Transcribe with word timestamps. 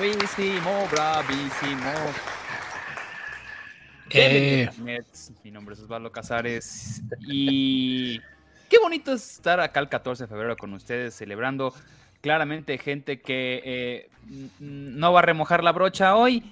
Bravísimo, 0.00 0.88
bravísimo. 0.90 1.92
Eh. 4.08 4.66
Mi 5.44 5.50
nombre 5.50 5.74
es 5.74 5.80
Osvaldo 5.82 6.10
Casares 6.10 7.02
y 7.20 8.18
qué 8.70 8.78
bonito 8.82 9.12
es 9.12 9.32
estar 9.32 9.60
acá 9.60 9.78
el 9.80 9.90
14 9.90 10.24
de 10.24 10.28
febrero 10.28 10.56
con 10.56 10.72
ustedes 10.72 11.14
celebrando. 11.14 11.74
Claramente 12.22 12.78
gente 12.78 13.20
que 13.20 13.60
eh, 13.62 14.10
no 14.58 15.12
va 15.12 15.18
a 15.18 15.22
remojar 15.22 15.62
la 15.62 15.72
brocha 15.72 16.16
hoy. 16.16 16.50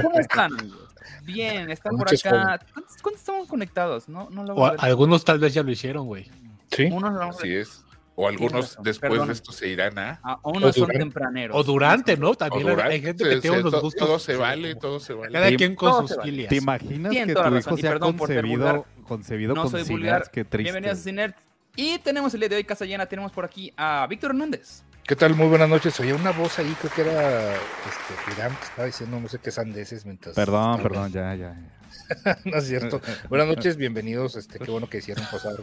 ¿Cómo 0.00 0.20
están? 0.20 0.52
amigos? 0.56 0.94
Bien, 1.24 1.68
están 1.68 1.96
por 1.96 2.14
acá. 2.14 2.60
¿Cuántos, 2.72 2.96
cuántos 3.02 3.20
estamos 3.22 3.48
conectados? 3.48 4.08
No, 4.08 4.30
no 4.30 4.44
lo 4.44 4.54
voy 4.54 4.64
a 4.66 4.68
a- 4.68 4.70
ver. 4.72 4.80
algunos 4.82 5.24
tal 5.24 5.40
vez 5.40 5.52
ya 5.52 5.64
lo 5.64 5.72
hicieron, 5.72 6.06
güey. 6.06 6.30
Sí. 6.70 6.84
Unos, 6.84 7.36
Así 7.36 7.56
es. 7.56 7.81
O 8.14 8.28
algunos 8.28 8.52
razón, 8.70 8.84
después 8.84 9.10
perdón. 9.10 9.26
de 9.28 9.32
esto 9.32 9.52
se 9.52 9.68
irán 9.68 9.98
a. 9.98 10.20
a- 10.22 10.38
unos 10.44 10.74
son 10.76 10.88
tempraneros. 10.88 11.56
O 11.56 11.62
durante, 11.64 12.16
¿no? 12.16 12.34
También 12.34 12.66
hay- 12.68 12.70
durante, 12.74 12.92
hay 12.94 13.00
gente 13.02 13.24
que 13.24 13.30
se- 13.36 13.40
tiene 13.40 13.56
se- 13.56 13.60
unos 13.62 13.72
to- 13.72 13.80
gustos. 13.80 14.06
Todo 14.06 14.18
se 14.18 14.36
vale, 14.36 14.74
todo 14.74 15.00
se 15.00 15.14
vale. 15.14 15.32
Cada 15.32 15.50
quien 15.56 15.74
con 15.74 16.06
sus 16.08 16.18
filias. 16.22 16.48
¿Te 16.50 16.56
imaginas 16.56 17.10
Tienen 17.10 17.28
que 17.28 17.34
toda 17.34 17.46
tu 17.46 17.50
la 17.50 17.56
razón, 17.56 17.72
hijo 17.78 17.80
sea 17.88 17.98
concebido, 17.98 18.86
concebido 19.04 19.54
No 19.54 19.62
con 19.62 19.70
soy 19.70 19.84
vulgar. 19.84 20.30
Qué 20.30 20.44
triste. 20.44 20.72
Bienvenidos 20.72 20.98
a 20.98 21.02
Cinert. 21.02 21.36
Y 21.74 21.98
tenemos 22.00 22.34
el 22.34 22.40
día 22.40 22.48
de 22.50 22.56
hoy, 22.56 22.64
Casa 22.64 22.84
Llena, 22.84 23.06
tenemos 23.06 23.32
por 23.32 23.46
aquí 23.46 23.72
a 23.78 24.06
Víctor 24.10 24.32
Hernández. 24.32 24.82
¿Qué 25.04 25.16
tal? 25.16 25.34
Muy 25.34 25.46
buenas 25.48 25.68
noches. 25.70 25.98
Oye, 25.98 26.12
una 26.12 26.32
voz 26.32 26.58
ahí, 26.58 26.76
creo 26.80 26.92
que 26.94 27.00
era 27.00 27.54
este, 27.54 28.32
Irán, 28.36 28.54
que 28.56 28.64
estaba 28.66 28.86
diciendo 28.86 29.18
no 29.20 29.28
sé 29.28 29.38
qué 29.38 29.50
sandeces 29.50 30.04
mientras. 30.04 30.36
Perdón, 30.36 30.76
estaba- 30.76 30.82
perdón, 30.82 31.12
ya, 31.12 31.34
ya. 31.34 31.56
no 32.44 32.56
es 32.58 32.66
cierto. 32.68 33.00
Buenas 33.30 33.48
noches, 33.48 33.76
bienvenidos. 33.78 34.36
Este, 34.36 34.58
qué 34.58 34.70
bueno 34.70 34.88
que 34.88 34.98
hicieron 34.98 35.24
pasar 35.30 35.54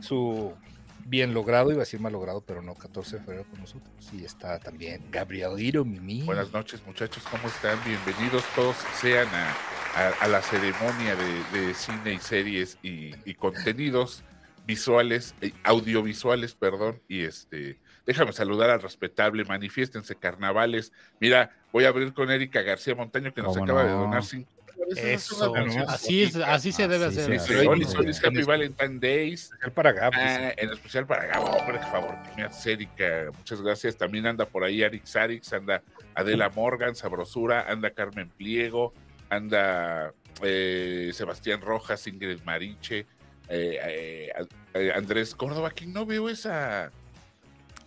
su 0.00 0.52
bien 1.08 1.34
logrado, 1.34 1.70
iba 1.70 1.78
a 1.78 1.84
decir 1.84 2.00
mal 2.00 2.12
logrado, 2.12 2.42
pero 2.44 2.62
no, 2.62 2.74
14 2.74 3.16
de 3.18 3.22
febrero 3.22 3.44
con 3.50 3.60
nosotros. 3.60 3.92
Y 4.12 4.24
está 4.24 4.58
también 4.58 5.04
Gabrielito 5.10 5.84
Mimi. 5.84 6.22
Buenas 6.22 6.52
noches, 6.52 6.82
muchachos, 6.86 7.22
¿cómo 7.30 7.46
están? 7.48 7.78
Bienvenidos 7.84 8.44
todos 8.54 8.76
sean 9.00 9.28
a, 9.28 9.50
a- 9.94 10.14
a 10.20 10.28
la 10.28 10.42
ceremonia 10.42 11.16
de, 11.16 11.58
de 11.60 11.74
cine 11.74 12.14
y 12.14 12.18
series 12.18 12.78
y, 12.82 13.14
y 13.24 13.34
contenidos 13.34 14.24
visuales, 14.66 15.34
eh, 15.42 15.52
audiovisuales, 15.62 16.54
perdón, 16.54 17.00
y 17.06 17.22
este, 17.22 17.78
déjame 18.04 18.32
saludar 18.32 18.70
al 18.70 18.82
respetable, 18.82 19.44
manifiéstense 19.44 20.16
carnavales. 20.16 20.92
Mira, 21.20 21.50
voy 21.72 21.84
a 21.84 21.88
abrir 21.88 22.12
con 22.12 22.30
Erika 22.32 22.62
García 22.62 22.96
Montaño 22.96 23.32
que 23.32 23.42
nos 23.42 23.52
¿Cómo 23.52 23.64
acaba 23.64 23.84
de 23.84 23.92
donar 23.92 24.24
cinco 24.24 24.50
Eso, 24.96 25.54
así, 25.88 26.22
es, 26.22 26.36
así 26.36 26.70
se 26.70 26.86
debe 26.86 27.06
Así 27.06 27.20
hacer. 27.20 27.40
Sí, 27.40 27.54
Solis. 27.86 28.22
Happy 28.22 28.42
Valentine 28.42 28.98
Days. 28.98 29.50
El 29.62 29.72
para 29.72 29.92
Gab. 29.92 30.12
Ah, 30.14 30.52
en 30.56 30.70
especial 30.70 31.06
para 31.06 31.26
Gabo, 31.26 31.46
hombre, 31.46 31.78
por 31.78 31.90
favor, 31.90 32.14
que 32.22 32.36
me 32.36 32.42
haces, 32.44 32.66
Erika, 32.66 33.30
muchas 33.36 33.60
gracias. 33.60 33.96
También 33.96 34.26
anda 34.26 34.46
por 34.46 34.64
ahí 34.64 34.82
Arix 34.82 35.16
Arix, 35.16 35.52
anda 35.52 35.82
Adela 36.14 36.50
Morgan, 36.50 36.94
Sabrosura, 36.94 37.66
anda 37.68 37.90
Carmen 37.90 38.28
Pliego, 38.30 38.92
anda 39.30 40.12
eh, 40.42 41.10
Sebastián 41.12 41.60
Rojas, 41.60 42.06
Ingrid 42.06 42.40
Mariche, 42.44 43.06
eh, 43.48 44.32
eh, 44.74 44.92
Andrés 44.94 45.34
Córdoba, 45.34 45.70
que 45.70 45.86
no 45.86 46.06
veo 46.06 46.28
esa. 46.28 46.90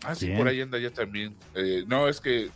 Ah, 0.04 0.16
sí, 0.16 0.28
¿Quién? 0.28 0.38
por 0.38 0.48
ahí 0.48 0.62
anda 0.62 0.80
ya 0.80 0.92
también. 0.92 1.36
Eh, 1.56 1.84
no, 1.88 2.08
es 2.08 2.22
que 2.22 2.50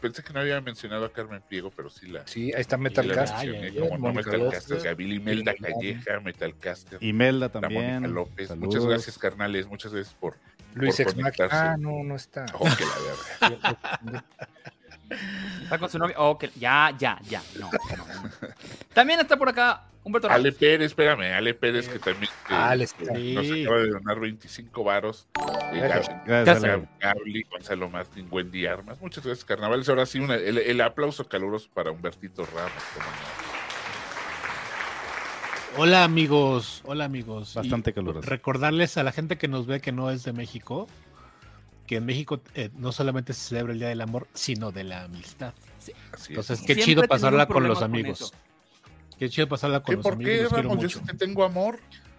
pensé 0.00 0.22
que 0.22 0.32
no 0.32 0.40
había 0.40 0.60
mencionado 0.60 1.04
a 1.04 1.12
Carmen 1.12 1.42
Pliego, 1.48 1.70
pero 1.70 1.90
sí 1.90 2.08
la. 2.08 2.26
Sí, 2.26 2.52
ahí 2.52 2.60
está 2.60 2.76
sí 2.76 2.82
la 2.82 2.88
Metalcast. 2.88 3.34
Ay, 3.36 3.48
mencioné, 3.50 3.80
ay, 3.82 3.88
como 3.90 4.08
no, 4.08 4.14
Metalcaster. 4.14 4.82
Gabriel 4.82 5.12
Imelda. 5.14 5.54
Calleja, 5.54 6.20
Metalcaster. 6.20 7.02
Imelda 7.02 7.50
La 7.54 7.60
Mónica 7.68 7.80
también. 7.90 8.14
López. 8.14 8.48
Saludos. 8.48 8.66
Muchas 8.74 8.86
gracias, 8.86 9.18
carnales. 9.18 9.66
Muchas 9.66 9.92
gracias 9.92 10.14
por. 10.14 10.36
Luis 10.74 10.96
por 10.96 11.14
conectarse. 11.14 11.56
Ah, 11.56 11.76
no, 11.78 12.02
no 12.02 12.16
está. 12.16 12.46
Oh, 12.54 12.64
que 12.64 12.84
la 12.84 13.50
verga. 13.50 14.24
Está 15.62 15.78
con 15.78 15.90
su 15.90 15.98
novia. 15.98 16.16
Oh, 16.18 16.36
que- 16.38 16.50
ya, 16.56 16.92
ya, 16.98 17.18
ya. 17.28 17.42
No, 17.58 17.70
no, 17.96 18.06
no. 18.06 18.30
También 18.92 19.20
está 19.20 19.36
por 19.36 19.48
acá 19.48 19.84
Humberto 20.04 20.28
Ale. 20.30 20.52
Pérez, 20.52 20.86
espérame, 20.88 21.32
Ale 21.34 21.54
Pérez, 21.54 21.88
que 21.88 21.98
también 21.98 22.30
que- 22.46 22.86
sí. 22.86 23.34
nos 23.34 23.50
acaba 23.50 23.80
de 23.82 23.88
donar 23.90 24.20
25 24.20 24.84
varos. 24.84 25.26
Eh, 25.72 25.80
Gracias. 26.26 26.82
Gonzalo 27.50 27.88
Martín, 27.90 28.28
Wendy 28.30 28.66
Armas. 28.66 29.00
Muchas 29.00 29.24
gracias, 29.24 29.44
carnavales. 29.46 29.88
Ahora 29.88 30.04
sí, 30.06 30.20
una- 30.20 30.34
el, 30.36 30.58
el 30.58 30.80
aplauso 30.82 31.26
caluroso 31.26 31.68
para 31.72 31.90
Humbertito 31.90 32.44
Ramos. 32.44 32.72
Hola 35.76 36.04
amigos, 36.04 36.82
hola 36.84 37.04
amigos. 37.04 37.54
Bastante 37.54 37.90
Y 37.90 37.92
caluroso. 37.94 38.28
Recordarles 38.28 38.96
a 38.96 39.02
la 39.02 39.10
gente 39.10 39.36
que 39.38 39.48
nos 39.48 39.66
ve 39.66 39.80
que 39.80 39.90
no 39.90 40.10
es 40.10 40.22
de 40.22 40.32
México, 40.32 40.86
que 41.88 41.96
en 41.96 42.06
México 42.06 42.40
eh, 42.54 42.70
no 42.76 42.92
solamente 42.92 43.32
se 43.32 43.48
celebra 43.48 43.72
el 43.72 43.80
Día 43.80 43.88
del 43.88 44.00
Amor, 44.00 44.28
sino 44.34 44.70
de 44.70 44.84
la 44.84 45.04
amistad. 45.04 45.52
Así 45.80 45.92
es. 45.92 46.28
Entonces, 46.28 46.60
qué 46.60 46.74
Siempre 46.74 46.84
chido 46.84 47.02
pasarla 47.08 47.46
con 47.46 47.66
los 47.66 47.78
con 47.78 47.86
amigos. 47.86 48.20
eso. 48.20 48.30
Qué 49.18 49.28
chido 49.28 49.48
pasarla 49.48 49.80
con 49.80 49.92
¿Qué, 49.92 49.96
los 49.96 50.02
¿Por 50.02 50.12
amigos. 50.14 50.32
qué, 50.34 50.42
los 50.42 50.52
quiero 50.52 50.68
Ramos? 50.68 50.82
Yo 50.82 50.88
sí 50.88 51.00
te 51.04 51.14
tengo 51.14 51.44
amor. 51.44 51.78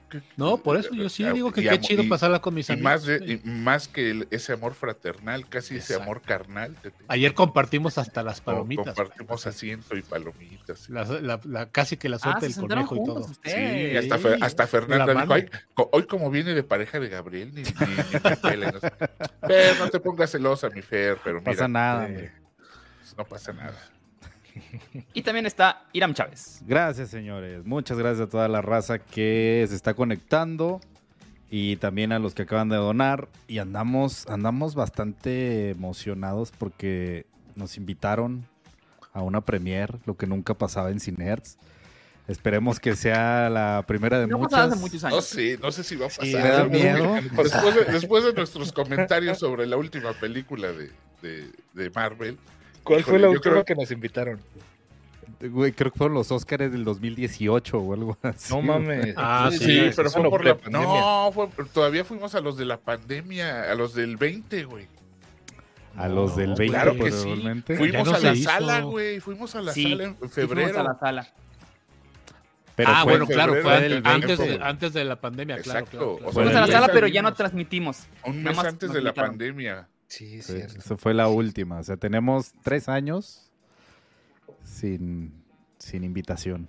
¿Qué- 0.09 0.21
No, 0.37 0.57
por 0.57 0.77
eso 0.77 0.93
yo 0.93 1.09
sí 1.09 1.23
digo 1.31 1.51
que 1.51 1.61
y 1.61 1.67
qué 1.67 1.79
chido 1.79 2.03
y- 2.03 2.07
pasarla 2.07 2.39
con 2.39 2.53
mis 2.53 2.69
Y 2.69 2.73
amigos. 2.73 2.91
más, 2.91 3.05
de, 3.05 3.15
y 3.43 3.47
más 3.49 3.87
que 3.87 4.11
el- 4.11 4.27
ese 4.29 4.53
amor 4.53 4.75
fraternal, 4.75 5.49
casi 5.49 5.77
ese 5.77 5.95
amor 5.95 6.21
carnal. 6.21 6.75
te 6.75 6.91
tengo. 6.91 7.05
Ayer 7.11 7.33
compartimos 7.33 7.97
hasta 7.97 8.21
las 8.21 8.39
palomitas. 8.39 8.85
Compartimos 8.95 9.47
asiento 9.47 9.97
y 9.97 10.03
palomitas. 10.03 10.89
La- 10.91 11.03
la- 11.05 11.39
la- 11.43 11.69
casi 11.71 11.97
que 11.97 12.07
la 12.07 12.17
Ah, 12.17 12.19
suerte 12.19 12.45
del 12.47 12.55
conejo 12.55 12.95
y 12.95 13.03
todo. 13.03 13.23
Sí, 13.43 13.97
hasta, 13.97 14.19
Fer- 14.19 14.37
hasta 14.41 14.67
Fernanda 14.67 15.05
dijo, 15.07 15.15
mano. 15.19 15.33
"Ay, 15.33 15.49
co- 15.73 15.89
hoy 15.91 16.05
como 16.05 16.29
viene 16.29 16.53
de 16.53 16.63
pareja 16.63 16.99
de 16.99 17.09
Gabriel, 17.09 17.49
ni, 17.55 17.63
ni- 17.63 17.69
ni 17.71 18.29
me 18.29 18.37
pela", 18.37 18.71
no 18.71 18.79
sé. 18.79 18.91
Fer, 19.47 19.79
no 19.79 19.89
te 19.89 19.99
pongas 19.99 20.31
celosa, 20.31 20.69
mi 20.69 20.83
Fer, 20.83 21.17
pero 21.23 21.37
No 21.37 21.41
mira, 21.41 21.51
pasa 21.51 21.67
nada, 21.67 22.03
eh, 22.03 22.09
hombre. 22.11 22.31
no 23.17 23.25
pasa 23.25 23.53
nada. 23.53 23.89
Y 25.13 25.21
también 25.21 25.45
está 25.45 25.83
Iram 25.93 26.13
Chávez. 26.13 26.61
Gracias, 26.65 27.09
señores. 27.09 27.65
Muchas 27.65 27.97
gracias 27.97 28.27
a 28.27 28.29
toda 28.29 28.47
la 28.47 28.61
raza 28.61 28.99
que 28.99 29.65
se 29.67 29.75
está 29.75 29.93
conectando 29.93 30.81
y 31.49 31.75
también 31.77 32.11
a 32.11 32.19
los 32.19 32.33
que 32.33 32.43
acaban 32.43 32.69
de 32.69 32.77
donar. 32.77 33.27
Y 33.47 33.59
andamos, 33.59 34.27
andamos 34.27 34.75
bastante 34.75 35.71
emocionados 35.71 36.51
porque 36.57 37.25
nos 37.55 37.77
invitaron 37.77 38.45
a 39.13 39.21
una 39.21 39.41
premier, 39.41 39.97
lo 40.05 40.15
que 40.17 40.27
nunca 40.27 40.53
pasaba 40.53 40.89
en 40.91 40.99
Cinerts. 40.99 41.57
Esperemos 42.27 42.79
que 42.79 42.95
sea 42.95 43.49
la 43.51 43.83
primera 43.85 44.19
de 44.19 44.25
No 44.27 44.39
muchas. 44.39 44.71
hace 44.71 44.79
muchos 44.79 45.01
No 45.03 45.07
años. 45.09 45.25
sé, 45.25 45.59
no 45.61 45.71
sé 45.71 45.83
si 45.83 45.95
va 45.95 46.07
a 46.07 46.09
pasar. 46.09 46.25
Sí, 46.25 46.33
da 46.33 46.63
miedo. 46.65 47.13
Después 47.21 47.75
de, 47.75 47.85
después 47.93 48.23
de 48.23 48.33
nuestros 48.33 48.71
comentarios 48.71 49.37
sobre 49.37 49.67
la 49.67 49.77
última 49.77 50.11
película 50.13 50.69
de, 50.71 50.91
de- 51.21 51.51
de 51.73 51.89
Marvel, 51.91 52.37
¿Cuál 52.85 53.03
fue 53.03 53.19
la 53.19 53.27
yo 53.27 53.31
última 53.31 53.53
creo- 53.55 53.65
que 53.65 53.75
nos 53.75 53.91
invitaron? 53.91 54.39
Güey, 55.41 55.73
creo 55.73 55.91
que 55.91 55.97
fueron 55.97 56.15
los 56.15 56.31
Óscares 56.31 56.71
del 56.71 56.85
2018 56.85 57.77
o 57.77 57.93
algo 57.93 58.17
así. 58.21 58.53
No 58.53 58.61
mames. 58.61 59.13
Ah, 59.17 59.49
sí, 59.51 59.57
sí, 59.59 59.89
pero 59.95 60.09
fue 60.09 60.23
no 60.23 60.29
por 60.29 60.45
la 60.45 60.55
pre-pandemia. 60.55 60.87
No, 61.01 61.31
fue- 61.33 61.49
todavía 61.73 62.05
fuimos 62.05 62.33
a 62.35 62.39
los 62.39 62.57
de 62.57 62.63
la 62.65 62.77
pandemia, 62.77 63.69
a 63.69 63.75
los 63.75 63.93
del 63.93 64.15
20, 64.15 64.63
güey. 64.63 64.87
A 65.97 66.07
los 66.07 66.35
del 66.35 66.51
No, 66.51 66.55
20 66.55 66.73
claro 66.73 66.95
que 66.95 67.11
sí. 67.11 67.43
Fuimos 67.75 68.07
no 68.07 68.15
a 68.15 68.19
la 68.19 68.33
hizo. 68.33 68.49
sala, 68.49 68.79
güey. 68.81 69.19
Fuimos 69.19 69.55
a 69.55 69.61
la 69.61 69.73
Sí, 69.73 69.83
sala 69.91 70.03
en 70.05 70.11
Sí, 70.13 70.17
fuimos 70.17 70.33
febrero. 70.33 70.79
a 70.79 70.83
la 70.83 70.99
sala. 70.99 71.27
Pero 72.75 72.89
ah, 72.93 73.03
bueno, 73.05 73.23
en 73.23 73.29
claro, 73.31 73.53
febrero 73.53 74.01
fue 74.01 74.11
antes, 74.11 74.37
20. 74.37 74.57
de, 74.57 74.63
antes 74.65 74.93
de 74.93 75.05
la 75.05 75.15
pandemia, 75.15 75.57
claro. 75.59 75.79
Exacto, 75.79 75.97
claro, 75.97 76.11
o 76.11 76.17
claro. 76.17 76.31
sea, 76.31 76.33
Fuimos 76.43 76.55
a 76.55 76.61
la 76.61 76.67
sala, 76.67 76.89
pero 76.93 77.07
ya 77.07 77.21
no 77.21 77.33
transmitimos. 77.33 78.03
Un 78.25 78.43
Nada 78.43 78.49
mes 78.49 78.57
más 78.57 78.65
antes 78.65 78.91
de 78.91 79.01
la 79.01 79.13
pandemia. 79.13 79.87
Sí, 80.07 80.37
es 80.39 80.45
Sí, 80.45 80.53
cierto. 80.53 80.77
esa 80.79 80.97
fue 80.97 81.13
la 81.13 81.27
última. 81.27 81.79
O 81.79 81.83
sea, 81.83 81.97
tenemos 81.97 82.53
tres 82.63 82.87
años 82.89 83.49
sin, 84.63 85.33
sin 85.79 86.03
invitación. 86.03 86.67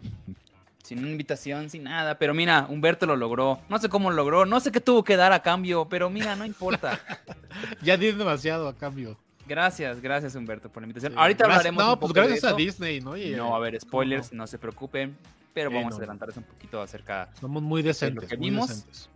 Sin 0.82 1.00
una 1.00 1.10
invitación, 1.10 1.68
sin 1.68 1.84
nada. 1.84 2.18
Pero 2.18 2.32
mira, 2.34 2.66
Humberto 2.68 3.06
lo 3.06 3.16
logró. 3.16 3.60
No 3.68 3.78
sé 3.78 3.88
cómo 3.88 4.10
lo 4.10 4.16
logró. 4.16 4.46
No 4.46 4.60
sé 4.60 4.70
qué 4.70 4.80
tuvo 4.80 5.02
que 5.04 5.16
dar 5.16 5.32
a 5.32 5.42
cambio. 5.42 5.88
Pero 5.88 6.10
mira, 6.10 6.36
no 6.36 6.44
importa. 6.44 7.00
Ya 7.82 7.96
di 7.96 8.12
demasiado 8.12 8.68
a 8.68 8.76
cambio. 8.76 9.16
Gracias, 9.48 10.00
gracias 10.02 10.34
Humberto 10.34 10.68
por 10.70 10.82
la 10.82 10.86
invitación. 10.88 11.16
Ahorita 11.18 11.44
Gracias- 11.44 11.58
hablaremos 11.66 11.84
No, 11.84 11.92
un 11.94 11.98
pues 12.00 12.08
poco 12.10 12.20
de 12.20 12.26
gracias 12.26 12.44
a 12.44 12.48
eso. 12.48 12.56
Disney, 12.56 13.00
¿no? 13.00 13.16
Y, 13.16 13.30
No 13.34 13.54
a 13.54 13.56
haber 13.56 13.80
spoilers, 13.80 14.32
No, 14.32 14.38
no, 14.42 14.46
se 14.46 14.58
preocupen. 14.58 15.16
Pero 15.54 15.70
Sí, 15.70 15.76
vamos 15.76 15.90
no. 15.90 15.94
a 15.96 15.98
adelantarles 15.98 16.36
un 16.36 16.42
poquito 16.44 16.82
acerca. 16.82 17.30
Somos 17.40 17.62
muy 17.62 17.80
decentes. 17.82 18.28
que 18.28 18.36
muy 18.36 18.50
vimos. 18.50 18.68
decentes. 18.68 19.08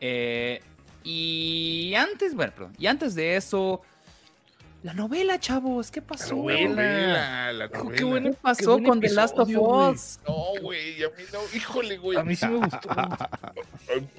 Eh, 0.00 0.60
y 1.04 1.94
antes, 1.94 2.34
bueno, 2.34 2.52
perdón. 2.54 2.72
Y 2.78 2.86
antes 2.86 3.14
de 3.14 3.36
eso, 3.36 3.80
la 4.82 4.94
novela, 4.94 5.40
chavos. 5.40 5.90
¿Qué 5.90 6.00
La 6.00 6.06
pasó? 6.06 6.36
novela, 6.36 7.52
la 7.52 7.68
Qué 7.68 7.78
novela. 7.78 8.06
bueno. 8.06 8.30
¿Qué 8.30 8.36
pasó 8.40 8.72
buen 8.72 8.84
con 8.84 9.00
The 9.00 9.10
Last 9.10 9.38
of. 9.38 9.48
Us? 9.48 10.20
No, 10.28 10.60
güey, 10.62 11.02
a 11.02 11.08
mí 11.08 11.22
no. 11.32 11.40
Híjole, 11.56 11.96
güey. 11.98 12.18
A 12.18 12.22
mí 12.24 12.36
sí 12.36 12.46
me 12.46 12.58
gustó. 12.58 12.88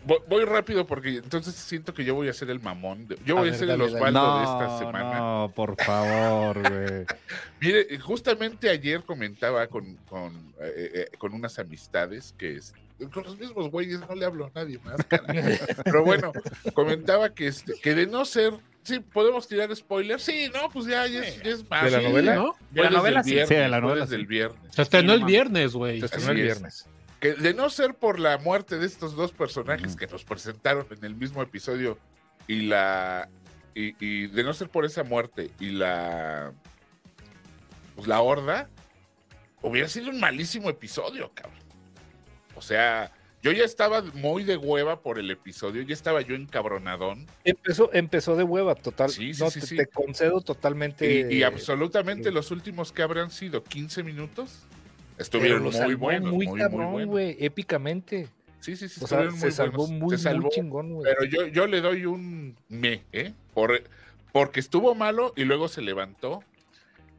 Voy, 0.06 0.18
voy 0.28 0.46
rápido 0.46 0.86
porque 0.88 1.18
entonces 1.18 1.54
siento 1.54 1.94
que 1.94 2.04
yo 2.04 2.16
voy 2.16 2.28
a 2.28 2.34
ser 2.34 2.50
el 2.50 2.60
mamón. 2.60 3.08
de- 3.08 3.18
yo 3.24 3.36
A 3.38 3.40
voy 3.42 3.50
a, 3.50 3.52
ver, 3.52 3.60
ser 3.60 3.70
el. 3.70 3.82
Osvaldo 3.82 4.38
de 4.40 4.44
esta 4.44 4.80
semana. 4.80 5.20
no, 5.20 5.54
por 5.56 5.82
favor, 5.82 6.60
güey. 6.68 7.06
Mire, 7.62 8.00
justamente 8.00 8.68
ayer 8.70 9.04
comentaba 9.04 9.68
con, 9.68 9.96
con, 10.10 10.34
eh, 10.60 10.92
eh, 11.12 11.18
con 11.20 11.34
unas 11.36 11.60
amistades 11.60 12.34
que 12.38 12.56
es- 12.58 12.74
con 13.07 13.24
los 13.24 13.38
mismos 13.38 13.69
güeyes 13.69 14.00
no 14.01 14.16
le 14.16 14.25
hablo 14.25 14.46
a 14.46 14.51
nadie 14.54 14.80
más, 14.80 15.04
caray. 15.07 15.60
Pero 15.84 16.04
bueno, 16.04 16.31
comentaba 16.74 17.34
que, 17.34 17.48
este, 17.48 17.74
que 17.81 17.96
de 17.96 18.07
no 18.07 18.25
ser 18.25 18.54
sí, 18.84 19.00
podemos 19.00 19.48
tirar 19.48 19.74
spoilers. 19.75 20.24
Sí, 20.24 20.50
no, 20.54 20.69
pues 20.69 20.86
ya, 20.86 21.07
ya 21.07 21.22
es, 21.22 21.42
ya 21.42 21.51
es 21.51 21.69
más. 21.69 21.86
¿De 21.86 21.92
la 21.92 22.01
novela? 22.01 22.36
¿no? 22.36 22.56
De 22.72 22.84
la 22.84 22.90
novela, 22.90 23.19
el 23.19 23.25
sí. 23.25 23.31
viernes, 23.31 23.50
Sí, 23.50 23.56
de 23.56 23.69
la 23.69 23.81
novela, 23.81 24.01
desde 24.01 24.16
sí. 24.16 24.22
el 24.22 24.28
viernes. 24.28 24.75
Se 24.75 24.81
estrenó 24.81 25.07
no 25.07 25.13
el 25.13 25.24
viernes, 25.25 25.74
güey. 25.74 26.00
Se 26.00 26.06
estrenó 26.06 26.31
el 26.31 26.38
es. 26.40 26.44
viernes. 26.44 26.86
Que 27.19 27.34
de 27.34 27.54
no 27.54 27.69
ser 27.69 27.96
por 27.96 28.19
la 28.19 28.38
muerte 28.38 28.78
de 28.80 28.86
estos 28.86 29.16
dos 29.16 29.31
personajes 29.31 29.96
que 29.96 30.07
nos 30.07 30.24
presentaron 30.24 30.86
en 30.90 31.04
el 31.04 31.16
mismo 31.16 31.42
episodio 31.42 31.98
y 32.48 32.62
la 32.63 33.30
y, 33.75 33.94
y 34.04 34.28
de 34.28 34.44
no 34.44 34.54
ser 34.54 34.69
por 34.69 34.86
esa 34.86 35.04
muerte 35.04 35.51
y 35.60 35.72
la 35.72 36.54
pues 37.96 38.07
la 38.07 38.22
horda 38.22 38.69
hubiera 39.62 39.90
sido 39.90 40.10
un 40.10 40.19
malísimo 40.19 40.69
episodio, 40.69 41.31
cabrón. 41.34 41.60
O 42.60 42.62
sea, 42.62 43.12
yo 43.42 43.54
ya 43.54 43.64
estaba 43.64 44.02
muy 44.14 44.44
de 44.44 44.58
hueva 44.58 45.02
por 45.02 45.18
el 45.18 45.32
episodio, 45.32 45.82
ya 45.82 45.94
estaba 45.94 46.20
yo 46.22 46.36
encabronadón 46.36 47.26
Empezó, 47.46 47.90
empezó 47.94 48.36
de 48.36 48.44
hueva, 48.44 48.76
total. 48.76 49.10
Sí, 49.10 49.34
sí, 49.34 49.42
no, 49.42 49.50
sí, 49.50 49.78
te, 49.78 49.88
concedo 49.88 50.42
totalmente. 50.42 51.26
y, 51.32 51.38
y 51.38 51.44
absolutamente 51.44 52.28
sí. 52.30 52.36
los 52.36 52.52
últimos 52.52 52.92
que 52.92 53.02
habrán 53.02 53.32
sido 53.32 53.64
15 53.64 54.04
minutos 54.04 54.66
estuvieron 55.18 55.64
muy 55.64 55.72
salvó 55.72 55.98
buenos, 55.98 56.34
muy 56.34 56.48
muy, 56.48 56.60
cabrón, 56.60 57.06
güey, 57.06 57.38
épicamente. 57.40 58.28
Sí, 58.60 58.76
sí, 58.76 58.90
sí, 58.90 59.00
O 59.02 59.08
sea, 59.08 59.32
se 59.32 59.38
muy 59.38 59.52
salvó 59.54 59.88
muy, 59.88 60.18
Se 60.18 60.24
salvó, 60.24 60.42
muy 60.42 60.52
chingón, 60.52 60.94
güey. 60.96 61.10
Pero 61.10 61.24
yo, 61.24 61.48
yo 61.48 61.66
le 61.66 61.80
doy 61.80 62.06
un 62.06 62.58
me, 62.68 63.04
¿eh? 63.14 63.32
Por, 63.54 63.82
porque 64.34 64.60
estuvo 64.60 64.96
malo 64.96 65.32
y 65.38 65.46
luego 65.46 65.70
se 65.70 65.82
levantó. 65.82 66.44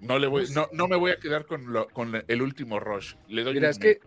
No, 0.02 0.18
le 0.18 0.26
voy, 0.26 0.44
no, 0.54 0.68
no 0.72 0.86
me 0.86 0.96
voy 0.96 1.12
a 1.12 1.16
quedar 1.16 1.46
con, 1.46 1.72
lo- 1.72 1.88
con 1.88 2.22
el 2.28 2.42
último 2.42 2.78
rush. 2.78 3.14
Le 3.28 3.42
doy 3.42 3.54
Mira, 3.54 3.68
un 3.68 3.70
es 3.70 3.78
me. 3.78 3.84
que 3.86 4.00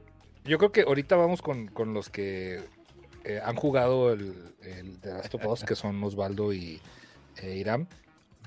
yo 0.45 0.57
creo 0.57 0.71
que 0.71 0.81
ahorita 0.81 1.15
vamos 1.15 1.41
con, 1.41 1.67
con 1.67 1.93
los 1.93 2.09
que 2.09 2.61
eh, 3.23 3.39
han 3.43 3.55
jugado 3.55 4.11
el, 4.13 4.55
el 4.61 4.99
The 4.99 5.09
Last 5.13 5.35
of 5.35 5.45
Us, 5.45 5.63
que 5.63 5.75
son 5.75 6.03
Osvaldo 6.03 6.53
y 6.53 6.81
eh, 7.41 7.55
Iram. 7.55 7.87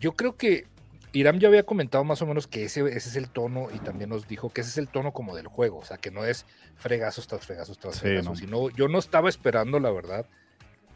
Yo 0.00 0.12
creo 0.12 0.37
que 0.37 0.66
Iram 1.12 1.38
ya 1.38 1.48
había 1.48 1.62
comentado 1.64 2.04
más 2.04 2.20
o 2.20 2.26
menos 2.26 2.46
que 2.46 2.64
ese, 2.64 2.81
ese 2.82 3.08
es 3.08 3.16
el 3.16 3.31
tono 3.31 3.69
y 3.75 3.78
también 3.78 4.10
nos 4.10 4.28
dijo 4.28 4.50
que 4.50 4.60
ese 4.60 4.70
es 4.70 4.78
el 4.78 4.88
tono 4.88 5.12
como 5.12 5.34
del 5.34 5.46
juego, 5.46 5.78
o 5.78 5.84
sea, 5.84 5.96
que 5.96 6.10
no 6.10 6.25
es 6.26 6.44
fregazos 6.76 7.26
tras 7.26 7.46
fregazos 7.46 7.78
tras 7.78 7.94
Sí, 7.94 8.00
fregazos, 8.00 8.32
no. 8.32 8.37
sino 8.37 8.70
yo 8.70 8.88
no 8.88 8.99
estaba 8.99 9.31
esperando, 9.31 9.81
la 9.81 9.90
verdad, 9.90 10.26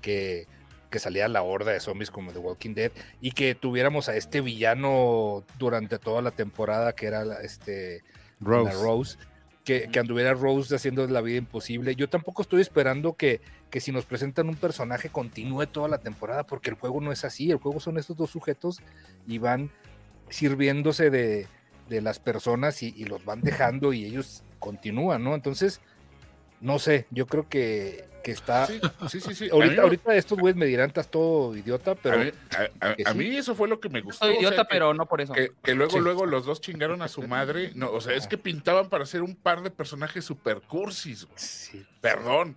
que, 0.02 0.46
que 0.90 0.98
saliera 0.98 1.28
la 1.28 1.42
horda 1.42 1.72
de 1.72 1.80
zombies 1.80 2.10
como 2.10 2.32
The 2.32 2.38
Walking 2.38 2.74
Dead 2.74 2.92
y 3.22 3.32
que 3.32 3.54
tuviéramos 3.54 4.10
a 4.10 4.16
este 4.16 4.42
villano 4.42 5.44
durante 5.58 5.98
toda 5.98 6.20
la 6.20 6.32
temporada 6.32 6.92
que 6.94 7.06
era 7.06 7.40
este 7.40 8.02
Rose, 8.40 9.16
que, 9.64 9.88
que 9.88 9.98
anduviera 9.98 10.34
Rose 10.34 10.74
haciendo 10.74 11.06
la 11.06 11.20
vida 11.20 11.38
imposible. 11.38 11.94
Yo 11.94 12.08
tampoco 12.08 12.42
estoy 12.42 12.60
esperando 12.60 13.14
que, 13.14 13.40
que 13.70 13.80
si 13.80 13.92
nos 13.92 14.06
presentan 14.06 14.48
un 14.48 14.56
personaje 14.56 15.10
continúe 15.10 15.66
toda 15.66 15.88
la 15.88 15.98
temporada, 15.98 16.44
porque 16.44 16.70
el 16.70 16.76
juego 16.76 17.00
no 17.00 17.12
es 17.12 17.24
así. 17.24 17.50
El 17.50 17.58
juego 17.58 17.80
son 17.80 17.98
estos 17.98 18.16
dos 18.16 18.30
sujetos 18.30 18.80
y 19.26 19.38
van 19.38 19.70
sirviéndose 20.28 21.10
de, 21.10 21.46
de 21.88 22.00
las 22.00 22.18
personas 22.18 22.82
y, 22.82 22.94
y 22.96 23.04
los 23.04 23.24
van 23.24 23.42
dejando 23.42 23.92
y 23.92 24.04
ellos 24.04 24.44
continúan, 24.58 25.24
¿no? 25.24 25.34
Entonces, 25.34 25.80
no 26.60 26.78
sé, 26.78 27.06
yo 27.10 27.26
creo 27.26 27.48
que, 27.48 28.04
que 28.22 28.32
está... 28.32 28.66
Sí, 28.66 28.80
sí, 29.08 29.20
sí. 29.20 29.34
sí. 29.34 29.48
A 29.52 29.56
mí 29.56 29.76
Ahorita, 29.76 30.14
estos 30.14 30.38
güeyes 30.38 30.56
me 30.56 30.66
dirán, 30.66 30.88
estás 30.88 31.08
todo 31.10 31.56
idiota, 31.56 31.92
a 31.92 31.94
pero... 31.94 32.18
mí, 32.18 32.30
a- 32.80 32.94
sí. 33.12 33.18
mí 33.18 33.36
eso 33.36 33.54
fue 33.54 33.68
lo 33.68 33.80
que 33.80 33.88
me 33.88 34.00
gustó. 34.00 34.24
Soy 34.26 34.36
o 34.36 34.40
sea, 34.40 34.48
idiota, 34.48 34.62
que- 34.64 34.68
pero 34.74 34.94
no 34.94 35.06
por 35.06 35.20
eso. 35.20 35.32
Que, 35.32 35.52
que 35.62 35.74
luego, 35.74 35.92
Sí. 35.92 35.98
luego 36.00 36.26
los 36.26 36.44
dos 36.46 36.60
chingaron 36.60 37.02
a 37.02 37.08
su 37.08 37.22
madre. 37.22 37.72
No, 37.74 37.90
o 37.90 38.00
sea, 38.00 38.14
es 38.14 38.26
que 38.26 38.38
pintaban 38.38 38.88
para 38.88 39.06
ser 39.06 39.22
un 39.22 39.34
par 39.34 39.62
de 39.62 39.70
personajes 39.70 40.24
super 40.24 40.60
cursis. 40.60 41.26
Perdón, 42.00 42.56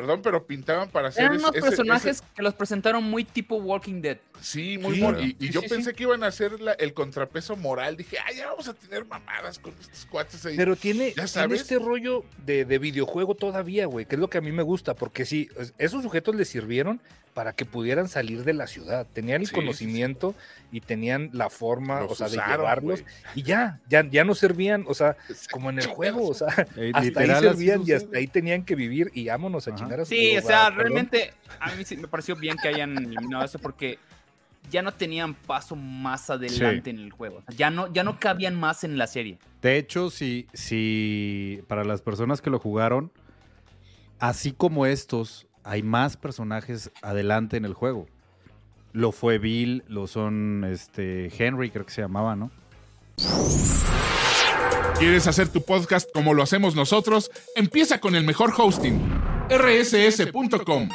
perdón, 0.00 0.22
pero 0.22 0.44
pintaban 0.46 0.88
para 0.90 1.12
ser 1.12 1.24
Eran 1.24 1.36
ese- 1.36 1.44
unos 1.44 1.56
ese- 1.56 1.66
personajes 1.68 2.16
ese- 2.16 2.24
que 2.34 2.42
los 2.42 2.54
presentaron 2.54 3.04
muy 3.04 3.22
tipo 3.24 3.56
Walking 3.56 4.00
Dead. 4.02 4.18
Sí, 4.40 4.76
muy 4.78 4.96
Sí. 4.96 5.36
Y, 5.38 5.44
y 5.44 5.46
Sí, 5.48 5.52
yo 5.52 5.60
sí, 5.60 5.68
pensé 5.68 5.90
sí. 5.90 5.96
que 5.96 6.02
iban 6.02 6.24
a 6.24 6.26
hacer 6.26 6.60
la- 6.60 6.72
el 6.72 6.92
contrapeso 6.94 7.56
moral. 7.56 7.96
Dije, 7.96 8.18
ah, 8.18 8.32
ya 8.32 8.48
vamos 8.48 8.66
a 8.68 8.74
tener 8.74 9.04
mamadas 9.04 9.58
con 9.58 9.72
estos 9.80 10.04
cuates 10.06 10.44
ahí. 10.46 10.56
Pero 10.56 10.74
tiene, 10.74 11.08
¿Ya 11.10 11.14
tiene 11.14 11.28
sabes? 11.28 11.60
este 11.60 11.78
rollo 11.78 12.24
de, 12.44 12.64
de 12.64 12.78
videojuego 12.78 13.34
todavía, 13.36 13.86
güey, 13.86 14.04
que 14.06 14.16
es 14.16 14.20
lo 14.20 14.28
que 14.28 14.38
a 14.38 14.40
mí 14.40 14.50
me 14.52 14.62
gusta, 14.64 14.94
porque 14.94 15.24
sí, 15.24 15.48
es- 15.58 15.72
esos 15.78 16.02
sujetos 16.02 16.34
les 16.34 16.48
sirvieron 16.48 17.00
para 17.34 17.52
que 17.52 17.64
pudieran 17.66 18.08
salir 18.08 18.44
de 18.44 18.52
la 18.54 18.66
ciudad. 18.68 19.06
Tenían 19.12 19.40
el 19.42 19.46
Sí, 19.48 19.50
sí, 19.50 19.54
sí. 19.56 19.60
conocimiento 19.60 20.34
y 20.70 20.80
tenían 20.80 21.30
la 21.32 21.50
forma, 21.50 22.00
Los 22.02 22.12
o 22.12 22.14
sea, 22.14 22.28
de 22.28 22.36
llevarlos. 22.36 23.02
Y 23.34 23.42
ya, 23.42 23.80
ya, 23.88 24.08
ya 24.08 24.24
no 24.24 24.34
servían, 24.36 24.84
o 24.86 24.94
sea, 24.94 25.16
como 25.50 25.68
en 25.70 25.80
el 25.80 25.86
juego, 25.86 26.28
o 26.28 26.34
sea, 26.34 26.46
Eh, 26.76 26.92
hasta 26.94 27.20
ahí 27.20 27.26
servían 27.40 27.82
y 27.84 27.92
hasta 27.92 28.16
ahí 28.18 28.28
tenían 28.28 28.64
que 28.64 28.76
vivir 28.76 29.10
y 29.14 29.26
vámonos 29.26 29.66
a 29.66 29.70
Ajá. 29.72 29.78
chingar 29.80 30.00
a 30.00 30.04
su 30.04 30.10
Sí, 30.10 30.16
digo, 30.20 30.38
o 30.38 30.46
sea, 30.46 30.66
perdón. 30.66 30.78
realmente 30.78 31.34
a 31.60 31.74
mí 31.74 31.84
sí 31.84 31.96
me 31.96 32.06
pareció 32.08 32.36
bien 32.36 32.56
que 32.56 32.68
hayan 32.68 32.96
eliminado 32.96 33.44
eso 33.44 33.58
porque 33.58 33.98
ya 34.70 34.80
no 34.82 34.92
tenían 34.94 35.34
paso 35.34 35.74
más 35.76 36.30
adelante 36.30 36.88
en 36.90 36.98
el 37.00 37.10
juego. 37.10 37.42
Ya 37.56 37.68
no, 37.70 37.92
ya 37.92 38.04
no 38.04 38.18
cabían 38.20 38.54
más 38.54 38.84
en 38.84 38.96
la 38.96 39.06
serie. 39.08 39.38
De 39.60 39.76
hecho, 39.76 40.08
si, 40.08 40.46
si 40.54 41.62
para 41.68 41.84
las 41.84 42.00
personas 42.00 42.40
que 42.40 42.48
lo 42.50 42.58
jugaron, 42.60 43.10
así 44.18 44.52
como 44.52 44.86
estos, 44.86 45.46
hay 45.64 45.82
más 45.82 46.16
personajes 46.16 46.92
adelante 47.02 47.56
en 47.56 47.64
el 47.64 47.74
juego. 47.74 48.06
Lo 48.92 49.10
fue 49.10 49.38
Bill, 49.38 49.82
lo 49.88 50.06
son 50.06 50.64
este 50.64 51.32
Henry, 51.36 51.70
creo 51.70 51.84
que 51.84 51.92
se 51.92 52.02
llamaba, 52.02 52.36
¿no? 52.36 52.50
¿Quieres 54.98 55.26
hacer 55.26 55.48
tu 55.48 55.64
podcast 55.64 56.08
como 56.12 56.34
lo 56.34 56.42
hacemos 56.42 56.76
nosotros? 56.76 57.30
Empieza 57.56 57.98
con 57.98 58.14
el 58.14 58.24
mejor 58.24 58.52
hosting, 58.56 59.00
rss.com. 59.50 60.88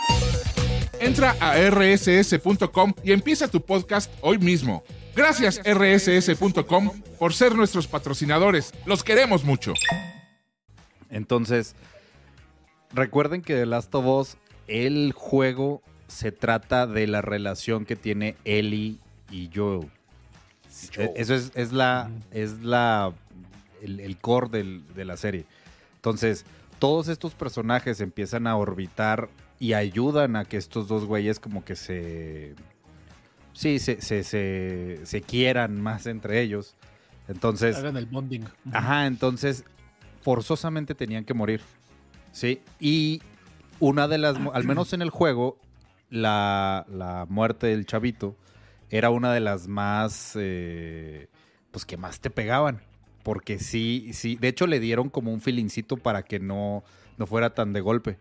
Entra 1.01 1.35
a 1.39 1.57
rss.com 1.69 2.93
y 3.03 3.11
empieza 3.11 3.47
tu 3.47 3.61
podcast 3.61 4.11
hoy 4.21 4.37
mismo. 4.37 4.83
Gracias 5.15 5.59
rss.com 5.65 6.91
por 7.17 7.33
ser 7.33 7.55
nuestros 7.55 7.87
patrocinadores. 7.87 8.73
Los 8.85 9.03
queremos 9.03 9.43
mucho. 9.43 9.73
Entonces, 11.09 11.75
recuerden 12.93 13.41
que 13.41 13.55
The 13.55 13.65
Last 13.65 13.93
of 13.95 14.05
Us, 14.05 14.37
el 14.69 15.11
juego 15.13 15.81
se 16.07 16.31
trata 16.31 16.87
de 16.87 17.07
la 17.07 17.21
relación 17.21 17.85
que 17.85 17.95
tiene 17.95 18.35
Ellie 18.45 18.97
y 19.31 19.49
Joel. 19.53 19.89
Joel. 20.95 21.09
E- 21.09 21.13
Eso 21.17 21.35
es, 21.35 21.51
es 21.55 21.71
la, 21.71 22.09
es 22.31 22.59
la, 22.61 23.13
el, 23.81 23.99
el 23.99 24.17
core 24.17 24.49
del- 24.49 24.83
de 24.95 25.05
la 25.05 25.17
serie. 25.17 25.45
Entonces, 25.95 26.45
todos 26.79 27.09
estos 27.09 27.35
personajes 27.35 27.99
empiezan 28.01 28.47
a 28.47 28.55
orbitar 28.55 29.29
y 29.59 29.73
ayudan 29.73 30.35
a 30.35 30.45
que 30.45 30.57
estos 30.57 30.87
dos 30.87 31.05
güeyes 31.05 31.39
como 31.39 31.65
que 31.65 31.75
se... 31.75 32.55
Sí, 33.53 33.79
se, 33.79 34.01
se, 34.01 34.23
se, 34.23 34.99
se 35.03 35.21
quieran 35.21 35.81
más 35.81 36.05
entre 36.05 36.41
ellos. 36.41 36.75
Entonces... 37.27 37.75
Hagan 37.75 37.97
el 37.97 38.05
bonding. 38.05 38.45
Ajá, 38.71 39.05
entonces 39.05 39.65
forzosamente 40.21 40.95
tenían 40.95 41.25
que 41.25 41.33
morir. 41.33 41.61
Sí, 42.31 42.61
y 42.79 43.21
una 43.79 44.07
de 44.07 44.17
las, 44.17 44.37
al 44.53 44.63
menos 44.65 44.93
en 44.93 45.01
el 45.01 45.09
juego, 45.09 45.59
la, 46.09 46.85
la 46.89 47.25
muerte 47.29 47.67
del 47.67 47.85
chavito 47.85 48.35
era 48.89 49.09
una 49.09 49.33
de 49.33 49.39
las 49.39 49.67
más, 49.67 50.33
eh, 50.39 51.27
pues 51.71 51.85
que 51.85 51.97
más 51.97 52.19
te 52.19 52.29
pegaban. 52.29 52.81
Porque 53.23 53.59
sí, 53.59 54.11
sí, 54.13 54.37
de 54.37 54.47
hecho 54.47 54.65
le 54.65 54.79
dieron 54.79 55.09
como 55.09 55.31
un 55.33 55.41
filincito 55.41 55.97
para 55.97 56.23
que 56.23 56.39
no, 56.39 56.83
no 57.17 57.27
fuera 57.27 57.53
tan 57.53 57.73
de 57.73 57.81
golpe. 57.81 58.17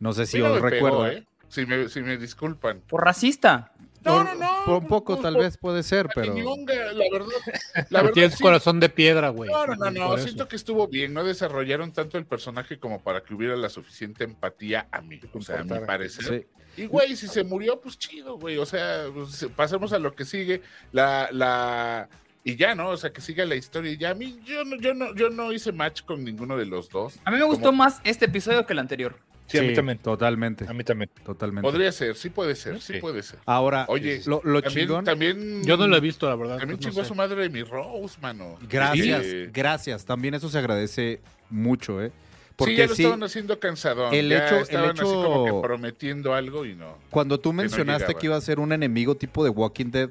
No 0.00 0.12
sé 0.12 0.26
si 0.26 0.38
Sí, 0.38 0.42
os 0.42 0.52
pegó, 0.60 0.68
recuerda. 0.68 1.12
¿eh? 1.12 1.26
Si 1.48 1.66
me, 1.66 1.88
si 1.88 2.00
me 2.02 2.16
disculpan. 2.16 2.80
Por 2.86 3.04
racista. 3.04 3.72
No, 4.04 4.12
Por- 4.12 4.24
no, 4.24 4.34
no. 4.34 4.64
por 4.64 4.74
un 4.82 4.86
poco 4.86 5.16
no, 5.16 5.22
tal 5.22 5.34
por- 5.34 5.42
vez 5.42 5.56
puede 5.58 5.82
ser, 5.82 6.08
pero... 6.14 6.34
La 6.34 7.04
verdad. 7.12 7.28
La 7.90 8.00
verdad 8.02 8.12
tienes 8.14 8.34
sí. 8.34 8.42
corazón 8.42 8.80
de 8.80 8.88
piedra, 8.88 9.28
güey. 9.30 9.50
No, 9.50 9.66
no, 9.66 9.74
no, 9.76 9.90
no. 9.90 10.14
Eso. 10.14 10.24
Siento 10.24 10.48
que 10.48 10.56
estuvo 10.56 10.86
bien. 10.88 11.12
No 11.14 11.24
desarrollaron 11.24 11.92
tanto 11.92 12.16
el 12.18 12.26
personaje 12.26 12.78
como 12.78 13.02
para 13.02 13.22
que 13.22 13.34
hubiera 13.34 13.56
la 13.56 13.68
suficiente 13.68 14.24
empatía 14.24 14.88
a 14.92 15.00
mí. 15.00 15.20
O 15.32 15.40
sea, 15.42 15.60
a 15.60 15.64
mi 15.64 15.78
parecer. 15.86 16.46
Sí. 16.76 16.82
Y, 16.82 16.86
güey, 16.86 17.16
si 17.16 17.26
se 17.26 17.42
murió, 17.44 17.80
pues 17.80 17.98
chido, 17.98 18.38
güey. 18.38 18.56
O 18.58 18.66
sea, 18.66 19.06
pues, 19.12 19.46
pasemos 19.56 19.92
a 19.92 19.98
lo 19.98 20.14
que 20.14 20.24
sigue. 20.24 20.62
La, 20.92 21.28
la. 21.32 22.08
Y 22.44 22.54
ya, 22.56 22.74
¿no? 22.74 22.90
O 22.90 22.96
sea, 22.96 23.12
que 23.12 23.20
siga 23.20 23.44
la 23.44 23.56
historia. 23.56 23.90
Y 23.92 23.96
ya 23.98 24.10
a 24.10 24.14
mí, 24.14 24.38
yo 24.44 24.64
no, 24.64 24.76
yo 24.76 24.94
no, 24.94 25.14
yo 25.14 25.28
no 25.28 25.52
hice 25.52 25.72
match 25.72 26.02
con 26.02 26.24
ninguno 26.24 26.56
de 26.56 26.66
los 26.66 26.88
dos. 26.88 27.18
A 27.24 27.30
mí 27.32 27.36
me 27.38 27.44
gustó 27.44 27.66
Como- 27.66 27.78
más 27.78 28.00
este 28.04 28.26
episodio 28.26 28.64
que 28.64 28.72
el 28.74 28.78
anterior. 28.78 29.18
Sí, 29.48 29.58
a 29.58 29.62
mí 29.62 29.72
también. 29.74 29.98
Totalmente, 29.98 30.66
A 30.68 30.72
mí 30.74 30.84
también. 30.84 31.10
totalmente. 31.24 31.62
Podría 31.68 31.90
ser, 31.90 32.14
sí 32.16 32.28
puede 32.30 32.54
ser, 32.54 32.80
sí 32.80 32.94
Sí. 32.94 33.00
puede 33.00 33.22
ser. 33.22 33.38
Ahora, 33.46 33.86
Oye, 33.88 34.20
lo, 34.26 34.40
lo 34.44 34.60
También, 34.62 34.86
chingón... 34.86 35.04
también. 35.04 35.64
Yo 35.64 35.76
no 35.76 35.86
lo 35.88 35.96
he 35.96 36.00
visto, 36.00 36.28
la 36.28 36.36
verdad. 36.36 36.58
También 36.58 36.76
pues 36.78 36.86
no 36.86 36.90
chingó 36.90 37.00
a 37.00 37.04
sé. 37.04 37.08
su 37.08 37.14
madre 37.14 37.42
de 37.42 37.48
mi 37.48 37.62
Rose, 37.62 38.18
mano. 38.20 38.56
Gracias, 38.68 39.24
Sí. 39.24 39.46
gracias. 39.52 40.04
También 40.04 40.34
eso 40.34 40.48
se 40.50 40.58
agradece 40.58 41.20
mucho, 41.50 42.02
¿eh? 42.02 42.10
sí, 42.10 42.54
Porque 42.56 42.76
ya 42.76 42.86
lo 42.88 42.94
sí, 42.94 43.02
estaban 43.02 43.22
haciendo 43.22 43.58
cansadón. 43.58 44.12
el 44.12 44.28
ya 44.28 44.46
hecho- 44.46 44.56
el 44.56 44.62
estaban 44.62 44.90
así 44.90 45.00
hecho- 45.00 45.22
como 45.24 45.44
que 45.46 45.66
prometiendo 45.66 46.34
algo 46.34 46.66
y 46.66 46.74
no. 46.74 46.98
cuando 47.08 47.38
tú 47.40 47.50
no 47.50 47.62
mencionaste 47.62 48.14
que 48.16 48.26
iba 48.26 48.36
a 48.36 48.40
ser 48.40 48.58
un 48.60 48.72
enemigo 48.72 49.14
tipo 49.14 49.44
de 49.44 49.50
Walking 49.50 49.90
Dead, 49.92 50.10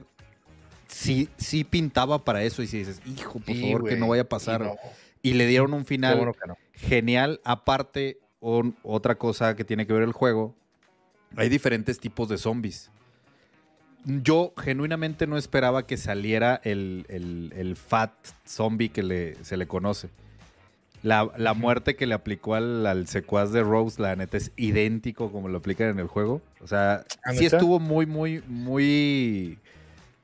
sí, 0.88 1.30
sí 1.38 1.64
pintaba 1.64 2.24
para 2.24 2.44
eso. 2.44 2.62
Y 2.64 2.68
si 2.68 2.80
dices, 2.80 3.02
hijo, 3.06 3.34
por 3.40 3.54
Sí, 3.56 3.62
favor, 3.62 3.88
que 3.90 3.96
no 3.98 4.08
vaya 4.08 4.22
a 4.24 4.26
Y 4.26 4.28
pasar. 4.28 4.62
no, 4.62 4.76
Y 5.22 5.34
le 5.34 5.46
dieron 5.46 5.74
un 5.74 5.86
final 5.86 6.16
bueno 6.18 6.34
no. 6.48 6.58
genial. 6.74 7.42
Aparte, 7.44 8.18
on- 8.50 8.76
otra 8.84 9.16
cosa 9.16 9.56
que 9.56 9.66
tiene 9.66 9.86
que 9.86 9.94
ver 9.94 10.04
el 10.04 10.14
juego, 10.14 10.56
hay 11.36 11.50
diferentes 11.50 12.00
tipos 12.00 12.30
de 12.30 12.38
zombies. 12.38 12.90
yo 14.06 14.54
genuinamente 14.58 15.28
no 15.28 15.38
esperaba 15.38 15.86
que 15.86 15.98
saliera 15.98 16.62
el, 16.64 17.06
el- 17.10 17.52
el 17.58 17.76
fat 17.76 18.12
zombie 18.48 18.88
que 18.90 19.04
le, 19.04 19.36
se 19.44 19.58
le 19.58 19.68
conoce. 19.68 20.10
La, 21.04 21.30
la 21.38 21.54
muerte 21.54 21.96
que 21.98 22.08
le 22.08 22.14
aplicó 22.16 22.56
al, 22.56 22.86
al 22.88 23.08
secuaz 23.08 23.52
de 23.52 23.64
Rose, 23.64 24.02
la 24.02 24.16
neta, 24.16 24.38
es 24.38 24.52
idéntico 24.56 25.32
como 25.32 25.50
lo 25.50 25.58
aplican 25.58 25.90
en 25.90 26.00
el 26.00 26.08
juego. 26.08 26.42
O 26.62 26.68
sea, 26.68 27.04
¿Ah, 27.26 27.34
sí 27.34 27.46
estuvo 27.46 27.80
muy, 27.80 28.06
muy, 28.06 28.42
muy 28.48 29.60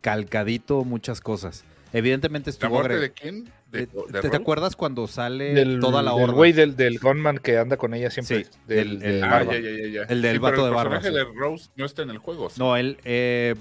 calcadito 0.01 0.83
muchas 0.85 1.19
cosas. 1.21 1.63
Evidentemente 1.93 2.49
¿La 2.49 2.53
estuvo... 2.53 2.69
muerte 2.71 2.95
agre- 2.95 2.99
de 3.01 3.11
quién? 3.11 3.43
¿De, 3.71 3.83
Eh, 3.83 3.87
de 4.09 4.21
¿Te, 4.21 4.29
te 4.29 4.35
acuerdas 4.35 4.75
cuando 4.75 5.07
sale 5.07 5.53
Del, 5.53 5.79
toda 5.79 6.01
la 6.01 6.11
del 6.13 6.23
horda? 6.23 6.33
güey 6.33 6.51
del, 6.51 6.75
del 6.75 6.99
gunman 6.99 7.37
que 7.37 7.57
anda 7.57 7.77
con 7.77 7.93
ella 7.93 8.09
siempre. 8.09 8.43
Sí, 8.45 8.49
del, 8.67 8.79
el- 8.79 8.99
del 8.99 9.11
el- 9.17 9.23
Ah, 9.23 9.43
ya, 9.43 9.59
ya, 9.59 9.87
ya. 9.87 10.01
El 10.03 10.21
del 10.21 10.33
Sí, 10.33 10.37
vato 10.39 10.55
pero 10.55 10.65
de 10.65 10.71
barba, 10.71 10.95
El 10.95 11.01
personaje 11.01 11.25
de 11.31 11.39
Rose 11.39 11.69
no 11.75 11.85
está 11.85 12.01
en 12.01 12.09
el 12.09 12.17
juego. 12.17 12.49
¿sí? 12.49 12.55
No, 12.59 12.75
él, 12.75 12.97
eh, 13.05 13.55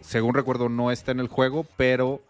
según 0.00 0.34
recuerdo, 0.34 0.68
no 0.68 0.90
está 0.90 1.12
en 1.12 1.20
el 1.20 1.28
juego, 1.28 1.66
pero 1.76 2.20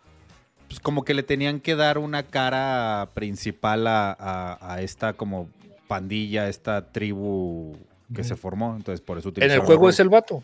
pues, 0.69 0.81
como 0.81 1.02
que 1.05 1.14
le 1.14 1.23
tenían 1.23 1.61
que 1.61 1.76
dar 1.76 1.97
una 1.99 2.23
cara 2.25 3.09
principal 3.14 3.87
a, 3.87 4.11
a- 4.12 4.75
a 4.75 4.83
esta 4.83 5.14
como 5.14 5.49
pandilla, 5.87 6.49
esta 6.50 6.93
tribu 6.93 7.75
que 8.14 8.23
se 8.25 8.37
formó. 8.37 8.75
Entonces, 8.76 9.00
por 9.00 9.17
eso 9.19 9.33
En 9.37 9.50
el 9.50 9.61
juego 9.61 9.88
es 9.88 9.99
el 10.00 10.09
vato. 10.11 10.43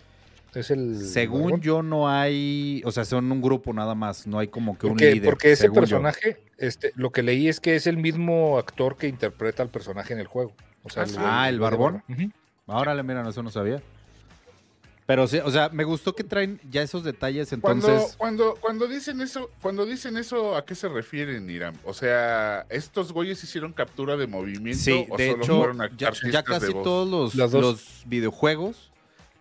Es 0.55 0.71
el. 0.71 0.97
Según 0.97 1.61
yo, 1.61 1.83
no 1.83 2.09
hay. 2.09 2.83
O 2.85 2.93
sea, 2.93 3.05
son 3.05 3.31
un 3.33 3.43
grupo 3.43 3.73
nada 3.73 3.95
más. 3.95 4.27
No 4.27 4.39
hay 4.39 4.49
como 4.49 4.79
que 4.79 4.87
un 4.87 4.97
líder. 4.97 5.25
porque 5.25 5.53
ese 5.53 5.67
yo. 5.67 5.73
personaje, 5.73 6.43
este, 6.59 6.93
lo 6.95 7.11
que 7.11 7.23
leí 7.23 7.49
es 7.49 7.61
que 7.61 7.75
es 7.77 7.87
el 7.87 7.97
mismo 7.97 8.59
actor 8.59 8.97
que 8.97 9.09
interpreta 9.09 9.63
al 9.63 9.69
personaje 9.71 10.13
en 10.13 10.21
el 10.21 10.27
juego. 10.27 10.53
O 10.83 10.91
sea, 10.91 11.05
Ah. 11.19 11.43
Ah, 11.45 11.49
¿el 11.49 11.57
de 11.57 11.61
barbón? 11.61 12.03
Ahora, 12.67 13.01
mira, 13.03 13.23
no, 13.23 13.31
eso 13.31 13.43
no 13.43 13.51
sabía. 13.51 13.83
Pero 15.07 15.27
sí, 15.27 15.39
o 15.45 15.51
sea, 15.51 15.69
me 15.69 15.85
gustó 15.85 16.15
que 16.15 16.25
traen 16.25 16.59
ya 16.71 16.81
esos 16.81 17.05
detalles. 17.05 17.55
Cuando, 17.61 17.89
Entonces, 17.89 18.17
cuando, 18.17 18.55
cuando 18.59 18.87
dicen 18.87 19.21
eso, 19.21 19.51
cuando 19.61 19.85
dicen 19.85 20.17
eso, 20.17 20.57
¿a 20.57 20.65
qué 20.65 20.75
se 20.75 20.89
refieren, 20.89 21.49
Iram? 21.51 21.75
O 21.85 21.93
sea, 21.93 22.65
¿estos 22.71 23.13
güeyes 23.13 23.45
hicieron 23.45 23.75
captura 23.75 24.17
de 24.17 24.27
movimiento 24.27 24.83
Sí, 24.83 25.07
o 25.11 25.17
de 25.19 25.31
solo 25.33 25.43
hecho, 25.43 25.57
fueron 25.59 25.83
a- 25.83 25.91
ya, 25.95 26.11
ya 26.31 26.43
casi 26.43 26.73
todos 26.73 27.35
los, 27.35 27.53
los 27.53 28.03
videojuegos, 28.07 28.93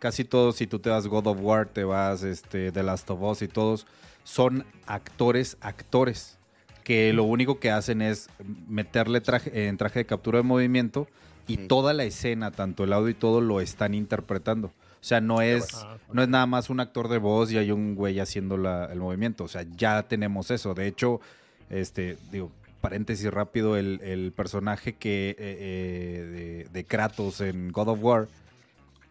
casi 0.03 0.25
todos, 0.25 0.57
si 0.57 0.67
tú 0.67 0.79
te 0.79 0.89
vas 0.89 1.07
God 1.07 1.27
of 1.27 1.37
War, 1.41 1.65
te 1.65 1.85
vas 1.85 2.23
este, 2.23 2.73
The 2.73 2.83
Last 2.83 3.09
of 3.09 3.21
Us 3.21 3.41
y 3.41 3.47
todos, 3.47 3.87
son 4.25 4.65
actores, 4.85 5.55
actores, 5.61 6.37
que 6.83 7.13
lo 7.13 7.23
único 7.23 7.57
que 7.61 7.71
hacen 7.71 8.01
es 8.01 8.27
meterle 8.67 9.21
traje, 9.21 9.67
en 9.69 9.77
traje 9.77 9.99
de 9.99 10.05
captura 10.05 10.39
de 10.39 10.43
movimiento 10.43 11.07
y 11.47 11.55
toda 11.55 11.93
la 11.93 12.03
escena, 12.03 12.51
tanto 12.51 12.83
el 12.83 12.91
audio 12.91 13.07
y 13.09 13.13
todo, 13.13 13.39
lo 13.39 13.61
están 13.61 13.93
interpretando. 13.93 14.67
O 14.67 15.05
sea, 15.05 15.21
no 15.21 15.41
es, 15.41 15.73
Ah, 15.75 15.97
no 16.11 16.21
es 16.21 16.27
nada 16.27 16.45
más 16.47 16.69
un 16.69 16.81
actor 16.81 17.07
de 17.07 17.19
voz 17.19 17.49
y 17.53 17.57
hay 17.57 17.71
un 17.71 17.95
güey 17.95 18.19
haciendo 18.19 18.57
la- 18.57 18.85
el 18.91 18.99
movimiento. 18.99 19.45
O 19.45 19.47
sea, 19.47 19.65
ya 19.77 20.03
tenemos 20.03 20.51
eso. 20.51 20.73
De 20.73 20.85
hecho, 20.87 21.21
este, 21.69 22.17
digo, 22.29 22.51
paréntesis 22.81 23.31
rápido, 23.31 23.77
el, 23.77 24.01
el 24.03 24.33
personaje 24.33 24.93
que 24.93 25.29
eh, 25.31 25.35
eh, 25.39 26.65
de, 26.65 26.69
de 26.71 26.83
Kratos 26.85 27.39
en 27.39 27.71
God 27.71 27.87
of 27.89 27.99
War 28.01 28.27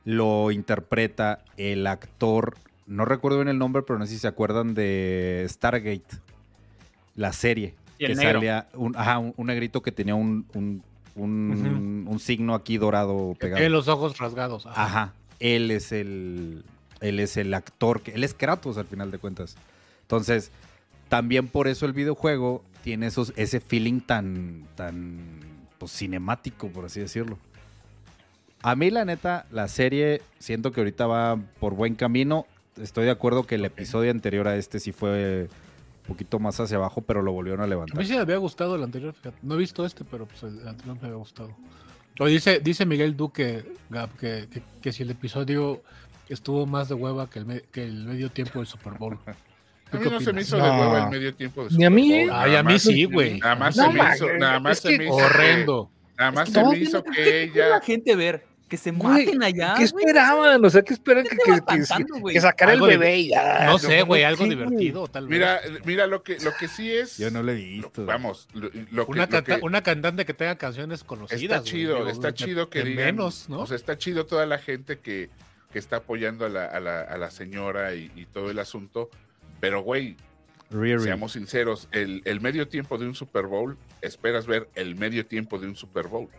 lo 0.04 0.50
interpreta 0.50 1.40
el 1.56 1.86
actor, 1.86 2.56
no 2.86 3.04
recuerdo 3.04 3.38
bien 3.38 3.48
el 3.48 3.58
nombre, 3.58 3.82
pero 3.82 3.98
no 3.98 4.06
sé 4.06 4.12
si 4.14 4.18
se 4.18 4.28
acuerdan 4.28 4.74
de 4.74 5.46
Stargate, 5.48 6.04
la 7.14 7.32
serie. 7.32 7.74
Y 7.98 8.04
el 8.06 8.10
que 8.12 8.16
negro. 8.16 8.32
salía 8.40 8.68
un, 8.74 8.96
ajá, 8.96 9.18
un, 9.18 9.32
un 9.36 9.46
negrito 9.46 9.80
que 9.82 9.92
tenía 9.92 10.14
un, 10.14 10.46
un, 10.54 10.82
un- 11.14 12.06
un 12.08 12.18
signo 12.18 12.54
aquí 12.54 12.78
dorado 12.78 13.32
Que 13.34 13.38
pegado. 13.46 13.58
tiene 13.58 13.70
los 13.70 13.88
ojos 13.88 14.18
rasgados. 14.18 14.66
ajá. 14.66 14.82
Ajá. 14.84 15.12
Él 15.40 15.70
es 15.70 15.92
el. 15.92 16.64
Él 17.00 17.18
es 17.20 17.36
el 17.36 17.52
actor. 17.54 18.00
Que, 18.02 18.12
él 18.12 18.22
es 18.24 18.32
Kratos 18.34 18.76
al 18.78 18.86
final 18.86 19.10
de 19.10 19.18
cuentas. 19.18 19.56
Entonces, 20.02 20.50
también 21.08 21.48
por 21.48 21.66
eso 21.68 21.84
el 21.86 21.92
videojuego 21.92 22.62
tiene 22.82 23.06
esos, 23.08 23.32
ese 23.36 23.60
feeling 23.60 24.00
tan. 24.00 24.64
tan. 24.76 25.40
pues 25.78 25.92
cinemático, 25.92 26.68
por 26.68 26.84
así 26.84 27.00
decirlo. 27.00 27.38
A 28.62 28.76
mí, 28.76 28.90
la 28.90 29.04
neta, 29.04 29.46
la 29.50 29.66
serie 29.68 30.22
siento 30.38 30.70
que 30.72 30.80
ahorita 30.80 31.06
va 31.06 31.36
por 31.58 31.74
buen 31.74 31.94
camino. 31.94 32.46
Estoy 32.80 33.04
de 33.06 33.10
acuerdo 33.10 33.44
que 33.44 33.56
el 33.56 33.64
episodio 33.64 34.10
anterior 34.10 34.46
a 34.48 34.56
este 34.56 34.78
sí 34.80 34.92
fue 34.92 35.42
un 36.02 36.06
poquito 36.06 36.38
más 36.38 36.58
hacia 36.60 36.76
abajo, 36.76 37.00
pero 37.02 37.22
lo 37.22 37.32
volvieron 37.32 37.60
a 37.60 37.64
A 37.64 37.66
levantar. 37.66 37.98
mí 37.98 38.04
sí 38.06 38.12
me 38.14 38.20
había 38.20 38.36
gustado 38.36 38.76
el 38.76 38.82
anterior, 38.82 39.12
fíjate. 39.14 39.36
No 39.42 39.54
he 39.54 39.58
visto 39.58 39.84
este, 39.84 40.04
pero 40.04 40.26
pues 40.26 40.42
el 40.44 40.66
anterior 40.66 40.96
me 41.00 41.06
había 41.08 41.18
gustado. 41.18 41.50
Lo 42.16 42.26
dice, 42.26 42.60
dice 42.60 42.86
Miguel 42.86 43.16
Duque, 43.16 43.64
Gab, 43.90 44.10
que, 44.16 44.46
que, 44.50 44.62
que 44.80 44.92
si 44.92 45.02
el 45.02 45.10
episodio 45.10 45.82
estuvo 46.28 46.64
más 46.66 46.88
de 46.88 46.94
hueva 46.94 47.28
que 47.28 47.40
el, 47.40 47.46
me- 47.46 47.62
que 47.62 47.82
el 47.84 48.04
medio 48.04 48.30
tiempo 48.30 48.58
del 48.60 48.66
Super 48.68 48.94
Bowl. 48.94 49.18
A 49.92 49.98
mí 49.98 50.06
no 50.10 50.20
se 50.20 50.32
me 50.32 50.40
hizo 50.40 50.56
No. 50.56 50.64
de 50.64 50.70
hueva 50.70 51.04
el 51.04 51.10
medio 51.10 51.34
tiempo 51.34 51.64
de 51.64 51.76
Ni 51.76 51.84
a 51.84 51.90
mí, 51.90 52.02
Super 52.04 52.20
¿eh? 52.20 52.26
Bowl, 52.26 52.36
Ay, 52.38 52.46
nada 52.50 52.58
a 52.60 52.62
mí 52.62 52.72
más- 52.72 52.82
sí, 52.82 53.04
güey. 53.04 53.38
Nada 53.40 53.56
más 53.56 53.76
No, 53.76 53.82
se 53.82 53.92
me 53.92 54.14
hizo, 54.14 54.26
nada 54.38 54.60
más 54.60 54.72
es 54.78 54.82
se 54.82 54.98
me 54.98 55.04
hizo 55.04 55.14
Horrendo. 55.14 55.90
nada 56.18 56.30
más 56.30 56.48
Es 56.48 56.54
se 56.54 56.64
me 56.64 56.78
hizo 56.78 57.04
¿qué- 57.04 57.10
que 57.10 57.22
qué 57.24 57.50
quiere 57.52 57.68
la 57.68 57.76
ella 57.76 57.84
gente 57.84 58.16
ver? 58.16 58.46
Que 58.72 58.78
se 58.78 58.90
Güey, 58.90 59.26
maten 59.26 59.42
allá. 59.42 59.74
¿Qué 59.76 59.84
güey. 59.88 60.04
esperaban? 60.06 60.64
O 60.64 60.70
sea, 60.70 60.80
¿qué 60.80 60.94
esperan 60.94 61.24
que, 61.24 61.36
¿Qué 61.36 62.32
que, 62.32 62.40
sacara 62.40 62.72
el 62.72 62.80
de- 62.80 62.86
bebé 62.86 63.18
y 63.18 63.28
ya? 63.28 63.66
No 63.66 63.78
sé, 63.78 64.00
güey, 64.00 64.22
¿qué, 64.22 64.24
algo 64.24 64.46
güey? 64.46 64.48
divertido, 64.56 65.08
tal 65.08 65.28
vez. 65.28 65.38
Mira, 65.38 65.60
mira 65.84 66.06
lo 66.06 66.22
que 66.22 66.38
lo 66.40 66.54
que 66.58 66.68
sí 66.68 66.90
es 66.90 67.18
Yo 67.18 67.30
no 67.30 67.42
lo 67.42 67.52
he 67.52 67.56
visto. 67.56 68.06
Vamos, 68.06 68.48
lo, 68.54 68.70
lo 68.90 69.04
que, 69.04 69.12
una, 69.12 69.26
canta- 69.28 69.58
que- 69.58 69.62
una 69.66 69.82
cantante 69.82 70.24
que 70.24 70.32
tenga 70.32 70.56
canciones 70.56 71.04
conocidas. 71.04 71.42
está 71.42 71.62
chido, 71.62 72.08
está 72.08 72.32
chido 72.32 72.70
que 72.70 72.82
digan, 72.82 73.04
menos, 73.04 73.50
¿no? 73.50 73.60
o 73.60 73.66
sea, 73.66 73.76
está 73.76 73.98
chido 73.98 74.24
toda 74.24 74.46
la 74.46 74.56
gente 74.56 75.00
que, 75.00 75.28
que 75.70 75.78
está 75.78 75.96
apoyando 75.96 76.46
a 76.46 76.48
la, 76.48 76.64
a 76.64 76.80
la, 76.80 77.02
a 77.02 77.18
la 77.18 77.30
señora 77.30 77.94
y, 77.94 78.10
y 78.16 78.24
todo 78.24 78.50
el 78.50 78.58
asunto, 78.58 79.10
pero 79.60 79.82
güey, 79.82 80.16
Riri. 80.70 80.98
seamos 81.02 81.32
sinceros, 81.32 81.88
el, 81.92 82.22
el 82.24 82.40
medio 82.40 82.66
tiempo 82.68 82.96
de 82.96 83.04
un 83.06 83.14
Super 83.14 83.44
Bowl, 83.44 83.76
esperas 84.00 84.46
ver 84.46 84.70
el 84.74 84.96
medio 84.96 85.26
tiempo 85.26 85.58
de 85.58 85.66
un 85.66 85.76
Super 85.76 86.06
Bowl. 86.06 86.30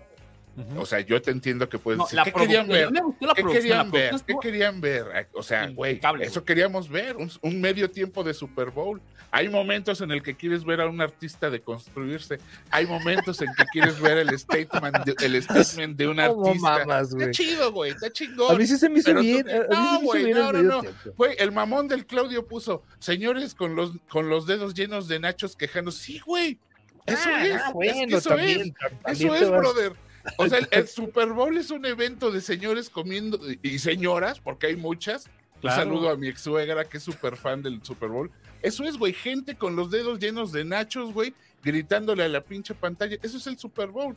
Ujú. 0.56 0.82
O 0.82 0.86
sea, 0.86 1.00
yo 1.00 1.20
te 1.22 1.32
entiendo 1.32 1.68
que 1.68 1.80
puedes 1.80 1.98
No, 1.98 2.06
decir, 2.06 2.20
¿qué 2.24 2.32
querían 2.32 2.68
ver? 2.68 2.86
a 2.88 3.34
¿Qué 3.34 3.44
querían 3.44 3.90
ver? 3.92 4.16
¿Qué 4.26 4.36
querían 4.42 4.82
ver? 4.82 5.28
O 5.34 5.42
sea, 5.42 5.68
güey, 5.70 6.00
eso 6.22 6.44
queríamos 6.46 6.90
ver, 6.90 7.18
un, 7.18 7.32
un 7.42 7.60
medio 7.60 7.90
tiempo 7.90 8.24
de 8.24 8.34
Super 8.36 8.70
Bowl. 8.70 9.02
Hay 9.32 9.50
momentos 9.50 10.00
en 10.02 10.12
el 10.12 10.22
que 10.22 10.36
quieres 10.36 10.64
ver 10.64 10.80
a 10.80 10.86
un 10.88 11.02
artista 11.02 11.50
deconstruirse. 11.50 12.38
Hay 12.70 12.86
momentos 12.86 13.42
en 13.42 13.48
que 13.58 13.66
quieres 13.74 14.00
ver 14.00 14.20
el 14.20 14.38
statement 14.38 14.96
de, 15.06 15.26
el 15.26 15.42
statement 15.42 15.98
de 15.98 16.08
un 16.08 16.18
¿Cómo 16.28 16.46
artista. 16.50 16.70
mamas, 16.86 17.08
Está 17.08 17.16
güey? 17.18 17.32
chido, 17.32 17.72
güey, 17.72 17.92
está 17.92 18.06
A 18.08 18.12
chingón. 18.12 18.56
mí 18.58 18.68
sí 18.68 18.78
se 18.78 18.90
me 18.90 19.00
hizo 19.00 19.12
tú- 19.12 19.22
bien. 19.22 19.50
a- 19.50 19.56
a 19.56 19.82
mí 19.82 19.88
no, 19.94 20.02
güey, 20.02 20.34
no, 20.34 20.52
no, 20.54 20.62
no. 20.62 20.82
Güey, 21.18 21.36
el 21.40 21.52
mamón 21.52 21.88
del 21.88 22.06
Claudio 22.06 22.46
puso, 22.48 22.84
señores 23.00 23.56
con 23.56 23.76
los, 23.76 23.94
con 24.08 24.30
los 24.30 24.46
dedos 24.46 24.76
llenos 24.76 25.08
de 25.08 25.20
nachos 25.20 25.56
quejando. 25.56 25.90
Sí, 25.92 26.20
güey. 26.24 26.60
Eso 27.08 27.18
Ah, 27.26 27.46
es. 27.48 27.54
ah, 27.54 27.58
es 27.58 27.64
que 27.66 27.72
bueno, 27.74 28.18
eso 28.18 28.30
también, 28.30 28.62
es. 28.62 28.74
también 29.02 29.02
Eso 29.08 29.36
es, 29.36 29.50
vas- 29.50 29.60
brother. 29.60 29.94
O 30.38 30.48
sea, 30.48 30.60
el, 30.60 30.68
el 30.72 30.88
Super 30.88 31.30
Bowl 31.30 31.58
es 31.58 31.72
un 31.72 31.86
evento 31.86 32.32
de 32.32 32.42
señores 32.42 32.90
comiendo 32.90 33.40
y 33.62 33.80
señoras, 33.80 34.40
porque 34.40 34.68
hay 34.68 34.76
muchas. 34.76 35.30
Claro. 35.62 35.82
Un 35.82 35.84
saludo 35.84 36.10
a 36.10 36.18
mi 36.18 36.28
ex 36.28 36.42
suegra, 36.42 36.86
que 36.86 36.98
es 36.98 37.04
súper 37.04 37.38
fan 37.38 37.62
del 37.62 37.84
Super 37.84 38.10
Bowl. 38.10 38.32
Eso 38.62 38.84
es, 38.86 38.98
güey, 38.98 39.14
gente 39.14 39.56
con 39.56 39.76
los 39.76 39.92
dedos 39.92 40.20
llenos 40.20 40.52
de 40.52 40.64
nachos, 40.66 41.14
güey, 41.14 41.34
gritándole 41.64 42.24
a 42.24 42.30
la 42.30 42.42
pinche 42.42 42.74
pantalla. 42.74 43.18
Eso 43.22 43.38
es 43.38 43.48
el 43.48 43.58
Super 43.58 43.90
Bowl. 43.90 44.16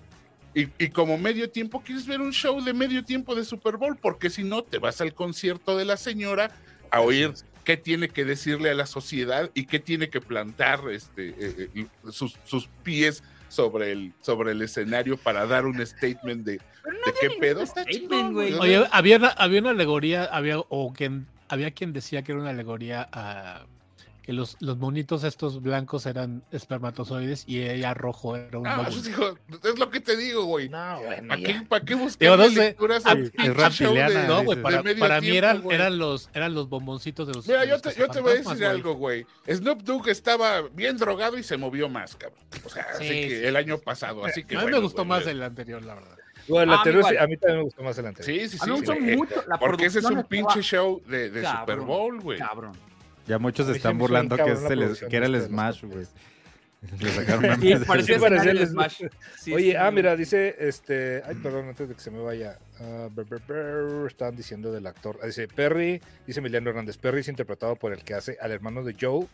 Y, 0.54 0.68
y 0.78 0.88
como 0.88 1.18
medio 1.18 1.50
tiempo, 1.50 1.82
quieres 1.84 2.06
ver 2.06 2.20
un 2.20 2.32
show 2.32 2.62
de 2.64 2.72
medio 2.72 3.04
tiempo 3.04 3.34
de 3.34 3.44
Super 3.44 3.76
Bowl, 3.76 3.96
porque 3.96 4.30
si 4.30 4.42
no, 4.42 4.62
te 4.62 4.78
vas 4.78 5.00
al 5.00 5.14
concierto 5.14 5.76
de 5.76 5.84
la 5.84 5.96
señora 5.96 6.50
a 6.90 7.00
oír 7.00 7.32
qué 7.64 7.76
tiene 7.76 8.08
que 8.08 8.24
decirle 8.24 8.70
a 8.70 8.74
la 8.74 8.86
sociedad 8.86 9.50
y 9.52 9.66
qué 9.66 9.80
tiene 9.80 10.08
que 10.08 10.20
plantar 10.20 10.80
este, 10.90 11.30
eh, 11.30 11.70
eh, 11.74 11.86
sus, 12.10 12.38
sus 12.44 12.68
pies 12.84 13.24
sobre 13.56 13.90
el, 13.90 14.12
sobre 14.20 14.52
el 14.52 14.60
escenario 14.60 15.16
para 15.16 15.46
dar 15.46 15.64
un 15.64 15.84
statement 15.84 16.44
de, 16.44 16.52
de 16.52 16.60
qué 17.20 17.30
pedo 17.40 17.62
está 17.62 17.84
chingón, 17.86 18.34
güey. 18.34 18.52
Oye, 18.52 18.86
había 18.92 19.16
una, 19.16 19.28
había 19.28 19.60
una 19.60 19.70
alegoría, 19.70 20.24
había, 20.24 20.58
o 20.58 20.92
quien, 20.92 21.26
había 21.48 21.70
quien 21.70 21.92
decía 21.94 22.22
que 22.22 22.32
era 22.32 22.40
una 22.42 22.50
alegoría 22.50 23.08
a 23.10 23.64
que 24.26 24.32
los, 24.32 24.56
los 24.60 24.76
monitos 24.76 25.22
estos 25.22 25.62
blancos 25.62 26.04
eran 26.04 26.42
espermatozoides 26.50 27.44
y 27.46 27.62
ella 27.62 27.94
rojo 27.94 28.36
era 28.36 28.58
un 28.58 28.66
Ah, 28.66 28.82
pues, 28.84 29.06
hijo, 29.08 29.38
es 29.64 29.78
lo 29.78 29.88
que 29.88 30.00
te 30.00 30.16
digo, 30.16 30.44
güey. 30.44 30.68
No, 30.68 31.00
bueno, 31.00 31.28
¿Para 31.28 31.40
qué, 31.42 31.62
pa' 31.68 31.80
qué 31.80 31.94
buscar 31.94 32.36
no 32.36 32.48
sé, 32.48 32.54
lecturas 32.56 33.02
ah, 33.06 33.12
es 33.12 33.32
de- 33.32 33.54
reptiliana, 33.54 34.24
No, 34.26 34.42
güey, 34.44 34.60
para, 34.60 34.82
para 34.98 35.20
mí 35.20 35.26
tiempo, 35.28 35.46
eran, 35.46 35.62
güey. 35.62 35.76
eran 35.76 35.98
los 35.98 36.28
eran 36.34 36.54
los 36.54 36.68
bomboncitos 36.68 37.28
de 37.28 37.34
los. 37.34 37.46
Mira, 37.46 37.60
de 37.60 37.68
yo 37.68 37.72
los 37.74 37.82
te, 37.82 37.94
yo 37.94 38.08
te 38.08 38.20
voy 38.20 38.32
a 38.32 38.34
decir 38.34 38.64
algo, 38.66 38.94
güey. 38.94 39.24
Snoop 39.48 39.82
Dogg 39.82 40.08
estaba 40.08 40.62
bien 40.62 40.96
drogado 40.96 41.38
y 41.38 41.42
se 41.44 41.56
movió 41.56 41.88
más, 41.88 42.16
cabrón. 42.16 42.40
O 42.64 42.68
sea, 42.68 42.84
así 42.94 43.04
Sí, 43.04 43.14
que 43.28 43.28
sí. 43.40 43.46
el 43.46 43.54
año 43.56 43.78
pasado, 43.78 44.24
así 44.24 44.42
que 44.42 44.56
A 44.56 44.58
mí 44.58 44.64
me 44.66 44.72
bueno, 44.72 44.82
gustó 44.82 45.04
güey, 45.04 45.08
más 45.20 45.26
el 45.28 45.42
anterior, 45.42 45.84
la 45.84 45.94
verdad. 45.94 46.18
Bueno, 46.48 46.72
el 46.72 46.78
Ah, 46.78 46.80
anterior, 46.82 47.04
sí, 47.08 47.16
a 47.16 47.26
mí 47.26 47.36
también 47.36 47.58
me 47.58 47.64
gustó 47.64 47.82
más 47.82 47.96
el 47.98 48.06
anterior. 48.06 48.40
Sí, 48.40 48.48
sí, 48.48 48.58
A 48.60 48.64
sí. 48.64 48.70
mí 48.70 48.80
me 48.80 49.16
gustó 49.16 49.34
mucho 49.34 49.44
la 49.48 49.58
Porque 49.58 49.86
ese 49.86 50.00
es 50.00 50.04
un 50.04 50.24
pinche 50.24 50.62
show 50.62 51.00
de, 51.06 51.28
Super 51.44 51.78
Bowl, 51.80 52.20
güey. 52.20 52.38
Cabrón. 52.38 52.72
Ya 53.26 53.38
muchos 53.38 53.68
están 53.68 53.92
se 53.92 53.96
hizo 53.96 53.98
burlando 53.98 54.36
que, 54.36 54.52
es 54.52 54.62
el- 54.70 55.08
que 55.08 55.16
era 55.16 55.26
el 55.26 55.40
Smash, 55.40 55.84
güey. 55.84 56.06
Le 57.00 57.10
sacaron 57.10 57.44
una 57.46 57.56
Sí, 57.56 57.74
parecía 57.86 58.16
el- 58.50 58.66
Smash. 58.68 59.02
Sí, 59.38 59.52
Oye, 59.52 59.70
sí, 59.72 59.76
ah, 59.76 59.88
sí. 59.88 59.94
mira, 59.94 60.14
dice, 60.14 60.54
este, 60.60 61.22
ay, 61.26 61.34
perdón, 61.36 61.68
antes 61.68 61.88
de 61.88 61.94
que 61.94 62.00
se 62.00 62.10
me 62.10 62.20
vaya, 62.20 62.58
ah, 62.80 63.08
brr, 63.12 63.24
brr, 63.26 63.42
brr, 63.46 64.06
estaban 64.06 64.36
diciendo 64.36 64.70
del 64.70 64.86
actor, 64.86 65.18
Ah, 65.22 65.26
dice 65.26 65.48
Perry, 65.48 66.00
dice 66.26 66.38
Emiliano 66.40 66.70
Hernández, 66.70 66.96
Perry 66.98 67.20
es 67.20 67.28
interpretado 67.28 67.74
por 67.76 67.92
el 67.92 68.04
que 68.04 68.14
hace 68.14 68.36
al 68.40 68.52
hermano 68.52 68.84
de 68.84 68.94
Joe 69.00 69.26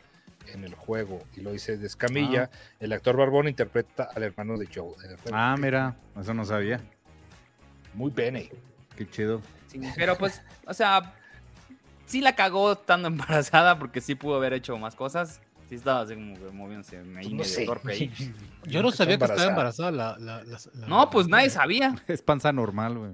en 0.54 0.64
el 0.64 0.74
juego, 0.74 1.22
y 1.36 1.40
lo 1.42 1.52
dice 1.52 1.76
de 1.76 1.86
Escamilla, 1.86 2.48
el 2.80 2.92
actor 2.92 3.16
Barbón 3.16 3.48
interpreta 3.48 4.04
al 4.14 4.22
hermano 4.22 4.56
de 4.56 4.66
Joe 4.72 4.94
en 5.04 5.10
el 5.10 5.16
juego. 5.18 5.36
Ah, 5.36 5.54
mira, 5.58 5.96
eso 6.18 6.32
no 6.32 6.44
sabía. 6.44 6.80
Muy 7.94 8.10
bene. 8.10 8.48
Qué 8.96 9.08
chido. 9.08 9.42
Sí, 9.66 9.80
pero 9.96 10.16
pues, 10.16 10.40
o 10.66 10.72
sea, 10.74 11.14
sí 12.12 12.20
la 12.20 12.34
cagó 12.36 12.72
estando 12.72 13.08
embarazada 13.08 13.78
porque 13.78 14.00
sí 14.00 14.14
pudo 14.14 14.36
haber 14.36 14.52
hecho 14.52 14.76
más 14.78 14.94
cosas. 14.94 15.40
Sí 15.68 15.76
estaba 15.76 16.02
así 16.02 16.14
como 16.14 16.36
moviéndose 16.52 16.98
ahí 16.98 17.04
Pues 17.14 17.24
no 17.30 17.36
medio 17.36 17.44
sé. 17.44 17.64
torpe 17.64 17.92
ahí. 17.92 18.12
Yo 18.64 18.82
no 18.82 18.90
sabía 18.90 19.16
que 19.18 19.24
estaba 19.24 19.44
embarazada 19.48 19.90
la, 19.90 20.16
la- 20.18 20.42
la- 20.44 20.58
la- 20.74 20.86
No, 20.86 21.08
pues 21.10 21.26
nadie 21.28 21.48
sabía. 21.50 21.94
Es 22.06 22.20
panza 22.22 22.52
normal, 22.52 22.98
güey. 22.98 23.12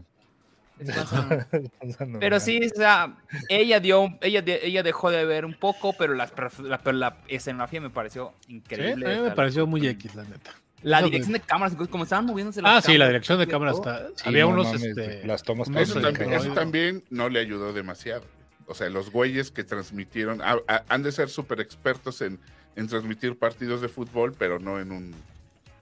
Pero 2.21 2.39
sí, 2.41 2.61
o 2.65 2.77
sea, 2.77 3.17
ella 3.49 3.81
dio, 3.81 4.17
ella, 4.21 4.43
de- 4.43 4.61
ella 4.63 4.83
dejó 4.83 5.11
de 5.11 5.25
ver 5.25 5.45
un 5.45 5.55
poco, 5.55 5.93
pero 5.93 6.15
la, 6.15 6.31
la- 6.63 6.79
pero 6.79 6.97
la 6.97 7.17
escenografía 7.29 7.81
me 7.81 7.91
pareció 7.91 8.33
Sí, 8.47 8.53
a 8.53 8.57
increíble. 8.57 9.17
mí 9.17 9.23
me 9.23 9.31
pareció 9.33 9.67
muy 9.67 9.87
X, 9.87 10.15
la 10.15 10.25
neta. 10.25 10.53
La 10.83 10.99
Eso 10.99 11.07
dirección 11.07 11.33
de 11.33 11.41
cámaras, 11.41 11.75
como 11.91 12.05
estaban 12.05 12.27
moviéndose 12.27 12.63
las 12.63 12.73
Ah, 12.73 12.81
sí, 12.81 12.93
la 12.93 13.07
cámaras, 13.07 13.09
dirección 13.09 13.39
de 13.39 13.45
y 13.45 13.47
cámara 13.49 13.73
todo. 13.73 13.81
está. 13.93 14.09
Sí, 14.23 14.29
había 14.29 14.43
no 14.45 14.51
unos. 14.51 14.67
mames, 14.67 14.83
este, 14.85 15.27
las 15.27 15.43
tomas 15.43 15.67
también, 15.67 16.33
eso 16.33 16.53
también 16.55 17.05
no 17.11 17.29
le 17.29 17.41
ayudó 17.41 17.73
demasiado. 17.73 18.23
O 18.69 18.75
sea, 18.75 18.89
los 18.91 19.11
güeyes 19.11 19.51
que 19.51 19.65
transmitieron, 19.65 20.41
ah, 20.43 20.59
ah, 20.69 20.85
han 20.89 21.03
de 21.03 21.11
ser 21.13 21.29
súper 21.31 21.61
expertos 21.61 22.21
en, 22.21 22.39
en 22.77 22.87
transmitir 22.87 23.37
partidos 23.39 23.81
de 23.81 23.89
fútbol, 23.89 24.35
pero 24.39 24.59
no 24.59 24.79
en 24.79 24.93
un... 24.93 25.15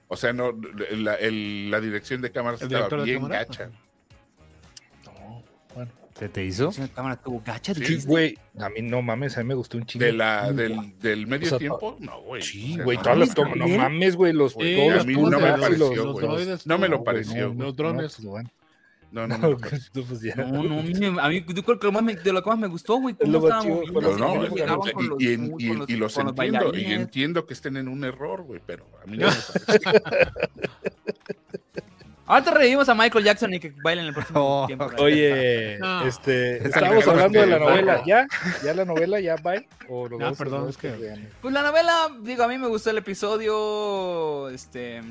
O 0.07 0.15
sea, 0.15 0.31
no 0.31 0.53
la, 0.95 1.15
el- 1.15 1.69
la 1.69 1.81
dirección 1.81 2.21
de 2.21 2.31
cámaras 2.31 2.61
¿El 2.61 2.71
estaba 2.73 3.03
bien 3.03 3.19
cámara? 3.21 3.39
gacha. 3.43 3.69
No, 5.05 5.43
bueno. 5.75 5.91
¿Se 6.17 6.29
te 6.29 6.41
La 6.41 6.47
hizo? 6.47 6.63
dirección 6.63 6.87
de 6.87 6.93
cámara 6.93 7.15
estuvo 7.15 7.43
gacha, 7.45 7.73
Sí, 7.75 7.85
Sí, 7.85 8.07
güey, 8.07 8.37
a 8.57 8.69
mí 8.69 8.81
no 8.81 9.01
mames, 9.01 9.37
a 9.37 9.41
mí 9.43 9.47
me 9.49 9.53
gustó 9.53 9.77
un 9.77 9.85
chingo. 9.85 10.05
De 10.05 10.13
la, 10.13 10.51
del, 10.51 10.97
del 10.99 11.27
medio 11.27 11.47
O 11.47 11.49
sea, 11.49 11.57
tiempo, 11.59 11.97
no, 11.99 12.21
güey. 12.21 12.41
Sí, 12.41 12.71
O 12.71 12.75
sea, 12.75 12.83
güey, 12.85 12.97
no, 12.97 13.03
todas 13.03 13.17
no, 13.17 13.25
las 13.25 13.35
tomas, 13.35 13.57
no 13.57 13.67
mames, 13.67 14.15
güey, 14.15 14.33
los 14.33 14.53
Güey, 14.55 14.75
todos 14.77 14.91
a 14.91 14.95
los 14.95 15.05
mí 15.05 15.13
no 15.15 15.29
me 15.29 15.39
pareció, 15.39 15.77
los- 15.77 16.13
güey. 16.13 16.25
droides, 16.25 16.65
No 16.67 16.77
me 16.77 16.87
lo 16.87 17.03
pareció. 17.03 17.53
Los 17.53 17.75
drones. 17.75 18.19
No, 18.23 18.31
pues, 18.31 18.45
No, 19.11 19.25
no, 19.27 19.37
no. 19.37 19.49
No, 19.51 19.57
pues 20.03 20.21
ya. 20.21 20.35
No, 20.35 20.63
no, 20.63 20.79
a 20.79 20.83
mí, 20.83 20.93
me- 20.93 21.21
a 21.21 21.29
mí 21.29 21.45
yo 21.47 21.63
creo 21.63 21.79
que 21.79 21.87
lo 21.87 21.93
más 21.93 22.03
me- 22.03 22.15
de 22.15 22.33
lo 22.33 22.43
que 22.43 22.49
más 22.49 22.59
me 22.59 22.67
gustó, 22.67 22.97
güey, 22.99 23.15
lo 23.19 23.39
cómo 23.39 23.47
más 23.49 23.65
estaban 23.65 23.81
chido, 23.83 23.93
pero 23.93 24.17
no, 24.17 24.45
y, 24.87 24.91
con 24.91 25.07
los- 25.09 25.21
y, 25.21 25.33
en- 25.33 25.53
y- 25.57 25.73
los- 25.73 25.89
y 25.89 25.95
los 25.95 26.13
con 26.13 26.25
los 26.25 26.33
entiendo, 26.37 26.71
y 26.77 26.85
entiendo 26.93 27.45
que 27.45 27.53
estén 27.53 27.77
en 27.77 27.87
un 27.87 28.03
error, 28.03 28.43
güey, 28.43 28.61
pero 28.65 28.85
a 29.01 29.05
mí 29.07 29.17
no 29.17 29.27
me 29.27 29.33
pareció. 29.65 30.01
Ahorita 32.29 32.51
revivimos 32.51 32.89
a 32.89 32.93
Michael 32.93 33.23
Jackson 33.23 33.53
y 33.53 33.59
que 33.61 33.73
bailen 33.81 34.05
el 34.07 34.13
próximo 34.13 34.63
Oh, 34.63 34.67
tiempo. 34.67 34.89
Oye, 34.99 35.77
No. 35.79 36.05
este, 36.05 36.57
Es 36.57 36.65
estábamos 36.65 37.07
hablando 37.07 37.39
de 37.39 37.47
la 37.47 37.57
novela, 37.59 38.03
¿ya? 38.05 38.27
¿Ya 38.65 38.73
la 38.73 38.83
novela, 38.83 39.21
ya, 39.21 39.37
bye? 39.37 39.65
¿O 39.87 40.09
lo 40.09 40.17
No, 40.17 40.25
vamos 40.25 40.37
a- 40.41 40.43
perdón, 40.43 40.63
lo 40.63 40.69
es 40.69 40.75
que-? 40.77 41.29
Pues 41.41 41.53
la 41.53 41.63
novela, 41.63 42.09
digo, 42.23 42.43
a 42.43 42.49
mí 42.49 42.57
me 42.57 42.67
gustó 42.67 42.89
el 42.89 42.97
episodio, 42.97 44.49
este... 44.49 45.01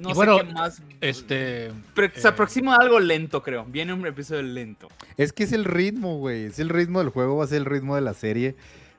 No 0.00 0.08
Y 0.08 0.12
sé 0.12 0.16
bueno, 0.16 0.38
qué 0.38 0.44
más... 0.44 0.82
Este. 1.00 1.70
pero 1.94 2.12
se 2.14 2.26
eh, 2.26 2.30
aproxima 2.30 2.74
a 2.74 2.78
algo 2.78 2.98
lento, 2.98 3.42
creo. 3.42 3.64
Viene 3.66 3.92
un 3.92 4.06
episodio 4.06 4.42
lento. 4.42 4.88
Es 5.16 5.32
que 5.32 5.44
es 5.44 5.52
el 5.52 5.64
ritmo, 5.64 6.18
güey. 6.18 6.44
Es 6.46 6.58
el 6.58 6.70
ritmo 6.70 7.00
del 7.00 7.10
juego, 7.10 7.36
va 7.36 7.44
a 7.44 7.48
ser 7.48 7.58
el 7.58 7.64
ritmo 7.66 7.94
de 7.96 8.00
la 8.00 8.14
serie. 8.14 8.56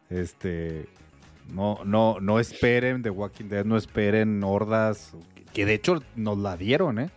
Este. 0.10 0.86
No, 1.52 1.80
no, 1.84 2.20
no 2.22 2.40
esperen 2.40 3.02
The 3.02 3.10
Walking 3.10 3.46
Dead, 3.46 3.66
no 3.66 3.78
esperen 3.78 4.44
hordas. 4.44 5.14
Que 5.54 5.66
de 5.66 5.74
hecho 5.74 6.04
nos 6.16 6.38
la 6.38 6.56
dieron, 6.56 7.00
¿eh? 7.00 7.10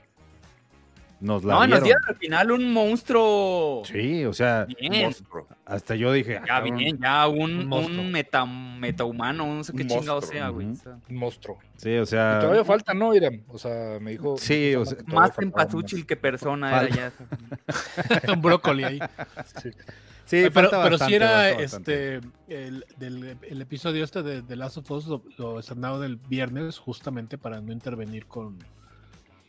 Nos 1.21 1.43
la 1.45 1.55
No, 1.55 1.61
nos 1.61 1.69
dieron. 1.69 1.85
dieron 1.85 2.03
al 2.09 2.17
final 2.17 2.51
un 2.51 2.73
monstruo... 2.73 3.83
Sí, 3.87 4.25
o 4.25 4.33
sea, 4.33 4.67
Bien. 4.67 5.03
Monstruo. 5.05 5.47
hasta 5.65 5.95
yo 5.95 6.13
dije. 6.13 6.39
ah, 6.39 6.45
Ya 6.47 6.61
bien, 6.61 6.99
ya 7.01 7.27
un, 7.29 7.39
Un 7.61 7.67
monstruo. 7.67 8.01
un 8.03 8.13
meta, 8.13 8.45
metahumano, 8.45 9.47
no 9.47 9.65
sé 9.65 9.73
qué 9.73 9.83
Un 9.85 9.89
chingado 9.89 10.21
monstruo, 10.21 10.33
sea, 10.39 10.49
güey. 10.49 10.67
ujú. 10.67 10.75
o 10.75 10.83
sea. 10.83 10.99
Un 11.09 11.17
monstruo. 11.17 11.59
Sí, 11.77 11.97
o 11.97 12.07
sea. 12.07 12.37
Y 12.37 12.41
todavía 12.43 12.65
falta, 12.65 12.93
¿no, 12.95 13.15
Irán? 13.15 13.43
O 13.49 13.59
sea, 13.59 13.99
me 14.01 14.11
dijo. 14.13 14.37
Sí, 14.37 14.75
o 14.75 14.85
sea, 14.85 14.99
Más 15.07 15.35
faltaba 15.35 15.43
empatuchil 15.43 16.05
que 16.07 16.17
persona 16.17 16.83
era 16.83 16.95
ya. 16.95 17.13
un 18.35 18.43
brócoli 18.43 18.85
ahí. 18.85 18.99
Sí. 19.63 19.71
Sí, 20.27 20.41
pero, 20.55 20.71
falta 20.71 20.83
pero 20.83 20.91
bastante, 20.93 21.05
sí 21.07 21.15
era 21.15 21.55
bastante. 21.55 22.17
este 22.17 22.21
el, 22.49 22.85
del, 22.97 23.37
el 23.43 23.61
episodio 23.61 24.03
este 24.03 24.23
de, 24.23 24.41
de 24.41 24.57
Last 24.57 24.79
of 24.79 24.91
Us 24.91 25.07
lo, 25.07 25.23
lo 25.37 25.59
estrenaron 25.61 26.03
el 26.03 26.17
viernes 26.17 26.79
justamente 26.79 27.37
para 27.37 27.61
no 27.61 27.73
intervenir 27.73 28.25
con, 28.27 28.59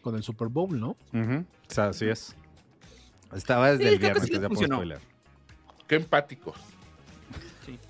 con 0.05 0.15
el 0.15 0.21
Super 0.21 0.49
Bowl, 0.49 0.79
¿no? 0.79 0.95
Ujú, 1.13 1.43
O 1.67 1.73
sea, 1.73 1.87
así 1.87 2.05
es. 2.05 2.35
Estaba 3.35 3.71
desde 3.71 3.85
Sí, 3.85 3.89
el 3.89 3.99
creo 3.99 4.13
que 4.13 4.19
viernes, 4.19 4.23
sí 4.27 4.31
ya 4.33 4.37
puedo 4.37 4.49
funcionó. 4.49 4.75
spoiler. 4.75 4.99
Qué 5.87 5.95
empáticos. 5.95 6.55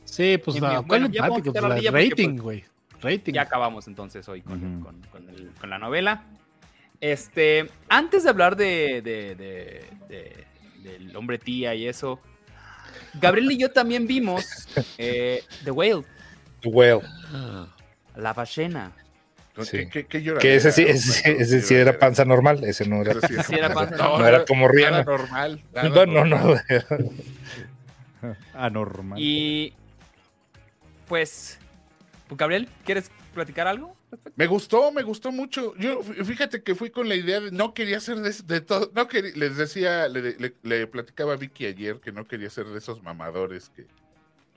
Sí, 0.06 0.38
pues 0.38 0.56
bien. 0.58 0.72
¿cuál 0.72 0.86
Bueno, 0.86 1.06
empático? 1.08 1.52
Pues, 1.52 1.84
la 1.84 1.92
rating, 1.92 2.38
güey. 2.38 2.64
Rating. 3.02 3.34
Ya 3.34 3.42
acabamos 3.42 3.86
entonces 3.90 4.28
hoy 4.30 4.42
con, 4.42 4.82
con- 4.82 5.02
con 5.12 5.30
el- 5.30 5.52
con 5.60 5.70
la 5.70 5.78
novela. 5.78 6.24
Este, 7.02 7.70
antes 7.90 8.24
de 8.24 8.30
hablar 8.30 8.56
de, 8.56 9.02
de- 9.02 9.36
de- 9.36 9.86
de- 10.08 10.46
del 10.90 11.16
hombre 11.18 11.38
tía 11.38 11.76
y 11.76 11.86
eso, 11.86 12.22
Gabriel 13.16 13.52
y 13.52 13.58
yo 13.58 13.72
también 13.72 14.08
vimos 14.08 14.46
eh, 14.98 15.44
The 15.66 15.72
Whale, 15.72 16.06
Well, 16.64 17.02
Ah. 17.34 17.68
la 18.16 18.32
ballena. 18.32 18.94
Sí. 19.64 19.78
¿Qué, 19.78 19.90
qué, 19.90 20.06
qué 20.06 20.22
lloradera, 20.22 20.42
que 20.42 20.56
ese 20.56 20.72
sí, 20.72 20.84
¿no? 20.84 20.90
ese, 20.90 21.12
sí- 21.12 21.56
ese 21.56 21.80
era 21.80 21.98
panza 21.98 22.26
normal, 22.26 22.64
ese 22.66 22.86
no 22.88 23.02
era. 23.02 23.14
Ese 23.14 23.28
sí 23.28 23.34
Sí 23.48 23.56
era 23.56 23.74
panza 23.74 23.96
No, 23.96 24.18
No 24.20 24.28
era 24.28 24.44
como 24.46 24.62
nada 24.68 24.74
Rihanna. 24.74 25.04
normal. 25.04 25.64
nada 25.74 25.90
No, 25.90 26.06
no, 26.06 26.26
normal. 26.26 26.66
no. 28.22 28.32
Anormal. 28.54 29.20
Y 29.22 29.74
pues, 31.08 31.60
pues, 32.28 32.38
Gabriel, 32.38 32.68
¿quieres 32.84 33.12
platicar 33.34 33.68
algo? 33.68 33.96
Me 34.36 34.48
gustó, 34.48 34.92
me 34.92 35.04
gustó 35.04 35.32
mucho. 35.32 35.76
Yo, 35.78 36.02
fí- 36.02 36.24
fíjate 36.26 36.64
que 36.64 36.74
fui 36.74 36.90
con 36.90 37.08
la 37.10 37.16
idea 37.16 37.40
de 37.42 37.52
no 37.52 37.74
quería 37.74 38.00
ser 38.00 38.18
de, 38.18 38.34
de 38.46 38.62
todo. 38.62 38.92
No 38.96 39.08
quería, 39.08 39.32
les 39.36 39.58
decía, 39.58 40.08
le, 40.08 40.36
le- 40.40 40.54
le 40.64 40.88
platicaba 40.88 41.34
a 41.34 41.38
Vicky 41.38 41.66
ayer 41.66 42.00
que 42.00 42.12
no 42.12 42.26
quería 42.26 42.50
ser 42.50 42.66
de 42.68 42.78
esos 42.80 43.04
mamadores 43.04 43.70
que, 43.76 43.86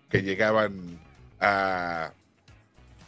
que 0.08 0.22
llegaban 0.22 0.98
a, 1.40 2.12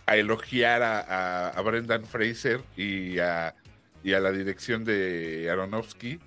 a 0.07 0.17
elogiar 0.17 0.83
a, 0.83 1.01
a- 1.01 1.49
a 1.51 1.61
Brendan 1.63 2.05
Fraser 2.05 2.61
y 2.77 3.19
a, 3.19 3.55
y 4.03 4.13
a 4.13 4.21
la 4.21 4.33
dirección 4.33 4.85
de 4.85 5.49
Aronofsky. 5.51 6.19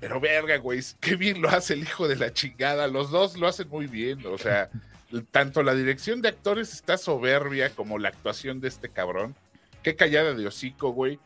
Pero 0.00 0.18
verga, 0.20 0.56
güey, 0.58 0.80
qué 1.00 1.16
bien 1.16 1.40
lo 1.42 1.48
hace 1.48 1.74
el 1.74 1.82
hijo 1.82 2.08
de 2.08 2.16
la 2.16 2.32
chingada. 2.32 2.88
Los 2.88 3.10
dos 3.10 3.36
lo 3.36 3.46
hacen 3.46 3.68
muy 3.68 3.86
bien. 3.86 4.24
O 4.26 4.36
sea, 4.38 4.68
tanto 5.30 5.62
la 5.62 5.74
dirección 5.74 6.20
de 6.22 6.28
actores 6.28 6.72
está 6.72 6.98
soberbia 6.98 7.70
como 7.70 7.98
la 7.98 8.08
actuación 8.08 8.60
de 8.60 8.68
este 8.68 8.88
cabrón. 8.88 9.34
Qué 9.82 9.94
callada 9.96 10.34
de 10.34 10.46
hocico, 10.46 10.90
güey. 10.90 11.18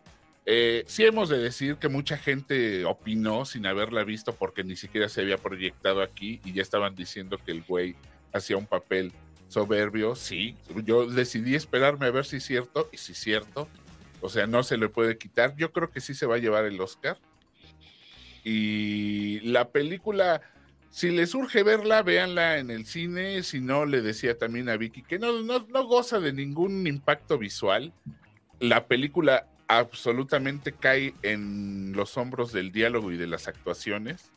Eh, 0.49 0.85
sí 0.87 1.05
hemos 1.05 1.29
de 1.29 1.39
decir 1.39 1.77
que 1.77 1.89
mucha 1.89 2.17
gente 2.17 2.85
opinó 2.85 3.45
sin 3.45 3.67
haberla 3.67 4.05
visto 4.05 4.33
porque 4.35 4.63
ni 4.63 4.77
siquiera 4.77 5.09
se 5.09 5.23
había 5.23 5.39
proyectado 5.39 6.03
aquí 6.03 6.41
y 6.45 6.53
ya 6.53 6.63
estaban 6.63 6.95
diciendo 6.95 7.39
que 7.45 7.51
el 7.51 7.63
güey 7.63 7.97
hacía 8.33 8.57
un 8.57 8.67
papel 8.67 9.13
soberbio. 9.49 10.15
Sí, 10.15 10.57
yo 10.85 11.07
decidí 11.07 11.55
esperarme 11.55 12.07
a 12.07 12.11
ver 12.11 12.25
si 12.25 12.37
es 12.37 12.45
cierto 12.45 12.89
y 12.93 12.99
si 12.99 13.13
es 13.13 13.19
cierto. 13.19 13.69
O 14.21 14.29
sea, 14.29 14.47
no 14.47 14.63
se 14.63 14.77
le 14.77 14.89
puede 14.89 15.19
quitar. 15.19 15.57
Yo 15.57 15.73
creo 15.73 15.91
que 15.91 16.01
sí 16.01 16.15
se 16.15 16.27
va 16.27 16.37
a 16.37 16.39
llevar 16.39 16.65
el 16.65 16.81
Oscar. 16.81 17.19
Y 18.45 19.41
la 19.41 19.71
película, 19.71 20.41
si 20.91 21.11
les 21.11 21.35
urge 21.35 21.63
verla, 21.63 22.03
véanla 22.03 22.59
en 22.59 22.71
el 22.71 22.87
cine. 22.87 23.43
Si 23.43 23.61
no, 23.61 23.87
le 23.87 24.01
decía 24.01 24.39
también 24.39 24.69
a 24.69 24.77
Vicky 24.77 25.03
que 25.03 25.19
no, 25.19 25.43
no, 25.43 25.67
no 25.69 25.87
goza 25.87 26.21
de 26.21 26.33
ningún 26.33 26.87
impacto 26.87 27.39
visual. 27.39 27.93
La 28.61 28.87
película 28.87 29.49
absolutamente 29.69 30.73
cae 30.73 31.15
en 31.23 31.93
los 31.93 32.17
hombros 32.17 32.53
del 32.53 32.73
diálogo 32.73 33.13
y 33.13 33.17
de 33.17 33.27
las 33.27 33.49
actuaciones. 33.49 34.31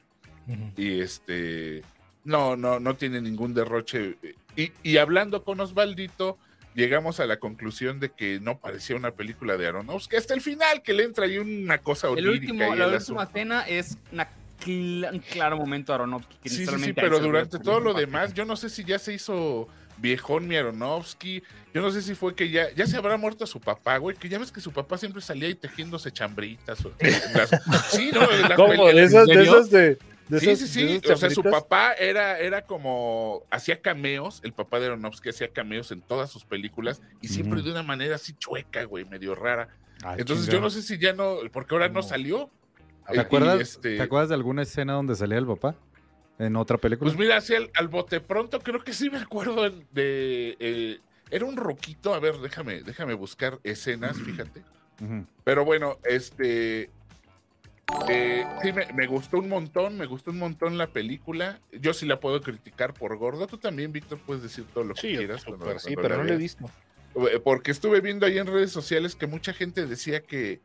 Y 0.76 1.00
este, 1.00 1.84
no, 2.24 2.56
no, 2.56 2.80
no 2.80 2.96
tiene 2.96 3.22
ningún 3.22 3.54
derroche. 3.54 4.16
Y, 4.56 4.72
y 4.84 4.98
hablando 4.98 5.44
con 5.44 5.60
Osvaldito, 5.60 6.38
llegamos 6.76 7.20
a 7.20 7.26
la 7.26 7.38
conclusión 7.40 8.00
de 8.00 8.10
que 8.10 8.40
no 8.40 8.60
parecía 8.60 8.96
una 8.96 9.12
película 9.12 9.58
de 9.58 9.68
Aronofsky. 9.68 10.16
Hasta 10.16 10.34
el 10.34 10.42
final, 10.42 10.82
que 10.84 10.94
le 10.94 11.04
entra 11.04 11.26
ahí 11.26 11.38
una 11.38 11.78
cosa 11.80 12.08
El 12.08 12.28
onírica. 12.28 12.54
último, 12.54 12.76
la 12.76 12.86
el 12.86 12.94
última 12.96 13.24
escena 13.24 13.62
es 13.68 13.98
una 14.12 14.30
un 14.68 15.24
claro 15.32 15.56
momento 15.58 15.94
Aronofsky. 15.94 16.36
que 16.44 16.50
Sí, 16.50 16.66
sí, 16.68 16.76
sí, 16.84 16.94
pero 16.94 17.20
durante 17.20 17.60
todo 17.60 17.80
lo 17.80 17.94
demás, 17.94 18.34
yo 18.34 18.44
no 18.44 18.58
sé 18.58 18.70
si 18.70 18.84
ya 18.84 19.00
se 19.00 19.14
hizo 19.14 19.70
viejón 19.98 20.48
mi 20.50 20.58
Aronofsky, 20.58 21.42
yo 21.74 21.82
no 21.82 21.92
sé 21.92 22.02
si 22.02 22.14
fue 22.14 22.36
que 22.36 22.50
ya, 22.50 22.70
ya 22.76 22.86
se 22.86 22.98
habrá 22.98 23.16
muerto 23.18 23.48
su 23.48 23.62
papá, 23.62 23.98
güey, 23.98 24.18
que 24.18 24.28
ya 24.28 24.38
ves 24.38 24.52
que 24.52 24.60
su 24.60 24.72
papá 24.74 24.98
siempre 24.98 25.22
salía 25.22 25.48
ahí 25.48 25.56
tejiéndose 25.56 26.12
chambritas. 26.12 26.84
o- 26.86 26.92
las- 27.36 27.52
sí, 27.90 28.12
no, 28.14 28.30
en 28.32 28.42
las 28.44 28.54
¿Cómo? 28.58 28.74
peleas- 28.86 29.26
De 29.28 29.44
esas 29.44 29.70
de. 29.70 29.98
De 30.30 30.40
Sí, 30.40 30.56
sí, 30.56 30.68
sí. 30.68 31.02
O 31.12 31.18
sea, 31.18 31.30
su 31.30 31.44
papá 31.44 31.94
era, 31.94 32.40
era 32.40 32.62
como. 32.62 33.44
Hacía 33.50 33.82
cameos. 33.82 34.40
El 34.44 34.54
papá 34.54 34.80
de 34.80 34.86
Aronofsky 34.86 35.30
hacía 35.30 35.50
cameos 35.52 35.92
en 35.92 36.02
todas 36.02 36.30
sus 36.30 36.46
películas 36.46 37.02
y 37.22 37.28
siempre 37.30 37.62
de 37.64 37.72
una 37.72 37.84
manera 37.84 38.16
así 38.16 38.34
chueca, 38.34 38.84
güey, 38.86 39.06
medio 39.06 39.34
rara. 39.36 39.70
Ah, 40.04 40.16
Entonces 40.18 40.48
yo 40.48 40.62
no 40.62 40.70
sé 40.70 40.82
si 40.84 40.98
ya 40.98 41.14
no. 41.14 41.38
Porque 41.52 41.74
ahora 41.76 41.88
no 41.90 41.96
No. 41.96 42.04
salió. 42.04 42.50
¿Te 43.10 43.16
Y, 43.18 43.20
acuerdas, 43.20 43.60
este, 43.60 43.98
¿Te 43.98 44.04
acuerdas 44.04 44.30
de 44.30 44.36
alguna 44.36 44.62
escena 44.62 44.94
donde 44.94 45.16
salía 45.16 45.40
el 45.40 45.48
papá? 45.48 45.76
¿En 46.38 46.56
otra 46.56 46.78
película? 46.78 47.10
Pues 47.12 47.20
mira, 47.20 47.38
así 47.38 47.56
al, 47.56 47.70
al 47.74 47.88
bote 47.88 48.22
pronto, 48.22 48.60
creo 48.60 48.84
que 48.84 48.94
sí 48.94 49.10
me 49.10 49.18
acuerdo 49.18 49.64
de. 49.92 50.56
eh, 50.60 51.00
era 51.32 51.46
un 51.46 51.58
roquito. 51.58 52.14
A 52.14 52.20
ver, 52.20 52.38
déjame, 52.38 52.82
déjame 52.84 53.16
buscar 53.16 53.60
escenas, 53.64 54.18
fíjate. 54.22 54.64
Pero 55.44 55.66
bueno, 55.66 55.98
este. 56.06 56.92
Eh, 58.08 58.46
sí, 58.62 58.74
me, 58.74 58.86
me 58.94 59.08
gustó 59.08 59.38
un 59.40 59.50
montón, 59.50 59.98
me 59.98 60.06
gustó 60.06 60.32
un 60.32 60.40
montón 60.40 60.78
la 60.78 60.88
película. 60.88 61.60
Yo 61.72 61.94
sí 61.94 62.06
la 62.06 62.20
puedo 62.20 62.42
criticar 62.42 62.94
por 62.94 63.18
gordo. 63.18 63.48
Tú 63.48 63.58
también, 63.58 63.92
Víctor, 63.92 64.20
puedes 64.26 64.44
decir 64.44 64.66
todo 64.74 64.84
lo 64.84 64.94
que 64.94 65.02
quieras. 65.16 65.44
cuando- 65.46 65.66
sí, 65.80 65.94
cuando 65.94 66.02
pero 66.02 66.16
la 66.18 66.24
no 66.24 66.24
lo 66.30 66.34
he 66.34 66.38
visto. 66.38 66.66
Eh, 67.32 67.40
Porque 67.44 67.72
estuve 67.72 68.02
viendo 68.02 68.26
ahí 68.26 68.38
en 68.38 68.48
redes 68.48 68.72
sociales 68.72 69.16
que 69.16 69.28
mucha 69.28 69.54
gente 69.54 69.86
decía 69.86 70.22
que, 70.22 70.62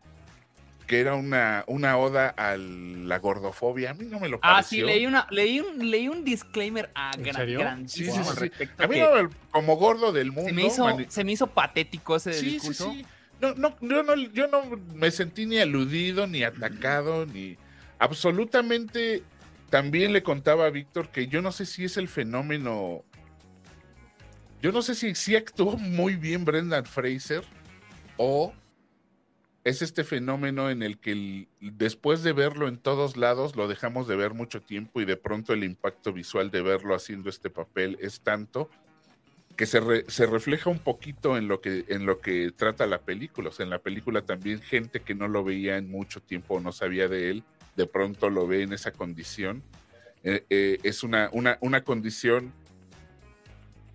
que 0.86 1.00
era 1.00 1.14
una, 1.14 1.64
una 1.66 1.96
oda 1.96 2.28
a 2.36 2.56
la 2.58 3.18
gordofobia. 3.18 3.90
A 3.90 3.94
mí 3.94 4.04
no 4.04 4.20
me 4.20 4.28
lo 4.28 4.38
pareció. 4.40 4.58
Ah, 4.58 4.62
sí, 4.62 4.82
leí, 4.82 5.06
una, 5.06 5.26
leí, 5.30 5.60
un, 5.60 5.90
leí 5.90 6.08
un 6.08 6.24
disclaimer 6.24 6.90
a 6.94 7.12
¿En 7.16 7.22
gran, 7.22 7.46
grandísimo 7.54 8.12
Sí, 8.12 8.18
sí, 8.18 8.22
sí, 8.24 8.28
al 8.30 8.34
sí. 8.36 8.40
respecto 8.40 8.84
A 8.84 8.86
mí 8.86 8.94
que 8.96 9.00
no, 9.00 9.30
como 9.50 9.76
gordo 9.76 10.12
del 10.12 10.30
mundo. 10.32 10.48
se, 10.50 10.54
me 10.54 10.66
hizo, 10.66 10.84
mani- 10.84 11.06
se 11.08 11.24
me 11.24 11.32
hizo 11.32 11.46
patético 11.46 12.16
ese 12.16 12.34
Sí, 12.34 12.40
sí, 12.40 12.50
discurso. 12.52 12.92
sí. 12.92 13.06
No, 13.52 13.54
no, 13.54 13.76
yo 13.80 14.02
no, 14.02 14.16
yo 14.32 14.48
no 14.48 14.62
me 14.94 15.10
sentí 15.10 15.44
ni 15.44 15.58
aludido, 15.58 16.26
ni 16.26 16.42
atacado, 16.42 17.26
ni 17.26 17.56
absolutamente. 17.98 19.22
También 19.70 20.12
le 20.12 20.22
contaba 20.22 20.66
a 20.66 20.70
Víctor 20.70 21.10
que 21.10 21.26
yo 21.26 21.42
no 21.42 21.52
sé 21.52 21.66
si 21.66 21.84
es 21.84 21.96
el 21.96 22.08
fenómeno. 22.08 23.04
Yo 24.62 24.72
no 24.72 24.82
sé 24.82 24.94
si, 24.94 25.14
si 25.14 25.36
actuó 25.36 25.76
muy 25.76 26.16
bien 26.16 26.44
Brendan 26.44 26.86
Fraser 26.86 27.44
o 28.16 28.52
es 29.64 29.80
este 29.82 30.04
fenómeno 30.04 30.70
en 30.70 30.82
el 30.82 30.98
que 30.98 31.48
después 31.60 32.22
de 32.22 32.32
verlo 32.32 32.68
en 32.68 32.78
todos 32.78 33.16
lados 33.16 33.56
lo 33.56 33.66
dejamos 33.66 34.06
de 34.06 34.16
ver 34.16 34.34
mucho 34.34 34.60
tiempo 34.60 35.00
y 35.00 35.06
de 35.06 35.16
pronto 35.16 35.52
el 35.52 35.64
impacto 35.64 36.12
visual 36.12 36.50
de 36.50 36.62
verlo 36.62 36.94
haciendo 36.94 37.30
este 37.30 37.50
papel 37.50 37.98
es 38.00 38.20
tanto 38.20 38.70
que 39.56 39.66
se, 39.66 39.80
re- 39.80 40.04
se 40.08 40.26
refleja 40.26 40.68
un 40.70 40.78
poquito 40.78 41.36
en 41.36 41.46
lo 41.48 41.60
que 41.60 41.84
en 41.88 42.06
lo 42.06 42.20
que 42.20 42.50
trata 42.54 42.86
la 42.86 43.00
película. 43.02 43.50
O 43.50 43.52
sea, 43.52 43.64
en 43.64 43.70
la 43.70 43.78
película 43.78 44.22
también 44.22 44.60
gente 44.60 45.00
que 45.00 45.14
no 45.14 45.28
lo 45.28 45.44
veía 45.44 45.76
en 45.76 45.90
mucho 45.90 46.20
tiempo 46.20 46.54
o 46.54 46.60
no 46.60 46.72
sabía 46.72 47.08
de 47.08 47.30
él, 47.30 47.44
de 47.76 47.86
pronto 47.86 48.30
lo 48.30 48.46
ve 48.46 48.62
en 48.62 48.72
esa 48.72 48.92
condición. 48.92 49.62
Eh, 50.22 50.44
eh, 50.50 50.78
es 50.82 51.02
una, 51.02 51.28
una, 51.32 51.58
una 51.60 51.84
condición 51.84 52.52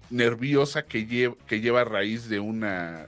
nerviosa 0.09 0.83
que, 0.85 1.05
lleva 1.05 1.35
que 1.47 1.61
lleva 1.61 1.81
a 1.81 1.85
raíz 1.85 2.29
de 2.29 2.39
una 2.39 3.07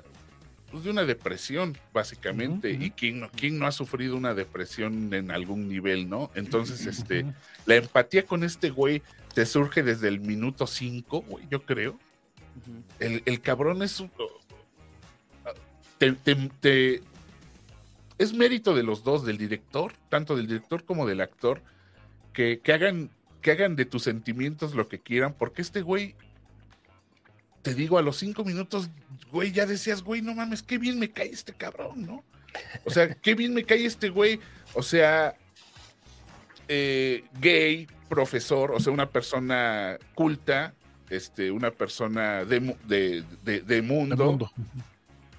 pues, 0.71 0.83
de 0.83 0.89
una 0.91 1.03
depresión, 1.05 1.77
básicamente. 1.93 2.71
Y 2.71 2.91
quién 2.91 3.21
no, 3.21 3.29
quién 3.31 3.59
no 3.59 3.67
ha 3.67 3.71
sufrido 3.71 4.15
una 4.15 4.33
depresión 4.33 5.13
en 5.13 5.31
algún 5.31 5.67
nivel, 5.67 6.09
¿no? 6.09 6.31
Entonces, 6.35 6.85
este, 6.85 7.25
la 7.65 7.75
empatía 7.75 8.25
con 8.25 8.43
este 8.43 8.69
güey 8.69 9.01
te 9.33 9.45
surge 9.45 9.83
desde 9.83 10.07
el 10.07 10.19
minuto 10.21 10.67
5, 10.67 11.21
güey, 11.21 11.45
yo 11.49 11.63
creo. 11.65 11.99
El, 12.99 13.23
el 13.25 13.41
cabrón 13.41 13.81
es 13.83 13.99
un- 13.99 14.11
es 18.17 18.33
mérito 18.33 18.73
de 18.75 18.83
los 18.83 19.03
dos, 19.03 19.25
del 19.25 19.37
director, 19.37 19.93
tanto 20.09 20.35
del 20.35 20.47
director 20.47 20.83
como 20.85 21.07
del 21.07 21.21
actor, 21.21 21.61
que, 22.33 22.59
que 22.59 22.73
hagan, 22.73 23.09
que 23.41 23.51
hagan 23.51 23.75
de 23.75 23.85
tus 23.85 24.03
sentimientos 24.03 24.75
lo 24.75 24.87
que 24.87 24.99
quieran, 24.99 25.33
porque 25.33 25.61
este 25.61 25.81
güey, 25.81 26.15
te 27.61 27.73
digo, 27.75 27.97
a 27.97 28.01
los 28.01 28.17
cinco 28.17 28.43
minutos, 28.43 28.89
güey, 29.31 29.51
ya 29.51 29.65
decías, 29.65 30.03
güey, 30.03 30.21
no 30.21 30.33
mames, 30.33 30.63
qué 30.63 30.77
bien 30.77 30.99
me 30.99 31.11
cae 31.11 31.29
este 31.29 31.53
cabrón, 31.53 32.05
¿no? 32.05 32.23
O 32.85 32.89
sea, 32.91 33.13
qué 33.21 33.35
bien 33.35 33.53
me 33.53 33.63
cae 33.63 33.85
este 33.85 34.09
güey. 34.09 34.39
O 34.73 34.83
sea, 34.83 35.35
eh, 36.67 37.23
gay, 37.39 37.87
profesor, 38.09 38.71
o 38.71 38.79
sea, 38.79 38.93
una 38.93 39.09
persona 39.09 39.97
culta, 40.15 40.73
este, 41.11 41.51
una 41.51 41.71
persona 41.71 42.45
de, 42.45 42.75
de, 42.87 43.23
de- 43.43 43.61
de 43.61 43.81
mundo, 43.81 44.49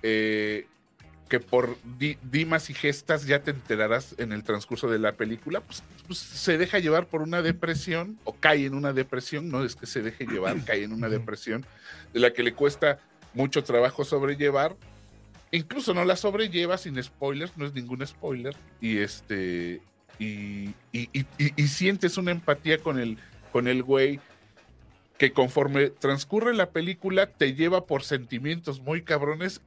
eh, 0.03 0.67
que 1.29 1.41
por 1.41 1.79
di- 1.99 2.19
dimas 2.31 2.69
y 2.69 2.75
gestas 2.75 3.27
ya 3.27 3.43
te 3.43 3.53
enterarás 3.53 4.15
en 4.19 4.33
el 4.33 4.43
transcurso 4.45 4.89
de 4.91 4.99
la 4.99 5.13
película, 5.13 5.61
pues, 5.63 5.83
pues, 6.07 6.19
se 6.19 6.59
deja 6.59 6.79
llevar 6.79 7.07
por 7.07 7.23
una 7.23 7.41
depresión 7.41 8.19
o 8.25 8.35
cae 8.35 8.67
en 8.67 8.75
una 8.75 8.93
depresión, 8.93 9.49
no 9.49 9.65
es 9.65 9.75
que 9.75 9.87
se 9.87 10.03
deje 10.03 10.27
llevar, 10.27 10.63
cae 10.65 10.85
en 10.85 10.93
una 10.93 11.09
depresión 11.09 11.65
de 12.13 12.21
la 12.21 12.33
que 12.35 12.43
le 12.43 12.53
cuesta 12.53 12.99
mucho 13.33 13.65
trabajo 13.65 14.05
sobrellevar. 14.05 14.77
Incluso 15.53 15.95
no 15.95 16.05
la 16.05 16.17
sobrelleva 16.17 16.77
sin 16.79 17.03
spoilers, 17.03 17.57
no 17.57 17.65
es 17.67 17.73
ningún 17.73 18.07
spoiler. 18.07 18.55
Y 18.81 18.99
este. 18.99 19.81
Y- 20.19 20.75
y- 20.93 21.09
y 21.39 21.69
sientes 21.69 22.17
una 22.19 22.31
empatía 22.31 22.79
con 22.79 22.99
el, 22.99 23.17
con 23.53 23.67
el 23.69 23.83
güey 23.83 24.21
que 25.19 25.33
conforme 25.33 25.91
transcurre 25.91 26.55
la 26.55 26.71
película 26.71 27.27
te 27.27 27.55
lleva 27.55 27.87
por 27.87 28.03
sentimientos 28.03 28.81
muy 28.81 29.03
cabrones. 29.03 29.61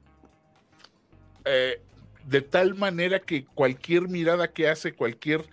eh, 1.45 1.79
de 2.27 2.41
tal 2.41 2.73
manera 2.73 3.19
que 3.19 3.45
cualquier 3.45 4.08
mirada 4.08 4.51
que 4.51 4.67
hace, 4.67 4.93
cualquier 4.93 5.45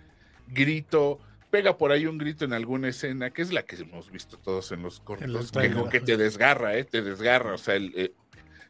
grito, 0.47 1.19
pega 1.51 1.77
por 1.77 1.91
ahí 1.91 2.07
un 2.07 2.17
grito 2.17 2.45
en 2.45 2.53
alguna 2.53 2.87
escena, 2.87 3.29
que 3.29 3.43
es 3.43 3.53
la 3.53 3.61
que 3.61 3.75
hemos 3.75 4.09
visto 4.11 4.37
todos 4.37 4.71
en 4.71 4.81
los 4.81 4.99
cortos, 4.99 5.51
que, 5.91 5.99
te 5.99 6.17
desgarra, 6.17 6.75
eh, 6.75 6.83
te 6.83 7.03
desgarra. 7.03 7.53
O 7.53 7.57
sea, 7.59 7.75
el, 7.75 7.93
eh, 7.95 8.11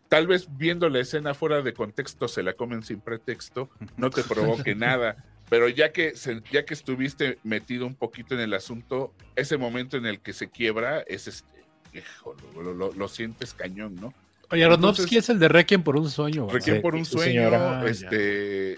tal 0.09 0.27
vez 0.27 0.47
viendo 0.57 0.89
la 0.89 0.99
escena 0.99 1.33
fuera 1.33 1.61
de 1.61 1.73
contexto 1.73 2.27
se 2.27 2.43
la 2.43 2.53
comen 2.53 2.83
sin 2.83 2.99
pretexto, 2.99 3.69
no 3.95 4.09
te 4.09 4.23
provoque 4.23 4.75
nada. 4.75 5.23
Pero 5.53 5.69
ya 5.69 5.91
que, 5.91 6.15
se- 6.15 6.41
ya 6.51 6.65
que 6.65 6.73
estuviste 6.73 7.37
metido 7.43 7.85
un 7.85 7.93
poquito 7.93 8.33
en 8.33 8.39
el 8.41 8.55
asunto, 8.55 9.13
ese 9.35 9.55
momento 9.55 9.97
en 9.97 10.07
el 10.07 10.19
que 10.19 10.33
se 10.33 10.49
quiebra 10.49 11.01
es 11.01 11.27
este, 11.27 11.63
hijo, 11.93 12.35
lo, 12.55 12.73
lo- 12.73 12.91
lo 12.91 13.07
sientes 13.07 13.53
cañón, 13.53 13.93
¿no? 14.01 14.15
Oye, 14.49 14.63
Aronofsky 14.65 15.17
es 15.17 15.29
el 15.29 15.37
de 15.37 15.49
Requiem 15.49 15.83
por 15.83 15.95
un 15.95 16.09
sueño. 16.09 16.47
¿verdad? 16.47 16.55
Requiem 16.59 16.75
Sí, 16.77 16.81
por 16.81 16.95
un 16.95 17.05
sueño, 17.05 17.23
señora. 17.43 17.81
Ah, 17.81 17.85
este, 17.87 18.71
eh, 18.73 18.77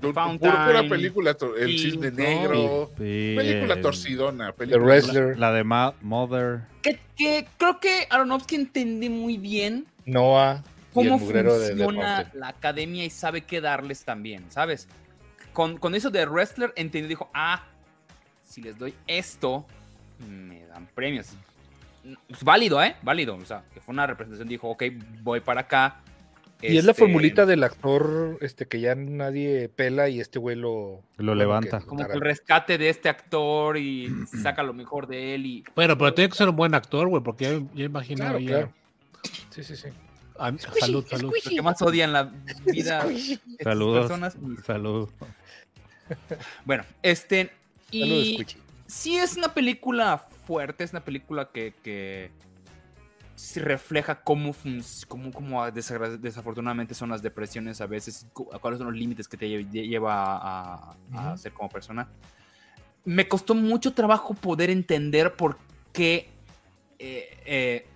pura, 0.00 0.36
pura 0.66 0.88
película, 0.88 1.36
el 1.60 1.78
cisne 1.78 2.10
negro, 2.10 2.90
Sí, 2.98 3.34
película 3.36 3.74
el- 3.74 3.80
torcidona, 3.80 4.46
The 4.48 4.52
película 4.54 4.84
Wrestler, 4.84 5.38
La 5.38 5.52
de 5.52 5.62
Ma- 5.62 5.94
Mother. 6.02 6.62
Que, 6.82 6.98
que 7.16 7.46
creo 7.56 7.78
que 7.78 8.08
Aronofsky 8.10 8.56
entendí 8.56 9.08
muy 9.10 9.38
bien 9.38 9.86
Noah 10.06 10.64
cómo 10.92 11.20
de 11.20 11.68
funciona 11.68 12.16
Mountain. 12.16 12.40
la 12.40 12.48
academia 12.48 13.04
y 13.04 13.10
sabe 13.10 13.42
qué 13.42 13.60
darles 13.60 14.04
también, 14.04 14.44
¿sabes? 14.50 14.88
Con, 15.56 15.78
con 15.78 15.94
eso 15.94 16.10
de 16.10 16.26
Wrestler 16.26 16.74
entendí, 16.76 17.08
dijo, 17.08 17.30
ah, 17.32 17.64
si 18.44 18.60
les 18.60 18.76
doy 18.76 18.92
esto, 19.06 19.64
me 20.28 20.66
dan 20.66 20.86
premios. 20.94 21.28
Es 22.28 22.44
válido, 22.44 22.82
¿eh? 22.82 22.94
Válido. 23.02 23.36
O 23.36 23.44
sea, 23.46 23.64
que 23.72 23.80
fue 23.80 23.94
una 23.94 24.06
representación, 24.06 24.48
dijo, 24.48 24.68
ok, 24.68 24.82
voy 25.22 25.40
para 25.40 25.62
acá. 25.62 26.02
Y 26.60 26.76
es 26.76 26.84
la 26.84 26.90
Este, 26.90 27.04
formulita 27.04 27.46
del 27.46 27.64
actor 27.64 28.36
este 28.42 28.66
que 28.66 28.80
ya 28.80 28.94
nadie 28.94 29.70
pela 29.70 30.10
y 30.10 30.20
este 30.20 30.38
güey 30.38 30.56
lo, 30.56 31.02
Lo 31.16 31.34
levanta. 31.34 31.80
que- 31.80 31.86
Como 31.86 32.06
que 32.06 32.12
el 32.12 32.20
rescate 32.20 32.76
de 32.76 32.90
este 32.90 33.08
actor 33.08 33.78
y 33.78 34.10
saca 34.42 34.62
lo 34.62 34.74
mejor 34.74 35.06
de 35.06 35.34
él 35.36 35.46
y... 35.46 35.64
Bueno, 35.74 35.96
pero 35.96 36.12
tiene 36.12 36.28
que 36.28 36.36
ser 36.36 36.50
un 36.50 36.56
buen 36.56 36.74
actor, 36.74 37.08
güey, 37.08 37.22
porque 37.22 37.44
ya, 37.44 37.62
ya 37.74 37.84
imagino 37.86 38.24
Claro, 38.24 38.38
ya- 38.40 38.46
claro. 38.46 38.72
Sí, 39.48 39.64
sí, 39.64 39.74
sí. 39.74 39.88
Ah, 40.38 40.52
salud, 40.80 41.06
salud. 41.08 41.32
Lo 41.34 41.50
que 41.50 41.62
más 41.62 41.80
odian 41.80 42.12
la 42.12 42.24
vida 42.66 43.06
Saludos. 43.62 44.00
personas. 44.00 44.36
Salud. 44.66 45.08
Bueno, 46.64 46.84
este... 47.02 47.50
Y 47.90 48.36
sí 48.86 49.16
es 49.16 49.36
una 49.36 49.54
película 49.54 50.18
fuerte, 50.46 50.84
es 50.84 50.90
una 50.90 51.04
película 51.04 51.50
que, 51.52 51.72
que 51.82 52.30
sí 53.36 53.60
refleja 53.60 54.22
cómo, 54.22 54.54
cómo, 55.08 55.30
cómo 55.32 55.70
desafortunadamente 55.70 56.94
son 56.94 57.10
las 57.10 57.22
depresiones 57.22 57.80
a 57.80 57.86
veces, 57.86 58.26
cu- 58.32 58.48
cuáles 58.60 58.78
son 58.78 58.88
los 58.88 58.96
límites 58.96 59.28
que 59.28 59.36
te 59.36 59.46
lle- 59.46 59.68
lle- 59.70 59.88
lleva 59.88 60.36
a, 60.36 61.36
ser 61.36 61.52
como 61.52 61.68
persona. 61.68 62.08
Me 63.04 63.28
costó 63.28 63.54
mucho 63.54 63.92
trabajo 63.92 64.34
poder 64.34 64.70
entender 64.70 65.34
por 65.34 65.58
qué 65.92 66.28
eh, 66.98 67.38
eh, 67.46 67.86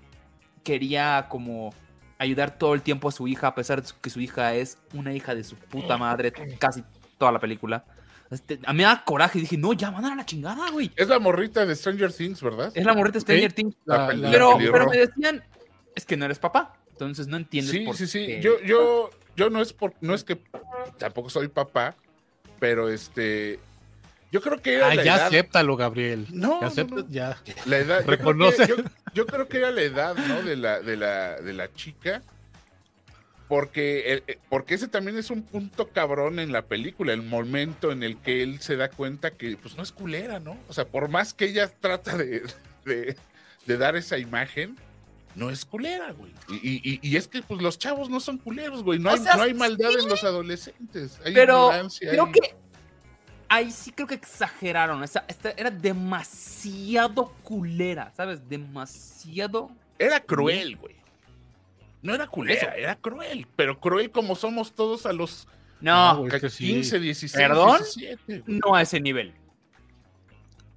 quería 0.62 1.26
como 1.28 1.74
ayudar 2.18 2.56
todo 2.56 2.74
el 2.74 2.82
tiempo 2.82 3.08
a 3.08 3.12
su 3.12 3.26
hija, 3.26 3.48
a 3.48 3.54
pesar 3.54 3.82
de 3.82 3.88
que 4.00 4.10
su 4.10 4.20
hija 4.20 4.54
es 4.54 4.78
una 4.94 5.12
hija 5.12 5.34
de 5.34 5.42
su 5.42 5.56
puta 5.56 5.96
madre 5.96 6.32
casi 6.58 6.84
toda 7.18 7.32
la 7.32 7.40
película. 7.40 7.84
Este, 8.30 8.60
a 8.64 8.72
mí 8.72 8.78
me 8.78 8.84
da 8.84 9.02
coraje 9.04 9.38
y 9.38 9.42
dije, 9.42 9.56
no, 9.56 9.72
ya, 9.72 9.90
mandan 9.90 10.12
a 10.12 10.16
la 10.16 10.24
chingada, 10.26 10.70
güey. 10.70 10.90
Es 10.94 11.08
la 11.08 11.18
morrita 11.18 11.66
de 11.66 11.74
Stranger 11.74 12.12
Things, 12.12 12.40
¿verdad? 12.40 12.70
Es 12.74 12.84
la 12.84 12.94
morrita 12.94 13.14
de 13.14 13.20
Stranger 13.22 13.52
Things. 13.52 13.74
La- 13.84 14.06
peli- 14.08 14.22
la- 14.22 14.30
Pero, 14.30 14.56
pero 14.70 14.88
me 14.88 14.98
decían, 14.98 15.42
es 15.96 16.04
que 16.06 16.16
no 16.16 16.24
eres 16.26 16.38
papá. 16.38 16.76
Entonces 16.92 17.26
no 17.26 17.36
entiendes 17.38 17.72
Sí, 17.72 17.80
por 17.80 17.96
sí, 17.96 18.06
sí. 18.06 18.26
qué. 18.26 18.40
Yo, 18.40 18.60
yo, 18.60 19.10
yo 19.36 19.50
no 19.50 19.60
es 19.62 19.72
por, 19.72 19.94
no 20.00 20.14
es 20.14 20.22
que 20.22 20.38
tampoco 20.98 21.28
soy 21.30 21.48
papá, 21.48 21.96
pero 22.60 22.88
este, 22.90 23.58
Yo 24.30 24.40
creo 24.40 24.60
que 24.62 24.74
era 24.74 24.90
Ah, 24.90 24.94
la 24.94 25.02
ya 25.02 25.16
edad. 25.16 25.26
acéptalo, 25.26 25.76
Gabriel. 25.76 26.26
No, 26.30 26.56
ya 26.56 26.60
no, 26.60 26.66
acepta, 26.68 26.94
no. 26.96 27.08
ya. 27.08 27.36
La 27.66 27.78
edad, 27.78 27.98
yo 28.00 28.04
creo, 28.06 28.16
Reconoce. 28.18 28.66
que, 28.66 28.68
yo- 28.76 28.84
yo 29.14 29.26
creo 29.26 29.48
que 29.48 29.56
era 29.58 29.70
la 29.72 29.82
edad, 29.82 30.14
¿no? 30.14 30.42
De 30.42 30.54
la, 30.56 30.78
de 30.80 30.96
la, 30.96 31.40
de 31.40 31.52
la 31.52 31.72
chica. 31.72 32.22
Porque, 33.50 34.14
eh, 34.14 34.22
eh, 34.28 34.38
porque 34.48 34.74
ese 34.74 34.86
también 34.86 35.18
es 35.18 35.28
un 35.28 35.42
punto 35.42 35.88
cabrón 35.88 36.38
en 36.38 36.52
la 36.52 36.62
película, 36.62 37.12
el 37.12 37.22
momento 37.22 37.90
en 37.90 38.04
el 38.04 38.16
que 38.16 38.44
él 38.44 38.60
se 38.60 38.76
da 38.76 38.88
cuenta 38.88 39.32
que 39.32 39.56
pues 39.56 39.76
no 39.76 39.82
es 39.82 39.90
culera, 39.90 40.38
¿no? 40.38 40.56
O 40.68 40.72
sea, 40.72 40.86
por 40.86 41.08
más 41.08 41.34
que 41.34 41.46
ella 41.46 41.68
trata 41.68 42.16
de, 42.16 42.44
de, 42.84 43.16
de 43.66 43.76
dar 43.76 43.96
esa 43.96 44.18
imagen, 44.18 44.76
no 45.34 45.50
es 45.50 45.64
culera, 45.64 46.12
güey. 46.12 46.32
Y, 46.62 47.00
y- 47.02 47.16
es 47.16 47.26
que 47.26 47.42
pues 47.42 47.60
los 47.60 47.76
chavos 47.76 48.08
no 48.08 48.20
son 48.20 48.38
culeros, 48.38 48.84
güey. 48.84 49.00
No 49.00 49.10
O 49.10 49.14
hay, 49.14 49.18
sea, 49.18 49.34
no 49.34 49.42
hay 49.42 49.54
maldad 49.54 49.90
sí. 49.90 49.96
en 50.00 50.08
los 50.08 50.22
adolescentes. 50.22 51.18
Hay 51.24 51.34
Pero 51.34 51.70
creo 51.98 52.24
hay- 52.26 52.32
que 52.32 52.54
ahí 53.48 53.70
sí 53.72 53.90
creo 53.90 54.06
que 54.06 54.14
exageraron. 54.14 55.02
Esa, 55.02 55.24
esta 55.26 55.50
era 55.56 55.72
demasiado 55.72 57.34
culera, 57.42 58.12
¿sabes? 58.16 58.48
Demasiado. 58.48 59.72
Era 59.98 60.20
cruel, 60.20 60.76
güey. 60.76 60.99
No 62.02 62.14
era 62.14 62.26
culera, 62.26 62.74
era 62.76 62.96
cruel. 62.96 63.46
Pero 63.56 63.78
cruel 63.78 64.10
como 64.10 64.34
somos 64.34 64.74
todos 64.74 65.04
a 65.06 65.12
los 65.12 65.46
No, 65.80 66.18
güey, 66.18 66.34
es 66.34 66.40
que 66.40 66.50
sí. 66.50 66.66
15, 66.66 66.98
16, 67.00 67.32
¿Perdón? 67.48 67.78
17. 67.78 68.40
güey. 68.46 68.58
no 68.64 68.74
a 68.74 68.82
ese 68.82 69.00
nivel. 69.00 69.34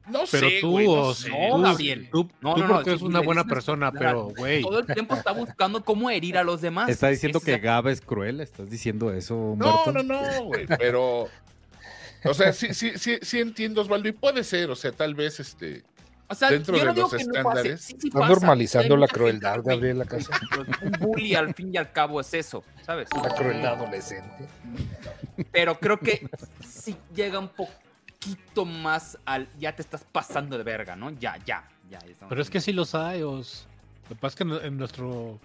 No 0.05 0.19
Pero 0.29 0.49
sé, 0.49 0.57
tú, 0.59 0.71
güey, 0.71 0.85
no 0.85 1.13
sé. 1.13 1.29
No, 1.29 1.55
tú, 1.55 1.61
Gabriel. 1.61 2.09
tú, 2.11 2.29
No, 2.41 2.55
tú 2.55 2.59
no, 2.61 2.67
no, 2.67 2.73
porque 2.75 2.89
sí, 2.89 2.95
eres 2.95 3.01
una 3.03 3.21
buena 3.21 3.45
persona, 3.45 3.89
pero, 3.93 4.25
güey. 4.35 4.61
Todo 4.61 4.79
el 4.79 4.85
tiempo 4.87 5.15
está 5.15 5.31
buscando 5.31 5.81
cómo 5.85 6.09
herir 6.09 6.37
a 6.37 6.43
los 6.43 6.59
demás. 6.59 6.89
¿Estás 6.89 7.11
diciendo 7.11 7.39
que 7.39 7.53
es- 7.53 7.61
Gab 7.61 7.87
es 7.87 8.01
cruel? 8.01 8.41
¿Estás 8.41 8.69
diciendo 8.69 9.13
eso, 9.13 9.55
No, 9.57 9.85
no, 9.85 10.03
no, 10.03 10.43
güey, 10.43 10.67
pero... 10.77 11.29
O 12.25 12.33
sea, 12.33 12.51
sí, 12.51 12.73
sí, 12.73 12.91
sí, 12.97 13.17
sí 13.21 13.39
entiendo, 13.39 13.81
Osvaldo, 13.81 14.09
y 14.09 14.13
puede 14.13 14.43
ser, 14.43 14.69
o 14.71 14.75
sea, 14.75 14.91
tal 14.91 15.15
vez, 15.15 15.39
este... 15.39 15.83
O 16.27 16.35
sea, 16.35 16.49
dentro 16.49 16.75
yo 16.75 16.79
de 16.81 16.85
no 16.87 16.93
digo 16.93 17.09
los 17.11 17.17
que 17.21 17.25
no 17.25 17.33
pase. 17.33 17.37
estándares. 17.39 17.81
Sí, 17.81 17.97
sí 17.99 18.07
Estás 18.07 18.21
pasa. 18.21 18.33
normalizando 18.33 18.97
la 18.97 19.07
crueldad. 19.07 19.59
Gabriel, 19.63 20.01
¿acaso? 20.01 20.31
Un 20.83 20.91
bully 20.99 21.35
al 21.35 21.53
fin 21.53 21.73
y 21.73 21.77
al 21.77 21.91
cabo 21.91 22.19
es 22.21 22.33
eso, 22.33 22.63
¿sabes? 22.85 23.09
La 23.21 23.29
crueldad 23.35 23.73
adolescente. 23.73 24.47
Pero 25.51 25.79
creo 25.79 25.99
que 25.99 26.27
sí 26.65 26.95
llega 27.13 27.39
un 27.39 27.49
poquito 27.49 28.65
más 28.65 29.17
al. 29.25 29.47
Ya 29.59 29.75
te 29.75 29.81
estás 29.81 30.05
pasando 30.11 30.57
de 30.57 30.63
verga, 30.63 30.95
¿no? 30.95 31.11
Ya, 31.11 31.37
ya, 31.45 31.67
ya. 31.89 31.99
Pero 32.29 32.41
es 32.41 32.49
que 32.49 32.61
sí 32.61 32.71
los 32.73 32.95
hay, 32.95 33.21
os. 33.21 33.67
Lo 34.03 34.15
que 34.15 34.21
pasa 34.21 34.27
es 34.27 34.35
que 34.35 34.43
en, 34.43 34.65
en 34.65 34.77
nuestro 34.77 35.39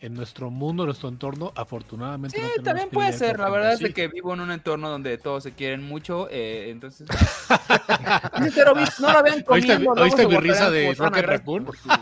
en 0.00 0.14
nuestro 0.14 0.50
mundo, 0.50 0.84
en 0.84 0.86
nuestro 0.88 1.08
entorno, 1.08 1.52
afortunadamente. 1.54 2.38
Sí, 2.38 2.42
no 2.56 2.62
también 2.62 2.88
que 2.88 2.94
puede 2.94 3.12
ser. 3.12 3.38
La 3.38 3.50
verdad 3.50 3.74
es 3.74 3.80
de 3.80 3.92
que 3.92 4.08
vivo 4.08 4.32
en 4.34 4.40
un 4.40 4.50
entorno 4.50 4.88
donde 4.88 5.18
todos 5.18 5.42
se 5.42 5.52
quieren 5.52 5.82
mucho. 5.82 6.28
eh, 6.30 6.70
entonces. 6.70 7.06
Bits, 8.74 9.00
no 9.00 9.12
la 9.12 9.22
vean 9.22 9.44
¿Oíste- 9.46 9.74
comiendo. 9.74 9.92
oíste 10.02 10.26
mi 10.26 10.36
risa 10.38 10.70
de 10.70 10.94
Rocket 10.94 11.24
Raccoon? 11.26 11.64
por 11.64 11.76
por 11.78 11.92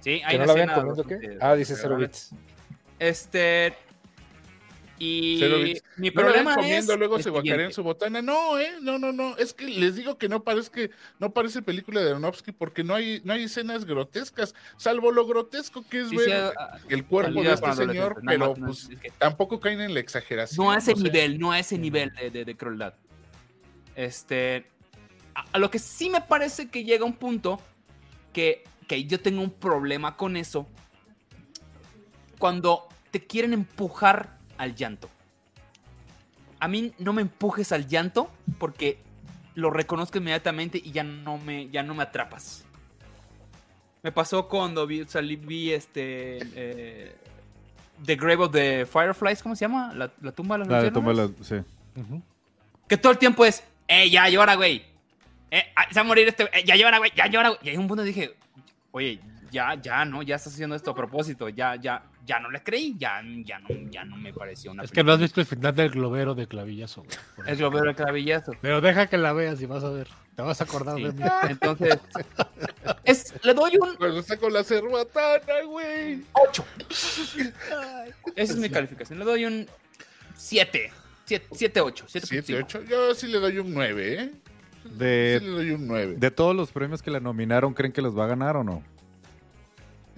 Sí, 0.00 0.22
hay 0.24 0.32
¿Que 0.32 0.38
no 0.38 0.46
la 0.46 0.54
vean 0.54 0.68
comiendo 0.74 1.04
qué? 1.04 1.38
Ah, 1.40 1.54
dice 1.54 1.76
Zero 1.76 1.96
Bits. 1.96 2.30
Este. 2.98 3.76
Y 5.00 5.40
mi 5.96 6.08
No 6.08 6.14
problema 6.14 6.56
comiendo, 6.56 6.92
es. 6.94 6.98
luego 6.98 7.18
se 7.18 7.30
siguiente. 7.30 7.72
su 7.72 7.84
botana. 7.84 8.20
No, 8.20 8.58
eh, 8.58 8.72
no, 8.82 8.98
no, 8.98 9.12
no. 9.12 9.36
Es 9.36 9.54
que 9.54 9.66
les 9.66 9.94
digo 9.94 10.18
que 10.18 10.28
no 10.28 10.42
parece 10.42 10.90
no 11.20 11.32
parece 11.32 11.62
película 11.62 12.00
de 12.00 12.10
Aronofsky 12.10 12.50
porque 12.52 12.82
no 12.82 12.94
hay, 12.96 13.20
no 13.24 13.32
hay 13.32 13.44
escenas 13.44 13.84
grotescas, 13.84 14.54
salvo 14.76 15.12
lo 15.12 15.24
grotesco 15.26 15.84
que 15.88 16.00
es 16.00 16.08
Sí, 16.08 16.16
ver 16.16 16.52
ah, 16.58 16.78
el 16.88 17.04
cuerpo 17.04 17.42
de 17.42 17.52
este 17.52 17.72
señor, 17.74 18.20
pero 18.26 18.54
no, 18.56 18.66
pues 18.66 18.88
es 18.90 18.98
que- 18.98 19.10
tampoco 19.12 19.60
caen 19.60 19.80
en 19.80 19.94
la 19.94 20.00
exageración. 20.00 20.64
No 20.66 20.72
a 20.72 20.78
ese 20.78 20.94
sea, 20.94 21.02
nivel, 21.04 21.38
no 21.38 21.52
a 21.52 21.58
ese 21.60 21.78
nivel 21.78 22.12
de, 22.14 22.30
de- 22.30 22.44
de 22.44 22.56
crueldad. 22.56 22.94
Este. 23.94 24.66
A, 25.34 25.44
a 25.52 25.58
lo 25.58 25.70
que 25.70 25.78
sí 25.78 26.10
me 26.10 26.20
parece 26.22 26.68
que 26.70 26.82
llega 26.82 27.04
un 27.04 27.14
punto 27.14 27.60
que, 28.32 28.64
que 28.88 29.04
yo 29.04 29.20
tengo 29.20 29.42
un 29.42 29.52
problema 29.52 30.16
con 30.16 30.36
eso. 30.36 30.66
Cuando 32.38 32.88
te 33.10 33.24
quieren 33.26 33.52
empujar 33.52 34.37
al 34.58 34.74
llanto. 34.74 35.08
A 36.60 36.68
mí 36.68 36.92
no 36.98 37.12
me 37.12 37.22
empujes 37.22 37.72
al 37.72 37.86
llanto 37.86 38.30
porque 38.58 38.98
lo 39.54 39.70
reconozco 39.70 40.18
inmediatamente 40.18 40.78
y 40.82 40.90
ya 40.92 41.04
no 41.04 41.38
me, 41.38 41.68
ya 41.70 41.82
no 41.82 41.94
me 41.94 42.02
atrapas. 42.02 42.64
Me 44.02 44.12
pasó 44.12 44.48
cuando 44.48 44.86
vi, 44.86 45.04
salí, 45.06 45.36
vi 45.36 45.72
este. 45.72 46.38
eh, 46.54 47.16
The 48.04 48.14
Grave 48.14 48.36
of 48.44 48.52
the 48.52 48.86
Fireflies, 48.86 49.42
¿cómo 49.42 49.56
se 49.56 49.64
llama? 49.64 49.92
La, 49.94 50.10
la 50.20 50.30
tumba 50.32 50.54
de 50.56 50.58
los 50.60 50.68
La 50.68 50.82
de 50.82 50.90
luciérnagas. 50.90 51.26
tumba 51.44 51.56
la- 51.56 51.64
sí. 51.64 52.16
Que 52.86 52.96
todo 52.96 53.10
el 53.12 53.18
tiempo 53.18 53.44
es, 53.44 53.64
eh, 53.88 54.08
ya 54.08 54.28
llora, 54.28 54.54
güey. 54.54 54.84
Eh, 55.50 55.64
ah, 55.74 55.86
se 55.90 55.94
va 55.96 56.02
a 56.02 56.04
morir 56.04 56.28
este, 56.28 56.44
eh, 56.56 56.64
ya 56.64 56.76
llora, 56.76 56.98
güey, 56.98 57.10
ya 57.16 57.26
llora, 57.26 57.48
güey. 57.48 57.60
Y 57.64 57.70
hay 57.70 57.76
un 57.76 57.88
punto 57.88 58.04
dije, 58.04 58.36
oye, 58.92 59.18
ya, 59.50 59.74
ya, 59.74 60.04
no, 60.04 60.22
ya 60.22 60.36
estás 60.36 60.52
haciendo 60.54 60.76
esto 60.76 60.92
a 60.92 60.94
propósito, 60.94 61.48
ya, 61.48 61.74
ya, 61.74 62.02
ya 62.28 62.38
no 62.40 62.50
le 62.50 62.62
creí, 62.62 62.94
ya, 62.98 63.22
ya 63.44 63.58
no, 63.58 63.68
ya 63.90 64.04
no 64.04 64.16
me 64.16 64.34
pareció 64.34 64.70
una 64.72 64.82
Es 64.84 64.90
que 64.92 65.02
no 65.02 65.12
has 65.12 65.18
visto 65.18 65.40
el 65.40 65.46
final 65.46 65.74
del 65.74 65.88
globero 65.90 66.34
de 66.34 66.46
clavillazo, 66.46 67.02
güey. 67.02 67.48
eso. 67.50 67.56
globero 67.58 67.88
el 67.90 67.96
clavillazo. 67.96 68.52
Pero 68.60 68.82
deja 68.82 69.06
que 69.08 69.16
la 69.16 69.32
veas 69.32 69.60
y 69.62 69.66
vas 69.66 69.82
a 69.82 69.88
ver. 69.90 70.08
Te 70.36 70.42
vas 70.42 70.60
a 70.60 70.64
acordar 70.64 70.96
Sí. 70.98 71.04
de 71.04 71.12
mí. 71.14 71.22
Entonces, 71.48 71.98
es, 73.04 73.34
le 73.42 73.54
doy 73.54 73.72
un 73.80 73.96
Cuando 73.96 74.22
saco 74.22 74.50
la 74.50 74.62
cerbatana, 74.62 75.62
güey. 75.66 76.22
8. 76.34 76.64
Esa 78.36 78.52
es 78.52 78.58
mi 78.58 78.68
calificación. 78.68 79.18
Le 79.18 79.24
doy 79.24 79.44
un 79.46 79.66
7. 80.36 80.92
7, 81.24 81.80
8. 81.80 82.04
7, 82.08 82.54
8. 82.62 82.82
Yo 82.88 83.14
sí 83.14 83.26
le 83.26 83.38
doy 83.40 83.58
un 83.58 83.72
9, 83.74 84.14
¿eh? 84.14 84.30
Sí 84.84 84.90
De, 84.96 85.40
le 85.42 85.48
doy 85.48 85.70
un 85.72 85.86
9. 85.86 86.14
de 86.18 86.30
todos 86.30 86.54
los 86.54 86.70
premios 86.72 87.02
que 87.02 87.10
le 87.10 87.20
nominaron, 87.20 87.74
¿creen 87.74 87.92
que 87.92 88.00
los 88.02 88.16
va 88.16 88.24
a 88.24 88.28
ganar 88.28 88.56
o 88.56 88.64
no? 88.64 88.82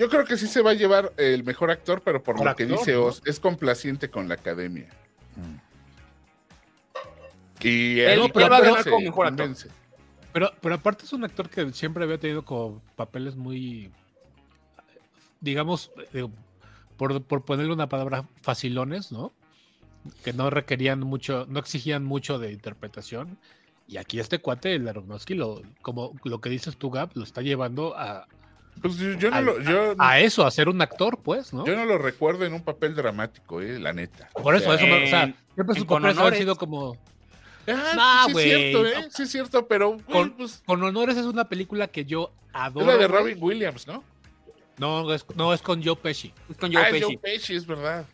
Yo 0.01 0.09
creo 0.09 0.25
que 0.25 0.39
sí 0.39 0.47
se 0.47 0.63
va 0.63 0.71
a 0.71 0.75
llevar 0.75 1.13
el 1.19 1.45
mejor 1.45 1.71
actor, 1.71 2.01
pero 2.03 2.23
por 2.23 2.43
lo 2.43 2.57
que 2.57 2.65
dice 2.65 2.95
¿no? 2.95 3.05
Oz, 3.05 3.21
es 3.27 3.39
complaciente 3.39 4.09
con 4.09 4.29
la 4.29 4.35
academia. 4.37 4.89
Mm. 5.37 5.57
Y 7.63 8.01
Él- 8.01 8.21
él 8.35 8.51
va 8.51 8.57
a 8.57 8.61
ganar 8.63 8.85
como 8.85 9.01
mejor 9.01 9.27
actor. 9.27 9.45
convence. 9.47 9.69
Pero, 10.33 10.51
pero 10.63 10.77
aparte 10.77 11.05
es 11.05 11.13
un 11.13 11.23
actor 11.25 11.51
que 11.51 11.71
siempre 11.75 12.05
había 12.05 12.17
tenido 12.17 12.47
como 12.47 12.81
papeles 12.97 13.37
muy, 13.37 13.93
digamos, 15.43 15.91
eh, 16.15 16.27
por, 16.97 17.23
por 17.23 17.45
ponerle 17.45 17.73
una 17.75 17.89
palabra, 17.91 18.25
facilones, 18.41 19.13
¿no? 19.13 19.33
Que 20.25 20.33
no 20.33 20.49
requerían 20.49 21.01
mucho, 21.01 21.45
no 21.51 21.59
exigían 21.61 22.05
mucho 22.07 22.39
de 22.39 22.53
interpretación. 22.53 23.37
Y 23.87 23.99
aquí 23.99 24.19
este 24.19 24.39
cuate, 24.39 24.75
el 24.77 24.89
Aronofsky, 24.89 25.35
lo, 25.35 25.61
como 25.83 26.15
lo 26.25 26.41
que 26.41 26.49
dices 26.49 26.79
tú, 26.79 26.91
Gab, 26.91 27.11
lo 27.15 27.25
está 27.25 27.43
llevando 27.43 27.95
a, 27.99 28.27
Pues 28.83 28.97
yo, 28.97 29.13
yo 29.13 29.31
no 29.31 29.37
Al- 29.37 29.45
lo, 29.45 29.61
yo, 29.61 29.95
a 29.99 30.21
eso, 30.21 30.47
a 30.47 30.51
ser 30.51 30.69
un 30.69 30.81
actor, 30.81 31.19
pues, 31.23 31.53
¿no? 31.53 31.67
yo 31.67 31.77
no 31.77 31.85
lo 31.85 31.99
recuerdo 31.99 32.45
en 32.47 32.55
un 32.55 32.63
papel 32.63 32.95
dramático, 32.95 33.61
eh, 33.61 33.79
la 33.79 33.93
neta. 33.93 34.29
Por 34.33 34.55
eso, 34.55 34.71
O 34.71 34.77
sea, 34.79 34.87
eso, 34.87 35.05
o 35.05 35.07
sea, 35.09 35.35
siempre 35.55 35.77
sus 35.77 35.85
Con 35.85 36.03
papeles 36.03 36.23
han 36.25 36.35
sido 36.37 36.57
como... 36.57 36.97
Ah, 37.69 38.27
sí 38.29 38.33
es 38.39 38.43
cierto, 38.45 38.87
¿eh? 38.87 39.09
Sí 39.11 39.23
es 39.25 39.31
cierto, 39.31 39.67
pero 39.69 39.99
Con- 40.11 40.33
pues, 40.33 40.63
Con 40.67 40.83
Honores 40.83 41.17
es 41.17 41.27
una 41.27 41.49
película 41.49 41.89
que 41.89 42.05
yo 42.05 42.33
adoro. 42.53 42.87
es 42.91 42.97
la 42.97 43.03
de. 43.03 43.07
Robin 43.09 43.37
Williams, 43.41 43.87
¿no? 43.87 44.03
No, 44.79 45.13
es, 45.13 45.25
no, 45.37 45.53
es 45.53 45.61
con 45.61 45.85
Joe 45.85 45.95
Pesci. 45.95 46.33
Es 46.49 46.57
con 46.57 46.73
Joe 46.73 46.83
ah, 46.83 46.87
es 46.89 46.93
Pesci. 46.93 47.05
Joe 47.05 47.19
Pesci, 47.19 47.55
es 47.55 47.67
verdad. 47.67 48.07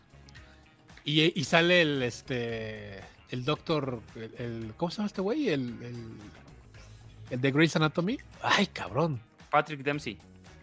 Y, 1.05 1.39
y 1.39 1.43
sale 1.45 1.81
el 1.81 2.03
este 2.03 2.99
el 3.29 3.45
doctor 3.45 4.01
el, 4.15 4.33
el- 4.37 4.73
¿cómo 4.75 4.91
se 4.91 4.97
llama 4.97 5.07
este 5.07 5.21
güey? 5.21 5.47
El, 5.49 5.61
el, 5.81 5.95
el 7.29 7.41
de 7.41 7.51
Grey's 7.51 7.75
Anatomy. 7.77 8.19
Ay, 8.43 8.67
cabrón. 8.67 9.19
Patrick 9.49 9.81
Dempsey. 9.81 10.17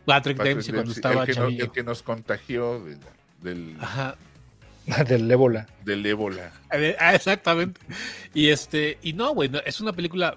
Patrick, 0.05 0.37
Patrick 0.37 0.55
Dempsey 0.57 0.75
cuando 0.75 0.93
Dempsey, 0.93 0.99
estaba 1.11 1.25
el, 1.25 1.35
que 1.35 1.41
no- 1.41 1.65
el 1.65 1.73
que 1.73 1.83
nos 1.83 2.03
contagió 2.03 2.81
de- 2.85 2.99
del, 3.43 3.77
Ajá. 3.81 4.17
Del 5.09 5.31
ébola. 5.31 5.67
del 5.83 6.05
ébola. 6.05 6.53
Ah, 6.99 7.15
Exactamente. 7.15 7.81
Y 8.35 8.51
este, 8.51 8.99
y 9.03 9.15
no, 9.15 9.33
güey, 9.33 9.49
no, 9.49 9.59
es 9.65 9.81
una 9.81 9.95
película 9.95 10.37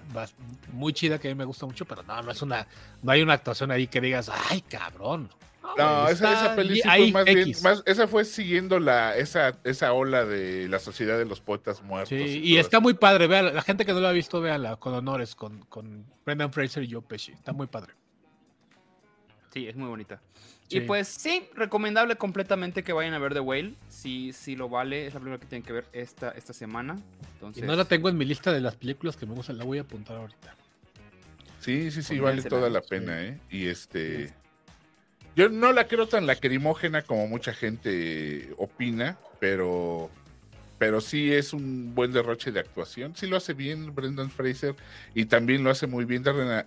muy 0.72 0.94
chida 0.94 1.18
que 1.18 1.28
a 1.28 1.30
mí 1.30 1.34
me 1.34 1.44
gusta 1.44 1.66
mucho, 1.66 1.84
pero 1.84 2.02
no, 2.02 2.22
no 2.22 2.30
es 2.30 2.40
una, 2.40 2.66
no 3.02 3.12
hay 3.12 3.20
una 3.20 3.34
actuación 3.34 3.70
ahí 3.70 3.86
que 3.88 4.00
digas, 4.00 4.30
ay, 4.50 4.62
cabrón. 4.62 5.28
No, 5.76 6.08
esa, 6.08 6.54
esa 6.56 6.90
ahí 6.90 7.12
fue 7.12 7.24
más 7.24 7.24
bien, 7.26 7.52
más, 7.62 7.82
esa 7.84 8.08
fue 8.08 8.24
siguiendo 8.24 8.80
la, 8.80 9.14
esa, 9.18 9.58
esa 9.64 9.92
ola 9.92 10.24
de 10.24 10.66
la 10.66 10.78
sociedad 10.78 11.18
de 11.18 11.26
los 11.26 11.42
poetas 11.42 11.82
muertos. 11.82 12.08
Sí, 12.08 12.40
y 12.42 12.56
está 12.56 12.78
eso. 12.78 12.82
muy 12.82 12.94
padre, 12.94 13.26
vean, 13.26 13.54
la 13.54 13.60
gente 13.60 13.84
que 13.84 13.92
no 13.92 14.00
lo 14.00 14.08
ha 14.08 14.12
visto, 14.12 14.40
véanla, 14.40 14.76
con 14.76 14.94
honores, 14.94 15.34
con, 15.34 15.58
con 15.66 16.06
Brendan 16.24 16.54
Fraser 16.54 16.84
y 16.84 16.90
Joe 16.90 17.02
Pesci, 17.02 17.32
está 17.32 17.52
muy 17.52 17.66
padre. 17.66 17.92
Sí, 19.52 19.66
es 19.66 19.76
muy 19.76 19.88
bonita. 19.88 20.20
Sí. 20.68 20.78
Y 20.78 20.80
pues 20.82 21.08
sí, 21.08 21.48
recomendable 21.54 22.16
completamente 22.16 22.82
que 22.82 22.92
vayan 22.92 23.14
a 23.14 23.18
ver 23.18 23.32
The 23.32 23.40
Whale. 23.40 23.74
Sí, 23.88 24.32
sí 24.34 24.54
lo 24.54 24.68
vale. 24.68 25.06
Es 25.06 25.14
la 25.14 25.20
primera 25.20 25.40
que 25.40 25.46
tienen 25.46 25.64
que 25.64 25.72
ver 25.72 25.86
esta, 25.92 26.30
esta 26.32 26.52
semana. 26.52 26.96
Y 26.96 27.34
Entonces, 27.34 27.64
no 27.64 27.74
la 27.74 27.86
tengo 27.86 28.08
en 28.08 28.18
mi 28.18 28.24
lista 28.24 28.52
de 28.52 28.60
las 28.60 28.76
películas 28.76 29.16
que 29.16 29.24
me 29.24 29.34
gustan, 29.34 29.56
la 29.56 29.64
voy 29.64 29.78
a 29.78 29.82
apuntar 29.82 30.16
ahorita. 30.16 30.54
Sí, 31.60 31.90
sí, 31.90 32.02
sí, 32.02 32.18
vale 32.18 32.42
toda 32.42 32.70
la 32.70 32.82
sí. 32.82 32.86
pena, 32.90 33.22
¿eh? 33.22 33.38
Y 33.50 33.66
este. 33.66 34.32
Yo 35.34 35.48
no 35.48 35.72
la 35.72 35.86
creo 35.86 36.08
tan 36.08 36.26
lacrimógena 36.26 37.02
como 37.02 37.26
mucha 37.26 37.52
gente 37.52 38.52
opina, 38.58 39.18
pero. 39.40 40.10
pero 40.78 41.00
sí 41.00 41.32
es 41.32 41.52
un 41.52 41.94
buen 41.94 42.12
derroche 42.12 42.52
de 42.52 42.60
actuación. 42.60 43.16
Sí 43.16 43.26
lo 43.26 43.36
hace 43.36 43.54
bien 43.54 43.94
Brendan 43.94 44.30
Fraser 44.30 44.76
y 45.14 45.24
también 45.26 45.64
lo 45.64 45.70
hace 45.70 45.86
muy 45.86 46.04
bien 46.04 46.22
Darren. 46.22 46.66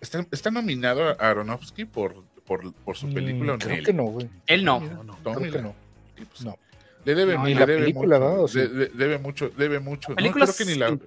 Está, 0.00 0.26
está 0.30 0.50
nominado 0.50 1.08
a 1.08 1.12
Aronofsky 1.30 1.84
por, 1.84 2.24
por, 2.46 2.72
por 2.74 2.96
su 2.96 3.12
película. 3.12 3.54
Mm, 3.54 3.58
creo 3.58 3.84
que 3.84 3.92
no, 3.92 4.04
güey. 4.04 4.28
Él 4.46 4.64
no. 4.64 4.80
No, 4.80 5.02
no. 5.04 5.16
Creo 5.34 5.52
que 5.52 5.62
no. 5.62 5.74
Y 6.16 6.24
pues, 6.24 6.44
No. 6.44 6.58
Le 7.04 7.14
debe, 7.14 7.34
No, 7.36 7.44
ni 7.44 7.54
la 7.54 7.66
debe 7.66 7.80
película, 7.82 8.18
mucho, 8.18 8.58
debe 8.58 9.18
mucho, 9.18 9.48
debe 9.50 9.78
mucho. 9.78 10.08
No, 10.10 10.16
Películas- 10.16 10.56
creo 10.56 10.66
que 10.66 10.72
ni 10.72 10.78
la, 10.78 10.98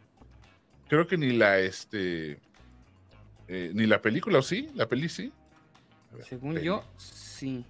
creo 0.88 1.08
que 1.08 1.18
ni 1.18 1.32
la, 1.34 1.60
este, 1.60 2.40
eh, 3.50 3.72
ni 3.74 3.86
la 3.86 4.02
película, 4.02 4.40
¿o 4.40 4.42
sí? 4.42 4.70
La 4.76 4.88
peli 4.88 5.10
sí. 5.10 5.34
Ver, 6.14 6.24
Según 6.24 6.54
peli. 6.54 6.66
yo, 6.68 6.86
sí. 6.96 7.66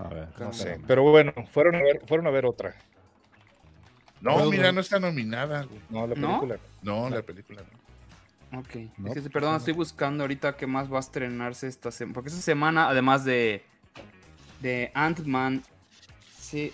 A 0.00 0.08
ver, 0.08 0.28
No 0.40 0.52
sé. 0.52 0.80
Pero 0.88 1.02
bueno, 1.04 1.32
fueron 1.52 1.76
a 1.76 1.82
ver, 1.82 2.02
fueron 2.06 2.26
a 2.26 2.30
ver 2.30 2.46
otra. 2.46 2.74
No, 4.20 4.50
mira, 4.50 4.72
no 4.72 4.80
está 4.80 4.98
nominada. 4.98 5.62
güey. 5.64 5.80
No, 5.88 6.06
la 6.08 6.14
¿No? 6.16 6.40
película. 6.40 6.58
No, 6.82 7.08
la 7.10 7.22
película 7.22 7.62
no. 7.62 7.85
Ok. 8.58 8.74
No, 8.98 9.08
es 9.08 9.14
que, 9.14 9.20
pues, 9.20 9.32
perdón, 9.32 9.52
no. 9.52 9.56
estoy 9.58 9.72
buscando 9.74 10.24
ahorita 10.24 10.56
qué 10.56 10.66
más 10.66 10.90
va 10.92 10.96
a 10.96 11.00
estrenarse 11.00 11.66
esta 11.68 11.90
semana. 11.90 12.14
Porque 12.14 12.28
esta 12.30 12.40
semana, 12.42 12.88
además 12.88 13.24
de, 13.24 13.64
de 14.60 14.90
Ant-Man, 14.94 15.62
sí. 16.38 16.72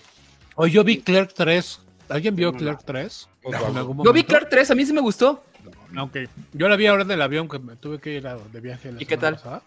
Hoy 0.55 0.71
yo 0.71 0.85
vi 0.85 1.01
Clerk 1.01 1.33
3. 1.35 1.81
¿Alguien 2.09 2.37
vio 2.37 2.53
No, 2.53 2.59
Clerk 2.59 2.83
3? 2.85 3.29
Osvaldo. 3.45 3.69
En 3.71 3.77
algún 3.79 4.05
Yo 4.05 4.13
vi? 4.13 4.23
Clark 4.25 4.49
3, 4.51 4.71
a 4.71 4.75
mí 4.75 4.85
sí 4.85 4.93
me 4.93 5.01
gustó. 5.01 5.45
Ok. 5.99 6.17
Yo 6.53 6.69
la 6.69 6.77
vi 6.77 6.87
ahora 6.87 7.03
en 7.05 7.11
el 7.11 7.23
avión 7.23 7.49
que 7.49 7.59
me 7.59 7.77
tuve 7.77 7.99
que 7.99 8.13
ir 8.15 8.27
a- 8.27 8.37
de 8.37 8.61
viaje. 8.61 8.93
la 8.93 9.03
¿Y 9.03 9.07
qué 9.07 9.17
tal? 9.17 9.35
pasada. 9.37 9.63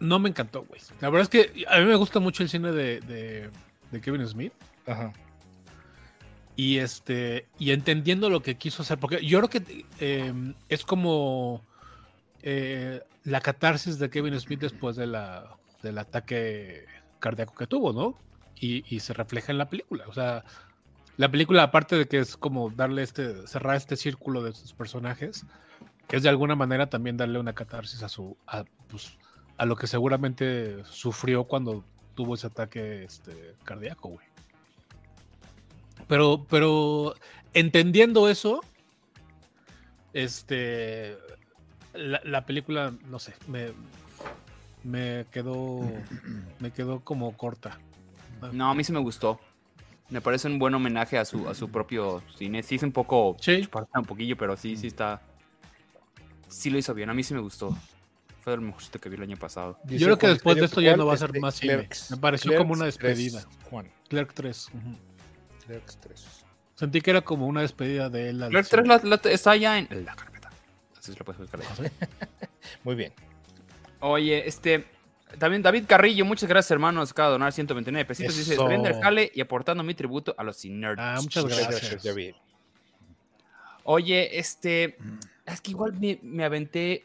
No 0.00 0.18
me 0.20 0.28
encantó, 0.28 0.62
güey. 0.64 0.80
La 1.00 1.10
verdad 1.10 1.22
es 1.22 1.28
que 1.28 1.64
a 1.68 1.78
mí 1.80 1.86
me 1.86 1.96
gusta 1.96 2.20
mucho 2.20 2.42
el 2.44 2.48
cine 2.48 2.70
de, 2.70 3.00
de- 3.00 3.50
de 3.90 4.00
Kevin 4.00 4.26
Smith. 4.28 4.52
Ajá. 4.86 5.12
Y 6.58 6.78
este. 6.78 7.46
Y 7.56 7.70
entendiendo 7.70 8.28
lo 8.30 8.42
que 8.42 8.56
quiso 8.56 8.82
hacer. 8.82 8.98
Porque 8.98 9.24
yo 9.24 9.38
creo 9.38 9.48
que 9.48 9.86
eh, 10.00 10.54
es 10.68 10.84
como 10.84 11.64
eh, 12.42 13.00
la 13.22 13.40
catarsis 13.40 14.00
de 14.00 14.10
Kevin 14.10 14.38
Smith 14.40 14.58
después 14.58 14.96
de 14.96 15.06
la, 15.06 15.56
del 15.84 15.98
ataque 15.98 16.84
cardíaco 17.20 17.54
que 17.54 17.68
tuvo, 17.68 17.92
¿no? 17.92 18.18
Y, 18.56 18.84
y 18.92 18.98
se 18.98 19.12
refleja 19.14 19.52
en 19.52 19.58
la 19.58 19.68
película. 19.68 20.06
O 20.08 20.12
sea, 20.12 20.44
la 21.16 21.30
película, 21.30 21.62
aparte 21.62 21.94
de 21.94 22.08
que 22.08 22.18
es 22.18 22.36
como 22.36 22.70
darle 22.70 23.04
este, 23.04 23.46
cerrar 23.46 23.76
este 23.76 23.94
círculo 23.94 24.42
de 24.42 24.52
sus 24.52 24.72
personajes, 24.72 25.46
es 26.08 26.24
de 26.24 26.28
alguna 26.28 26.56
manera 26.56 26.90
también 26.90 27.16
darle 27.16 27.38
una 27.38 27.52
catarsis 27.52 28.02
a 28.02 28.08
su, 28.08 28.36
a, 28.48 28.64
pues, 28.88 29.16
a 29.58 29.64
lo 29.64 29.76
que 29.76 29.86
seguramente 29.86 30.82
sufrió 30.86 31.44
cuando 31.44 31.84
tuvo 32.16 32.34
ese 32.34 32.48
ataque 32.48 33.04
este, 33.04 33.54
cardíaco, 33.62 34.08
güey. 34.08 34.27
Pero, 36.08 36.46
pero 36.48 37.14
entendiendo 37.54 38.28
eso, 38.28 38.64
este, 40.14 41.16
la, 41.94 42.20
la 42.24 42.46
película, 42.46 42.92
no 43.08 43.18
sé, 43.18 43.34
me, 43.46 43.72
me 44.84 45.26
quedó, 45.30 45.80
me 46.58 46.70
quedó 46.72 47.00
como 47.00 47.36
corta. 47.36 47.78
No, 48.52 48.70
a 48.70 48.74
mí 48.74 48.84
sí 48.84 48.92
me 48.92 49.00
gustó. 49.00 49.38
Me 50.10 50.22
parece 50.22 50.48
un 50.48 50.58
buen 50.58 50.74
homenaje 50.74 51.18
a 51.18 51.24
su, 51.24 51.48
a 51.48 51.54
su 51.54 51.68
propio 51.68 52.22
cine. 52.36 52.62
Sí 52.62 52.76
es 52.76 52.82
un 52.82 52.92
poco... 52.92 53.36
Sí. 53.40 53.68
un 53.94 54.04
poquillo, 54.04 54.36
pero 54.36 54.56
sí, 54.56 54.76
sí 54.76 54.86
está... 54.86 55.20
Sí 56.48 56.70
lo 56.70 56.78
hizo 56.78 56.94
bien, 56.94 57.10
a 57.10 57.14
mí 57.14 57.22
sí 57.22 57.34
me 57.34 57.40
gustó. 57.40 57.76
Fue 58.40 58.54
el 58.54 58.62
mejorcito 58.62 58.98
que 58.98 59.10
vi 59.10 59.16
el 59.16 59.22
año 59.22 59.36
pasado. 59.36 59.78
Yo 59.84 60.06
creo 60.06 60.18
que 60.18 60.28
después 60.28 60.56
de 60.56 60.64
esto 60.64 60.80
ya 60.80 60.96
no 60.96 61.04
va 61.04 61.12
a 61.12 61.18
ser 61.18 61.38
más 61.38 61.56
cine. 61.56 61.88
Me 62.08 62.16
pareció 62.16 62.52
Clerks 62.52 62.62
como 62.62 62.72
una 62.72 62.84
3, 62.84 62.94
despedida. 62.98 63.44
Juan, 63.68 63.90
Clerk 64.08 64.32
3. 64.32 64.68
ujú. 64.68 65.07
Clerks 65.68 65.98
3. 66.00 66.26
Sentí 66.74 67.00
que 67.00 67.10
era 67.10 67.20
como 67.22 67.46
una 67.46 67.60
despedida 67.60 68.08
de 68.10 68.30
él. 68.30 68.38
cine. 68.48 68.62
3 68.62 68.86
la- 68.88 69.00
la- 69.04 69.20
está 69.30 69.54
ya 69.56 69.78
en 69.78 69.88
la 70.04 70.14
carpeta. 70.16 70.50
Así 70.98 71.12
se 71.12 71.18
la 71.18 71.24
puedes 71.24 71.40
buscar. 71.40 71.60
Muy 72.84 72.94
bien. 72.94 73.12
Oye, 74.00 74.46
este. 74.48 74.86
También 75.38 75.60
David 75.62 75.84
Carrillo, 75.86 76.24
muchas 76.24 76.48
gracias, 76.48 76.70
hermanos. 76.70 77.10
Acaba 77.10 77.28
de 77.28 77.32
donar 77.32 77.52
129 77.52 78.06
pesitos. 78.06 78.36
Dice: 78.36 78.54
Eso. 78.54 78.62
saliendo 78.62 78.88
del 78.88 79.00
jale 79.02 79.30
y 79.34 79.40
aportando 79.40 79.82
mi 79.82 79.94
tributo 79.94 80.34
a 80.38 80.42
los 80.44 80.64
nerds. 80.64 80.98
Ah, 81.00 81.18
muchas 81.20 81.44
gracias. 81.44 82.02
ya 82.02 82.12
vi. 82.14 82.34
Oye, 83.84 84.38
este. 84.38 84.96
Es 85.44 85.60
que 85.60 85.70
igual 85.72 85.94
me, 85.98 86.18
me 86.22 86.44
aventé 86.44 87.04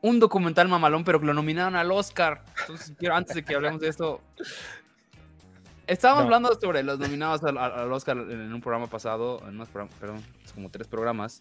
un 0.00 0.20
documental 0.20 0.68
mamalón, 0.68 1.02
pero 1.04 1.18
que 1.20 1.26
lo 1.26 1.34
nominaron 1.34 1.74
al 1.76 1.90
Oscar. 1.90 2.44
Entonces, 2.60 2.94
quiero, 2.98 3.16
antes 3.16 3.34
de 3.34 3.44
que 3.44 3.54
hablemos 3.54 3.80
de 3.80 3.88
esto. 3.88 4.20
Estábamos 5.88 6.22
No. 6.22 6.26
hablando 6.26 6.60
sobre 6.60 6.82
los 6.82 6.98
nominados 6.98 7.42
al, 7.42 7.92
Oscar 7.92 8.16
en 8.18 8.52
un 8.52 8.60
programa 8.60 8.86
pasado, 8.86 9.40
en 9.48 9.54
unos 9.54 9.68
programas, 9.68 9.94
perdón, 9.98 10.22
es 10.44 10.52
como 10.52 10.70
tres 10.70 10.86
programas. 10.86 11.40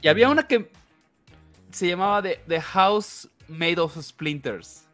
Y 0.00 0.08
había 0.08 0.28
una 0.30 0.46
que 0.48 0.70
se 1.70 1.86
llamaba 1.86 2.22
The, 2.22 2.40
The 2.48 2.60
House 2.60 3.28
Made 3.48 3.78
of 3.78 3.96
Splinters. 4.00 4.84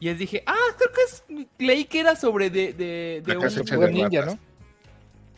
Y 0.00 0.06
les 0.06 0.18
dije, 0.18 0.42
ah, 0.46 0.54
creo 0.78 0.90
que 0.92 1.02
es, 1.02 1.46
leí 1.58 1.84
que 1.84 2.00
era 2.00 2.16
sobre 2.16 2.50
de, 2.50 2.72
de, 2.72 3.22
de 3.24 3.36
un- 3.36 3.80
de 3.80 3.92
ninja, 3.92 4.20
ratas. 4.22 4.34
¿no? 4.34 4.52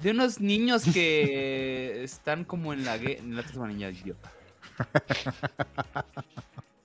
de 0.02 0.10
unos 0.10 0.40
niños 0.40 0.84
que 0.94 2.02
están 2.04 2.44
como 2.44 2.72
en 2.72 2.84
la 2.84 2.96
guerra. 2.96 3.22
La 3.56 3.66
niña 3.66 3.90
idiota. 3.90 4.30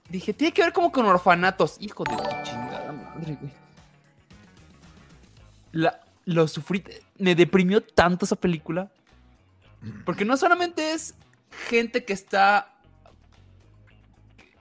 Dije, 0.10 0.34
tiene 0.34 0.52
que 0.54 0.64
ver 0.64 0.74
como 0.74 0.92
con 0.92 1.06
orfanatos. 1.06 1.78
Hijo 1.80 2.04
de 2.04 2.18
chingada 2.44 2.92
madre, 2.92 3.38
güey. 3.40 3.52
La, 5.72 6.00
lo 6.26 6.48
sufrí. 6.48 6.84
Me 7.18 7.36
deprimió 7.36 7.82
tanto 7.82 8.26
esa 8.26 8.36
película. 8.36 8.92
Porque 10.06 10.26
no 10.26 10.38
solamente 10.38 10.94
es 10.94 11.16
gente 11.70 12.04
que 12.06 12.14
está. 12.14 12.74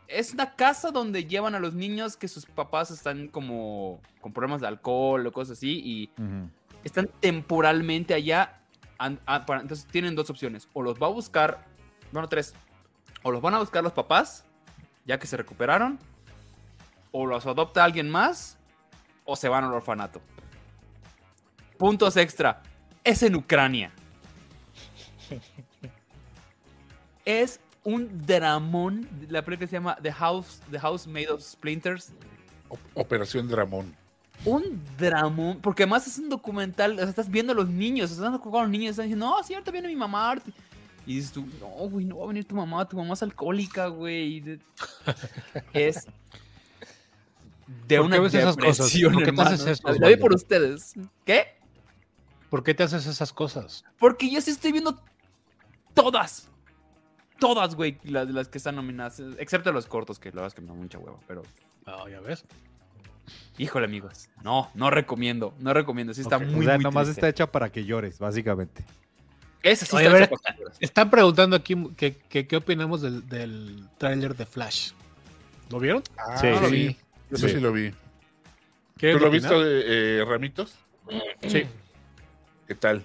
Es 0.07 0.33
una 0.33 0.55
casa 0.55 0.91
donde 0.91 1.25
llevan 1.27 1.55
a 1.55 1.61
los 1.61 1.75
niños 1.75 2.17
que 2.17 2.29
sus 2.29 2.47
papás 2.47 2.91
están 2.91 3.29
como 3.29 4.01
con 4.23 4.33
problemas 4.33 4.63
de 4.63 4.69
alcohol 4.69 5.27
o 5.27 5.33
cosas 5.33 5.59
así. 5.59 5.83
Y 5.85 6.11
están 6.85 7.11
temporalmente 7.21 8.15
allá. 8.15 8.61
entonces 8.99 9.87
tienen 9.87 10.15
dos 10.15 10.31
opciones. 10.31 10.69
O 10.73 10.83
los 10.83 11.01
va 11.01 11.09
a 11.09 11.11
buscar, 11.11 11.67
bueno, 12.13 12.29
tres. 12.29 12.55
O 13.23 13.31
los 13.31 13.43
van 13.43 13.55
a 13.55 13.59
buscar 13.59 13.83
los 13.83 13.93
papás, 13.93 14.45
ya 15.05 15.19
que 15.19 15.27
se 15.27 15.37
recuperaron. 15.37 15.99
O 17.13 17.27
los 17.27 17.45
adopta 17.47 17.85
alguien 17.85 18.09
más. 18.09 18.57
O 19.25 19.37
se 19.37 19.49
van 19.49 19.65
al 19.65 19.75
orfanato. 19.75 20.23
Puntos 21.79 22.17
extra. 22.17 22.63
Es 23.05 23.23
en 23.23 23.37
Ucrania. 23.37 23.93
es 27.25 27.61
un 27.85 28.27
dramón. 28.27 29.09
La 29.29 29.45
película 29.45 29.67
se 29.69 29.75
llama 29.77 29.97
The 30.03 30.13
House, 30.13 30.61
The 30.71 30.79
House 30.81 31.07
Made 31.07 31.29
of 31.31 31.43
Splinters 31.43 32.13
O- 32.69 32.79
Operación 32.95 33.49
Dramón. 33.49 33.95
un 34.45 34.83
dramón, 34.99 35.61
porque 35.61 35.83
además 35.85 36.07
es 36.07 36.19
un 36.19 36.29
documental, 36.29 36.93
o 36.93 36.97
sea, 36.97 37.09
estás 37.09 37.31
viendo 37.31 37.53
a 37.53 37.57
los 37.57 37.69
niños, 37.69 38.11
estás 38.11 38.31
viendo 38.31 38.59
a 38.59 38.63
los 38.63 38.71
niños, 38.71 38.91
están 38.91 39.07
diciendo, 39.07 39.27
no, 39.27 39.35
ahorita 39.37 39.71
viene 39.71 39.89
mi 39.89 39.97
mamá. 39.97 40.29
ahorita". 40.29 40.51
Y 41.07 41.17
dices 41.17 41.33
tú, 41.33 41.47
no, 41.61 41.69
güey, 41.89 42.05
no 42.05 42.19
va 42.19 42.25
a 42.25 42.29
venir 42.29 42.45
tu 42.45 42.55
mamá, 42.55 42.87
tu 42.87 42.97
mamá 42.97 43.15
es 43.15 43.23
alcohólica, 43.23 43.87
güey. 43.89 44.59
Es 45.73 46.07
de 47.87 47.97
¿Por 47.97 48.07
una 48.07 48.17
qué 48.17 48.23
ves 48.23 48.35
esas 48.35 48.57
cosas? 48.57 48.77
depresión, 48.79 49.13
¿Por 49.15 49.25
qué 49.35 49.41
haces 49.43 49.67
esto, 49.67 49.93
La 49.95 50.09
vi 50.09 50.17
por 50.17 50.35
ustedes. 50.35 50.95
¿Qué? 51.25 51.58
¿Por 52.51 52.63
qué 52.65 52.75
te 52.75 52.83
haces 52.83 53.07
esas 53.07 53.33
cosas? 53.33 53.85
Porque 53.99 54.31
yo 54.31 54.41
sí 54.41 54.51
estoy 54.51 54.73
viendo 54.73 55.01
todas. 55.95 56.49
Todas, 57.39 57.75
güey, 57.77 57.99
las, 58.05 58.29
las 58.31 58.49
que 58.49 58.59
están 58.59 58.77
nominadas. 58.77 59.21
Excepto 59.39 59.71
los 59.73 59.87
cortos, 59.87 60.19
que 60.19 60.31
la 60.31 60.37
verdad 60.37 60.49
es 60.49 60.55
que 60.55 60.61
me 60.61 60.69
da 60.69 60.75
mucha 60.75 60.99
hueva, 60.99 61.19
pero... 61.29 61.43
Ah, 61.87 62.05
ya 62.11 62.21
ves. 62.21 62.45
Híjole, 63.59 63.87
amigos. 63.87 64.29
No, 64.43 64.71
no 64.75 64.91
recomiendo. 64.91 65.55
No 65.61 65.73
recomiendo. 65.75 66.15
Sí 66.15 66.23
está 66.23 66.39
muy, 66.39 66.47
o 66.47 66.69
sea, 66.69 66.75
muy 66.77 66.85
nomás 66.85 67.05
triste. 67.05 67.21
está 67.21 67.29
hecha 67.29 67.53
para 67.53 67.71
que 67.71 67.85
llores, 67.85 68.19
básicamente. 68.19 68.85
Esa 69.63 69.85
sí 69.87 69.97
Oye, 69.97 70.07
está 70.07 70.17
a 70.17 70.21
ver, 70.21 70.29
hecha 70.29 70.37
para 70.43 70.57
que- 70.57 70.85
Están 70.85 71.11
preguntando 71.11 71.57
aquí 71.57 71.75
que, 71.97 72.17
que- 72.17 72.47
qué 72.47 72.57
opinamos 72.57 73.03
del, 73.03 73.29
del 73.29 73.89
tráiler 73.99 74.35
de 74.37 74.47
Flash. 74.47 74.93
¿Lo 75.71 75.79
vieron? 75.79 76.03
Ah, 76.17 76.37
Sí, 76.39 76.47
No 76.47 76.61
lo 76.61 76.69
sí. 76.69 76.75
vi. 76.75 76.97
Eso 77.31 77.49
Sí. 77.49 77.55
sí 77.55 77.61
lo 77.61 77.73
vi. 77.73 77.93
¿Quieren 78.97 79.19
¿Tú 79.19 79.25
lo 79.25 79.31
viste, 79.31 79.51
eh, 79.53 80.25
Ramitos? 80.25 80.75
Sí. 81.47 81.65
¿Qué 82.69 82.75
tal? 82.75 83.03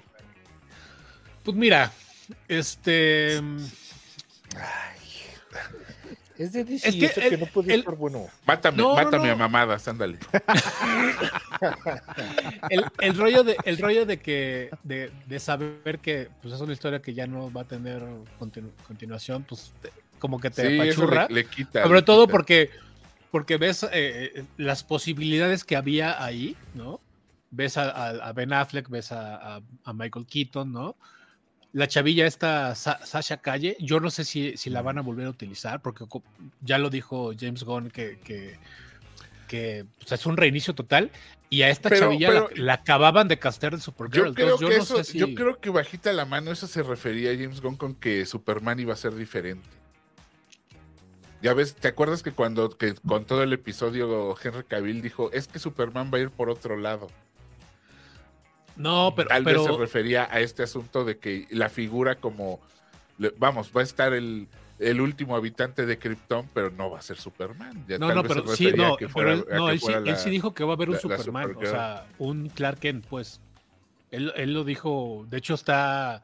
Pues 1.43 1.57
mira, 1.57 1.91
este. 2.47 3.37
Es 6.37 6.51
de 6.51 6.63
DC, 6.63 6.89
Es 6.89 6.95
que 6.95 7.05
eso 7.05 7.21
que 7.21 7.27
el- 7.35 7.39
no 7.39 7.45
puede 7.45 7.73
el- 7.73 7.79
estar 7.81 7.95
bueno. 7.95 8.27
Mátame, 8.45 8.77
No, 8.77 8.95
mátame 8.95 9.27
no. 9.27 9.33
a 9.33 9.35
mamadas, 9.35 9.87
ándale. 9.87 10.17
El, 12.69 12.85
el 12.99 13.17
rollo 13.17 13.43
de, 13.43 13.55
el 13.65 13.77
rollo 13.77 14.05
de 14.05 14.17
que 14.19 14.69
de, 14.83 15.11
de 15.27 15.39
saber 15.39 15.99
que 15.99 16.29
pues 16.41 16.53
es 16.53 16.59
una 16.61 16.73
historia 16.73 17.01
que 17.01 17.13
ya 17.13 17.27
no 17.27 17.51
va 17.51 17.61
a 17.61 17.67
tener 17.67 18.01
continu- 18.39 18.71
continuación, 18.87 19.43
pues 19.47 19.73
te- 19.81 19.91
como 20.19 20.39
que 20.39 20.49
te 20.49 20.67
Sí, 20.67 20.73
eso 20.81 21.03
apachurra. 21.03 21.27
le, 21.29 21.35
le 21.35 21.45
quita. 21.45 21.83
Sobre 21.83 21.99
le 21.99 22.05
todo 22.05 22.25
quita. 22.25 22.31
porque 22.31 22.69
porque 23.31 23.57
ves 23.57 23.83
eh, 23.83 23.89
eh, 23.93 24.43
las 24.57 24.83
posibilidades 24.83 25.63
que 25.63 25.75
había 25.75 26.23
ahí, 26.23 26.55
¿no? 26.73 26.99
Ves 27.55 27.77
a, 27.77 28.31
Ben 28.33 28.51
Affleck, 28.51 28.89
ves 28.89 29.11
a, 29.11 29.57
a- 29.57 29.61
a 29.83 29.93
Michael 29.93 30.25
Keaton, 30.25 30.71
¿no? 30.71 30.95
La 31.71 31.87
chavilla 31.87 32.25
esta 32.25 32.73
Sa- 32.75 33.05
Sasha 33.05 33.37
Calle, 33.37 33.77
yo 33.79 33.99
no 33.99 34.09
sé 34.09 34.23
si, 34.25 34.57
si 34.57 34.69
la 34.69 34.81
van 34.81 34.97
a 34.97 35.01
volver 35.01 35.27
a 35.27 35.29
utilizar, 35.29 35.81
porque 35.81 36.05
ya 36.61 36.77
lo 36.77 36.89
dijo 36.89 37.31
James 37.39 37.63
Gunn 37.63 37.89
que, 37.91 38.17
que, 38.23 38.57
que, 39.47 39.85
pues, 39.99 40.11
es 40.11 40.25
un 40.25 40.35
reinicio 40.37 40.73
total, 40.73 41.11
y 41.49 41.61
a 41.61 41.69
esta 41.69 41.89
Pero- 41.89 42.05
chavilla 42.07 42.31
la- 42.31 42.47
pero- 42.47 42.63
la, 42.63 42.73
acababan 42.73 43.27
de 43.27 43.37
castear 43.37 43.75
de 43.75 43.81
Supergirl. 43.81 44.29
Yo 44.29 44.33
creo, 44.33 44.45
entonces 44.55 44.67
que 44.67 44.71
yo 44.73 44.77
no 44.77 44.83
eso, 44.83 44.97
sé 44.97 45.03
si- 45.11 45.17
yo 45.19 45.33
creo 45.35 45.59
que 45.59 45.69
bajita 45.69 46.11
la 46.13 46.25
mano, 46.25 46.51
eso 46.51 46.65
se 46.67 46.81
refería 46.81 47.31
a 47.31 47.35
James 47.35 47.61
Gunn 47.61 47.75
con 47.75 47.93
que 47.95 48.25
Superman 48.25 48.79
iba 48.79 48.93
a 48.93 48.97
ser 48.97 49.13
diferente. 49.15 49.67
Ya 51.41 51.53
ves, 51.53 51.75
¿te 51.75 51.89
acuerdas 51.89 52.23
que 52.23 52.31
cuando 52.31 52.69
que 52.77 52.93
con 52.95 53.25
todo 53.25 53.43
el 53.43 53.51
episodio 53.51 54.33
Henry 54.41 54.63
Cavill 54.63 55.01
dijo, 55.01 55.29
es 55.33 55.47
que 55.47 55.59
Superman 55.59 56.09
va 56.13 56.17
a 56.17 56.21
ir 56.21 56.29
por 56.29 56.49
otro 56.49 56.77
lado? 56.77 57.07
No, 58.75 59.13
pero, 59.15 59.29
Tal 59.29 59.43
vez 59.43 59.61
se 59.63 59.71
refería 59.77 60.27
a 60.31 60.39
este 60.39 60.63
asunto 60.63 61.05
de 61.05 61.17
que 61.17 61.47
la 61.51 61.69
figura 61.69 62.15
como, 62.15 62.59
vamos, 63.37 63.71
va 63.75 63.81
a 63.81 63.83
estar 63.83 64.13
el, 64.13 64.47
el 64.79 64.99
último 65.01 65.35
habitante 65.35 65.85
de 65.85 65.97
Krypton, 65.99 66.49
pero 66.53 66.71
no 66.71 66.89
va 66.89 66.99
a 66.99 67.01
ser 67.01 67.17
Superman. 67.17 67.85
Ya 67.87 67.97
No, 67.99 68.13
no, 68.13 68.23
pero 68.23 68.47
sí, 68.55 68.71
no, 68.75 68.97
que 68.97 69.07
pero 69.07 69.09
fuera- 69.09 69.33
él, 69.33 69.45
no, 69.51 69.69
él, 69.69 69.79
sí, 69.79 69.85
fuera 69.85 69.99
él 70.09 70.17
sí 70.17 70.29
dijo 70.29 70.53
que 70.53 70.63
va 70.63 70.71
a 70.71 70.75
haber 70.75 70.89
un 70.89 70.95
la- 70.95 71.01
la 71.07 71.17
Superman, 71.17 71.55
o 71.55 71.65
sea, 71.65 72.07
un 72.17 72.49
Clark 72.49 72.79
Kent, 72.79 73.05
pues. 73.07 73.39
Él, 74.11 74.31
él 74.35 74.53
lo 74.53 74.63
dijo, 74.63 75.25
de 75.29 75.37
hecho 75.37 75.53
está 75.55 76.21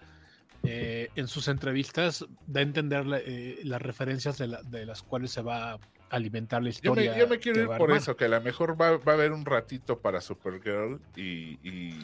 eh, 0.64 1.10
en 1.16 1.28
sus 1.28 1.48
entrevistas, 1.48 2.26
da 2.46 2.60
a 2.60 2.64
entender 2.64 3.06
eh, 3.26 3.60
las 3.64 3.82
referencias 3.82 4.38
de, 4.38 4.48
la- 4.48 4.62
de 4.64 4.86
las 4.86 5.02
cuales 5.04 5.32
se 5.32 5.42
va 5.42 5.74
a 5.74 5.80
alimentar 6.10 6.62
la 6.62 6.70
Yo 6.70 6.94
me, 6.94 7.04
historia. 7.04 7.18
yo 7.18 7.28
me 7.28 7.40
quiero 7.40 7.62
ir 7.62 7.68
por 7.78 7.92
eso, 7.92 8.16
que 8.18 8.26
a 8.26 8.28
lo 8.28 8.42
mejor 8.42 8.80
va, 8.80 8.98
va 8.98 9.14
a 9.14 9.16
haber 9.16 9.32
un 9.32 9.46
ratito 9.46 10.00
para 10.00 10.20
Supergirl 10.22 11.00
y... 11.16 11.58
y- 11.68 12.00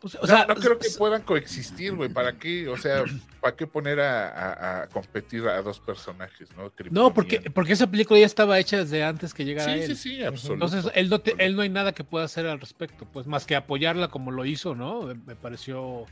Pues, 0.00 0.14
o 0.14 0.20
no, 0.20 0.26
sea, 0.28 0.46
no 0.46 0.54
creo 0.54 0.78
que 0.78 0.88
puedan 0.96 1.22
coexistir, 1.22 1.92
güey. 1.94 2.08
¿Para 2.08 2.32
qué? 2.38 2.68
O 2.68 2.76
sea, 2.76 3.02
¿para 3.40 3.56
qué 3.56 3.66
poner 3.66 3.98
a, 3.98 4.28
a- 4.28 4.82
a 4.82 4.86
competir 4.88 5.46
a 5.48 5.60
dos 5.60 5.80
personajes, 5.80 6.48
no? 6.56 6.72
No, 6.90 7.12
porque, 7.12 7.40
porque 7.50 7.72
esa 7.72 7.90
película 7.90 8.20
ya 8.20 8.26
estaba 8.26 8.58
hecha 8.60 8.76
desde 8.78 9.02
antes 9.02 9.34
que 9.34 9.44
llegara 9.44 9.72
Sí, 9.74 9.80
él. 9.80 9.86
sí, 9.88 9.94
sí, 9.96 10.22
absoluto. 10.22 10.66
Entonces, 10.66 10.92
él 10.94 11.08
no, 11.10 11.18
te- 11.20 11.34
él 11.44 11.56
no 11.56 11.62
hay 11.62 11.68
nada 11.68 11.92
que 11.92 12.04
pueda 12.04 12.24
hacer 12.26 12.46
al 12.46 12.60
respecto, 12.60 13.06
pues 13.12 13.26
más 13.26 13.44
que 13.44 13.56
apoyarla 13.56 14.06
como 14.08 14.30
lo 14.30 14.44
hizo, 14.44 14.76
¿no? 14.76 15.02
Me- 15.02 15.14
Me 15.14 15.34
pareció 15.34 16.06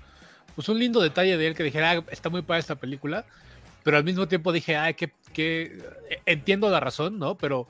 pues 0.57 0.69
un 0.69 0.79
lindo 0.79 1.01
detalle 1.01 1.37
de 1.37 1.47
él 1.47 1.55
que 1.55 1.63
dijera, 1.63 1.93
"Ah, 1.93 2.05
está 2.11 2.29
muy 2.31 2.43
para 2.43 2.59
esta 2.59 2.75
película, 2.77 3.25
pero 3.85 3.99
al 3.99 4.05
mismo 4.05 4.27
tiempo 4.27 4.51
dije, 4.53 4.77
ay, 4.77 4.95
que, 4.95 5.13
que 5.33 5.79
entiendo 6.25 6.69
la 6.71 6.81
razón, 6.81 7.19
¿no? 7.21 7.37
Pero 7.37 7.69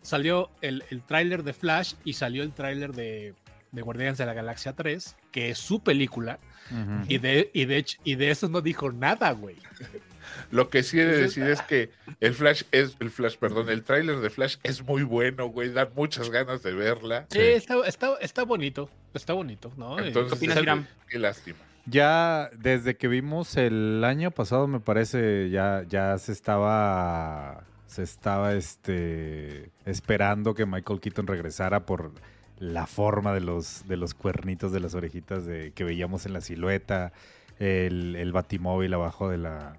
salió 0.00 0.48
el, 0.62 0.82
el 0.90 1.02
tráiler 1.02 1.42
de 1.42 1.52
Flash 1.52 1.92
y 2.04 2.14
salió 2.14 2.42
el 2.42 2.52
tráiler 2.52 2.92
de, 2.94 3.34
de 3.72 3.82
Guardianes 3.82 4.16
de 4.16 4.24
la 4.24 4.32
Galaxia 4.32 4.72
3, 4.72 5.16
que 5.30 5.50
es 5.50 5.58
su 5.58 5.80
película, 5.82 6.38
y 7.08 7.16
de, 7.18 7.50
y 7.54 7.64
de 7.64 7.86
y 8.04 8.16
de 8.16 8.30
eso 8.30 8.48
no 8.48 8.60
dijo 8.60 8.92
nada, 8.92 9.30
güey. 9.32 9.56
Lo 10.50 10.68
que 10.70 10.82
sí 10.82 10.98
he 11.00 11.04
de 11.06 11.16
decir 11.16 11.44
es 11.44 11.62
que 11.62 11.90
el 12.20 12.34
Flash 12.34 12.62
es, 12.70 12.96
el 13.00 13.10
Flash, 13.10 13.36
perdón, 13.36 13.68
el 13.70 13.82
tráiler 13.82 14.20
de 14.20 14.30
Flash 14.30 14.56
es 14.62 14.82
muy 14.82 15.02
bueno, 15.02 15.46
güey. 15.46 15.72
Dan 15.72 15.88
muchas 15.94 16.30
ganas 16.30 16.62
de 16.62 16.72
verla. 16.72 17.26
Sí, 17.30 17.40
está, 17.40 17.74
está, 17.86 18.14
está 18.20 18.44
bonito, 18.44 18.90
está 19.14 19.32
bonito, 19.32 19.72
¿no? 19.76 19.98
Entonces, 19.98 20.40
Y- 20.40 20.50
opinas, 20.50 20.86
qué 21.08 21.18
lástima. 21.18 21.58
Ya 21.86 22.50
desde 22.54 22.96
que 22.96 23.08
vimos 23.08 23.56
el 23.56 24.04
año 24.04 24.30
pasado, 24.30 24.66
me 24.68 24.80
parece, 24.80 25.48
ya, 25.48 25.84
ya 25.88 26.18
se 26.18 26.32
estaba, 26.32 27.64
se 27.86 28.02
estaba 28.02 28.52
este, 28.52 29.70
esperando 29.86 30.54
que 30.54 30.66
Michael 30.66 31.00
Keaton 31.00 31.26
regresara 31.26 31.86
por 31.86 32.12
la 32.58 32.86
forma 32.86 33.32
de 33.34 33.40
los, 33.40 33.86
de 33.88 33.96
los 33.96 34.14
cuernitos 34.14 34.72
de 34.72 34.80
las 34.80 34.94
orejitas 34.94 35.44
de, 35.46 35.72
que 35.72 35.84
veíamos 35.84 36.26
en 36.26 36.32
la 36.32 36.40
silueta, 36.40 37.12
el, 37.58 38.16
el 38.16 38.32
batimóvil 38.32 38.94
abajo 38.94 39.28
de 39.28 39.38
la... 39.38 39.76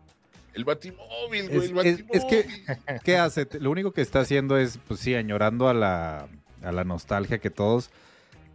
El 0.53 0.65
Batimóvil, 0.65 1.47
güey, 1.49 1.57
Es- 1.65 1.69
el 1.71 1.77
es- 1.79 2.03
es 2.11 2.25
que- 2.25 2.43
Batimóvil. 2.43 3.01
¿Qué 3.03 3.17
hace? 3.17 3.47
Lo 3.59 3.71
único 3.71 3.91
que 3.91 4.01
está 4.01 4.21
haciendo 4.21 4.57
es, 4.57 4.79
pues 4.87 4.99
sí, 4.99 5.13
añorando 5.15 5.69
a 5.69 5.73
la, 5.73 6.27
a 6.63 6.71
la 6.71 6.83
nostalgia 6.83 7.37
que 7.37 7.49
todos 7.49 7.91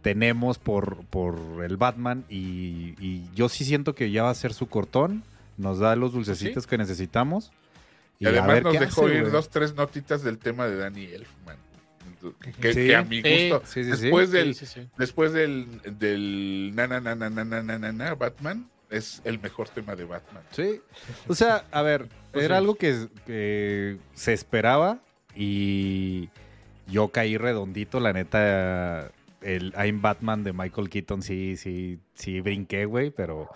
tenemos 0.01 0.59
por, 0.59 1.03
por 1.05 1.63
el 1.63 1.77
Batman 1.77 2.25
y, 2.29 2.93
y 2.99 3.27
yo 3.33 3.49
sí 3.49 3.65
siento 3.65 3.95
que 3.95 4.11
ya 4.11 4.23
va 4.23 4.29
a 4.29 4.35
ser 4.35 4.53
su 4.53 4.67
cortón, 4.67 5.23
nos 5.57 5.79
da 5.79 5.95
los 5.95 6.13
dulcecitos 6.13 6.67
que 6.67 6.77
necesitamos. 6.77 7.51
Y 8.19 8.27
además 8.27 8.61
nos 8.63 8.73
dejó 8.79 9.05
hace, 9.07 9.15
ir 9.15 9.31
dos, 9.31 9.49
tres 9.49 9.73
notitas 9.75 10.21
del 10.21 10.37
tema 10.37 10.67
de 10.67 10.75
Danny 10.77 11.05
Elfman. 11.05 11.57
Que, 12.61 12.73
Sí. 12.73 12.87
que 12.87 12.95
a 12.95 13.03
mi 13.03 13.21
gusto, 13.21 13.61
sí, 13.67 13.83
sí, 13.83 13.95
sí. 13.95 14.01
después 14.03 14.29
Sí, 14.29 14.37
del, 14.37 14.55
sí, 14.55 14.65
sí. 14.65 14.87
después 14.97 15.33
del, 15.33 15.81
del 15.99 16.71
na, 16.75 16.87
na, 16.87 16.99
na, 17.01 17.15
na, 17.15 17.29
na, 17.29 17.43
na, 17.45 17.61
na, 17.79 17.91
na, 17.91 18.15
Batman, 18.15 18.69
es 18.89 19.21
el 19.25 19.39
mejor 19.39 19.69
tema 19.69 19.95
de 19.95 20.05
Batman. 20.05 20.43
Sí. 20.51 20.81
O 21.27 21.35
sea, 21.35 21.65
a 21.71 21.81
ver, 21.81 22.07
Pues 22.31 22.45
era 22.45 22.57
algo 22.57 22.75
que, 22.75 23.07
que 23.25 23.97
se 24.13 24.33
esperaba 24.33 24.99
y 25.35 26.29
yo 26.87 27.09
caí 27.09 27.37
redondito, 27.37 27.99
la 27.99 28.13
neta. 28.13 29.11
El 29.41 29.73
I'm 29.77 30.01
Batman 30.01 30.43
de 30.43 30.53
Michael 30.53 30.89
Keaton 30.89 31.21
sí, 31.21 31.55
sí, 31.57 31.99
sí 32.15 32.41
brinqué, 32.41 32.85
güey, 32.85 33.11
pero. 33.11 33.47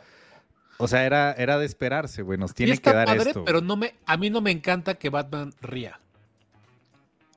O 0.77 0.87
sea, 0.87 1.05
era, 1.05 1.33
era 1.33 1.57
de 1.57 1.65
esperarse, 1.65 2.21
güey. 2.21 2.37
Nos 2.37 2.53
tiene 2.53 2.73
está 2.73 2.91
que 2.91 2.97
dar 2.97 3.07
padre, 3.07 3.29
esto. 3.31 3.43
pero 3.43 3.59
no 3.61 3.75
me, 3.75 3.95
a 4.05 4.15
mí 4.17 4.29
no 4.29 4.39
me 4.39 4.51
encanta 4.51 4.95
que 4.95 5.09
Batman 5.09 5.51
ría. 5.61 5.99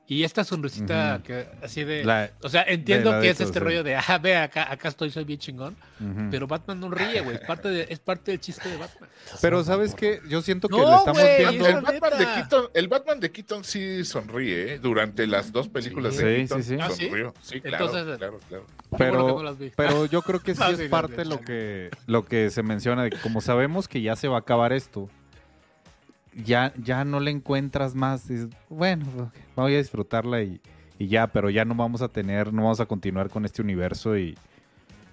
Y 0.05 0.25
esta 0.25 0.43
sonrisita 0.43 1.15
Ujú. 1.15 1.23
que 1.23 1.47
así 1.63 1.85
de. 1.85 2.03
La- 2.03 2.29
o 2.41 2.49
sea, 2.49 2.63
entiendo 2.63 3.21
que 3.21 3.29
es 3.29 3.39
este 3.39 3.53
sí. 3.53 3.59
rollo 3.59 3.83
de, 3.83 3.95
ah, 3.95 4.17
ve, 4.21 4.35
acá, 4.35 4.69
acá 4.69 4.89
estoy, 4.89 5.09
soy 5.11 5.23
bien 5.23 5.39
chingón. 5.39 5.77
Ujú. 6.01 6.27
Pero 6.29 6.45
Batman 6.45 6.81
no 6.81 6.89
ríe, 6.91 7.21
güey. 7.21 7.37
Es 7.37 7.41
parte, 7.47 7.69
de, 7.69 7.87
es 7.89 7.99
parte 7.99 8.31
del 8.31 8.41
chiste 8.41 8.67
de 8.67 8.75
Batman. 8.75 9.09
Pero, 9.41 9.63
¿sabes 9.63 9.95
qué? 9.95 10.19
Yo 10.27 10.41
siento 10.41 10.67
que 10.67 10.75
No, 10.75 10.89
le 10.89 10.95
estamos 10.97 11.21
güey, 11.21 11.37
viendo. 11.47 11.67
El 11.67 11.81
Batman, 11.81 12.19
de. 12.19 12.25
Keaton, 12.25 12.65
el 12.73 12.87
Batman 12.89 13.19
de 13.21 13.31
Keaton 13.31 13.63
sí 13.63 14.03
sonríe, 14.03 14.73
¿eh? 14.73 14.79
Durante 14.79 15.25
las 15.25 15.53
dos 15.53 15.69
películas 15.69 16.15
Sí, 16.15 16.23
de 16.23 16.35
sí, 16.35 16.39
Keaton 16.41 16.63
sí. 16.63 16.77
¿Ah, 16.81 16.89
sí? 16.91 17.05
sonrió. 17.07 17.33
Sí, 17.41 17.61
claro, 17.61 17.85
Entonces, 17.85 18.17
claro, 18.17 18.39
claro. 18.49 18.65
Pero, 18.97 19.41
no 19.41 19.57
pero 19.77 20.05
yo 20.05 20.21
creo 20.21 20.41
que 20.41 20.53
sí 20.53 20.61
es 20.79 20.89
parte 20.89 21.23
lo 21.23 21.39
que, 21.39 21.89
lo 22.07 22.25
que 22.25 22.49
se 22.49 22.61
menciona, 22.61 23.03
de 23.03 23.11
que 23.11 23.19
como 23.19 23.39
sabemos 23.39 23.87
que 23.87 24.01
ya 24.01 24.17
se 24.17 24.27
va 24.27 24.35
a 24.35 24.39
acabar 24.39 24.73
esto, 24.73 25.09
ya, 26.43 26.73
ya 26.77 27.03
no 27.05 27.19
le 27.19 27.31
encuentras 27.31 27.95
más. 27.95 28.27
dices, 28.27 28.49
bueno, 28.69 29.05
ok, 29.17 29.33
voy 29.55 29.75
a 29.75 29.77
disfrutarla 29.77 30.41
y, 30.43 30.59
y 30.99 31.07
ya, 31.07 31.27
pero 31.27 31.49
ya 31.49 31.65
no 31.65 31.75
vamos 31.75 32.01
a 32.01 32.07
tener, 32.09 32.53
no 32.53 32.63
vamos 32.63 32.79
a 32.79 32.85
continuar 32.85 33.29
con 33.29 33.45
este 33.45 33.61
universo 33.61 34.17
y 34.17 34.37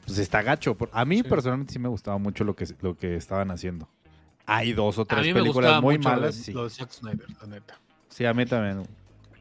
pues 0.06 0.18
está 0.18 0.42
gacho. 0.42 0.76
A 0.92 1.04
mí 1.04 1.18
Sí. 1.18 1.22
personalmente 1.24 1.72
sí 1.72 1.78
me 1.78 1.88
gustaba 1.88 2.18
mucho 2.18 2.44
lo 2.44 2.54
que, 2.56 2.66
lo 2.80 2.96
que 2.96 3.16
estaban 3.16 3.50
haciendo. 3.50 3.88
Hay 4.46 4.72
dos 4.72 4.98
o 4.98 5.02
A 5.02 5.04
tres 5.04 5.32
películas 5.32 5.80
muy 5.82 5.96
mucho 5.98 6.08
lo 6.08 6.14
de- 6.14 6.20
malas, 6.22 6.34
sí. 6.34 6.52
lo 6.52 6.64
de 6.64 6.70
Zack 6.70 6.90
Snyder, 6.90 7.26
la 7.40 7.46
neta. 7.46 7.78
Sí, 8.08 8.24
a 8.24 8.34
mí 8.34 8.44
también. 8.46 8.82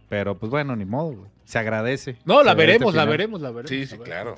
Pero 0.08 0.38
pues 0.38 0.50
bueno, 0.52 0.76
ni 0.76 0.86
modo, 0.86 1.14
güey. 1.14 1.32
Se 1.46 1.58
agradece. 1.58 2.18
No, 2.26 2.44
la 2.44 2.52
este 2.52 2.64
veremos, 2.66 2.94
la 2.94 3.06
veremos, 3.06 3.42
la 3.42 3.50
veremos. 3.52 3.70
Sí, 3.70 3.86
sí, 3.88 3.98
claro. 4.04 4.36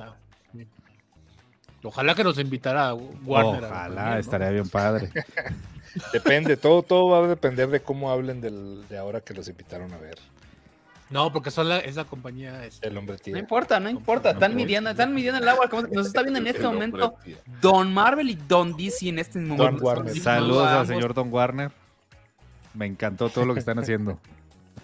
Ojalá 1.84 2.14
que 2.14 2.24
nos 2.24 2.38
invitara 2.38 2.94
Warner. 2.94 3.66
a 3.66 3.68
la 3.68 3.68
Ojalá, 3.68 3.86
premier, 3.96 4.14
¿no? 4.14 4.20
estaría 4.20 4.50
bien 4.52 4.70
padre. 4.70 5.10
Depende, 6.14 6.58
todo, 6.58 6.84
todo 6.84 7.10
va 7.10 7.26
a 7.26 7.28
depender 7.28 7.70
de 7.70 7.82
cómo 7.82 8.12
hablen 8.12 8.39
del, 8.42 8.88
de 8.88 8.98
ahora 8.98 9.22
que 9.22 9.34
los 9.34 9.48
invitaron 9.48 9.94
a 9.94 9.98
ver. 9.98 10.18
No, 11.10 11.34
porque 11.34 11.52
son 11.52 11.68
la, 11.68 11.80
es 11.80 11.98
la 11.98 12.06
compañía. 12.06 12.64
este, 12.66 12.88
El 12.88 12.98
hombre 12.98 13.16
No 13.18 13.20
tío. 13.20 13.38
importa, 13.38 13.80
no 13.82 13.89
importa. 13.89 14.32
Están 14.32 14.56
midiendo, 14.56 14.89
están 14.89 15.14
midiendo 15.14 15.42
el 15.42 15.50
agua. 15.50 15.68
como 15.70 15.84
Nos 15.88 16.08
está 16.08 16.22
viendo 16.22 16.39
en 16.39 16.48
este 16.48 16.64
momento. 16.64 17.16
Don 17.60 17.94
Marvel 17.94 18.30
y 18.30 18.36
Don 18.36 18.78
DC 18.78 19.10
en 19.10 19.20
este 19.20 19.38
momento. 19.39 19.84
Warner. 19.84 20.14
Son- 20.14 20.24
Saludos 20.24 20.68
al 20.70 20.88
señor 20.88 21.14
Don 21.14 21.32
Warner. 21.34 21.72
Me 22.74 22.86
encantó 22.86 23.28
todo 23.30 23.46
lo 23.46 23.54
que 23.54 23.60
están 23.60 23.78
haciendo. 23.80 24.18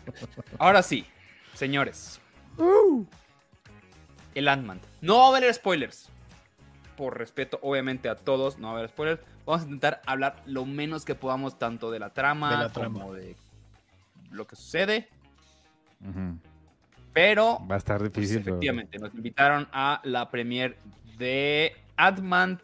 Ahora 0.60 0.84
sí, 0.84 1.06
señores. 1.54 2.20
El 4.36 4.48
Ant-Man. 4.50 4.82
No 5.02 5.18
va 5.20 5.26
a 5.26 5.38
haber 5.38 5.54
spoilers. 5.54 6.10
Por 6.98 7.18
respeto, 7.18 7.60
obviamente, 7.62 8.10
a 8.10 8.16
todos, 8.16 8.58
no 8.58 8.68
va 8.68 8.74
a 8.74 8.78
haber 8.80 8.90
spoilers. 8.90 9.22
Vamos 9.48 9.62
a 9.62 9.66
intentar 9.66 10.02
hablar 10.06 10.44
lo 10.46 10.66
menos 10.66 11.06
que 11.06 11.16
podamos, 11.16 11.58
tanto 11.58 11.90
de 11.90 12.00
la 12.00 12.10
trama, 12.14 12.52
De 12.52 12.58
la 12.58 12.70
como 12.70 12.98
trama. 12.98 13.14
de 13.16 13.36
lo 14.30 14.46
que 14.46 14.58
sucede. 14.58 15.08
Pero, 17.14 17.66
Va 17.66 17.76
a 17.76 17.78
estar 17.78 17.98
pues, 18.00 18.14
difícil. 18.14 18.44
pero- 18.44 18.56
efectivamente, 18.58 19.00
nos 19.00 19.14
invitaron 19.16 19.68
a 19.72 20.02
la 20.04 20.30
premier 20.30 20.78
de 21.18 21.74
Ant-Man, 21.96 22.60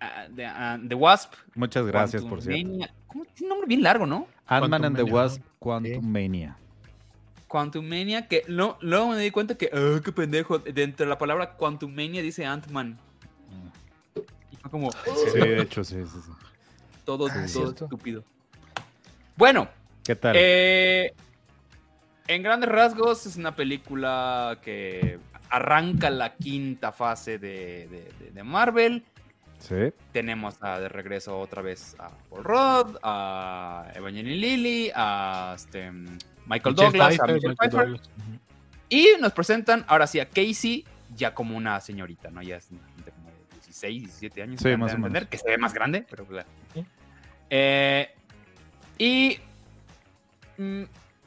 ah, 0.00 0.24
de 0.30 0.46
ah, 0.46 0.78
The 0.88 0.94
Wasp. 0.94 1.34
Muchas 1.54 1.86
gracias, 1.86 2.24
por 2.24 2.40
cierto. 2.40 2.88
¿Cómo? 3.06 3.24
Tiene 3.26 3.42
un 3.42 3.48
nombre 3.50 3.66
bien 3.68 3.82
largo, 3.82 4.06
¿no? 4.06 4.26
Ant-Man 4.46 4.86
and 4.86 4.96
the 4.96 5.02
Wasp, 5.02 5.42
Quantum 5.58 6.10
Mania. 6.10 6.56
Quantumania, 7.48 8.28
que 8.28 8.44
no, 8.48 8.76
luego 8.80 9.08
me 9.08 9.18
di 9.18 9.30
cuenta 9.30 9.56
que, 9.56 9.70
ah, 9.72 10.00
qué 10.02 10.10
pendejo, 10.10 10.58
dentro 10.58 11.04
de 11.04 11.10
la 11.10 11.18
palabra 11.18 11.54
Quantumania 11.56 12.22
dice 12.22 12.46
Ant-Man. 12.46 12.98
Fue 14.68 14.80
como 14.80 14.90
Sí, 14.92 15.38
de 15.38 15.62
hecho, 15.62 15.82
sí, 15.84 15.96
sí, 16.04 16.18
sí. 16.24 16.32
todo, 17.04 17.28
Ah, 17.30 17.44
estúpido. 17.44 18.22
Bueno, 19.36 19.68
¿Qué 20.04 20.14
tal? 20.16 20.34
eh, 20.38 21.14
En 22.26 22.42
grandes 22.42 22.68
rasgos 22.68 23.24
es 23.24 23.36
una 23.36 23.56
película 23.56 24.58
que 24.62 25.18
arranca 25.48 26.10
la 26.10 26.34
quinta 26.34 26.92
fase 26.92 27.38
de, 27.38 27.88
de- 27.88 28.12
de- 28.20 28.30
de 28.32 28.42
Marvel. 28.42 29.02
Sí. 29.60 29.92
Tenemos 30.12 30.56
a- 30.62 30.78
de 30.78 30.90
regreso 30.90 31.38
otra 31.40 31.62
vez 31.62 31.96
a 31.98 32.10
Paul 32.28 32.44
Rudd, 32.44 32.96
a 33.02 33.90
Evangeline 33.94 34.36
Lilly, 34.36 34.90
a 34.94 35.54
este, 35.56 35.90
Michael 36.46 36.74
Douglas, 36.74 36.94
a 37.18 37.24
Pfeiffer, 37.24 37.34
Michelle 37.34 37.48
Michael 37.48 37.70
Pfeiffer. 37.70 37.86
Douglas. 37.88 38.10
Y 38.90 39.08
nos 39.20 39.32
presentan 39.32 39.84
ahora 39.88 40.06
sí 40.06 40.20
a 40.20 40.28
Casey, 40.28 40.84
ya 41.16 41.34
como 41.34 41.56
una 41.56 41.80
señorita, 41.80 42.30
¿no? 42.30 42.42
Ya 42.42 42.56
es 42.56 42.68
16, 43.80 44.20
17 44.20 44.42
años. 44.42 44.60
Sí, 44.60 44.76
más 44.76 44.92
a 44.92 44.96
o 44.96 44.98
menos. 44.98 45.26
Que 45.26 45.38
se 45.38 45.48
ve 45.48 45.58
más 45.58 45.72
grande, 45.72 46.04
pero. 46.08 46.24
bla. 46.24 46.44
Eh, 47.50 48.08
y. 48.98 49.38
mm, 50.56 50.82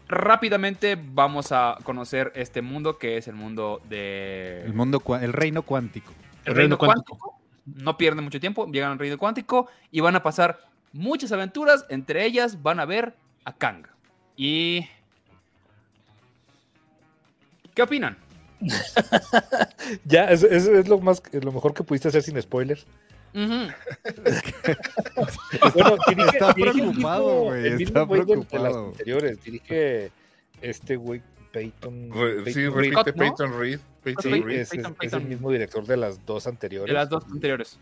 rápidamente 0.07 0.99
vamos 1.01 1.53
a 1.53 1.77
conocer 1.83 2.33
este 2.35 2.61
mundo 2.61 2.97
que 2.97 3.17
es 3.17 3.27
el 3.27 3.35
mundo 3.35 3.81
de. 3.87 4.63
El 4.65 4.73
mundo, 4.73 5.01
el 5.21 5.33
reino 5.33 5.63
cuántico. 5.63 6.13
el 6.45 6.55
reino 6.55 6.77
cuántico. 6.77 7.39
No 7.65 7.97
pierden 7.97 8.23
mucho 8.23 8.39
tiempo, 8.39 8.67
llegan 8.67 8.91
al 8.91 8.99
reino 8.99 9.17
cuántico 9.17 9.69
y 9.91 9.99
van 10.01 10.15
a 10.15 10.23
pasar 10.23 10.59
muchas 10.91 11.31
aventuras. 11.31 11.85
Entre 11.89 12.25
ellas 12.25 12.61
van 12.61 12.79
a 12.79 12.85
ver 12.85 13.15
a 13.45 13.53
Kang. 13.53 13.87
Y. 14.35 14.87
¿Qué 17.73 17.83
opinan? 17.83 18.17
Ya, 20.05 20.25
eso 20.31 20.47
es, 20.47 20.67
es 20.67 20.87
lo 20.87 20.99
más 20.99 21.21
lo 21.31 21.51
mejor 21.51 21.73
que 21.73 21.83
pudiste 21.83 22.07
hacer 22.07 22.21
sin 22.23 22.41
spoilers. 22.41 22.85
Bueno, 25.73 25.97
dirige- 26.07 26.29
Está 26.33 26.53
dirige 26.53 26.73
preocupado, 26.81 27.41
güey, 27.43 27.83
está 27.83 28.01
güey 28.03 28.21
de- 28.21 28.25
De 28.25 28.35
las 28.35 28.47
preocupado. 28.47 28.85
anteriores. 28.87 29.43
Dirige 29.43 30.11
este 30.61 30.95
güey 30.95 31.21
Peyton. 31.51 32.11
Re- 32.13 32.53
sí, 32.53 32.67
repite. 32.67 33.13
Peyton 33.13 33.59
Reed. 33.59 33.79
Peyton 34.03 34.23
Sí, 34.33 34.41
Reed. 34.41 34.59
es, 34.59 34.73
es- 34.73 34.79
Peyton- 34.79 34.95
es 35.01 35.13
el 35.13 35.23
mismo 35.25 35.51
director 35.51 35.85
de 35.85 35.97
las 35.97 36.25
dos 36.25 36.47
anteriores. 36.47 36.87
De 36.87 36.93
las 36.93 37.09
dos 37.09 37.23
anteriores. 37.31 37.79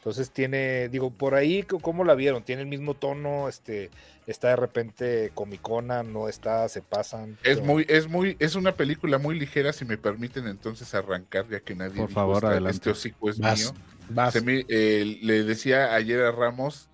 Entonces 0.00 0.30
tiene, 0.30 0.88
digo, 0.88 1.10
por 1.10 1.34
ahí, 1.34 1.62
¿cómo 1.62 2.04
la 2.04 2.14
vieron? 2.14 2.42
Tiene 2.42 2.62
el 2.62 2.68
mismo 2.68 2.94
tono, 2.94 3.50
este, 3.50 3.90
está 4.26 4.48
de 4.48 4.56
repente 4.56 5.30
comicona, 5.34 6.02
no 6.02 6.26
está, 6.26 6.66
se 6.70 6.80
pasan. 6.80 7.36
Es 7.42 7.56
pero- 7.58 7.64
muy, 7.66 7.84
es 7.86 8.08
muy, 8.08 8.34
es 8.38 8.54
una 8.54 8.74
película 8.74 9.18
muy 9.18 9.38
ligera, 9.38 9.74
si 9.74 9.84
me 9.84 9.98
permiten 9.98 10.46
entonces 10.46 10.94
arrancar, 10.94 11.46
ya 11.50 11.60
que 11.60 11.74
nadie 11.74 11.98
Por 11.98 12.08
dijo, 12.08 12.18
favor, 12.18 12.36
"Esta- 12.36 12.48
adelante. 12.48 12.76
este 12.76 12.90
hocico 12.90 13.28
es 13.28 13.38
Vas, 13.38 13.60
mío. 13.60 13.74
vas. 14.08 14.32
Se 14.32 14.40
me- 14.40 14.64
eh, 14.70 15.18
le 15.20 15.44
decía 15.44 15.94
ayer 15.94 16.20
a 16.22 16.32
Ramos, 16.32 16.88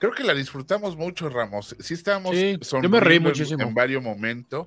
creo 0.00 0.12
que 0.12 0.24
la 0.24 0.34
disfrutamos 0.34 0.96
mucho, 0.96 1.28
Ramos. 1.28 1.76
Sí 1.78 1.94
estábamos 1.94 2.34
Sí, 2.34 2.58
yo 2.82 2.88
me 2.88 2.98
reí 2.98 3.18
en- 3.18 3.22
muchísimo. 3.22 3.62
En, 3.62 3.72
varios 3.72 4.02
momentos. 4.02 4.66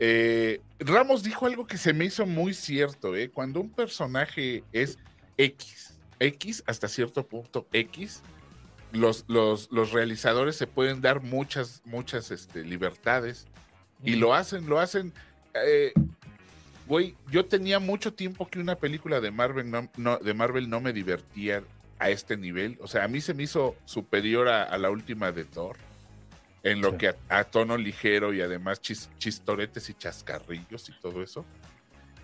Eh, 0.00 0.60
Ramos 0.80 1.22
dijo 1.22 1.46
algo 1.46 1.68
que 1.68 1.76
se 1.78 1.92
me 1.92 2.04
hizo 2.04 2.26
muy 2.26 2.52
cierto, 2.52 3.14
¿eh? 3.14 3.30
Cuando 3.30 3.60
un 3.60 3.70
personaje 3.70 4.64
es 4.72 4.98
X, 5.36 6.00
X 6.22 6.62
hasta 6.66 6.88
cierto 6.88 7.26
punto 7.26 7.66
X, 7.72 8.22
los, 8.92 9.24
los, 9.28 9.70
los 9.70 9.92
realizadores 9.92 10.56
se 10.56 10.66
pueden 10.66 11.00
dar 11.00 11.22
muchas, 11.22 11.82
muchas 11.84 12.30
este, 12.30 12.62
libertades. 12.64 13.46
Y 14.04 14.16
lo 14.16 14.34
hacen, 14.34 14.66
lo 14.68 14.78
hacen. 14.80 15.12
eh, 15.54 15.92
Güey, 16.86 17.14
yo 17.30 17.44
tenía 17.46 17.78
mucho 17.78 18.12
tiempo 18.12 18.48
que 18.48 18.58
una 18.58 18.74
película 18.74 19.20
de 19.20 19.30
Marvel 19.30 19.70
no, 19.70 19.88
no- 19.96 20.18
de 20.18 20.34
Marvel 20.34 20.68
no 20.68 20.80
me 20.80 20.92
divertía 20.92 21.62
a 22.00 22.10
este 22.10 22.36
nivel. 22.36 22.76
O 22.82 22.88
sea, 22.88 23.04
a 23.04 23.08
mí 23.08 23.20
se 23.20 23.34
me 23.34 23.44
hizo 23.44 23.76
superior 23.84 24.48
a, 24.48 24.64
a 24.64 24.76
la 24.78 24.90
última 24.90 25.30
de 25.30 25.44
Thor. 25.44 25.76
En 26.64 26.80
lo 26.80 26.90
Sí. 26.90 26.96
que 26.98 27.08
a, 27.08 27.16
a 27.28 27.44
tono 27.44 27.76
ligero 27.76 28.34
y 28.34 28.40
además 28.40 28.82
chis- 28.82 29.08
chistoretes 29.18 29.88
y 29.90 29.94
chascarrillos 29.94 30.88
y 30.88 30.92
todo 31.00 31.22
eso. 31.22 31.44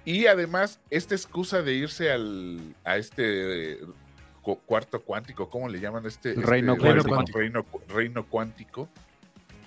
Y 0.09 0.26
además, 0.26 0.80
esta 0.88 1.14
excusa 1.14 1.61
de 1.61 1.74
irse 1.74 2.11
al, 2.11 2.74
a 2.82 2.96
este 2.96 3.78
cu- 4.40 4.59
cuarto 4.64 5.02
cuántico, 5.02 5.50
¿cómo 5.50 5.68
le 5.68 5.80
llaman? 5.80 6.06
Este, 6.06 6.30
este 6.30 6.40
Reino 6.46 6.78
cuántico. 6.78 7.38
Reino, 7.38 7.62
cu- 7.64 7.82
reino 7.90 8.26
cuántico. 8.26 8.88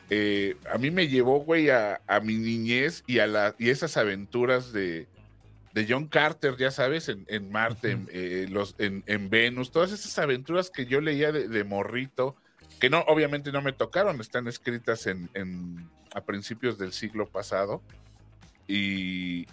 eh, 0.09 0.55
a 0.73 0.79
mí 0.79 0.89
me 0.89 1.07
llevó, 1.07 1.41
güey, 1.41 1.69
a, 1.69 2.01
a 2.07 2.19
mi 2.21 2.37
niñez 2.37 3.03
y 3.05 3.19
a 3.19 3.27
la, 3.27 3.55
y 3.59 3.69
esas 3.69 3.97
aventuras 3.97 4.73
de, 4.73 5.07
de 5.75 5.85
John 5.87 6.07
Carter, 6.07 6.57
ya 6.57 6.71
sabes, 6.71 7.07
en, 7.07 7.23
en 7.27 7.51
Marte, 7.51 7.91
en, 7.91 8.09
eh, 8.11 8.47
los, 8.49 8.73
en, 8.79 9.03
en 9.05 9.29
Venus, 9.29 9.69
todas 9.69 9.91
esas 9.91 10.17
aventuras 10.17 10.71
que 10.71 10.87
yo 10.87 11.01
leía 11.01 11.31
de, 11.31 11.49
de 11.49 11.63
morrito, 11.63 12.35
que 12.79 12.89
no, 12.89 13.01
obviamente 13.01 13.51
no 13.51 13.61
me 13.61 13.73
tocaron, 13.73 14.19
están 14.19 14.47
escritas 14.47 15.05
en- 15.05 15.29
a 16.15 16.21
principios 16.21 16.79
del 16.79 16.93
siglo 16.93 17.27
pasado. 17.29 17.83
Y 18.67 19.45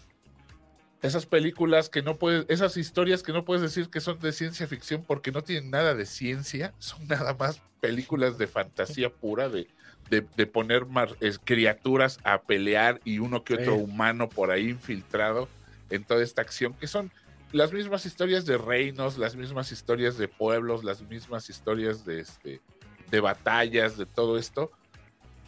esas 1.02 1.26
películas 1.26 1.88
que 1.88 2.02
no 2.02 2.16
puedes, 2.16 2.44
esas 2.48 2.76
historias 2.76 3.22
que 3.22 3.32
no 3.32 3.44
puedes 3.44 3.62
decir 3.62 3.88
que 3.88 4.00
son 4.00 4.18
de 4.18 4.32
ciencia 4.32 4.66
ficción 4.66 5.04
porque 5.06 5.30
no 5.32 5.42
tienen 5.42 5.70
nada 5.70 5.94
de 5.94 6.06
ciencia, 6.06 6.74
son 6.78 7.06
nada 7.06 7.34
más 7.34 7.62
películas 7.80 8.38
de 8.38 8.46
fantasía 8.48 9.10
pura, 9.10 9.48
de, 9.48 9.68
de, 10.10 10.26
de 10.36 10.46
poner 10.46 10.86
mar- 10.86 11.16
es, 11.20 11.38
criaturas 11.38 12.18
a 12.24 12.42
pelear 12.42 13.00
y 13.04 13.20
uno 13.20 13.44
que 13.44 13.54
otro 13.54 13.74
Sí. 13.76 13.82
humano 13.82 14.28
por 14.28 14.50
ahí 14.50 14.68
infiltrado 14.70 15.48
en 15.90 16.04
toda 16.04 16.22
esta 16.22 16.42
acción, 16.42 16.74
que 16.74 16.88
son 16.88 17.10
las 17.52 17.72
mismas 17.72 18.04
historias 18.04 18.44
de 18.44 18.58
reinos, 18.58 19.16
las 19.16 19.36
mismas 19.36 19.70
historias 19.72 20.18
de 20.18 20.28
pueblos, 20.28 20.84
las 20.84 21.02
mismas 21.02 21.48
historias 21.48 22.04
de, 22.04 22.20
este, 22.20 22.60
de 23.10 23.20
batallas, 23.20 23.96
de 23.96 24.04
todo 24.04 24.36
esto. 24.36 24.70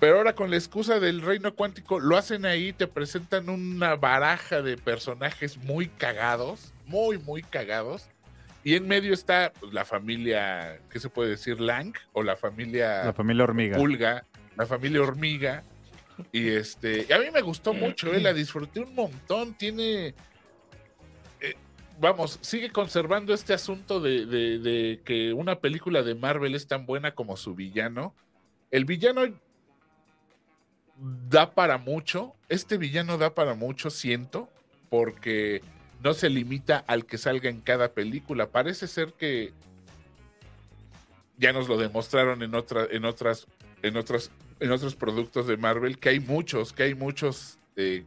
Pero 0.00 0.16
ahora 0.16 0.34
con 0.34 0.50
la 0.50 0.56
excusa 0.56 0.98
del 0.98 1.20
reino 1.20 1.54
cuántico, 1.54 2.00
lo 2.00 2.16
hacen 2.16 2.46
ahí, 2.46 2.72
te 2.72 2.86
presentan 2.86 3.50
una 3.50 3.96
baraja 3.96 4.62
de 4.62 4.78
personajes 4.78 5.58
muy 5.58 5.88
cagados, 5.88 6.72
muy, 6.86 7.18
muy 7.18 7.42
cagados. 7.42 8.08
Y 8.64 8.74
en 8.76 8.88
medio 8.88 9.12
está 9.12 9.52
pues, 9.60 9.72
la 9.74 9.84
familia, 9.84 10.80
¿qué 10.90 10.98
se 11.00 11.10
puede 11.10 11.30
decir? 11.30 11.60
Lang 11.60 11.92
o 12.12 12.22
la 12.22 12.36
familia 12.36 13.04
La 13.04 13.12
familia 13.12 13.44
hormiga. 13.44 13.76
Pulga, 13.76 14.24
la 14.56 14.66
familia 14.66 15.02
hormiga. 15.02 15.64
Y 16.32 16.48
este, 16.48 17.06
y 17.08 17.12
a 17.12 17.18
mí 17.18 17.26
me 17.32 17.40
gustó 17.42 17.72
mucho, 17.74 18.12
eh, 18.12 18.20
la 18.20 18.32
disfruté 18.34 18.80
un 18.80 18.94
montón. 18.94 19.54
Tiene, 19.54 20.14
eh, 21.40 21.54
vamos, 21.98 22.38
sigue 22.42 22.70
conservando 22.70 23.32
este 23.34 23.52
asunto 23.54 24.00
de, 24.00 24.24
de- 24.26 24.58
de 24.58 25.00
que 25.04 25.32
una 25.34 25.56
película 25.60 26.02
de 26.02 26.14
Marvel 26.14 26.54
es 26.54 26.66
tan 26.66 26.84
buena 26.86 27.12
como 27.12 27.36
su 27.38 27.54
villano. 27.54 28.14
El 28.70 28.84
villano 28.84 29.22
da 31.28 31.54
para 31.54 31.78
mucho, 31.78 32.34
este 32.48 32.76
villano 32.76 33.18
da 33.18 33.34
para 33.34 33.54
mucho, 33.54 33.90
siento, 33.90 34.48
porque 34.88 35.62
no 36.02 36.14
se 36.14 36.28
limita 36.28 36.84
al 36.86 37.06
que 37.06 37.18
salga 37.18 37.48
en 37.48 37.60
cada 37.60 37.92
película. 37.92 38.48
Parece 38.48 38.86
ser 38.86 39.12
que 39.14 39.52
ya 41.38 41.52
nos 41.52 41.68
lo 41.68 41.78
demostraron 41.78 42.42
en, 42.42 42.54
otra, 42.54 42.86
en 42.90 43.04
otras, 43.04 43.46
en 43.82 43.96
otros, 43.96 44.30
en 44.60 44.70
otros 44.72 44.94
productos 44.94 45.46
de 45.46 45.56
Marvel, 45.56 45.98
que 45.98 46.10
hay 46.10 46.20
muchos, 46.20 46.72
que 46.72 46.84
hay 46.84 46.94
muchos 46.94 47.58
eh, 47.76 48.04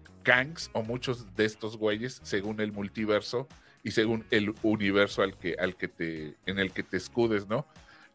o 0.71 0.83
muchos 0.83 1.35
de 1.35 1.45
estos 1.45 1.77
güeyes 1.77 2.21
según 2.23 2.61
el 2.61 2.71
multiverso 2.71 3.47
y 3.83 3.91
según 3.91 4.25
el 4.31 4.53
universo 4.63 5.21
al 5.21 5.37
que, 5.37 5.55
al 5.59 5.75
que 5.75 5.89
te, 5.89 6.35
en 6.45 6.59
el 6.59 6.71
que 6.71 6.83
te 6.83 6.95
escudes, 6.95 7.47
¿no? 7.47 7.65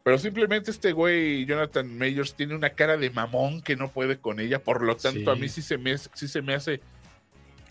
Pero 0.09 0.19
simplemente 0.19 0.71
este 0.71 0.93
güey, 0.93 1.45
Jonathan 1.45 1.99
Mayers, 1.99 2.33
tiene 2.33 2.55
una 2.55 2.71
cara 2.71 2.97
de 2.97 3.11
mamón 3.11 3.61
que 3.61 3.77
no 3.77 3.91
puede 3.91 4.17
con 4.17 4.41
ella, 4.41 4.59
por 4.59 4.83
lo 4.83 4.97
tanto 4.97 5.21
Sí. 5.21 5.29
a 5.29 5.35
mí 5.35 5.51
sí 5.51 5.61
se 5.61 5.77
me, 5.77 5.99
sí 5.99 6.29
se 6.29 6.41
me 6.41 6.55
hace 6.55 6.81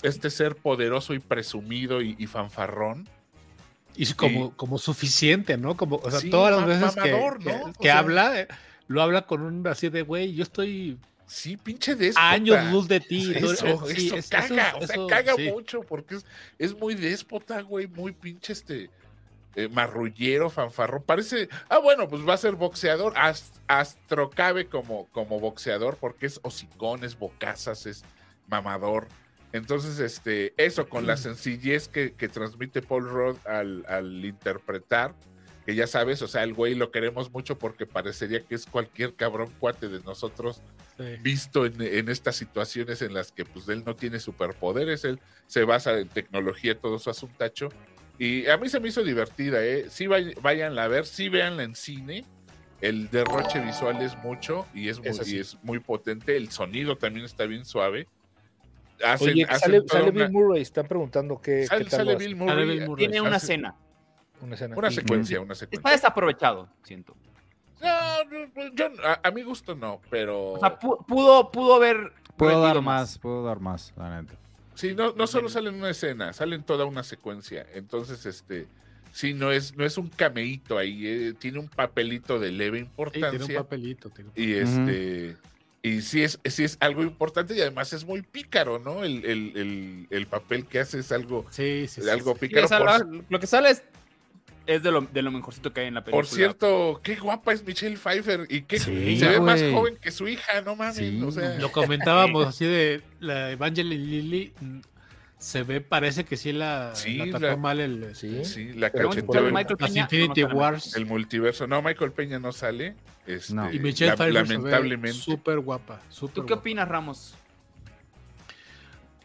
este 0.04 0.30
ser 0.30 0.56
poderoso 0.56 1.16
y 1.16 1.20
presumido 1.20 2.00
y, 2.00 2.16
y 2.20 2.28
fanfarrón. 2.28 3.10
Y 3.96 4.06
como, 4.14 4.56
como 4.56 4.78
suficiente, 4.78 5.58
¿no? 5.58 5.76
Como, 5.76 5.96
o 5.96 6.12
sea, 6.12 6.20
Sí, 6.20 6.30
todas 6.30 6.56
las 6.56 6.68
veces 6.68 6.94
que, 7.04 7.12
mamador, 7.12 7.40
que- 7.40 7.46
¿no? 7.58 7.74
Que 7.74 7.90
habla, 7.90 8.40
eh, 8.42 8.48
lo 8.88 9.02
habla 9.02 9.24
con 9.24 9.42
un 9.42 9.66
así 9.66 9.90
de, 9.90 10.04
güey, 10.04 10.36
yo 10.36 10.44
estoy 10.44 11.00
Sí, 11.26 11.58
pinche 11.58 11.96
déspota. 11.96 12.22
a 12.30 12.32
años 12.34 12.72
luz 12.72 12.88
de 12.88 13.00
ti. 13.00 13.34
Eso, 13.36 13.52
eso, 13.52 13.84
caga, 14.30 14.70
eso- 14.70 14.78
o 14.78 14.86
sea, 14.86 14.98
caga 15.10 15.34
sí. 15.34 15.50
mucho 15.50 15.82
porque 15.82 16.14
es, 16.18 16.26
es 16.60 16.78
muy 16.78 16.94
déspota, 16.94 17.62
güey, 17.62 17.88
muy 17.88 18.12
pinche 18.12 18.54
este 18.54 18.92
eh, 19.58 19.68
marrullero, 19.68 20.49
fanfarrón. 20.49 21.03
Parece, 21.03 21.49
ah, 21.68 21.80
bueno, 21.80 22.08
pues 22.08 22.26
va 22.26 22.34
a 22.36 22.38
ser 22.38 22.55
boxeador. 22.55 23.14
Ast- 23.16 23.60
Astro 23.68 24.30
cabe 24.30 24.68
como, 24.68 25.08
como 25.08 25.39
boxeador 25.39 25.97
porque 25.97 26.28
es 26.28 26.39
hocicón, 26.43 27.03
es 27.03 27.18
bocazas, 27.20 27.86
es 27.86 28.03
mamador. 28.47 29.08
Entonces, 29.51 29.99
este, 29.99 30.53
eso 30.58 30.88
con 30.88 31.08
la 31.08 31.18
sencillez 31.18 31.88
que, 31.88 32.14
que 32.14 32.30
transmite 32.30 32.82
Paul 32.82 33.10
Rudd 33.10 33.38
al, 33.45 33.86
al 33.88 34.24
interpretar, 34.24 35.14
que 35.66 35.74
ya 35.76 35.88
sabes, 35.88 36.22
o 36.22 36.28
sea, 36.28 36.43
el 36.43 36.53
güey 36.53 36.76
lo 36.76 36.91
queremos 36.91 37.32
mucho 37.32 37.58
porque 37.58 37.86
parecería 37.86 38.41
que 38.45 38.55
es 38.55 38.66
cualquier 38.66 39.16
cabrón 39.16 39.51
cuate 39.60 39.89
de 39.89 39.99
nosotros 40.01 40.62
Sí. 40.97 41.03
visto 41.22 41.66
en, 41.68 41.80
en 41.80 42.10
estas 42.10 42.36
situaciones 42.38 43.03
en 43.03 43.14
las 43.14 43.32
que 43.32 43.45
pues 43.45 43.70
él 43.70 43.84
no 43.86 43.95
tiene 43.95 44.20
superpoderes, 44.20 45.03
él 45.05 45.20
se 45.45 45.64
basa 45.64 45.95
en 45.99 46.08
tecnología, 46.08 46.76
todo 46.80 46.97
su 46.97 47.12
asuntacho. 47.12 47.70
Y 48.20 48.47
a 48.47 48.57
mí 48.57 48.68
se 48.70 48.80
me 48.80 48.88
hizo 48.89 49.03
divertida, 49.03 49.63
¿eh? 49.63 49.86
Sí, 49.89 50.07
vay- 50.07 50.34
váyanla 50.41 50.84
a 50.86 50.88
ver, 50.88 51.05
sí 51.05 51.30
véanla 51.30 51.63
en 51.63 51.76
cine. 51.76 52.26
El 52.82 53.09
derroche 53.09 53.59
visual 53.59 54.01
es 54.01 54.15
mucho 54.18 54.65
y 54.74 54.89
es 54.89 54.99
muy, 54.99 55.07
Eso 55.09 55.24
sí. 55.24 55.36
y 55.36 55.39
es 55.39 55.57
muy 55.63 55.80
potente. 55.80 56.36
El 56.38 56.49
sonido 56.51 56.95
también 56.97 57.26
está 57.26 57.45
bien 57.45 57.65
suave. 57.65 58.07
hacen, 59.03 59.30
Oye, 59.30 59.43
hacen 59.45 59.59
sale, 59.59 59.82
toda 59.82 59.99
sale 59.99 60.11
una- 60.11 60.24
Bill 60.26 60.32
Murray, 60.34 60.61
están 60.63 60.88
preguntando 60.88 61.39
qué, 61.39 61.68
sale- 61.68 61.84
qué 61.86 61.89
tal 61.91 61.99
sale. 61.99 62.15
Bill 62.15 62.36
Sale 62.36 62.36
Murray, 62.36 62.65
Bill 62.80 62.88
Murray. 62.88 63.05
Tiene 63.07 63.22
una 63.22 63.36
hace 63.36 63.45
escena. 63.53 63.76
Una 64.41 64.55
escena. 64.55 64.76
Una 64.76 64.89
secuencia, 64.91 65.39
una 65.39 65.53
Está 65.53 65.65
secuencia. 65.65 65.91
desaprovechado, 65.91 66.68
siento. 66.84 67.15
No, 67.82 68.24
no, 68.24 68.74
yo, 68.76 68.88
a, 69.03 69.20
a 69.28 69.32
mi 69.32 69.43
gusto 69.43 69.76
no, 69.76 70.01
pero... 70.09 70.53
O 70.53 70.59
sea, 70.59 70.80
pu- 70.80 71.05
pudo, 71.05 71.51
pudo 71.51 71.76
haber. 71.76 72.11
Puedo 72.36 72.59
dar 72.61 72.82
más, 72.82 73.20
puedo 73.20 73.43
dar 73.43 73.59
más, 73.59 73.93
la 73.97 74.20
neta. 74.22 74.34
Sí, 74.78 74.94
no, 74.94 75.14
no 75.14 75.26
solo 75.26 75.50
sale 75.50 75.70
en 75.70 75.76
una 75.76 75.90
escena, 75.90 76.34
sale 76.34 76.56
en 76.56 76.64
toda 76.64 76.86
una 76.86 77.04
secuencia. 77.04 77.66
Entonces, 77.74 78.26
este, 78.28 78.68
sí, 79.12 79.34
no 79.34 79.52
es, 79.52 79.76
no 79.76 79.84
es 79.84 79.98
un 79.98 80.08
cameíto 80.08 80.78
ahí, 80.78 81.08
eh, 81.08 81.34
tiene 81.38 81.58
un 81.58 81.68
papelito 81.68 82.40
de 82.40 82.52
leve 82.52 82.78
Sí, 82.78 82.84
importancia. 82.86 83.30
tiene 83.32 83.46
un 83.46 83.54
papelito. 83.64 84.10
tiene 84.12 84.30
un 84.30 84.34
y 84.42 84.54
este, 84.54 85.36
y 85.82 86.02
sí 86.02 86.22
es, 86.22 86.40
sí 86.46 86.64
es 86.64 86.78
algo 86.80 87.02
importante 87.02 87.56
y 87.56 87.62
además 87.62 87.92
es 87.94 88.06
muy 88.06 88.22
pícaro, 88.22 88.78
¿no? 88.78 89.04
El, 89.04 89.26
el, 89.26 89.58
el, 89.58 90.08
el 90.12 90.28
papel 90.28 90.66
que 90.68 90.80
hace 90.80 91.00
es 91.00 91.12
algo, 91.12 91.48
Sí, 91.50 91.88
sí, 91.88 92.02
sí. 92.04 92.10
algo 92.10 92.34
Sí, 92.34 92.48
pícaro. 92.48 92.68
por, 92.68 93.08
lo, 93.08 93.24
lo 93.28 93.40
que 93.40 93.48
sale 93.48 93.72
es, 93.72 93.84
es 94.68 94.84
de, 94.84 94.91
lo, 94.91 95.01
de 95.01 95.22
lo 95.22 95.32
mejorcito 95.32 95.72
que 95.74 95.82
hay 95.82 95.88
en 95.88 95.93
la 95.95 96.03
película. 96.03 96.22
por 96.24 96.28
cierto, 96.32 96.99
qué 97.03 97.15
guapa 97.15 97.53
es 97.53 97.65
Michelle 97.65 97.97
Pfeiffer 97.97 98.45
y 98.49 98.63
Sí, 98.78 99.18
se 99.18 99.28
ve 99.30 99.39
más 99.39 99.61
joven 99.74 99.97
que 99.99 100.11
su 100.11 100.28
hija, 100.28 100.61
no 100.61 100.76
mames. 100.76 100.97
Sí. 100.97 101.22
O 101.26 101.32
sea, 101.32 101.57
Lo 101.57 101.72
comentábamos 101.72 102.45
así 102.47 102.65
de 102.65 103.01
la 103.20 103.51
Evangeline 103.51 104.05
Lilly. 104.05 104.53
mm, 104.59 104.80
Se 105.39 105.61
ve, 105.61 105.82
parece 105.82 106.26
que 106.26 106.36
sí 106.36 106.51
la, 106.51 106.95
Sí, 106.95 107.18
la 107.18 107.26
trató 107.26 107.45
la- 107.45 107.55
mal 107.57 107.80
el, 107.80 108.15
Sí. 108.15 108.43
sí, 108.43 108.74
la 108.74 108.89
cacheteó 108.89 109.47
Infinity 109.47 110.41
no, 110.41 110.47
Wars. 110.49 110.95
el 110.95 111.05
multiverso. 111.05 111.68
No, 111.68 111.82
Michael 111.84 112.11
Peña 112.11 112.39
no 112.39 112.51
sale. 112.51 112.95
Este, 113.28 113.53
No. 113.53 113.72
Y 113.72 113.78
Michelle 113.80 114.11
la- 114.11 114.15
Pfeiffer 114.18 114.47
se 114.47 114.53
ve 114.53 114.57
lamentablemente. 114.57 115.18
súper 115.20 115.59
guapa. 115.59 116.01
súper 116.09 116.34
¿Tú 116.34 116.41
qué 116.47 116.53
guapa. 116.53 116.61
opinas, 116.61 116.88
Ramos? 116.88 117.36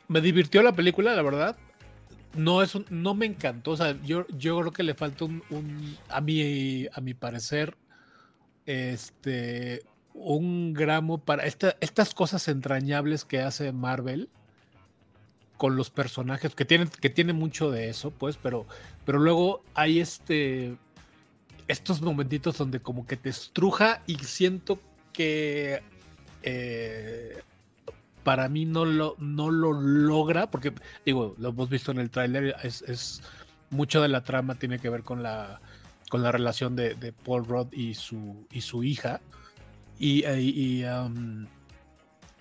Me 0.09 0.20
divirtió 0.20 0.62
la 0.62 0.72
película, 0.72 1.14
la 1.14 1.22
verdad. 1.22 1.57
No 2.35 2.62
es 2.62 2.72
no 2.91 3.14
me 3.14 3.26
encantó. 3.26 3.72
O 3.72 3.76
sea, 3.76 4.01
yo, 4.03 4.26
yo 4.39 4.59
creo 4.61 4.72
que 4.72 4.83
le 4.83 4.95
falta 4.95 5.24
un, 5.26 5.43
a 6.09 6.20
mi 6.20 6.87
a 6.93 7.01
mi 7.01 7.14
parecer, 7.14 7.76
este 8.66 9.83
un 10.14 10.72
gramo 10.74 11.18
para 11.18 11.45
esta- 11.47 11.76
estas 11.80 12.14
cosas 12.14 12.47
entrañables 12.49 13.24
que 13.24 13.41
hace 13.41 13.72
Marvel 13.72 14.28
con 15.57 15.76
los 15.76 15.91
personajes, 15.91 16.55
que 16.55 16.64
tienen, 16.64 16.89
que 16.89 17.09
tiene 17.09 17.33
mucho 17.33 17.70
de 17.70 17.89
eso, 17.89 18.11
pues, 18.11 18.37
pero, 18.37 18.66
pero 19.07 19.18
luego 19.20 19.62
hay 19.74 20.01
este 20.01 20.76
estos 21.68 22.03
momentitos 22.03 22.59
donde 22.59 22.80
como 22.80 23.07
que 23.07 23.16
te 23.16 23.30
estruja 23.30 24.03
y 24.07 24.16
siento 24.16 24.80
que 25.12 25.80
eh, 26.43 27.41
para 28.25 28.49
mí 28.49 28.64
no 28.64 28.85
lo, 28.85 29.16
no 29.18 29.51
lo 29.51 29.73
logra, 29.73 30.51
porque 30.51 30.73
digo, 31.05 31.35
lo 31.39 31.49
hemos 31.51 31.68
visto 31.68 31.91
en 31.93 31.99
el 31.99 32.11
tráiler, 32.11 32.55
es, 32.62 32.83
es 32.83 33.23
mucho 33.70 34.01
de 34.03 34.09
la 34.09 34.23
trama 34.23 34.55
tiene 34.57 34.79
que 34.79 34.89
ver 34.91 35.03
con 35.03 35.23
la 35.23 35.61
con 36.11 36.23
la 36.23 36.31
relación 36.31 36.77
de, 36.77 36.95
de 36.95 37.12
Paul 37.12 37.47
Rudd 37.47 37.73
y 37.73 37.95
su 37.95 38.47
y 38.51 38.61
su 38.61 38.85
hija. 38.85 39.20
Y, 39.99 40.25
eh, 40.25 40.41
y, 40.41 40.85
um, 40.85 41.47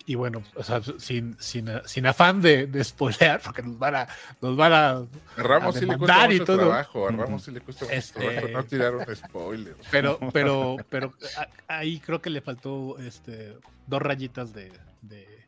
y 0.04 0.14
bueno, 0.16 0.42
o 0.56 0.62
sea, 0.64 0.80
sin, 0.98 1.36
sin, 1.38 1.68
sin 1.86 2.06
afán 2.06 2.42
de, 2.42 2.66
de 2.66 2.82
spoilear, 2.82 3.40
porque 3.40 3.62
nos 3.62 3.78
van 3.78 3.94
a, 3.94 4.08
nos 4.40 4.56
van 4.56 4.72
a 4.72 4.88
A 4.90 5.06
Ramos 5.36 5.76
a 5.76 5.78
sí 5.78 5.86
le 5.86 5.96
cuesta 5.96 6.24
y 6.26 6.32
mucho 6.32 6.44
todo. 6.44 6.56
trabajo. 6.58 7.06
A 7.08 7.12
Ramos 7.12 7.44
sí 7.44 7.50
le 7.52 7.60
cuesta 7.60 7.84
mucho 7.84 7.96
Este- 7.96 8.20
trabajo 8.20 8.48
no 8.48 8.64
tirar 8.64 8.96
un 8.96 9.16
spoiler. 9.16 9.76
Pero, 9.92 10.18
pero, 10.32 10.76
pero 10.90 11.12
ahí 11.68 12.00
creo 12.00 12.20
que 12.20 12.30
le 12.30 12.40
faltó 12.40 12.98
este 12.98 13.56
dos 13.86 14.02
rayitas 14.02 14.52
de, 14.52 14.72
de- 15.02 15.41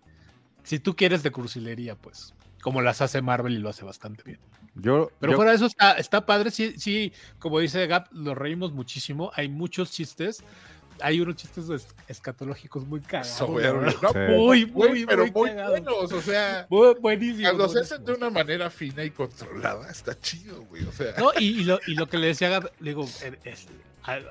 si 0.65 0.81
tú 0.81 0.97
quieres 0.97 1.23
de 1.23 1.31
cursilería, 1.31 1.95
pues, 1.95 2.35
como 2.63 2.83
las 2.83 3.01
hace 3.01 3.23
Marvel 3.23 3.53
y 3.55 3.59
lo 3.59 3.69
hace 3.69 3.85
bastante 3.85 4.23
bien. 4.25 4.41
Yo, 4.75 5.11
Pero 5.21 5.33
yo- 5.33 5.37
fuera 5.37 5.53
de 5.53 5.57
eso 5.59 5.67
está, 5.67 5.93
está 5.93 6.27
padre, 6.27 6.51
sí, 6.51 6.75
sí, 6.79 7.13
como 7.39 7.61
dice 7.61 7.87
Gap, 7.87 8.09
nos 8.13 8.37
reímos 8.37 8.73
muchísimo, 8.73 9.31
hay 9.35 9.49
muchos 9.49 9.93
chistes, 9.93 10.43
hay 11.01 11.21
unos 11.21 11.37
chistes 11.37 11.69
es- 11.69 11.87
escatológicos 12.09 12.87
muy 12.87 13.01
cagados. 13.01 13.29
Eso, 13.35 13.47
güey, 13.47 13.65
la 13.65 13.73
verdad. 13.73 13.95
no, 14.03 14.09
Sí. 14.11 14.19
Muy, 14.37 14.65
güey, 14.65 14.91
muy, 14.91 15.07
pero 15.07 15.23
muy 15.27 15.31
muy 15.33 15.51
buenos, 15.63 16.13
o 16.13 16.21
sea, 16.23 16.67
Muy 16.71 16.95
buenísimo. 17.01 17.43
cuando 17.43 17.69
se 17.69 17.75
buenísimo. 17.75 17.95
hacen 17.95 18.05
de 18.05 18.13
una 18.15 18.31
manera 18.31 18.71
fina 18.71 19.05
y 19.05 19.11
controlada, 19.11 19.91
está 19.91 20.19
chido, 20.19 20.63
güey, 20.65 20.83
o 20.85 20.93
sea. 20.93 21.15
No, 21.19 21.31
y, 21.39 21.61
y 21.61 21.65
lo, 21.65 21.79
y 21.87 21.95
lo 21.95 22.09
que 22.09 22.17
le 22.19 22.29
decía, 22.29 22.61
digo, 22.81 23.07
eh, 23.23 23.39
es- 23.45 23.69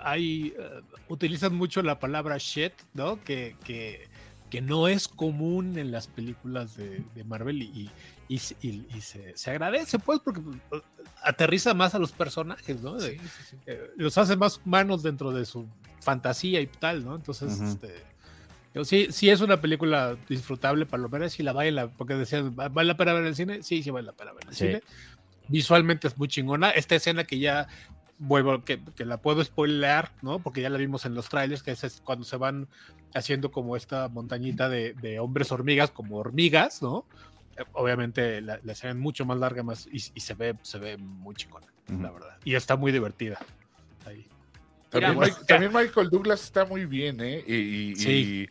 hay, 0.02 0.54
eh, 0.58 0.82
utilizan 1.08 1.56
mucho 1.56 1.82
la 1.82 2.00
palabra 2.00 2.38
shit, 2.38 2.74
¿no? 2.94 3.24
Que, 3.24 3.56
que, 3.64 4.08
que 4.54 4.62
no 4.62 4.88
es 4.88 5.08
común 5.08 5.80
en 5.80 5.91
las 5.91 6.06
películas 6.06 6.78
de, 6.78 7.04
de 7.16 7.24
Marvel 7.24 7.64
y, 7.64 7.89
y, 8.30 8.36
y- 8.36 8.39
y- 8.62 8.86
y 8.95 9.01
se, 9.01 9.36
se 9.36 9.49
agradece, 9.49 9.97
pues, 9.97 10.20
porque 10.20 10.41
eh, 10.72 10.82
aterriza 11.24 11.74
más 11.74 11.95
a 11.95 11.97
los 11.97 12.12
personajes, 12.12 12.80
¿no? 12.84 12.93
De- 12.93 13.14
Sí, 13.14 13.18
sí, 13.18 13.43
sí. 13.49 13.58
eh, 13.66 13.82
los 13.97 14.16
hace 14.20 14.36
más 14.36 14.62
humanos 14.64 15.01
dentro 15.01 15.32
de 15.32 15.43
su 15.45 15.66
fantasía 16.01 16.62
y 16.62 16.68
tal, 16.68 17.04
¿no? 17.04 17.16
Entonces, 17.16 17.60
este, 17.60 17.95
digo, 18.76 18.86
sí, 18.86 19.08
sí 19.10 19.32
es 19.32 19.41
una 19.41 19.60
película 19.60 20.16
disfrutable 20.30 20.86
para 20.86 21.01
lo 21.01 21.10
menos 21.10 21.39
y 21.39 21.41
la 21.41 21.51
vale 21.51 21.72
la, 21.72 21.88
porque 21.88 22.14
decían, 22.14 22.56
¿va- 22.58 22.70
¿vale 22.70 22.89
la 22.89 22.95
pena 22.95 23.14
ver 23.14 23.24
en 23.24 23.30
el 23.30 23.36
cine? 23.36 23.64
Sí, 23.64 23.82
sí 23.82 23.89
vale 23.89 24.06
la 24.06 24.14
pena 24.14 24.34
ver 24.34 24.43
en 24.43 24.49
el 24.49 24.56
Sí. 24.56 24.66
cine. 24.68 24.84
Visualmente 25.47 26.08
es 26.08 26.16
muy 26.18 26.28
chingona. 26.28 26.70
Esta 26.70 26.93
escena 26.93 27.24
que 27.24 27.39
ya 27.39 27.68
vuelvo, 28.26 28.63
que, 28.63 28.80
que 28.95 29.05
la 29.05 29.17
puedo 29.17 29.43
spoilear, 29.43 30.11
¿no? 30.21 30.39
Porque 30.39 30.61
ya 30.61 30.69
la 30.69 30.78
vimos 30.78 31.05
en 31.05 31.13
los 31.13 31.30
trailers, 31.30 31.61
que 31.63 31.71
es, 31.71 32.01
cuando 32.03 32.26
se 32.26 32.38
van 32.38 32.67
haciendo 33.13 33.51
como 33.51 33.76
esta 33.76 34.07
montañita 34.09 34.69
de, 34.69 34.93
de 34.93 35.19
hombres 35.19 35.51
hormigas, 35.51 35.91
como 35.91 36.17
hormigas, 36.17 36.82
¿no? 36.82 37.05
Eh, 37.57 37.63
Obviamente 37.74 38.41
la, 38.41 38.59
la 38.63 38.71
escena 38.71 38.91
es 38.93 38.97
mucho 38.99 39.26
más 39.26 39.38
larga 39.38 39.61
más, 39.63 39.88
y, 39.88 39.97
y 40.13 40.19
se 40.21 40.34
ve, 40.34 40.55
se 40.63 40.80
ve 40.80 40.97
muy 40.97 41.36
chingona, 41.36 41.67
Ujú. 41.91 42.01
la 42.01 42.11
verdad. 42.11 42.38
Y 42.43 42.55
está 42.55 42.76
muy 42.76 42.91
divertida. 42.91 43.38
Ahí. 44.05 44.26
También, 44.89 45.13
Mira, 45.15 45.26
Mike- 45.28 45.45
también 45.47 45.74
Michael 45.74 46.09
Douglas 46.09 46.43
está 46.43 46.65
muy 46.65 46.86
bien, 46.86 47.19
¿eh? 47.21 47.43
Y, 47.47 47.53
y- 47.55 47.95
Sí. 47.95 48.09
y- 48.09 48.43
y 48.43 48.49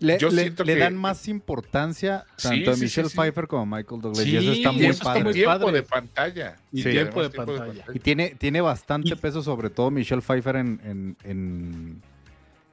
le, 0.00 0.18
yo 0.18 0.30
le- 0.30 0.42
siento 0.42 0.64
le 0.64 0.74
que 0.74 0.80
dan 0.80 0.96
más 0.96 1.28
importancia 1.28 2.24
Sí, 2.36 2.48
tanto 2.48 2.70
a 2.70 2.74
sí, 2.74 2.80
sí, 2.80 2.84
Michelle 2.86 3.08
sí. 3.08 3.16
Pfeiffer 3.16 3.46
como 3.46 3.62
a 3.62 3.78
Michael 3.78 4.00
Douglas. 4.00 4.26
y 4.26 4.30
Sí, 4.30 4.36
eso 4.36 4.52
está 4.52 4.72
muy 4.72 4.82
eso 4.84 4.90
está 4.92 5.04
padre. 5.04 5.24
muy 5.24 5.32
tiempo 5.34 5.58
padre. 5.58 5.72
de 5.72 5.82
pantalla. 5.82 6.56
Y 6.72 6.82
Sí. 6.82 6.90
tiempo 6.90 7.20
de 7.20 7.26
además, 7.28 7.46
pantalla. 7.58 7.84
Y 7.94 7.98
tiene, 7.98 8.34
tiene 8.38 8.60
bastante 8.60 9.08
Y- 9.08 9.14
peso, 9.16 9.42
sobre 9.42 9.70
todo 9.70 9.90
Michelle 9.90 10.22
Pfeiffer 10.22 10.56
en, 10.56 10.80
en, 10.84 11.16
en, 11.24 12.02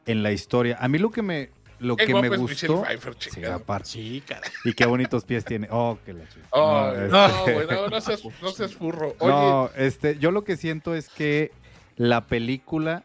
en 0.05 0.23
la 0.23 0.31
historia. 0.31 0.77
A 0.79 0.87
mí 0.87 0.97
lo 0.97 1.11
que 1.11 1.21
me, 1.21 1.49
lo 1.79 1.95
Qué 1.95 2.05
que 2.05 2.13
me 2.13 2.29
gustó. 2.37 2.83
Pfeiffer, 2.83 3.15
Sí. 3.19 3.29
Sí, 3.83 4.23
cara. 4.27 4.41
Y 4.65 4.73
qué 4.73 4.85
bonitos 4.85 5.23
pies 5.25 5.43
tiene. 5.43 5.67
Oh, 5.71 5.97
que 6.05 6.13
la 6.13 6.27
chica. 6.29 6.45
Oh, 6.51 6.91
No, 6.95 7.07
no, 7.07 7.25
este- 7.27 7.53
güey, 7.53 7.67
no, 7.67 7.87
no 7.87 8.01
seas, 8.01 8.21
no 8.41 8.51
seas 8.51 8.73
furro. 8.75 9.15
Oye, 9.19 9.31
No, 9.31 9.69
este, 9.75 10.17
yo 10.19 10.31
lo 10.31 10.43
que 10.43 10.57
siento 10.57 10.93
es 10.95 11.09
que 11.09 11.51
la 11.97 12.25
película 12.27 13.03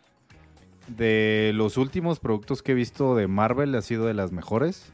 de 0.88 1.52
los 1.54 1.76
últimos 1.76 2.20
productos 2.20 2.62
que 2.62 2.72
he 2.72 2.74
visto 2.74 3.14
de 3.16 3.26
Marvel 3.28 3.74
ha 3.74 3.82
sido 3.82 4.06
de 4.06 4.14
las 4.14 4.32
mejores. 4.32 4.92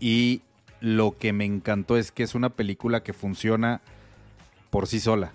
Y 0.00 0.42
lo 0.80 1.16
que 1.18 1.32
me 1.32 1.44
encantó 1.44 1.96
es 1.96 2.12
que 2.12 2.22
es 2.22 2.34
una 2.34 2.50
película 2.50 3.02
que 3.02 3.12
funciona 3.12 3.80
por 4.70 4.86
sí 4.86 5.00
sola. 5.00 5.32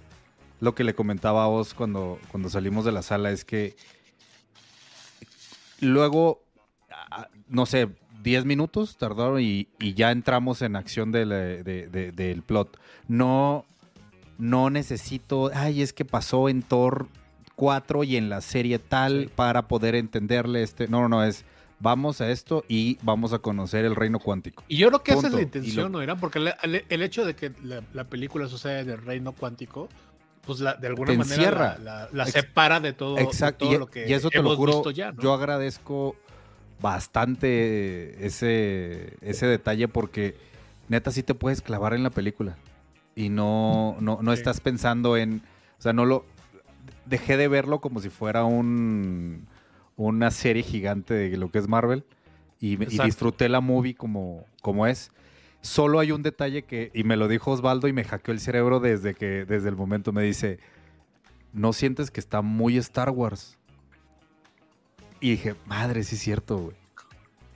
Lo 0.59 0.75
que 0.75 0.83
le 0.83 0.93
comentaba 0.93 1.43
a 1.43 1.47
vos 1.47 1.73
cuando, 1.73 2.19
cuando 2.29 2.49
salimos 2.49 2.85
de 2.85 2.91
la 2.91 3.01
sala 3.01 3.31
es 3.31 3.43
que 3.43 3.75
luego, 5.79 6.41
no 7.49 7.65
sé, 7.65 7.89
10 8.23 8.45
minutos 8.45 8.97
tardaron 8.97 9.41
y, 9.41 9.67
ya 9.95 10.11
entramos 10.11 10.61
en 10.61 10.75
acción 10.75 11.11
del, 11.11 11.29
de- 11.29 11.87
de- 11.89 12.11
del 12.11 12.43
plot. 12.43 12.79
No, 13.07 13.65
no 14.37 14.69
necesito, 14.69 15.49
ay, 15.55 15.81
es 15.81 15.93
que 15.93 16.05
pasó 16.05 16.49
en 16.49 16.61
Thor 16.61 17.07
4 17.61 18.03
y 18.03 18.15
en 18.17 18.27
la 18.27 18.41
serie 18.41 18.79
tal 18.79 19.25
Sí. 19.25 19.31
para 19.35 19.67
poder 19.67 19.93
entenderle 19.93 20.63
este. 20.63 20.87
No, 20.87 21.01
no, 21.01 21.09
no, 21.09 21.23
es 21.23 21.45
vamos 21.79 22.19
a 22.19 22.31
esto 22.31 22.63
y 22.67 22.97
vamos 23.03 23.33
a 23.33 23.37
conocer 23.39 23.85
el 23.85 23.95
reino 23.95 24.17
cuántico. 24.17 24.63
Y 24.67 24.77
yo 24.77 24.87
creo 24.87 25.03
que 25.03 25.11
esa 25.11 25.19
es 25.19 25.23
Punto. 25.25 25.37
la 25.37 25.43
intención, 25.43 25.83
lo- 25.83 25.89
¿no 25.89 26.01
era? 26.01 26.15
Porque 26.15 26.39
el, 26.39 26.53
el- 26.63 26.85
el 26.89 27.01
hecho 27.03 27.23
de 27.23 27.35
que 27.35 27.51
la, 27.63 27.83
la 27.93 28.05
película 28.05 28.47
sucede 28.47 28.79
en 28.79 28.89
el 28.89 28.97
reino 28.99 29.33
cuántico, 29.33 29.89
pues 30.43 30.59
la- 30.59 30.73
de 30.73 30.87
alguna 30.87 31.13
manera 31.13 31.35
encierra. 31.35 31.77
la, 32.11 32.25
separa 32.25 32.79
de 32.79 32.93
todo, 32.93 33.13
de 33.15 33.21
Exacto, 33.21 33.65
todo 33.65 33.75
y, 33.75 33.77
lo 33.77 33.85
que 33.87 34.09
y 34.09 34.13
eso 34.13 34.31
te 34.31 34.41
lo 34.41 34.55
juro, 34.55 34.73
visto 34.73 34.89
ya, 34.89 35.11
¿no? 35.11 35.21
yo 35.21 35.33
agradezco 35.33 36.15
bastante 36.81 38.25
ese, 38.25 39.17
ese 39.21 39.45
detalle 39.45 39.87
porque 39.87 40.35
neta 40.89 41.11
sí 41.11 41.23
te 41.23 41.35
puedes 41.35 41.61
clavar 41.61 41.93
en 41.93 42.01
la 42.03 42.09
película 42.09 42.57
y 43.15 43.29
no, 43.29 43.97
no, 43.99 44.19
no 44.21 44.31
Sí. 44.33 44.39
estás 44.39 44.61
pensando 44.61 45.17
en, 45.17 45.41
o 45.77 45.81
sea, 45.81 45.93
no 45.93 46.05
lo, 46.05 46.25
dejé 47.05 47.37
de 47.37 47.47
verlo 47.47 47.81
como 47.81 47.99
si 47.99 48.09
fuera 48.09 48.45
un, 48.45 49.47
una 49.95 50.31
serie 50.31 50.63
gigante 50.63 51.13
de 51.13 51.37
lo 51.37 51.51
que 51.51 51.59
es 51.59 51.67
Marvel 51.67 52.05
y, 52.59 52.75
disfruté 52.77 53.49
la 53.49 53.59
movie 53.59 53.95
como, 53.95 54.45
como 54.61 54.85
es. 54.85 55.11
Solo 55.61 55.99
hay 55.99 56.11
un 56.11 56.23
detalle 56.23 56.63
que, 56.63 56.91
y 56.93 57.03
me 57.03 57.17
lo 57.17 57.27
dijo 57.27 57.51
Osvaldo 57.51 57.87
y 57.87 57.93
me 57.93 58.03
hackeó 58.03 58.33
el 58.33 58.39
cerebro 58.39 58.79
desde 58.79 59.13
que, 59.15 59.45
desde 59.45 59.69
el 59.69 59.75
momento 59.75 60.11
me 60.11 60.23
dice, 60.23 60.59
¿no 61.53 61.73
sientes 61.73 62.11
que 62.11 62.19
está 62.19 62.41
muy 62.41 62.77
Star 62.77 63.09
Wars? 63.09 63.57
Y 65.19 65.31
dije, 65.31 65.55
madre, 65.65 66.03
sí 66.03 66.15
es 66.15 66.21
cierto, 66.21 66.57
güey. 66.57 66.75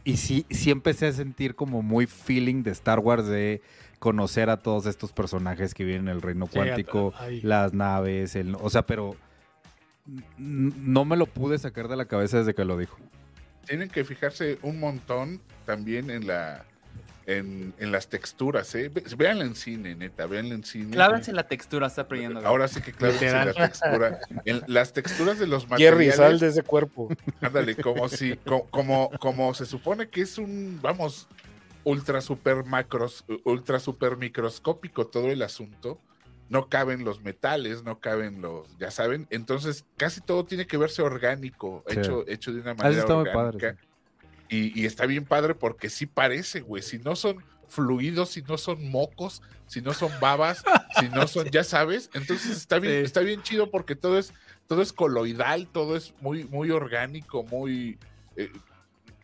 y 0.04 0.18
sí, 0.18 0.46
sí 0.50 0.70
empecé 0.70 1.08
a 1.08 1.12
sentir 1.12 1.56
como 1.56 1.82
muy 1.82 2.06
feeling 2.06 2.62
de 2.64 2.72
Star 2.72 3.00
Wars 3.00 3.26
de 3.28 3.62
conocer 4.00 4.50
a 4.50 4.58
todos 4.58 4.86
estos 4.86 5.12
personajes 5.12 5.74
que 5.74 5.84
vienen 5.84 6.10
en 6.10 6.16
el 6.16 6.22
reino 6.22 6.46
cuántico, 6.46 7.14
las 7.42 7.74
naves, 7.74 8.36
el, 8.36 8.56
o 8.56 8.70
sea, 8.70 8.86
pero 8.86 9.16
no 10.38 11.06
me 11.06 11.18
lo 11.18 11.26
pude 11.26 11.58
sacar 11.58 11.88
de 11.88 11.96
la 11.96 12.06
cabeza 12.06 12.38
desde 12.40 12.54
que 12.54 12.66
lo 12.66 12.78
dijo. 12.78 12.98
Tienen 13.68 13.90
que 13.90 14.04
fijarse 14.04 14.60
un 14.62 14.80
montón 14.80 15.42
también 15.66 16.10
en 16.10 16.28
la 16.28 16.64
en, 17.28 17.74
en 17.80 17.92
las 17.92 18.08
texturas, 18.08 18.76
¿eh? 18.76 18.90
Ve- 18.90 19.04
Véanla 19.18 19.46
en 19.46 19.56
cine, 19.56 19.96
neta, 19.96 20.28
véanla 20.28 20.54
en 20.54 20.64
cine. 20.64 20.92
Clávense 20.92 21.34
la 21.34 21.48
textura, 21.48 21.88
está 21.88 22.02
aprendiendo. 22.04 22.46
Ahora 22.46 22.68
sí 22.68 22.82
que 22.82 22.92
clávense 22.92 23.32
la 23.32 23.52
textura. 23.52 24.20
En 24.46 24.62
las 24.68 24.94
texturas 24.94 25.40
de 25.40 25.48
los 25.48 25.66
Jerry, 25.70 26.06
materiales. 26.06 26.16
sal 26.18 26.40
de 26.40 26.48
ese 26.50 26.62
cuerpo. 26.62 27.10
Ándale, 27.42 27.76
como 27.78 28.08
si, 28.10 28.36
co- 28.38 28.68
como, 28.70 29.10
como, 29.20 29.56
se 29.56 29.66
supone 29.66 30.08
que 30.10 30.22
es 30.22 30.38
un, 30.38 30.78
vamos, 30.84 31.28
ultra 31.84 32.22
super 32.22 32.64
macros, 32.64 33.26
ultra 33.44 33.80
super 33.80 34.18
microscópico 34.18 35.08
todo 35.08 35.32
el 35.32 35.42
asunto. 35.42 36.00
No 36.50 36.70
caben 36.70 37.04
los 37.04 37.22
metales, 37.22 37.84
no 37.84 38.00
caben 38.00 38.42
los, 38.42 38.78
ya 38.78 38.92
saben. 38.92 39.28
Entonces, 39.32 39.86
casi 39.98 40.22
todo 40.22 40.46
tiene 40.46 40.68
que 40.68 40.78
verse 40.78 41.02
orgánico, 41.02 41.84
Sí. 41.88 42.00
hecho, 42.00 42.24
hecho 42.28 42.54
de 42.54 42.62
una 42.62 42.74
manera 42.76 43.00
está 43.02 43.14
muy 43.16 43.28
orgánica. 43.30 43.52
padre. 43.70 43.78
sí. 43.78 43.88
Y, 44.48 44.82
y 44.82 44.86
está 44.86 45.08
bien 45.08 45.26
padre 45.26 45.56
porque 45.56 45.90
sí 45.90 46.06
parece, 46.06 46.62
güey. 46.62 46.84
Si 46.84 47.00
no 47.00 47.16
son 47.16 47.44
fluidos, 47.68 48.30
si 48.30 48.44
no 48.44 48.60
son 48.60 48.92
mocos, 48.92 49.42
si 49.66 49.82
no 49.82 49.92
son 49.94 50.12
babas, 50.22 50.64
si 51.00 51.10
no 51.10 51.28
son, 51.28 51.50
ya 51.50 51.64
sabes. 51.64 52.12
Entonces 52.14 52.56
está 52.56 52.78
bien, 52.78 53.04
está 53.04 53.22
bien 53.22 53.42
chido 53.42 53.72
porque 53.72 53.96
todo 53.96 54.20
es, 54.20 54.32
todo 54.68 54.84
es 54.84 54.94
coloidal, 54.94 55.68
todo 55.68 55.96
es 55.98 56.14
muy, 56.22 56.44
muy 56.44 56.70
orgánico, 56.70 57.42
muy. 57.44 57.98
eh, 58.36 58.52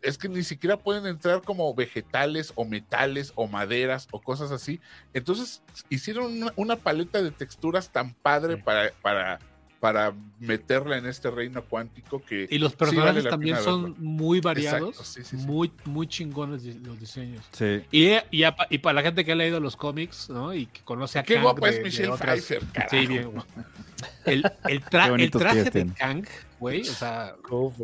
es 0.01 0.17
que 0.17 0.27
ni 0.29 0.43
siquiera 0.43 0.77
pueden 0.77 1.05
entrar 1.05 1.41
como 1.41 1.73
vegetales 1.75 2.51
o 2.55 2.65
metales 2.65 3.31
o 3.35 3.47
maderas 3.47 4.07
o 4.11 4.21
cosas 4.21 4.51
así. 4.51 4.79
Entonces 5.13 5.61
hicieron 5.89 6.25
una, 6.41 6.53
una 6.55 6.75
paleta 6.75 7.21
de 7.21 7.31
texturas 7.31 7.89
tan 7.91 8.13
padre 8.13 8.55
Sí. 8.55 8.61
para, 8.63 8.91
para, 9.01 9.39
para 9.79 10.13
meterla 10.39 10.97
en 10.97 11.05
este 11.07 11.29
reino 11.31 11.63
cuántico 11.65 12.21
que. 12.23 12.47
Y 12.49 12.57
los 12.59 12.71
sí 12.71 12.77
vale 12.79 12.91
personajes 12.91 13.29
también 13.29 13.57
son 13.57 13.81
verlo. 13.83 13.95
muy 13.99 14.39
variados, 14.41 14.89
Exacto, 14.99 15.03
sí, 15.03 15.23
sí, 15.23 15.37
sí. 15.37 15.45
muy 15.45 15.71
muy 15.85 16.07
chingones 16.07 16.63
los 16.63 16.99
diseños. 16.99 17.43
Sí. 17.51 17.81
Y, 17.91 18.11
y, 18.31 18.43
pa- 18.51 18.67
y 18.69 18.77
para 18.79 18.93
la 18.93 19.01
gente 19.01 19.25
que 19.25 19.31
ha 19.31 19.35
leído 19.35 19.59
los 19.59 19.75
cómics, 19.75 20.29
¿no? 20.29 20.53
Y 20.53 20.67
que 20.67 20.81
conoce 20.81 21.19
a 21.19 21.23
Qué 21.23 21.35
Kang 21.35 21.43
guapa 21.43 21.65
de- 21.67 21.71
es 21.73 21.77
de 21.77 21.83
Michelle 21.83 22.09
otras- 22.09 22.41
Pfeiffer, 22.41 22.63
carajo. 22.71 22.95
Sí, 22.95 23.07
bien. 23.07 23.31
El, 24.25 24.43
el, 24.67 24.83
tra- 24.83 24.89
Qué 24.89 25.05
el 25.05 25.11
bonitos 25.11 25.41
traje 25.41 25.63
de. 25.69 25.93
Kang, 25.93 26.25
güey, 26.59 26.81
o 26.81 26.85
sea, 26.85 27.35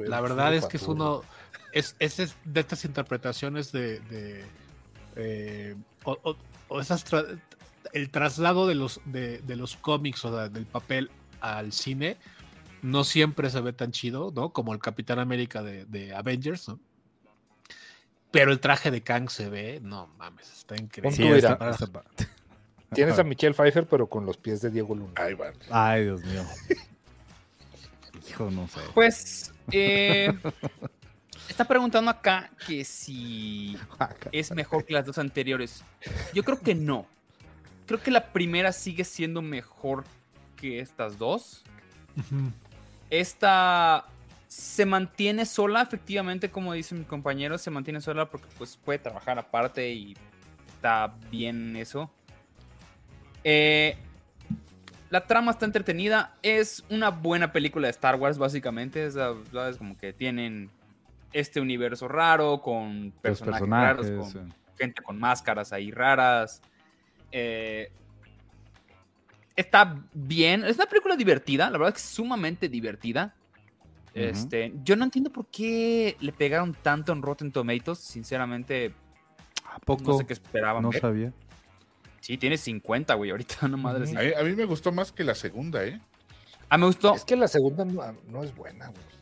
la 0.07 0.21
verdad 0.21 0.53
es 0.55 0.65
que 0.65 0.77
es 0.77 0.83
uno. 0.83 1.23
Es, 1.77 1.95
es, 1.99 2.19
es 2.19 2.35
de 2.45 2.59
estas 2.61 2.85
interpretaciones 2.85 3.71
de. 3.71 3.99
de, 4.01 4.45
eh, 5.15 5.75
o, 6.03 6.17
o- 6.23 6.37
o 6.69 6.81
esas 6.81 7.05
tra- 7.09 7.39
el 7.93 8.09
traslado 8.09 8.67
de 8.67 8.75
los, 8.75 8.99
de, 9.05 9.39
de 9.39 9.55
los 9.55 9.75
cómics 9.77 10.25
o 10.25 10.35
de- 10.35 10.49
del 10.49 10.65
papel 10.65 11.09
al 11.39 11.71
cine 11.71 12.17
no 12.81 13.03
siempre 13.03 13.49
se 13.49 13.61
ve 13.61 13.73
tan 13.73 13.91
chido, 13.91 14.31
¿no? 14.35 14.51
Como 14.53 14.73
el 14.73 14.79
Capitán 14.79 15.19
América 15.19 15.63
de, 15.63 15.85
de 15.85 16.13
Avengers, 16.15 16.67
¿no? 16.67 16.79
Pero 18.31 18.51
el 18.51 18.59
traje 18.59 18.91
de 18.91 19.01
Kang 19.01 19.29
se 19.29 19.49
ve, 19.49 19.79
no 19.81 20.07
mames, 20.17 20.51
está 20.51 20.75
increíble. 20.75 21.15
Sí, 21.15 21.27
está- 21.27 21.69
está 21.71 21.87
pa- 21.87 22.03
Tienes 22.93 23.17
a 23.19 23.23
Michelle 23.23 23.53
Pfeiffer, 23.53 23.85
pero 23.87 24.07
con 24.07 24.25
los 24.25 24.37
pies 24.37 24.61
de 24.61 24.69
Diego 24.69 24.93
Luna. 24.95 25.13
Ahí 25.15 25.33
van. 25.33 25.53
Ay, 25.71 26.03
Dios 26.03 26.23
mío. 26.23 26.43
Hijo, 28.29 28.49
no 28.51 28.67
sé. 28.67 28.79
Pues, 28.93 29.53
eh, 29.71 30.33
está 31.47 31.65
preguntando 31.65 32.11
acá 32.11 32.49
que 32.65 32.83
si 32.83 33.77
es 34.31 34.51
mejor 34.51 34.85
que 34.85 34.93
las 34.93 35.05
dos 35.05 35.17
anteriores. 35.17 35.83
Yo 36.33 36.43
creo 36.43 36.59
que 36.59 36.75
no. 36.75 37.05
Creo 37.85 38.01
que 38.01 38.11
la 38.11 38.33
primera 38.33 38.71
sigue 38.73 39.03
siendo 39.03 39.41
mejor 39.41 40.03
que 40.55 40.79
estas 40.79 41.17
dos. 41.17 41.63
Esta 43.09 44.05
se 44.47 44.85
mantiene 44.85 45.45
sola, 45.45 45.81
efectivamente, 45.81 46.49
como 46.49 46.73
dice 46.73 46.95
mi 46.95 47.05
compañero, 47.05 47.57
se 47.57 47.69
mantiene 47.69 48.01
sola 48.01 48.29
porque 48.29 48.47
pues 48.57 48.77
puede 48.77 48.99
trabajar 48.99 49.39
aparte 49.39 49.89
y 49.91 50.17
está 50.67 51.13
bien 51.31 51.75
eso. 51.75 52.09
Eh, 53.43 53.97
la 55.09 55.25
trama 55.25 55.51
está 55.51 55.65
entretenida, 55.65 56.35
es 56.41 56.83
una 56.89 57.09
buena 57.09 57.53
película 57.53 57.87
de 57.87 57.91
Star 57.91 58.15
Wars, 58.15 58.37
básicamente. 58.37 59.05
es, 59.05 59.15
ah, 59.15 59.35
¿sabes? 59.51 59.77
Como 59.77 59.97
que 59.97 60.11
tienen 60.11 60.69
este 61.33 61.59
universo 61.59 62.07
raro 62.07 62.61
con 62.61 63.13
personajes, 63.21 63.61
personajes. 63.61 64.07
raros, 64.07 64.33
con 64.33 64.47
sí. 64.47 64.53
gente 64.77 65.01
con 65.01 65.19
máscaras 65.19 65.73
ahí 65.73 65.91
raras. 65.91 66.61
Eh, 67.31 67.91
está 69.55 70.01
bien. 70.13 70.63
Es 70.63 70.77
una 70.77 70.85
película 70.85 71.15
divertida. 71.15 71.69
La 71.69 71.77
verdad 71.77 71.93
que 71.93 71.99
es 71.99 72.05
sumamente 72.05 72.69
divertida. 72.69 73.35
Este, 74.13 74.73
yo 74.83 74.95
no 74.95 75.03
entiendo 75.03 75.31
por 75.31 75.45
qué 75.45 76.17
le 76.19 76.31
pegaron 76.31 76.73
tanto 76.73 77.11
en 77.11 77.21
Rotten 77.21 77.51
Tomatoes. 77.51 77.99
Sinceramente, 77.99 78.93
¿A 79.71 79.79
poco? 79.79 80.13
no 80.13 80.17
sé 80.17 80.25
qué 80.25 80.33
esperaban. 80.33 80.81
No 80.81 80.89
ver. 80.89 81.01
sabía. 81.01 81.33
Sí, 82.21 82.37
tiene 82.37 82.57
50, 82.57 83.13
güey. 83.13 83.29
Ahorita 83.29 83.67
no 83.67 83.77
madre. 83.77 84.09
A 84.09 84.21
mí, 84.23 84.31
a 84.33 84.43
mí 84.43 84.55
me 84.55 84.65
gustó 84.65 84.91
más 84.91 85.11
que 85.11 85.23
la 85.23 85.35
segunda, 85.35 85.85
¿eh? 85.85 86.01
Ah, 86.69 86.77
me 86.77 86.87
gustó. 86.87 87.13
Es 87.15 87.23
que 87.23 87.35
la 87.35 87.47
segunda 87.47 87.85
no, 87.85 88.01
no 88.29 88.43
es 88.43 88.55
buena, 88.55 88.87
güey. 88.87 89.16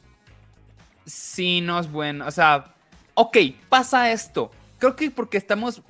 Sí, 1.05 1.61
no 1.61 1.79
es 1.79 1.91
bueno. 1.91 2.27
O 2.27 2.31
sea, 2.31 2.73
ok, 3.13 3.37
pasa 3.69 4.11
esto. 4.11 4.51
Creo 4.79 4.95
que 4.95 5.11
porque 5.11 5.37
estamos 5.37 5.81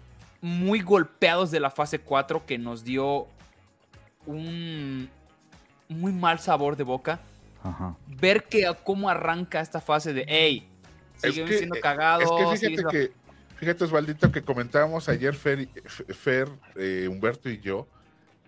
muy 0.42 0.82
golpeados 0.82 1.52
de 1.52 1.60
la 1.60 1.72
fase 1.72 2.00
4 2.00 2.46
que 2.46 2.58
nos 2.58 2.84
dio 2.84 3.28
un 4.26 5.10
muy 5.90 6.12
mal 6.12 6.40
sabor 6.40 6.76
de 6.76 6.84
boca. 6.84 7.20
Ajá. 7.64 7.96
Ver 8.08 8.44
que 8.44 8.72
cómo 8.84 9.10
arranca 9.10 9.60
esta 9.60 9.82
fase 9.82 10.14
de, 10.14 10.26
hey, 10.28 10.68
Es 11.22 11.34
siguen 11.34 11.48
que, 11.48 11.58
siendo 11.58 11.76
eh, 11.76 11.82
cagados. 11.82 12.24
Es 12.24 12.60
que 12.60 12.68
fíjate 12.68 12.84
que, 12.92 13.12
fíjate 13.56 13.84
Osvaldito, 13.86 14.32
que 14.32 14.44
comentábamos 14.44 15.10
ayer 15.10 15.34
Fer, 15.34 15.68
Fer, 15.86 16.50
eh, 16.76 17.08
Humberto 17.10 17.50
y 17.50 17.60
yo, 17.60 17.88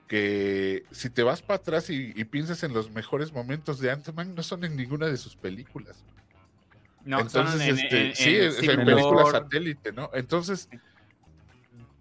que 0.07 0.85
si 0.91 1.09
te 1.09 1.23
vas 1.23 1.41
para 1.41 1.57
atrás 1.57 1.89
y, 1.89 2.13
y 2.15 2.25
piensas 2.25 2.61
en 2.63 2.73
los 2.73 2.91
mejores 2.91 3.33
momentos 3.33 3.79
de 3.79 3.91
Ant-Man, 3.91 4.35
no 4.35 4.43
son 4.43 4.63
en 4.63 4.75
ninguna 4.75 5.07
de 5.07 5.17
sus 5.17 5.35
películas. 5.35 6.03
No, 7.07 7.21
Entonces, 7.21 7.53
son 7.53 7.61
en- 7.61 7.79
este, 7.79 8.07
en- 8.09 8.15
sí, 8.15 8.35
en 8.35 8.43
es 8.43 8.63
en 8.63 8.85
película 8.85 9.23
satélite, 9.31 9.93
¿no? 9.93 10.09
Entonces, 10.13 10.67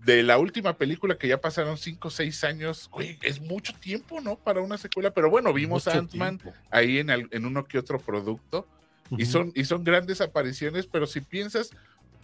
de 0.04 0.22
la 0.24 0.36
última 0.38 0.76
película 0.76 1.16
que 1.16 1.28
ya 1.28 1.40
pasaron 1.40 1.78
5 1.78 2.08
o 2.08 2.10
6 2.10 2.42
años, 2.42 2.88
güey, 2.92 3.16
es 3.22 3.40
mucho 3.40 3.72
tiempo, 3.74 4.20
¿no? 4.20 4.34
Para 4.36 4.60
una 4.60 4.78
secuela, 4.78 5.12
pero 5.12 5.30
bueno, 5.30 5.52
vimos 5.52 5.86
a 5.86 5.92
Ant-Man 5.98 6.40
ahí 6.70 6.98
en, 6.98 7.10
en 7.10 7.46
uno 7.46 7.64
que 7.64 7.78
otro 7.78 8.00
producto. 8.00 8.66
Y 9.16 9.26
son, 9.26 9.52
y 9.54 9.64
son 9.64 9.84
grandes 9.84 10.20
apariciones, 10.20 10.88
pero 10.88 11.06
si 11.06 11.20
piensas, 11.20 11.70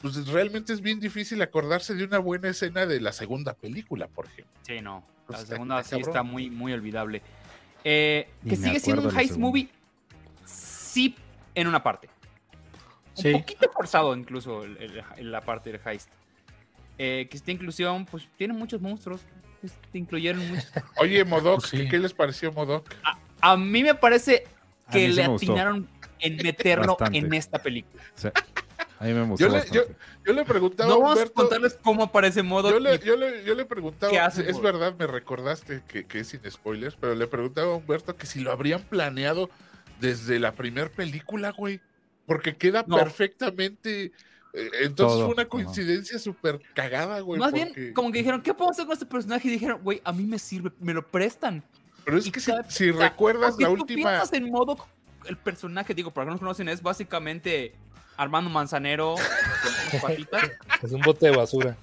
pues 0.00 0.26
realmente 0.26 0.72
es 0.72 0.80
bien 0.80 0.98
difícil 0.98 1.40
acordarse 1.40 1.94
de 1.94 2.02
una 2.04 2.18
buena 2.18 2.48
escena 2.48 2.86
de 2.86 3.00
la 3.00 3.12
segunda 3.12 3.54
película, 3.54 4.08
por 4.08 4.26
ejemplo. 4.26 4.52
Sí, 4.62 4.80
no. 4.80 5.04
La 5.28 5.38
segunda 5.38 5.80
está 5.80 5.94
sí 5.96 6.02
está 6.02 6.24
muy, 6.24 6.50
muy 6.50 6.72
olvidable. 6.72 7.22
Eh, 7.84 8.28
que 8.48 8.56
sigue 8.56 8.80
siendo 8.80 9.08
un 9.08 9.16
heist 9.16 9.36
movie, 9.36 9.68
sí, 10.44 11.14
en 11.54 11.68
una 11.68 11.82
parte. 11.84 12.08
Un 13.16 13.32
poquito 13.32 13.70
forzado 13.72 14.16
incluso 14.16 14.64
el- 14.64 14.76
el- 14.78 15.02
el- 15.18 15.32
la 15.32 15.40
parte 15.42 15.70
del 15.72 15.80
heist. 15.84 16.08
Eh, 16.98 17.26
que 17.30 17.36
esta 17.36 17.50
inclusión, 17.50 18.04
pues 18.06 18.28
tiene 18.36 18.54
muchos 18.54 18.80
monstruos. 18.80 19.20
pues, 19.60 19.74
te 19.92 19.98
incluyeron 19.98 20.44
muchos. 20.48 20.72
Oye, 20.98 21.24
Modoc, 21.24 21.60
Pues 21.60 21.70
sí. 21.70 21.88
¿qué 21.88 21.96
les 22.00 22.12
pareció 22.12 22.50
Modoc? 22.52 22.84
A 23.40 23.56
mí 23.56 23.84
me 23.84 23.94
parece 23.94 24.44
A 24.88 24.90
que 24.92 25.08
le 25.08 25.26
gustó. 25.28 25.52
atinaron 25.52 25.88
en 26.18 26.36
meterlo 26.38 26.96
Bastante. 26.98 27.18
en 27.18 27.32
esta 27.32 27.62
película. 27.62 28.02
Sí. 28.16 28.26
A 28.98 29.04
mí 29.04 29.12
me 29.12 29.22
gustó 29.24 29.46
Yo 29.46 29.52
le, 29.52 29.58
yo, 29.70 29.82
bastante. 29.82 29.94
yo 30.26 30.32
le 30.32 30.44
preguntaba 30.44 30.88
No 30.88 30.94
a 30.94 30.98
vamos 30.98 31.10
a 31.10 31.12
Humberto, 31.14 31.34
contarles 31.34 31.78
cómo 31.80 32.02
aparece 32.02 32.42
modo. 32.42 32.70
yo 32.70 32.80
le, 32.80 32.98
yo 32.98 33.16
le- 33.16 33.44
yo 33.44 33.54
le 33.54 33.64
preguntaba, 33.64 34.10
¿Qué 34.10 34.18
hace, 34.18 34.42
es 34.42 34.56
Modoc? 34.56 34.62
verdad, 34.64 34.94
me 34.98 35.06
recordaste 35.06 35.82
que, 35.86 36.06
que 36.06 36.18
es 36.20 36.26
sin 36.26 36.40
spoilers, 36.50 36.96
pero 36.96 37.14
le 37.14 37.28
preguntaba 37.28 37.72
a 37.72 37.76
Humberto 37.76 38.16
que 38.16 38.26
si 38.26 38.40
lo 38.40 38.50
habrían 38.50 38.82
planeado 38.82 39.48
desde 40.00 40.40
la 40.40 40.52
primera 40.54 40.88
película, 40.88 41.50
güey, 41.52 41.80
porque 42.26 42.56
queda 42.56 42.84
No. 42.86 42.96
perfectamente... 42.96 44.04
eh, 44.54 44.70
Entonces 44.82 44.94
Todo, 45.16 45.24
fue 45.26 45.34
una 45.34 45.44
coincidencia 45.46 46.18
súper 46.18 46.60
cagada, 46.74 47.20
güey. 47.20 47.40
Más 47.40 47.50
porque- 47.52 47.72
bien, 47.74 47.94
como 47.94 48.12
que 48.12 48.18
dijeron, 48.18 48.42
¿qué 48.42 48.52
podemos 48.54 48.76
hacer 48.76 48.86
con 48.86 48.92
este 48.94 49.06
personaje? 49.06 49.48
Y 49.48 49.50
dijeron, 49.52 49.80
güey, 49.82 50.00
a 50.04 50.12
mí 50.12 50.24
me 50.24 50.38
sirve, 50.38 50.70
me 50.80 50.92
lo 50.94 51.06
prestan. 51.06 51.62
Pero 52.04 52.18
es 52.18 52.26
y 52.26 52.30
que 52.32 52.40
si, 52.40 52.50
cada- 52.50 52.68
si 52.70 52.90
recuerdas 52.90 53.56
la 53.58 53.66
tú 53.68 53.72
última... 53.74 54.10
piensas 54.10 54.32
en 54.32 54.50
modo 54.50 54.76
el 55.26 55.36
personaje, 55.36 55.94
digo, 55.94 56.10
para 56.10 56.24
que 56.24 56.26
no 56.26 56.32
nos 56.32 56.40
conocen, 56.40 56.68
es 56.68 56.82
básicamente 56.82 57.74
Armando 58.16 58.50
Manzanero 58.50 59.14
con 60.00 60.10
Es 60.82 60.92
un 60.92 61.00
bote 61.00 61.26
de 61.30 61.36
basura. 61.36 61.76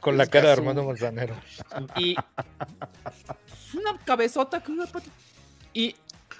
Con 0.00 0.16
la 0.16 0.24
Es 0.24 0.28
cara 0.28 0.48
de. 0.48 0.52
Armando 0.52 0.84
Manzanero. 0.84 1.34
y 1.96 2.14
una 3.74 3.98
cabezota 4.04 4.62
con 4.62 4.74
una 4.78 4.86
patita. 4.86 5.14
Y 5.72 5.96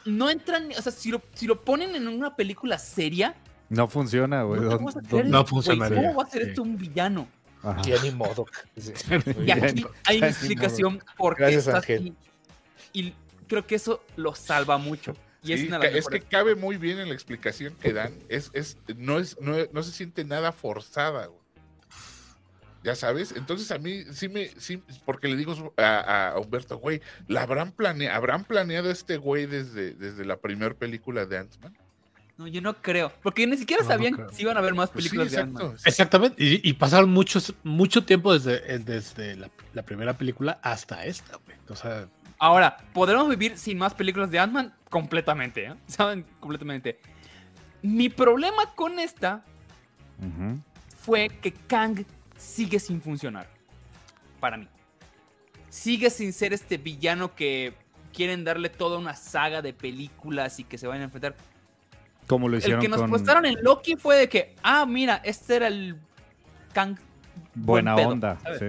no 0.06 0.30
entran, 0.30 0.70
o 0.78 0.82
sea, 0.82 0.92
si 0.92 1.10
lo, 1.10 1.20
si 1.34 1.46
lo 1.46 1.62
ponen 1.64 1.94
en 1.96 2.08
una 2.08 2.34
película 2.36 2.78
seria, 2.78 3.34
No 3.68 3.88
funciona, 3.88 4.42
güey. 4.44 4.60
No 4.60 4.68
te 4.68 4.74
¿Dónde- 4.76 4.84
vas 4.84 4.96
a 4.96 5.00
dónde- 5.00 5.08
creer, 5.10 5.26
No 5.26 5.38
güey, 5.40 5.46
funcionaría, 5.50 5.96
¿Cómo 6.02 6.14
va 6.14 6.22
a 6.22 6.30
ser 6.30 6.42
sí. 6.44 6.48
esto 6.50 6.62
un 6.62 6.76
villano? 6.78 7.28
Ajá. 7.62 7.82
Ya 7.82 8.00
ni 8.02 8.10
modo. 8.12 8.46
Sí. 8.76 8.92
Y 9.44 9.50
aquí 9.50 9.84
hay 10.04 10.18
una 10.18 10.28
explicación 10.28 11.02
por 11.18 11.36
qué 11.36 11.48
está 11.48 11.78
así. 11.78 12.14
Y 12.92 13.12
creo 13.48 13.66
que 13.66 13.74
eso 13.74 14.02
lo 14.16 14.34
salva 14.34 14.78
mucho. 14.78 15.16
Y 15.42 15.52
es 15.52 15.60
Sí, 15.60 15.66
una 15.68 15.78
es 15.78 16.06
que 16.06 16.20
cabe 16.20 16.54
muy 16.54 16.76
bien 16.76 16.98
en 17.00 17.08
la 17.08 17.14
explicación 17.14 17.74
que 17.80 17.92
dan. 17.92 18.12
Es, 18.28 18.50
es, 18.52 18.78
no, 18.96 19.18
es, 19.18 19.36
no, 19.40 19.54
no 19.72 19.82
se 19.82 19.92
siente 19.92 20.24
nada 20.24 20.52
forzada, 20.52 21.26
güey. 21.26 21.40
Ya 22.86 22.94
sabes, 22.94 23.34
entonces 23.36 23.72
a 23.72 23.78
mí 23.78 24.04
sí 24.12 24.28
me, 24.28 24.46
sí, 24.58 24.80
porque 25.04 25.26
le 25.26 25.34
digo 25.34 25.74
a, 25.76 26.28
a 26.28 26.38
Humberto, 26.38 26.78
güey, 26.78 27.02
¿la 27.26 27.42
habrán, 27.42 27.72
planea, 27.72 28.14
¿habrán 28.14 28.44
planeado 28.44 28.92
este 28.92 29.16
güey 29.16 29.46
desde, 29.46 29.94
desde 29.94 30.24
la 30.24 30.36
primera 30.36 30.72
película 30.72 31.26
de 31.26 31.38
Ant-Man? 31.38 31.76
No, 32.36 32.46
yo 32.46 32.60
no 32.60 32.80
creo. 32.80 33.12
Porque 33.24 33.44
ni 33.44 33.56
siquiera 33.56 33.82
No, 33.82 33.88
sabían 33.88 34.28
si 34.30 34.42
iban 34.42 34.56
a 34.56 34.60
haber 34.60 34.74
más 34.74 34.90
Pues 34.90 35.02
sí, 35.02 35.10
películas 35.10 35.32
de. 35.32 35.40
Ant-Man. 35.40 35.76
Exactamente. 35.84 36.40
Y, 36.40 36.60
y 36.62 36.74
pasaron 36.74 37.10
muchos, 37.10 37.52
mucho 37.64 38.04
tiempo 38.04 38.32
desde, 38.32 38.78
desde 38.78 39.34
la, 39.34 39.50
la 39.74 39.82
primera 39.82 40.16
película 40.16 40.60
hasta 40.62 41.06
esta, 41.06 41.38
güey. 41.44 41.56
O 41.68 41.74
sea, 41.74 42.06
Ahora, 42.38 42.76
¿podremos 42.92 43.28
vivir 43.28 43.58
sin 43.58 43.78
más 43.78 43.94
películas 43.94 44.30
de 44.30 44.38
Ant-Man? 44.38 44.72
Completamente, 44.90 45.64
¿eh? 45.64 45.74
¿Saben? 45.88 46.24
Completamente. 46.38 47.00
Mi 47.82 48.10
problema 48.10 48.74
con 48.76 49.00
esta 49.00 49.44
fue 51.02 51.28
que 51.28 51.52
Kang 51.52 52.04
sigue 52.36 52.78
sin 52.78 53.00
funcionar. 53.00 53.48
Para 54.40 54.56
mí. 54.56 54.68
Sigue 55.68 56.10
sin 56.10 56.32
ser 56.32 56.52
este 56.52 56.78
villano 56.78 57.34
que 57.34 57.74
quieren 58.12 58.44
darle 58.44 58.68
toda 58.70 58.98
una 58.98 59.14
saga 59.14 59.60
de 59.62 59.72
películas 59.72 60.58
y 60.60 60.64
que 60.64 60.78
se 60.78 60.86
vayan 60.86 61.02
a 61.02 61.04
enfrentar. 61.06 61.34
Como 62.26 62.48
lo 62.48 62.56
El 62.56 62.60
hicieron 62.62 62.80
que 62.80 62.88
nos 62.88 63.00
con 63.00 63.10
mostraron 63.10 63.46
en 63.46 63.62
Loki 63.62 63.96
fue 63.96 64.16
de 64.16 64.28
que, 64.28 64.54
ah, 64.62 64.84
mira, 64.86 65.20
este 65.24 65.56
era 65.56 65.68
el 65.68 65.96
Kang. 66.72 66.96
buen 67.54 67.84
Buena 67.84 67.94
pedo, 67.96 68.08
Onda. 68.08 68.38
¿sabes? 68.42 68.58
Sí. 68.58 68.66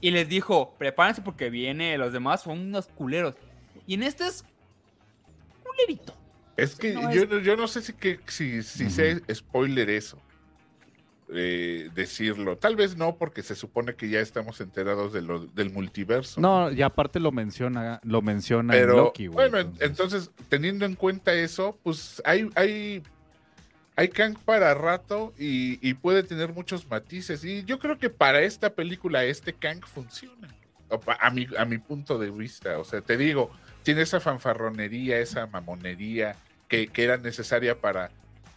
Y 0.00 0.10
les 0.10 0.28
dijo, 0.28 0.74
prepárense 0.78 1.22
porque 1.22 1.50
viene, 1.50 1.98
los 1.98 2.12
demás 2.12 2.42
son 2.42 2.60
unos 2.60 2.86
culeros. 2.88 3.34
Y 3.86 3.94
en 3.94 4.02
este 4.04 4.26
es 4.26 4.44
culerito. 5.62 6.14
Es 6.56 6.74
que 6.76 6.94
No, 6.94 7.12
yo, 7.12 7.22
es- 7.22 7.28
no- 7.28 7.38
yo 7.38 7.56
no 7.56 7.66
sé 7.68 7.82
si, 7.82 7.92
que, 7.92 8.20
si, 8.26 8.62
si 8.62 8.84
Ujú. 8.84 8.92
sé 8.92 9.22
spoiler 9.34 9.90
eso. 9.90 10.18
Eh, 11.32 11.90
decirlo. 11.94 12.56
Tal 12.56 12.76
vez 12.76 12.96
no, 12.96 13.16
porque 13.16 13.42
se 13.42 13.54
supone 13.54 13.94
que 13.94 14.08
ya 14.08 14.20
estamos 14.20 14.60
enterados 14.60 15.12
de 15.12 15.22
lo- 15.22 15.46
del 15.46 15.70
multiverso. 15.70 16.40
No, 16.40 16.70
y 16.70 16.82
aparte 16.82 17.18
lo 17.20 17.32
menciona, 17.32 18.00
lo 18.04 18.22
menciona 18.22 18.74
en 18.76 18.86
Loki, 18.88 19.26
güey. 19.26 19.50
bueno, 19.50 19.58
en- 19.58 19.76
entonces, 19.80 20.30
teniendo 20.48 20.84
en 20.84 20.94
cuenta 20.94 21.34
eso, 21.34 21.78
pues 21.82 22.22
hay, 22.24 22.48
hay, 22.54 23.02
hay 23.96 24.08
Kang 24.08 24.36
para 24.44 24.72
rato 24.74 25.32
y, 25.38 25.78
y 25.88 25.94
puede 25.94 26.22
tener 26.22 26.52
muchos 26.52 26.88
matices. 26.88 27.44
Y 27.44 27.64
yo 27.64 27.78
creo 27.78 27.98
que 27.98 28.10
para 28.10 28.42
esta 28.42 28.70
película 28.74 29.24
este 29.24 29.52
Kang 29.52 29.84
funciona. 29.84 30.48
A 31.20 31.30
mi, 31.30 31.48
a 31.58 31.64
mi 31.64 31.78
punto 31.78 32.16
de 32.18 32.30
vista. 32.30 32.78
O 32.78 32.84
sea, 32.84 33.00
te 33.00 33.16
digo, 33.16 33.50
tiene 33.82 34.02
esa 34.02 34.20
fanfarronería, 34.20 35.18
esa 35.18 35.48
mamonería 35.48 36.36
que, 36.68 36.86
que 36.86 37.02
era 37.02 37.16
necesaria 37.16 37.80
para, 37.80 38.10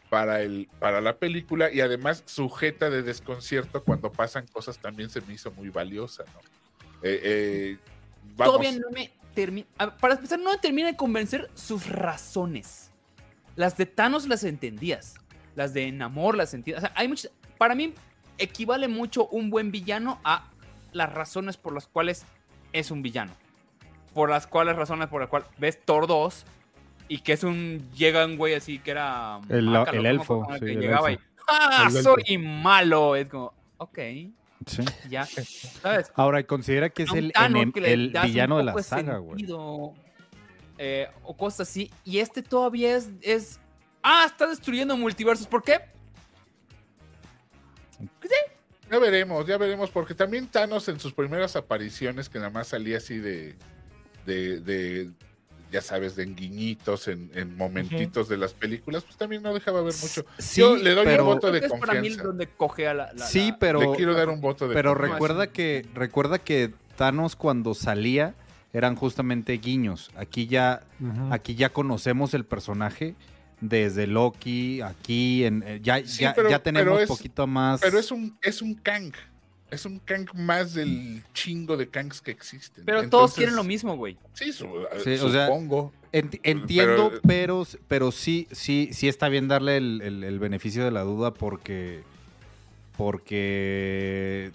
para, 0.10 0.42
el, 0.42 0.68
para 0.80 1.02
la 1.02 1.18
película 1.18 1.72
y 1.72 1.82
además 1.82 2.24
sujeta 2.26 2.90
de 2.90 3.04
desconcierto 3.04 3.84
cuando 3.84 4.12
pasan 4.12 4.48
cosas 4.48 4.80
también 4.80 5.10
se 5.10 5.22
me 5.22 5.34
hizo 5.34 5.52
muy 5.52 5.70
valiosa, 5.70 6.24
¿no? 6.34 6.40
Eh, 7.02 7.20
eh, 7.24 7.78
vamos. 8.36 8.56
Todavía 8.56 8.80
no 8.80 8.90
me 8.92 9.12
termina. 9.34 9.68
Para 10.00 10.16
empezar, 10.16 10.40
no 10.40 10.52
me 10.52 10.58
termina 10.58 10.88
de 10.88 10.98
convencer 10.98 11.50
sus 11.54 11.88
razones. 11.88 12.92
Las 13.56 13.78
de 13.78 13.86
Thanos 13.86 14.28
las 14.28 14.44
entendías. 14.44 15.16
Las 15.56 15.74
de 15.74 15.92
Namor 15.92 16.36
las 16.36 16.54
entendías. 16.54 16.84
O 16.84 16.88
sea, 16.88 16.94
hay 16.96 17.08
muchas. 17.08 17.32
Para 17.58 17.76
mí, 17.76 17.94
equivale 18.38 18.88
mucho 18.88 19.28
un 19.28 19.50
buen 19.50 19.72
villano 19.72 20.20
a 20.24 20.50
las 20.92 21.14
razones 21.14 21.58
por 21.58 21.74
las 21.74 21.88
cuales 21.88 22.26
es 22.74 22.92
un 22.92 23.02
villano. 23.02 23.34
Por 24.14 24.30
las 24.30 24.48
cuales 24.48 24.76
razones 24.76 25.08
por 25.08 25.22
las 25.22 25.30
cuales 25.30 25.48
ves 25.58 25.80
Thor 25.86 26.08
2 26.08 26.46
y 27.10 27.20
que 27.20 27.34
es 27.34 27.44
un. 27.44 27.90
Llega 27.96 28.26
un 28.26 28.38
güey 28.38 28.54
así 28.54 28.80
que 28.80 28.92
era. 28.92 29.42
El- 29.50 29.66
¿cómo 29.66 29.86
elfo, 30.08 30.48
sí, 30.54 30.60
que 30.62 30.72
el 30.72 30.80
llegaba 30.80 31.12
elfo. 31.12 31.22
y. 31.22 31.42
¡Ah! 31.50 31.90
El 31.94 32.04
Soy 32.04 32.38
malo. 32.38 33.16
Es 33.18 33.28
como. 33.28 33.54
Ok, 33.78 33.98
Sí. 34.66 34.84
ya. 35.10 35.26
¿Sabes? 35.26 36.12
Ahora, 36.16 36.44
considera 36.44 36.90
que 36.90 37.04
es 37.04 37.12
el, 37.14 37.34
un 37.38 37.72
villano 37.74 38.58
de 38.58 38.64
la 38.64 38.84
saga, 38.84 39.18
güey. 39.18 39.38
sentido, 39.40 39.94
eh, 40.78 41.08
o 41.24 41.36
cosas 41.36 41.68
así. 41.70 41.92
Y 42.06 42.20
este 42.20 42.42
todavía 42.44 42.96
es, 42.96 43.10
es. 43.22 43.60
Ah, 44.04 44.24
está 44.26 44.48
destruyendo 44.48 44.96
multiversos. 44.96 45.48
¿Por 45.48 45.64
qué? 45.64 45.80
Ya 48.92 48.98
veremos, 48.98 49.46
ya 49.46 49.58
veremos, 49.58 49.92
porque 49.92 50.16
también 50.16 50.48
Thanos 50.48 50.88
en 50.90 51.00
sus 51.00 51.14
primeras 51.14 51.56
apariciones, 51.56 52.28
que 52.28 52.40
nada 52.40 52.50
más 52.50 52.70
salía 52.70 52.98
así 52.98 53.18
de, 53.18 53.56
de, 54.26 54.60
de, 54.62 55.12
ya 55.72 55.82
sabes, 55.82 56.16
de 56.16 56.24
enguiñitos 56.24 57.08
en, 57.08 57.30
en 57.36 57.56
momentitos 57.56 58.28
de 58.30 58.38
las 58.38 58.54
películas, 58.54 59.04
pues 59.04 59.18
también 59.18 59.42
no 59.44 59.54
dejaba 59.54 59.82
ver 59.82 59.94
mucho. 60.02 60.26
Sí, 60.38 60.62
Yo 60.62 60.76
le 60.76 60.92
doy 60.96 61.06
pero, 61.06 61.24
un 61.28 61.36
voto 61.36 61.52
de 61.52 61.62
para 61.62 61.94
mí 61.94 62.00
confianza. 62.10 62.24
donde 62.24 62.48
coge 62.48 62.88
a 62.88 62.94
la. 62.94 63.14
la- 63.14 63.26
Sí, 63.26 63.54
pero, 63.60 63.80
le 63.80 63.96
quiero 63.96 64.14
dar 64.14 64.30
un 64.30 64.42
voto 64.42 64.68
de 64.68 64.74
pero 64.74 64.92
confianza. 64.92 65.14
recuerda 65.16 65.48
que 65.52 65.86
recuerda 65.94 66.40
que 66.40 66.74
Thanos 66.98 67.36
cuando 67.36 67.74
salía 67.74 68.34
eran 68.74 68.96
justamente 68.96 69.54
guiños. 69.54 70.12
Aquí 70.16 70.48
ya 70.48 70.82
aquí 71.32 71.56
ya 71.56 71.70
conocemos 71.70 72.34
el 72.34 72.46
personaje 72.46 73.16
desde 73.62 74.08
Loki, 74.08 74.82
aquí 74.82 75.44
en 75.44 75.64
eh, 75.66 75.80
ya 75.84 75.98
Sí, 76.06 76.22
ya, 76.22 76.34
pero- 76.34 76.50
ya 76.50 76.60
tenemos 76.60 77.02
es- 77.02 77.08
poquito 77.08 77.46
más 77.46 77.82
Pero 77.82 78.00
es 78.00 78.12
un, 78.12 78.38
es 78.42 78.62
un 78.62 78.74
Kang. 78.76 79.12
Es 79.72 79.86
un 79.86 80.00
Kang 80.00 80.28
más 80.34 80.74
del 80.74 81.24
chingo 81.34 81.78
de 81.78 81.88
Kangs 81.90 82.22
que 82.22 82.32
existen. 82.32 82.86
Pero 82.86 83.08
todos 83.10 83.34
quieren 83.36 83.56
lo 83.56 83.64
mismo, 83.64 83.96
güey. 83.98 84.18
Sí, 84.34 84.52
su- 84.52 84.66
Sí, 85.04 85.14
o 85.22 85.30
sea, 85.30 85.46
supongo. 85.48 85.94
Ent- 86.12 86.40
entiendo, 86.42 87.10
Pero- 87.10 87.22
pero, 87.28 87.68
pero, 87.88 88.12
sí, 88.12 88.48
sí, 88.52 88.90
sí 88.94 89.08
está 89.08 89.30
bien 89.30 89.48
darle 89.48 89.78
el, 89.78 90.02
el- 90.02 90.24
el 90.24 90.40
beneficio 90.40 90.84
de 90.84 90.90
la 90.90 91.02
duda 91.04 91.34
porque, 91.36 92.02
porque 93.30 94.52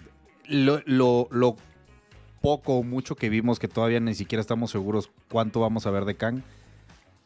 lo, 0.46 0.80
lo- 0.86 1.28
lo 1.30 1.56
poco 2.40 2.74
o 2.78 2.82
mucho 2.82 3.16
que 3.16 3.28
vimos, 3.28 3.58
que 3.58 3.68
todavía 3.68 4.00
ni 4.00 4.14
siquiera 4.14 4.40
estamos 4.40 4.70
seguros 4.70 5.10
cuánto 5.30 5.60
vamos 5.60 5.86
a 5.86 5.90
ver 5.90 6.04
de 6.04 6.14
Kang, 6.16 6.42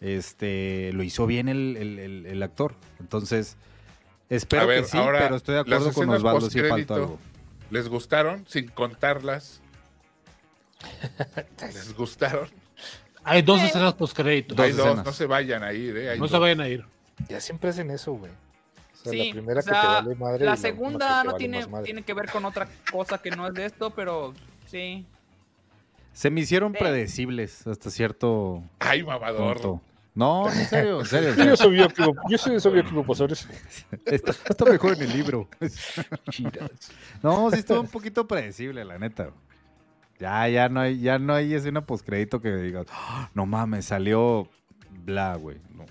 este, 0.01 0.93
lo 0.93 1.03
hizo 1.03 1.26
bien 1.26 1.49
el, 1.49 1.76
el- 1.76 1.99
el- 1.99 2.26
el 2.26 2.43
actor. 2.43 2.74
Entonces, 3.01 3.57
espero 4.28 4.62
A 4.62 4.66
ver, 4.66 4.82
que 4.82 4.89
sí, 4.89 4.99
ahora, 4.99 5.20
pero 5.20 5.36
estoy 5.36 5.55
de 5.55 5.61
acuerdo 5.62 5.93
con 5.93 6.11
Osvaldo, 6.11 6.51
sí 6.51 6.61
falta 6.61 6.95
algo. 6.95 7.18
¿Les 7.71 7.89
gustaron? 7.89 8.47
Sin 8.49 8.69
contarlas. 8.69 9.61
¿Les 11.61 11.95
gustaron? 11.95 12.49
hay 13.25 13.43
dos 13.43 13.61
escenas 13.62 13.95
post 13.95 14.16
créditos. 14.16 14.57
Dos 14.57 14.64
Hay 14.66 14.73
dos, 14.73 14.87
escenas. 14.87 15.05
no 15.05 15.12
se 15.12 15.27
vayan 15.27 15.62
a 15.62 15.73
ir, 15.73 15.97
¿eh? 15.97 16.11
Hay 16.11 16.19
No 16.19 16.25
dos. 16.25 16.31
se 16.31 16.39
vayan 16.39 16.61
a 16.61 16.69
ir. 16.69 16.85
Ya 17.29 17.41
siempre 17.41 17.71
hacen 17.71 17.91
eso, 17.91 18.12
güey. 18.14 18.31
O 18.33 18.97
sea, 19.03 19.12
Sí, 19.12 19.27
la 19.29 19.33
primera 19.33 19.61
o 19.61 19.62
sea, 19.62 19.73
que 19.75 19.81
te 19.81 19.87
vale 19.87 20.14
madre. 20.14 20.45
La 20.47 20.57
segunda 20.57 21.25
no 21.25 21.33
vale 21.33 21.39
tiene, 21.39 21.66
tiene 21.85 22.03
que 22.03 22.14
ver 22.14 22.31
con 22.31 22.45
otra 22.45 22.69
cosa 22.91 23.19
que 23.19 23.31
no 23.31 23.47
es 23.47 23.55
de 23.55 23.66
esto, 23.66 23.91
pero 23.91 24.35
sí. 24.66 25.05
Se 26.12 26.31
me 26.31 26.41
hicieron 26.41 26.73
Sí. 26.73 26.79
predecibles 26.79 27.66
hasta 27.66 27.91
cierto 27.91 28.62
Ay, 28.79 29.03
mamador. 29.03 29.55
punto. 29.61 29.83
No, 30.19 30.49
en 30.51 30.64
serio, 30.66 31.01
en 31.01 31.07
serio. 31.07 31.29
en 31.31 31.37
Yo 31.37 31.57
serio. 31.57 31.57
soy 31.57 31.81
equipo, 31.81 32.25
yo 32.29 32.39
soy. 32.39 32.57
Está, 34.05 34.33
está 34.33 34.64
mejor 34.64 34.95
en 34.95 35.03
el 35.03 35.12
libro. 35.16 35.49
No, 37.23 37.51
sí 37.51 37.59
estuvo 37.61 37.81
un 37.81 37.87
poquito 37.89 38.27
predecible, 38.27 38.85
la 38.85 38.99
neta. 38.99 39.31
Ya, 40.19 40.49
ya 40.49 40.69
no 40.69 40.81
hay, 40.81 40.99
ya 41.01 41.19
no 41.21 41.35
hay 41.35 41.55
escena 41.55 41.83
postcrédito 41.83 42.41
que 42.41 42.55
digas, 42.57 42.87
"Ah, 42.91 43.31
no 43.35 43.47
mames, 43.47 43.85
salió 43.85 44.49
bla, 45.05 45.37
güey. 45.37 45.59
No. 45.77 45.85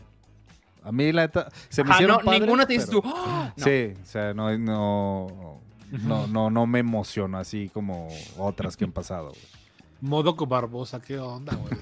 A 0.84 0.92
mí 0.92 1.12
la 1.14 1.22
neta, 1.24 1.50
se 1.70 1.84
me 1.84 1.92
Ah, 1.92 1.94
hicieron 1.96 2.18
no, 2.18 2.24
padres, 2.26 2.42
ninguna 2.42 2.66
te 2.66 2.74
dices 2.74 2.90
pero- 2.90 3.02
tú. 3.02 3.10
"Ah", 3.16 3.54
no. 3.56 3.64
Sí, 3.66 3.94
o 4.02 4.06
sea, 4.06 4.34
no, 4.34 4.58
no, 4.58 5.62
no, 6.04 6.28
no, 6.28 6.50
no 6.50 6.68
me 6.68 6.80
emociono 6.80 7.38
así 7.38 7.70
como 7.74 8.10
otras 8.38 8.76
que 8.76 8.84
han 8.86 8.92
pasado. 8.92 9.30
güey. 9.30 9.57
Modo 10.02 10.36
con 10.36 10.50
Barbosa, 10.50 11.02
qué 11.02 11.18
onda, 11.20 11.56
güey. 11.56 11.74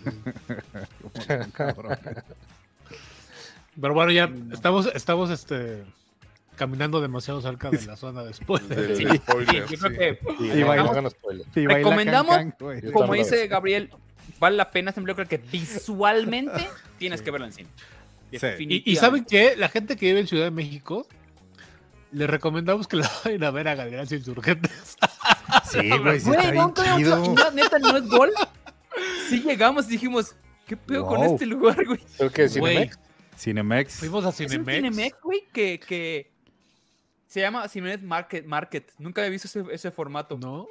Pero 3.80 3.93
bueno, 3.93 4.11
ya 4.11 4.32
estamos, 4.53 4.89
estamos 4.93 5.30
este, 5.30 5.84
caminando 6.55 7.01
demasiado 7.01 7.41
cerca 7.41 7.70
de 7.70 7.86
la 7.86 7.97
zona 7.97 8.24
de 8.24 8.34
spoiler. 8.34 8.70
Del 8.70 8.95
Sí, 8.95 9.18
spoiler, 9.18 9.49
sí, 9.49 9.57
yo 9.57 9.66
creo 9.66 9.91
sí. 9.91 9.97
que 9.97 11.09
spoiler. 11.09 11.45
Recomendamos, 11.68 12.36
can, 12.36 12.51
can, 12.51 12.91
como 12.91 13.13
dice 13.13 13.47
Gabriel, 13.47 13.89
vale 14.39 14.55
la 14.55 14.72
pena, 14.72 14.91
siempre 14.91 15.13
creo 15.13 15.28
que 15.28 15.38
visualmente 15.38 16.68
tienes 16.97 17.22
que 17.22 17.32
verlo 17.32 17.47
en 17.47 17.53
cine. 17.53 17.70
Sí. 18.32 18.47
Y, 18.59 18.91
y 18.91 18.95
¿saben 18.95 19.26
qué? 19.26 19.55
La 19.55 19.70
gente 19.70 19.95
que 19.95 20.07
vive 20.07 20.22
en 20.22 20.28
Ciudad 20.28 20.45
de 20.45 20.51
México, 20.51 21.07
les 22.11 22.30
recomendamos 22.30 22.88
que 22.88 22.97
la 22.97 23.11
vayan 23.26 23.43
a 23.43 23.51
ver 23.51 23.68
a 23.68 23.76
Galerías 23.76 24.11
Insurgentes. 24.11 24.97
Sí, 25.70 25.89
güey, 25.98 26.20
sí 26.20 26.28
Güey, 26.28 26.39
está 26.39 26.52
bien 26.52 26.74
chido. 26.98 27.34
no, 27.36 27.52
neta, 27.52 27.80
no 27.80 27.98
es 27.98 28.08
gol. 28.08 28.32
Sí 29.30 29.41
llegamos 29.41 29.88
y 29.88 29.91
dijimos, 29.91 30.36
¿qué 30.68 30.78
pedo 30.78 31.06
con 31.06 31.24
este 31.24 31.46
lugar, 31.46 31.84
güey? 31.86 32.00
¿Pero 32.18 32.32
qué? 32.32 32.48
Güey, 32.48 32.74
¿Cinemex? 32.76 33.00
Cinemex. 33.38 33.93
Fuimos 34.00 34.26
a 34.26 34.30
Es 34.30 34.39
un 34.39 34.48
Cinemex. 34.50 34.76
Cinemex, 34.78 35.22
güey, 35.22 35.43
que, 35.52 35.80
que 35.80 36.32
se 37.28 37.41
llama 37.41 37.68
Cinemex 37.68 38.04
Market. 38.04 38.46
Market. 38.46 38.91
Nunca 38.98 39.22
había 39.22 39.32
visto 39.32 39.48
ese, 39.48 39.64
ese 39.74 39.91
formato. 39.91 40.38
¿No? 40.38 40.68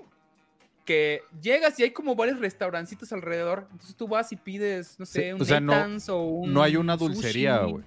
Que 0.85 1.23
llegas 1.41 1.79
y 1.81 1.83
hay 1.83 1.93
como 1.93 2.15
varios 2.15 2.39
restaurancitos 2.41 3.13
alrededor. 3.13 3.67
Entonces 3.73 3.97
tú 3.97 4.07
vas 4.07 4.31
y 4.33 4.37
pides, 4.37 4.99
no 4.99 5.07
sé, 5.07 5.23
Sí, 5.23 5.33
un 5.33 5.41
o 5.43 5.45
sea, 5.45 5.61
no- 5.61 5.73
Nathan's 5.73 6.09
o 6.11 6.23
un 6.23 6.53
No 6.53 6.63
hay 6.63 6.77
una 6.77 6.97
dulcería, 6.97 7.61
sushi. 7.61 7.73
güey. 7.73 7.85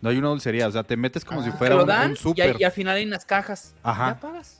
No 0.00 0.08
hay 0.08 0.16
una 0.16 0.28
dulcería. 0.28 0.66
O 0.66 0.70
sea, 0.70 0.82
te 0.82 0.96
metes 0.96 1.24
como 1.24 1.42
si 1.42 1.50
Te 1.50 1.56
fuera 1.58 1.74
lo 1.74 1.82
un, 1.82 1.88
dan 1.88 2.06
un 2.08 2.12
y, 2.14 2.16
súper. 2.16 2.56
y 2.58 2.64
al 2.64 2.72
final 2.72 2.96
hay 2.96 3.04
unas 3.04 3.26
cajas. 3.26 3.74
Ajá. 3.82 4.14
Ya 4.14 4.20
pagas. 4.20 4.59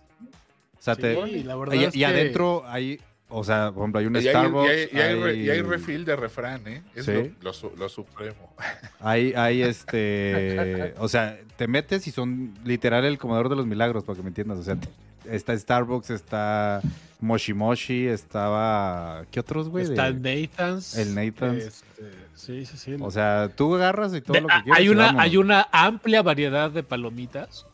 O 0.81 0.83
sea, 0.83 0.95
Sí, 0.95 1.03
te, 1.03 1.45
la 1.45 1.57
verdad 1.57 1.75
y, 1.75 1.85
es 1.85 1.95
y 1.95 1.99
que- 1.99 2.07
adentro 2.07 2.65
hay, 2.67 2.99
o 3.29 3.45
sea, 3.45 3.71
por 3.71 3.83
ejemplo, 3.83 4.01
hay 4.01 4.07
un 4.07 4.15
Y 4.17 4.19
hay, 4.19 4.25
y 4.25 4.29
Starbucks. 4.31 4.71
hay- 4.71 4.89
y 4.93 4.99
hay 4.99 5.15
re- 5.23 5.35
y 5.37 5.51
hay 5.51 5.61
refill 5.63 6.05
de 6.07 6.17
refrán, 6.17 6.67
¿eh? 6.67 6.83
Es 6.95 7.05
Sí. 7.05 7.13
lo, 7.13 7.29
lo 7.43 7.53
su- 7.53 7.73
lo 7.77 7.89
supremo. 7.89 8.55
Hay, 9.01 9.33
hay 9.35 9.63
este, 9.63 10.95
o 10.99 11.09
sea, 11.09 11.39
te 11.57 11.67
metes 11.69 12.07
y 12.07 12.11
son 12.11 12.55
literal 12.65 13.05
el 13.05 13.19
comedor 13.19 13.49
de 13.49 13.57
los 13.57 13.67
milagros, 13.67 14.05
para 14.05 14.17
que 14.17 14.23
me 14.23 14.29
entiendas. 14.29 14.59
O 14.59 14.63
sea, 14.63 14.77
te- 14.77 14.89
está 15.37 15.57
Starbucks, 15.57 16.11
está 16.11 16.81
Moshi 17.21 17.53
Moshi, 17.55 18.07
estaba, 18.07 19.25
¿qué 19.31 19.41
otros, 19.41 19.69
güey? 19.69 19.85
Está 19.85 20.11
De- 20.11 20.33
el 20.35 20.43
Nathan's. 20.51 20.97
el 20.97 21.15
Nathan's. 21.15 21.65
este, 21.65 22.11
sí, 22.35 22.65
sí, 22.67 22.77
sí. 22.79 22.97
O 23.01 23.11
sea, 23.11 23.51
tú 23.55 23.75
agarras 23.75 24.15
y 24.15 24.21
todo 24.23 24.33
De- 24.35 24.41
lo 24.43 24.49
que 24.49 24.55
quieras. 24.65 24.79
hay, 24.79 24.89
una, 24.89 25.21
hay 25.21 25.37
una 25.37 25.69
amplia 25.73 26.23
variedad 26.23 26.71
de 26.71 26.83
palomitas, 26.83 27.67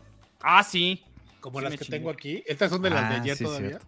Ah, 0.42 0.62
sí. 0.62 1.02
Como 1.50 1.58
Sí 1.60 1.64
las 1.64 1.72
que 1.78 1.84
chingué. 1.84 1.98
tengo 1.98 2.10
aquí. 2.10 2.42
Estas 2.46 2.70
son 2.70 2.82
de 2.82 2.90
las 2.90 3.08
de 3.08 3.14
Ah, 3.16 3.20
ayer 3.20 3.36
sí, 3.36 3.44
todavía. 3.44 3.68
cierto. 3.68 3.86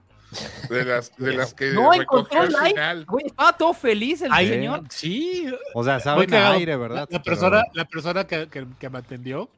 De 0.74 0.84
las, 0.84 1.16
de 1.16 1.32
las 1.34 1.54
que 1.54 1.70
No, 1.72 1.92
encontró 1.94 2.44
el 2.44 2.52
like. 2.52 3.04
Güey, 3.06 3.26
estaba 3.26 3.56
todo 3.56 3.72
feliz 3.74 4.22
el 4.22 4.30
Ahí- 4.32 4.48
señor. 4.48 4.82
Sí, 4.90 5.46
O 5.74 5.82
sea, 5.82 5.98
saben 6.00 6.32
a 6.34 6.50
aire, 6.52 6.76
¿verdad? 6.76 6.94
La, 6.96 7.00
la 7.02 7.06
Pero- 7.08 7.22
persona, 7.22 7.62
la 7.72 7.84
persona 7.86 8.26
que, 8.26 8.48
que- 8.48 8.66
que 8.78 8.90
me 8.90 8.98
atendió 8.98 9.50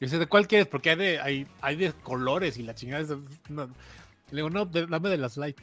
dice, 0.00 0.18
¿de 0.18 0.26
cuál 0.26 0.46
quieres? 0.48 0.66
Porque 0.66 0.90
hay 0.90 0.96
de, 0.96 1.20
hay, 1.20 1.46
hay 1.60 1.76
de 1.76 1.92
colores 1.92 2.56
y 2.56 2.62
la 2.62 2.74
chingada 2.74 3.02
es 3.02 3.08
de- 3.10 3.18
no. 3.50 3.66
Le 4.30 4.36
digo, 4.36 4.50
no, 4.50 4.64
de- 4.64 4.86
dame 4.86 5.08
de 5.10 5.18
las 5.18 5.36
light. 5.36 5.58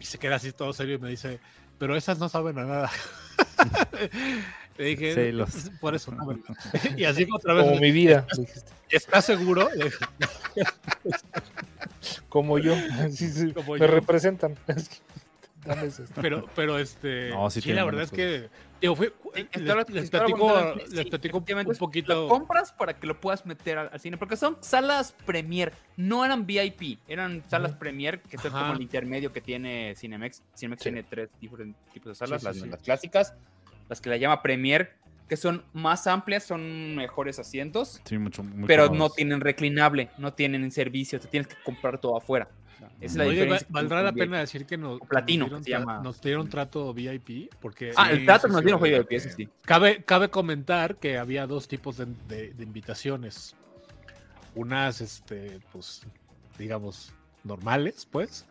Y 0.00 0.04
se 0.04 0.18
queda 0.18 0.36
así 0.36 0.52
todo 0.52 0.72
serio 0.72 0.94
y 0.94 0.98
me 0.98 1.10
dice, 1.10 1.40
pero 1.78 1.94
esas 1.94 2.18
no 2.18 2.28
saben 2.28 2.58
a 2.58 2.64
nada. 2.64 2.90
Le 4.78 4.84
dije, 4.84 5.14
Sí, 5.14 5.32
los- 5.32 5.54
"Es 5.54 5.70
por 5.80 5.94
eso, 5.94 6.12
no, 6.12 6.26
¿verdad?". 6.26 6.44
Y 6.96 7.04
así 7.04 7.26
otra 7.32 7.52
vez, 7.54 7.64
Como 7.66 7.80
mi 7.80 7.90
vida. 7.90 8.26
¿estás 8.88 9.24
seguro? 9.26 9.68
Como 12.28 12.58
yo. 12.58 12.74
Sí, 13.10 13.28
sí, 13.28 13.52
Como 13.52 13.74
me 13.74 13.80
yo. 13.80 13.86
representan. 13.88 14.54
Pero, 16.22 16.46
pero 16.54 16.78
este, 16.78 17.30
No, 17.30 17.50
sí 17.50 17.60
la 17.72 17.84
verdad 17.84 18.04
es 18.04 18.10
que, 18.10 18.48
digo, 18.80 18.96
fue, 18.96 19.12
les, 19.34 19.44
les 19.54 19.74
platico, 19.74 19.92
les 19.92 20.04
sí, 20.04 20.10
platico 21.10 21.38
un, 21.38 21.64
Lo 21.66 21.74
poquito. 21.74 22.28
compras 22.28 22.72
para 22.72 22.98
que 22.98 23.06
lo 23.06 23.20
puedas 23.20 23.44
meter 23.44 23.76
al, 23.76 23.90
al 23.92 24.00
cine, 24.00 24.16
porque 24.16 24.36
son 24.36 24.56
salas 24.62 25.14
premier, 25.26 25.74
no 25.96 26.24
eran 26.24 26.46
VIP, 26.46 27.00
eran 27.06 27.42
salas 27.50 27.72
premier, 27.74 28.22
que 28.22 28.36
es 28.36 28.42
como 28.42 28.72
el 28.72 28.80
intermedio 28.80 29.30
que 29.32 29.42
tiene 29.42 29.94
Cinemex. 29.96 30.42
Cinemex 30.56 30.82
Sí. 30.82 30.90
tiene 30.90 31.02
tres 31.02 31.28
diferentes 31.38 31.82
tipos 31.92 32.10
de 32.10 32.14
salas, 32.14 32.40
Sí, 32.40 32.46
sí, 32.46 32.48
las, 32.54 32.56
sí. 32.64 32.70
las 32.70 32.82
clásicas, 32.82 33.34
las 33.88 34.00
que 34.00 34.10
la 34.10 34.16
llama 34.16 34.42
premier, 34.42 34.92
que 35.28 35.36
son 35.36 35.64
más 35.72 36.06
amplias, 36.06 36.44
son 36.44 36.96
mejores 36.96 37.38
asientos, 37.38 38.00
Sí, 38.04 38.16
mucho, 38.18 38.42
muy 38.42 38.66
pero 38.66 38.88
no 38.90 39.10
tienen 39.10 39.40
reclinable, 39.40 40.10
no 40.18 40.32
tienen 40.32 40.70
servicio, 40.72 41.20
te 41.20 41.28
tienes 41.28 41.46
que 41.48 41.56
comprar 41.64 41.98
todo 42.00 42.16
afuera. 42.16 42.48
Esa 42.78 42.90
es 43.00 43.16
la 43.16 43.24
Oye, 43.24 43.32
diferencia. 43.32 43.66
va- 43.68 43.72
¿valdrá 43.80 44.02
la 44.02 44.10
VIP. 44.12 44.24
pena 44.24 44.38
decir 44.40 44.64
que 44.64 44.76
nos, 44.76 45.00
platino, 45.00 45.42
nos, 45.48 45.48
dieron, 45.48 45.64
se 45.64 45.70
llama. 45.70 46.00
nos 46.02 46.20
dieron 46.20 46.48
trato 46.48 46.94
VIP? 46.94 47.50
Porque 47.60 47.92
Ah, 47.96 48.10
el 48.12 48.24
trato 48.24 48.46
sí, 48.48 48.52
nos 48.52 48.62
dieron 48.62 48.80
pies, 48.80 49.24
pena. 49.24 49.34
sí. 49.36 49.48
cabe, 49.62 50.02
cabe 50.04 50.30
comentar 50.30 50.96
que 50.96 51.18
había 51.18 51.46
dos 51.46 51.66
tipos 51.68 51.96
de, 51.98 52.06
de- 52.28 52.54
de 52.54 52.62
invitaciones. 52.64 53.54
Unas, 54.54 55.00
este, 55.00 55.60
pues, 55.72 56.02
digamos, 56.58 57.12
normales, 57.44 58.06
pues. 58.10 58.46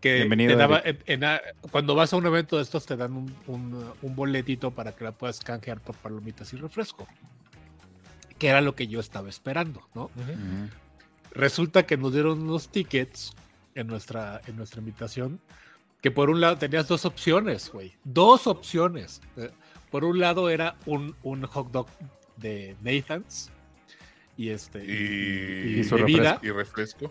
Que 0.00 0.16
Bienvenido, 0.16 0.52
te 0.52 0.56
daba- 0.58 0.78
Eric. 0.80 1.02
en- 1.06 1.22
en 1.22 1.24
a- 1.24 1.40
cuando 1.70 1.94
vas 1.94 2.12
a 2.12 2.16
un 2.16 2.26
evento 2.26 2.56
de 2.56 2.62
estos 2.62 2.84
te 2.86 2.96
dan 2.96 3.14
un, 3.14 3.34
un- 3.46 3.92
un 4.02 4.16
boletito 4.16 4.70
para 4.70 4.92
que 4.94 5.04
la 5.04 5.12
puedas 5.12 5.40
canjear 5.40 5.80
por 5.80 5.96
palomitas 5.96 6.52
y 6.52 6.56
refresco. 6.56 7.06
Que 8.38 8.48
era 8.48 8.60
lo 8.60 8.74
que 8.74 8.86
yo 8.86 9.00
estaba 9.00 9.28
esperando, 9.30 9.88
¿no? 9.94 10.10
Resulta 11.32 11.86
que 11.86 11.96
nos 11.96 12.12
dieron 12.12 12.42
unos 12.42 12.68
tickets 12.68 13.34
en 13.74 13.86
nuestra, 13.86 14.40
en 14.46 14.56
nuestra 14.56 14.80
invitación. 14.80 15.40
Que 16.02 16.10
por 16.10 16.30
un 16.30 16.40
lado 16.40 16.56
tenías 16.58 16.86
dos 16.88 17.04
opciones, 17.04 17.70
güey. 17.72 17.94
Dos 18.04 18.46
opciones. 18.46 19.20
Eh, 19.36 19.50
Por 19.90 20.04
un 20.04 20.18
lado 20.20 20.50
era 20.50 20.76
un, 20.84 21.14
un 21.22 21.42
hot 21.46 21.70
dog 21.70 21.86
de 22.36 22.76
Nathan's. 22.82 23.50
Y 24.36 24.50
este. 24.50 24.84
Y, 24.84 25.80
y 25.80 25.84
su 25.84 25.94
bebida. 25.96 26.38
y 26.42 26.50
refresco. 26.50 27.10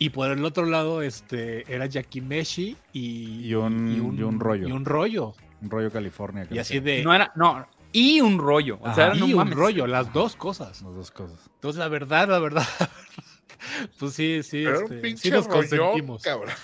Y 0.00 0.10
por 0.10 0.30
el 0.30 0.44
otro 0.44 0.64
lado, 0.64 1.02
este, 1.02 1.72
era 1.72 1.86
yakimeshi 1.86 2.76
y, 2.92 3.46
Y 3.48 3.54
un- 3.54 4.16
y 4.18 4.22
un 4.22 4.40
rollo. 4.40 4.66
Y 4.66 4.72
un 4.72 4.84
rollo. 4.84 5.34
Un 5.62 5.70
rollo 5.70 5.90
California. 5.92 6.46
Y 6.50 6.58
así 6.58 6.80
de. 6.80 7.04
No 7.04 7.14
era, 7.14 7.30
no, 7.36 7.66
y 7.92 8.20
un 8.20 8.38
rollo. 8.38 8.78
O 8.80 8.94
sea, 8.94 9.10
no 9.14 9.26
y 9.26 9.32
un 9.34 9.38
mames. 9.38 9.54
rollo, 9.56 9.86
las 9.86 10.12
dos 10.12 10.34
cosas. 10.36 10.80
Las 10.82 10.94
dos 10.94 11.10
cosas. 11.10 11.38
Entonces, 11.54 11.78
la 11.78 11.88
verdad, 11.88 12.28
la 12.28 12.38
verdad. 12.38 12.66
pues 13.98 14.14
sí, 14.14 14.42
sí. 14.42 14.62
Pero 14.64 14.70
era 14.70 14.80
este, 14.84 14.94
un 14.94 15.00
sí 15.00 15.02
pinche 15.02 15.30
nos 15.30 15.46
rollo, 15.46 15.56
consentimos. 15.58 16.22
cabrón. 16.22 16.54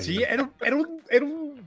Sí, 0.00 0.22
era 0.22 0.42
un, 0.42 0.52
era 0.60 0.76
un, 0.76 1.00
era 1.08 1.24
un, 1.24 1.66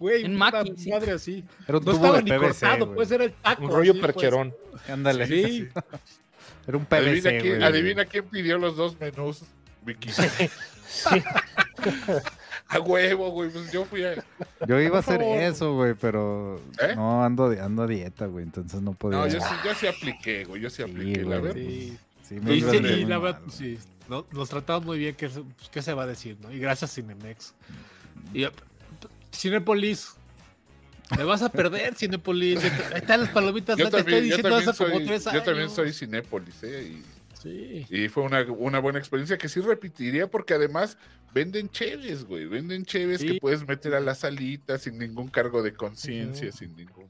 güey, 0.00 0.24
Un 0.24 0.32
sí. 0.76 0.90
madre 0.90 1.12
así. 1.12 1.44
Era 1.68 1.78
un 1.78 1.84
No 1.84 1.90
tubo 1.92 2.04
estaba 2.06 2.16
de 2.18 2.22
ni 2.24 2.30
PVC, 2.32 2.40
cortado, 2.60 2.86
güey. 2.86 2.96
pues 2.96 3.10
era 3.12 3.24
el 3.24 3.32
taco. 3.34 3.62
Un 3.62 3.70
rollo 3.70 3.92
así, 3.92 4.00
pues. 4.00 4.12
percherón. 4.12 4.54
Ándale. 4.88 5.26
Sí. 5.28 5.68
Era 6.66 6.78
un 6.78 6.86
PVC, 6.86 6.96
Adivina, 7.28 7.30
quién, 7.42 7.54
güey. 7.56 7.62
adivina 7.62 8.04
quién 8.06 8.24
pidió 8.24 8.56
los 8.58 8.74
dos 8.74 8.98
menús, 8.98 9.42
Vicky. 9.84 10.10
Sí. 10.10 11.22
A 12.68 12.80
huevo, 12.80 13.30
güey. 13.30 13.50
Pues 13.50 13.70
yo 13.72 13.84
fui 13.84 14.04
a. 14.04 14.14
Yo 14.66 14.80
iba 14.80 14.96
a 14.96 15.00
hacer 15.00 15.20
favor. 15.20 15.38
eso, 15.38 15.74
güey, 15.74 15.94
pero 15.94 16.60
¿Eh? 16.80 16.94
no 16.96 17.22
ando, 17.24 17.46
ando 17.60 17.82
a 17.82 17.86
dieta, 17.86 18.26
güey, 18.26 18.44
entonces 18.44 18.80
no 18.80 18.92
podía. 18.94 19.18
No, 19.18 19.26
yo 19.26 19.40
sí, 19.40 19.54
yo 19.64 19.74
sí 19.74 19.86
apliqué, 19.86 20.44
güey. 20.44 20.62
Yo 20.62 20.70
sí 20.70 20.82
apliqué, 20.82 21.22
la 21.22 21.38
güey. 21.38 21.40
verdad. 21.42 21.54
Sí. 21.60 21.98
Sí, 22.22 22.34
me 22.40 22.52
sí, 22.52 22.58
y 22.58 22.62
muy 22.80 23.04
la 23.04 23.18
mal, 23.18 23.20
verdad, 23.22 23.40
güey. 23.44 23.56
sí, 23.56 23.78
no- 24.08 24.24
nos 24.32 24.48
tratamos 24.48 24.86
muy 24.86 24.98
bien, 24.98 25.14
¿qué, 25.14 25.28
se- 25.28 25.42
pues, 25.42 25.68
¿qué 25.70 25.82
se 25.82 25.92
va 25.92 26.04
a 26.04 26.06
decir? 26.06 26.38
¿no? 26.40 26.50
Y 26.50 26.58
gracias 26.58 26.94
Cinemex. 26.94 27.52
Y, 28.32 28.44
eh, 28.44 28.50
Cinepolis, 29.30 30.14
me 31.18 31.24
vas 31.24 31.42
a 31.42 31.50
perder, 31.50 31.94
Cinepolis. 31.96 32.64
Ahí 32.64 32.70
están 32.94 33.20
las 33.20 33.28
palomitas, 33.28 33.76
Yo 33.76 33.90
te 33.90 33.98
estoy 33.98 34.00
también, 34.04 34.18
yo 34.20 34.24
diciendo 34.36 34.48
también 34.48 34.68
hace 34.70 34.78
como 34.84 35.20
soy, 35.20 35.34
yo 35.34 35.42
también 35.42 35.70
soy 35.70 35.92
Cinépolis, 35.92 36.62
¿eh? 36.62 36.82
Y, 36.94 37.04
Sí. 37.44 37.86
y 37.90 38.08
fue 38.08 38.24
una, 38.24 38.42
una 38.42 38.78
buena 38.80 38.98
experiencia 38.98 39.38
que 39.38 39.48
sí 39.48 39.60
repetiría 39.60 40.26
porque 40.28 40.54
además 40.54 40.98
venden 41.32 41.68
cheves, 41.68 42.24
güey. 42.24 42.46
Venden 42.46 42.84
cheves 42.84 43.20
Sí. 43.20 43.34
que 43.34 43.40
puedes 43.40 43.66
meter 43.68 43.94
a 43.94 44.00
la 44.00 44.14
salita 44.14 44.78
sin 44.78 44.98
ningún 44.98 45.28
cargo 45.28 45.62
de 45.62 45.74
conciencia, 45.74 46.50
sin 46.50 46.74
ningún. 46.74 47.08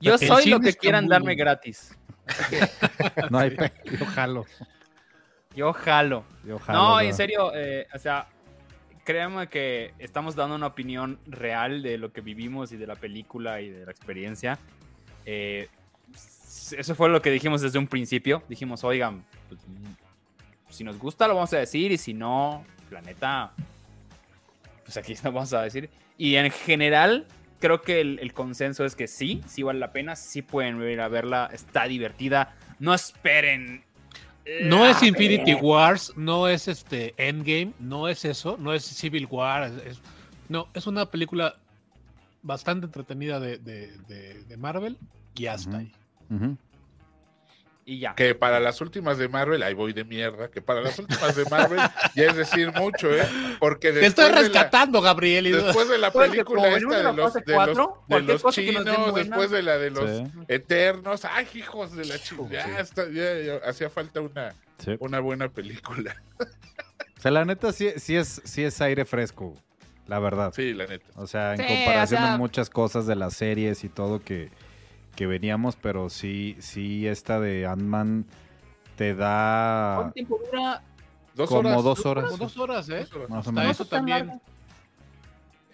Yo 0.00 0.18
soy 0.18 0.46
lo 0.46 0.60
que 0.60 0.74
quieran 0.74 1.04
muy 1.04 1.10
darme 1.12 1.34
gratis. 1.36 1.96
No 3.30 3.38
hay 3.38 3.50
pe... 3.50 3.72
Yo 3.98 4.06
jalo. 4.06 4.46
Yo 5.54 5.72
jalo. 5.72 6.24
Yo 6.44 6.58
jalo. 6.58 6.78
No, 6.78 7.00
en 7.00 7.14
serio, 7.14 7.52
eh, 7.54 7.86
o 7.94 7.98
sea, 7.98 8.28
créanme 9.04 9.48
que 9.48 9.94
estamos 9.98 10.36
dando 10.36 10.54
una 10.54 10.66
opinión 10.68 11.18
real 11.26 11.82
de 11.82 11.98
lo 11.98 12.12
que 12.12 12.20
vivimos 12.20 12.72
y 12.72 12.76
de 12.76 12.86
la 12.86 12.96
película 12.96 13.60
y 13.60 13.70
de 13.70 13.84
la 13.84 13.90
experiencia. 13.90 14.58
Eh, 15.26 15.68
eso 16.76 16.94
fue 16.94 17.08
lo 17.08 17.22
que 17.22 17.30
dijimos 17.30 17.60
desde 17.60 17.78
un 17.78 17.86
principio. 17.86 18.42
Dijimos, 18.48 18.82
oigan, 18.84 19.24
pues, 19.48 19.60
mm, 19.66 20.72
si 20.72 20.84
nos 20.84 20.98
gusta 20.98 21.26
lo 21.28 21.34
vamos 21.34 21.52
a 21.52 21.58
decir 21.58 21.92
y 21.92 21.98
si 21.98 22.12
no, 22.14 22.64
la 22.90 23.00
neta, 23.02 23.52
pues 24.84 24.96
aquí 24.96 25.14
lo 25.24 25.32
vamos 25.32 25.52
a 25.52 25.62
decir. 25.62 25.90
Y 26.18 26.36
en 26.36 26.50
general, 26.50 27.26
creo 27.60 27.82
que 27.82 28.00
el, 28.00 28.18
el 28.20 28.32
consenso 28.34 28.84
es 28.84 28.94
que 28.96 29.06
sí, 29.06 29.42
sí 29.46 29.62
vale 29.62 29.78
la 29.78 29.92
pena, 29.92 30.16
sí 30.16 30.42
pueden 30.42 30.80
ir 30.82 31.00
a 31.00 31.08
verla, 31.08 31.48
está 31.52 31.84
divertida. 31.84 32.54
No 32.78 32.94
esperen. 32.94 33.84
No 34.62 34.86
es 34.86 35.02
Infinity 35.02 35.52
Wars, 35.54 36.12
no 36.16 36.48
es 36.48 36.66
este 36.66 37.14
Endgame, 37.16 37.72
no 37.78 38.08
es 38.08 38.24
eso, 38.24 38.56
no 38.58 38.72
es 38.74 38.82
Civil 38.84 39.26
War, 39.30 39.64
es- 39.64 39.86
es- 39.86 40.00
no, 40.48 40.66
es 40.74 40.86
una 40.88 41.06
película 41.06 41.54
bastante 42.42 42.86
entretenida 42.86 43.38
de, 43.38 43.58
de- 43.58 43.96
de- 44.08 44.42
de 44.44 44.56
Marvel 44.56 44.96
y 45.36 45.46
hasta 45.46 45.76
ahí. 45.78 45.92
Y 47.86 47.98
ya. 47.98 48.14
Que 48.14 48.34
para 48.36 48.60
las 48.60 48.80
últimas 48.82 49.18
de 49.18 49.28
Marvel, 49.28 49.62
ahí 49.64 49.74
voy 49.74 49.92
de 49.92 50.04
mierda, 50.04 50.48
que 50.48 50.60
para 50.62 50.80
las 50.80 50.98
últimas 50.98 51.34
de 51.34 51.44
Marvel 51.46 51.80
ya 52.14 52.24
es 52.26 52.36
decir 52.36 52.72
mucho, 52.74 53.10
¿eh? 53.12 53.26
Porque 53.58 53.90
Te 53.90 54.06
estoy 54.06 54.26
después, 54.26 54.28
de 54.28 54.48
la, 54.54 54.60
rescatando, 54.60 55.00
Gabriel. 55.00 55.46
y- 55.48 55.52
después 55.52 55.88
de 55.88 55.98
la 55.98 56.12
Pues 56.12 56.30
película 56.30 56.68
esta 56.68 56.96
de 56.98 57.12
los, 57.14 57.34
de 57.34 57.42
cuatro, 57.52 58.04
los, 58.08 58.42
de 58.44 58.50
chinos, 58.52 59.14
después 59.14 59.50
de 59.50 59.62
la 59.62 59.78
de 59.78 59.90
los 59.90 60.08
Sí. 60.10 60.24
eternos, 60.46 61.24
¡ay, 61.24 61.48
hijos 61.54 61.96
de 61.96 62.04
la 62.04 62.18
chingada! 62.18 62.64
Sí. 62.64 62.70
Ya, 62.74 62.80
está- 62.80 63.08
ya- 63.10 63.38
ya 63.40 63.68
hacía 63.68 63.90
falta 63.90 64.20
una, 64.20 64.54
Sí. 64.78 64.92
una 65.00 65.18
buena 65.20 65.48
película. 65.48 66.14
O 67.18 67.22
sea, 67.22 67.32
la 67.32 67.44
neta 67.44 67.70
sí, 67.72 67.90
sí 67.98 68.16
es, 68.16 68.40
sí 68.44 68.62
es 68.64 68.80
aire 68.80 69.04
fresco, 69.04 69.54
la 70.06 70.18
verdad. 70.20 70.54
Sí, 70.56 70.72
la 70.72 70.86
neta. 70.86 71.04
O 71.16 71.26
sea, 71.26 71.52
en 71.54 71.58
Sí, 71.60 71.66
comparación 71.66 72.22
o 72.22 72.26
sea- 72.26 72.32
a 72.34 72.38
muchas 72.38 72.70
cosas 72.70 73.06
de 73.06 73.14
las 73.14 73.34
series 73.34 73.84
y 73.84 73.90
todo 73.90 74.22
que, 74.24 74.50
que 75.20 75.26
veníamos, 75.26 75.76
pero 75.76 76.08
sí, 76.08 76.56
sí, 76.60 77.06
esta 77.06 77.38
de 77.40 77.66
Ant-Man 77.66 78.24
te 78.96 79.14
da 79.14 79.96
¿Cuánto 79.96 80.14
tiempo 80.14 80.40
dura? 80.50 80.82
Dos 81.34 81.48
como 81.50 81.60
horas. 81.68 81.84
dos 81.84 82.06
horas. 82.06 82.24
Como 82.24 82.36
dos 82.38 82.56
horas, 82.56 82.88
¿eh? 82.88 83.00
Dos 83.00 83.12
horas. 83.12 83.28
Más 83.28 83.46
o 83.46 83.52
menos. 83.52 83.70
eso 83.72 83.84
también. 83.84 84.40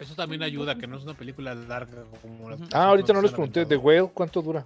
Eso 0.01 0.17
también 0.17 0.43
ayuda, 0.43 0.75
que 0.77 0.89
no 0.89 0.97
es 0.97 1.05
una 1.05 1.15
película 1.15 1.55
larga 1.55 2.03
como 2.21 2.51
las 2.51 2.59
Ah, 2.73 2.87
ahorita 2.87 3.13
no 3.13 3.23
les 3.23 3.31
pregunté, 3.31 3.61
han 3.61 3.69
¿The 3.69 3.75
aventado. 3.77 3.87
Whale 4.03 4.11
cuánto 4.13 4.43
dura? 4.43 4.65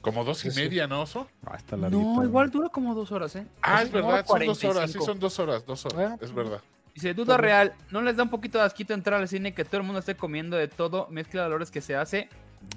Como 0.00 0.24
dos 0.24 0.44
y 0.44 0.50
Sí, 0.50 0.56
sí. 0.56 0.60
media, 0.62 0.88
¿no, 0.88 1.02
Oso? 1.02 1.28
Ah, 1.46 1.54
está 1.56 1.76
larguita. 1.76 2.02
No, 2.04 2.24
igual 2.24 2.50
dura 2.50 2.68
como 2.68 2.96
dos 2.96 3.12
horas, 3.12 3.36
¿eh? 3.36 3.46
Ah, 3.62 3.80
es 3.84 3.92
verdad, 3.92 4.26
son 4.26 4.44
dos 4.44 4.64
horas, 4.64 4.74
45. 4.90 5.04
sí, 5.04 5.06
son 5.06 5.20
dos 5.20 5.38
horas, 5.38 5.64
dos 5.64 5.86
horas, 5.86 6.20
es 6.20 6.34
verdad. 6.34 6.60
Dice, 6.96 7.14
duda 7.14 7.36
real, 7.36 7.74
¿no 7.92 8.02
les 8.02 8.16
da 8.16 8.24
un 8.24 8.30
poquito 8.30 8.58
de 8.58 8.64
asquito 8.64 8.92
entrar 8.92 9.20
al 9.20 9.28
cine 9.28 9.54
que 9.54 9.64
todo 9.64 9.76
el 9.76 9.84
mundo 9.84 10.00
esté 10.00 10.16
comiendo 10.16 10.56
de 10.56 10.66
todo, 10.66 11.06
mezcla 11.10 11.42
de 11.42 11.46
olores 11.46 11.70
que 11.70 11.80
se 11.80 11.94
hace? 11.94 12.28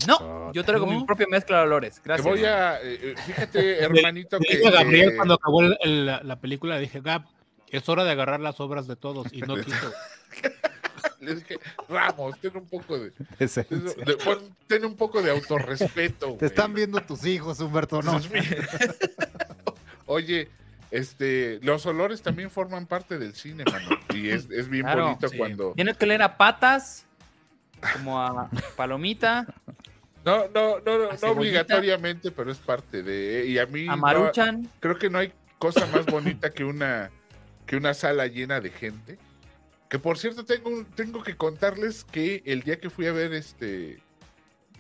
No, 0.08 0.54
yo 0.54 0.64
traigo 0.64 0.86
mi 0.88 1.04
propia 1.06 1.26
mezcla 1.30 1.58
de 1.58 1.64
olores. 1.64 1.96
Te 1.96 2.02
Gracias. 2.04 2.26
voy 2.28 2.46
a, 2.46 2.82
eh, 2.82 3.00
eh, 3.02 3.16
fíjate, 3.26 3.80
hermanito, 3.84 4.40
que... 4.40 4.56
dije 4.58 4.68
a 4.68 4.72
Gabriel 4.72 5.10
que- 5.12 5.16
cuando 5.18 5.34
acabó 5.36 5.62
el- 5.62 5.78
el- 5.82 6.06
la, 6.06 6.22
la 6.24 6.40
película, 6.40 6.78
dije, 6.78 7.02
Gab, 7.02 7.26
es 7.70 7.90
hora 7.90 8.04
de 8.04 8.12
agarrar 8.12 8.40
las 8.40 8.60
obras 8.60 8.88
de 8.88 8.96
todos. 8.96 9.32
Y 9.34 9.42
no 9.42 9.56
quiso. 9.64 9.92
Le 11.20 11.34
dije, 11.36 11.58
Ramos, 11.90 12.40
ten 12.40 12.56
un 12.56 12.68
poco 12.68 12.98
de... 13.00 13.12
De- 13.40 14.18
pon- 14.24 14.56
ten 14.68 14.86
un 14.86 14.96
poco 14.96 15.22
de 15.22 15.32
autorrespeto, 15.32 16.36
Te 16.40 16.46
están 16.46 16.74
viendo 16.76 17.02
tus 17.02 17.26
hijos, 17.26 17.60
Humberto, 17.60 18.02
no. 18.04 18.20
Oye, 20.06 20.50
este, 20.92 21.60
los 21.64 21.86
olores 21.88 22.22
también 22.22 22.52
forman 22.52 22.86
parte 22.86 23.18
del 23.18 23.34
cine, 23.34 23.64
mano. 23.66 23.90
Y 24.14 24.30
es, 24.30 24.48
es 24.52 24.70
bien 24.70 24.84
Claro, 24.84 25.06
bonito 25.06 25.28
sí. 25.28 25.38
cuando. 25.38 25.74
Tienes 25.74 25.98
que 25.98 26.06
leer 26.06 26.22
a 26.22 26.38
patas, 26.38 27.07
como 27.94 28.22
a 28.22 28.50
palomita, 28.76 29.46
No, 30.26 30.48
no, 30.54 30.80
no, 30.80 30.98
no, 30.98 31.10
no 31.22 31.32
obligatoriamente, 31.32 32.32
pero 32.32 32.52
es 32.52 32.58
parte 32.58 33.02
de. 33.04 33.46
Y 33.48 33.58
a 33.60 33.66
mí 33.66 33.88
a 33.88 33.92
no- 33.92 33.98
maruchan. 33.98 34.70
creo 34.80 34.98
que 34.98 35.10
no 35.10 35.20
hay 35.20 35.32
cosa 35.58 35.86
más 35.88 36.06
bonita 36.06 36.52
que 36.52 36.64
una 36.64 37.10
que 37.66 37.78
una 37.78 37.94
sala 37.94 38.28
llena 38.28 38.60
de 38.60 38.70
gente. 38.70 39.18
Que 39.90 40.00
por 40.00 40.18
cierto 40.18 40.44
tengo 40.44 40.86
tengo 40.96 41.24
que 41.24 41.38
contarles 41.38 42.04
que 42.04 42.42
el 42.46 42.62
día 42.64 42.80
que 42.80 42.90
fui 42.90 43.06
a 43.08 43.14
ver 43.14 43.34
este 43.34 44.00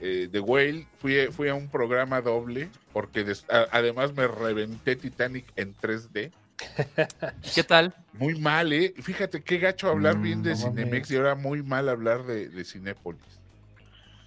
eh, 0.01 0.27
The 0.31 0.39
Whale 0.41 0.85
fui, 0.99 1.19
a- 1.19 1.31
fui 1.31 1.47
a 1.49 1.55
un 1.55 1.69
programa 1.69 2.21
doble 2.21 2.69
porque 2.93 3.23
des- 3.23 3.45
a- 3.49 3.67
además 3.71 4.13
me 4.13 4.27
reventé 4.27 4.95
Titanic 4.95 5.45
en 5.55 5.73
3D. 5.75 6.31
¿Qué 7.55 7.63
tal? 7.63 7.93
Muy 8.13 8.39
mal, 8.39 8.73
¿eh? 8.73 8.93
Fíjate 9.01 9.41
qué 9.43 9.57
gacho 9.59 9.89
hablar 9.89 10.17
Mm, 10.17 10.21
bien 10.21 10.43
de 10.43 10.51
no 10.51 10.55
Cinemex 10.57 10.91
mames. 10.91 11.11
y 11.11 11.15
ahora 11.17 11.35
muy 11.35 11.61
mal 11.63 11.87
hablar 11.89 12.23
de, 12.25 12.49
de 12.49 12.65
Cinépolis. 12.65 13.21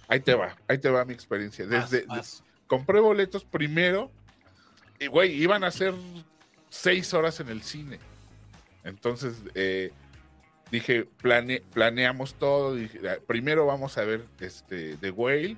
Ahí 0.07 0.19
te 0.19 0.33
va, 0.33 0.55
ahí 0.67 0.77
te 0.77 0.89
va 0.89 1.05
mi 1.05 1.13
experiencia. 1.13 1.65
Desde, 1.65 2.05
Vas, 2.05 2.17
vas. 2.17 2.43
compré 2.67 2.99
boletos 2.99 3.43
primero 3.45 4.11
y, 4.99 5.07
güey, 5.07 5.31
iban 5.41 5.63
a 5.63 5.71
ser 5.71 5.93
seis 6.69 7.13
horas 7.13 7.39
en 7.39 7.49
el 7.49 7.61
cine. 7.63 7.99
Entonces, 8.83 9.35
eh, 9.55 9.91
dije, 10.71 11.05
plane- 11.21 11.61
planeamos 11.73 12.33
todo. 12.35 12.75
Dije, 12.75 12.99
"Ah, 13.09 13.17
primero 13.25 13.65
vamos 13.65 13.97
a 13.97 14.03
ver 14.05 14.25
este, 14.39 14.97
The 14.97 15.11
Whale. 15.11 15.57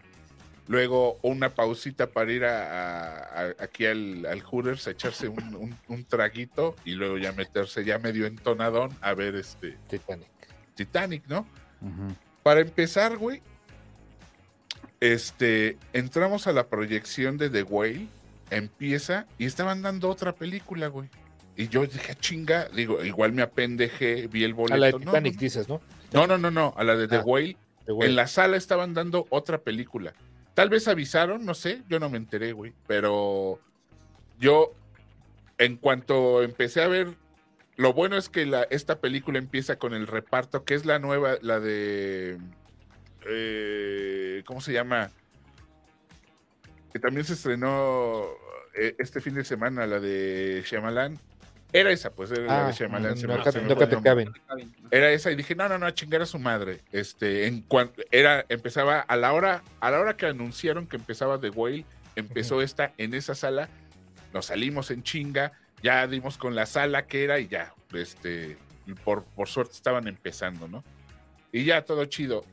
Luego 0.68 1.20
una 1.24 1.54
pausita 1.54 2.08
para 2.08 2.32
ir 2.32 2.46
a, 2.46 3.54
aquí 3.60 3.86
al, 3.86 4.26
al 4.26 4.42
Hooters 4.42 4.88
a 4.88 4.92
echarse 4.92 5.28
un, 5.28 5.56
un- 5.56 5.78
un 5.90 6.06
traguito 6.06 6.76
y 6.86 6.92
luego 6.94 7.18
ya 7.18 7.34
meterse 7.34 7.84
ya 7.84 8.00
medio 8.00 8.26
entonadón 8.26 8.92
a 9.02 9.14
ver 9.14 9.36
este 9.36 9.78
Titanic. 9.90 10.28
Titanic, 10.76 11.24
¿no? 11.28 11.46
Para 12.44 12.62
empezar, 12.62 13.18
güey, 13.18 13.42
este, 15.00 15.78
entramos 15.92 16.48
a 16.48 16.54
la 16.54 16.68
proyección 16.68 17.38
de 17.38 17.50
The 17.50 17.64
Whale, 17.64 18.08
empieza 18.50 19.26
y 19.38 19.46
estaban 19.46 19.82
dando 19.82 20.10
otra 20.10 20.34
película, 20.34 20.88
güey. 20.88 21.10
Y 21.56 21.68
yo 21.68 21.86
dije, 21.86 22.14
"Ah, 22.14 22.16
chinga, 22.20 22.68
digo, 22.70 23.04
igual 23.04 23.34
me 23.34 23.42
apendejé, 23.42 24.28
vi 24.28 24.44
el 24.44 24.54
boleto. 24.54 24.76
A 24.76 24.78
la 24.78 24.86
de 24.88 24.92
No, 24.94 25.00
Titanic 25.00 25.34
no, 25.36 25.40
dices, 25.40 25.68
¿no? 25.70 25.82
no, 26.14 26.26
no, 26.26 26.38
no, 26.38 26.50
no, 26.52 26.74
a 26.78 26.84
la 26.84 26.96
de 26.96 27.08
The 27.08 27.18
Ah, 27.18 27.24
Whale. 27.24 27.58
The 27.86 27.92
Whale. 27.92 28.10
En 28.10 28.16
la 28.16 28.28
sala 28.28 28.56
estaban 28.58 28.94
dando 28.94 29.28
otra 29.30 29.58
película. 29.60 30.14
Tal 30.54 30.70
vez 30.70 30.88
avisaron, 30.88 31.46
no 31.46 31.54
sé, 31.54 31.82
yo 31.90 32.00
no 32.00 32.10
me 32.10 32.18
enteré, 32.18 32.52
güey. 32.52 32.74
Pero 32.88 33.60
yo, 34.40 34.74
en 35.58 35.78
cuanto 35.78 36.44
empecé 36.44 36.82
a 36.82 36.88
ver, 36.88 37.08
lo 37.76 37.94
bueno 37.94 38.18
es 38.18 38.30
que 38.30 38.46
la, 38.46 38.64
esta 38.64 39.00
película 39.00 39.40
empieza 39.40 39.78
con 39.78 39.94
el 39.94 40.06
reparto, 40.06 40.64
que 40.64 40.76
es 40.76 40.86
la 40.86 41.00
nueva, 41.00 41.38
la 41.42 41.60
de... 41.60 42.38
eh, 43.26 44.44
¿Cómo 44.46 44.62
se 44.62 44.74
llama? 44.74 45.10
Que 46.92 47.00
también 47.00 47.26
se 47.26 47.34
estrenó 47.34 48.26
eh, 48.76 48.96
este 49.00 49.22
fin 49.22 49.34
de 49.34 49.44
semana, 49.44 49.88
la 49.88 50.00
de 50.00 50.64
Shyamalan. 50.66 51.18
Era 51.74 51.92
esa, 51.92 52.12
pues 52.12 52.30
era 52.32 52.44
la 52.46 52.64
Ah, 52.66 52.68
de 52.68 52.74
Shyamalan. 52.74 53.16
no, 53.20 53.28
no, 53.28 53.38
no 53.68 53.76
que 53.78 53.88
te 53.88 54.02
caben. 54.02 54.32
era 54.92 55.12
esa 55.12 55.32
y 55.32 55.36
dije 55.36 55.56
no 55.56 55.68
no 55.68 55.80
no 55.80 55.88
a 55.88 55.94
chingar 55.94 56.22
a 56.22 56.26
su 56.28 56.38
madre 56.38 56.82
este 56.92 57.48
en 57.48 57.62
cuanto 57.62 58.04
era 58.12 58.46
empezaba 58.48 59.00
a 59.00 59.16
la 59.18 59.34
hora 59.34 59.64
a 59.80 59.90
la 59.90 60.00
hora 60.00 60.16
que 60.16 60.28
anunciaron 60.28 60.86
que 60.88 60.98
empezaba 60.98 61.40
The 61.40 61.50
Whale 61.50 61.86
empezó 62.16 62.62
esta 62.62 62.94
en 63.00 63.16
esa 63.16 63.34
sala 63.34 63.70
nos 64.34 64.46
salimos 64.46 64.92
en 64.92 65.02
chinga 65.02 65.52
ya 65.82 66.06
dimos 66.08 66.38
con 66.38 66.54
la 66.54 66.68
sala 66.68 67.08
que 67.08 67.24
era 67.24 67.40
y 67.40 67.48
ya 67.48 67.74
este 67.94 68.56
por, 69.04 69.24
por 69.24 69.48
suerte 69.50 69.74
estaban 69.74 70.08
empezando 70.08 70.68
no 70.68 70.84
y 71.52 71.64
ya 71.66 71.84
todo 71.84 72.06
chido 72.06 72.46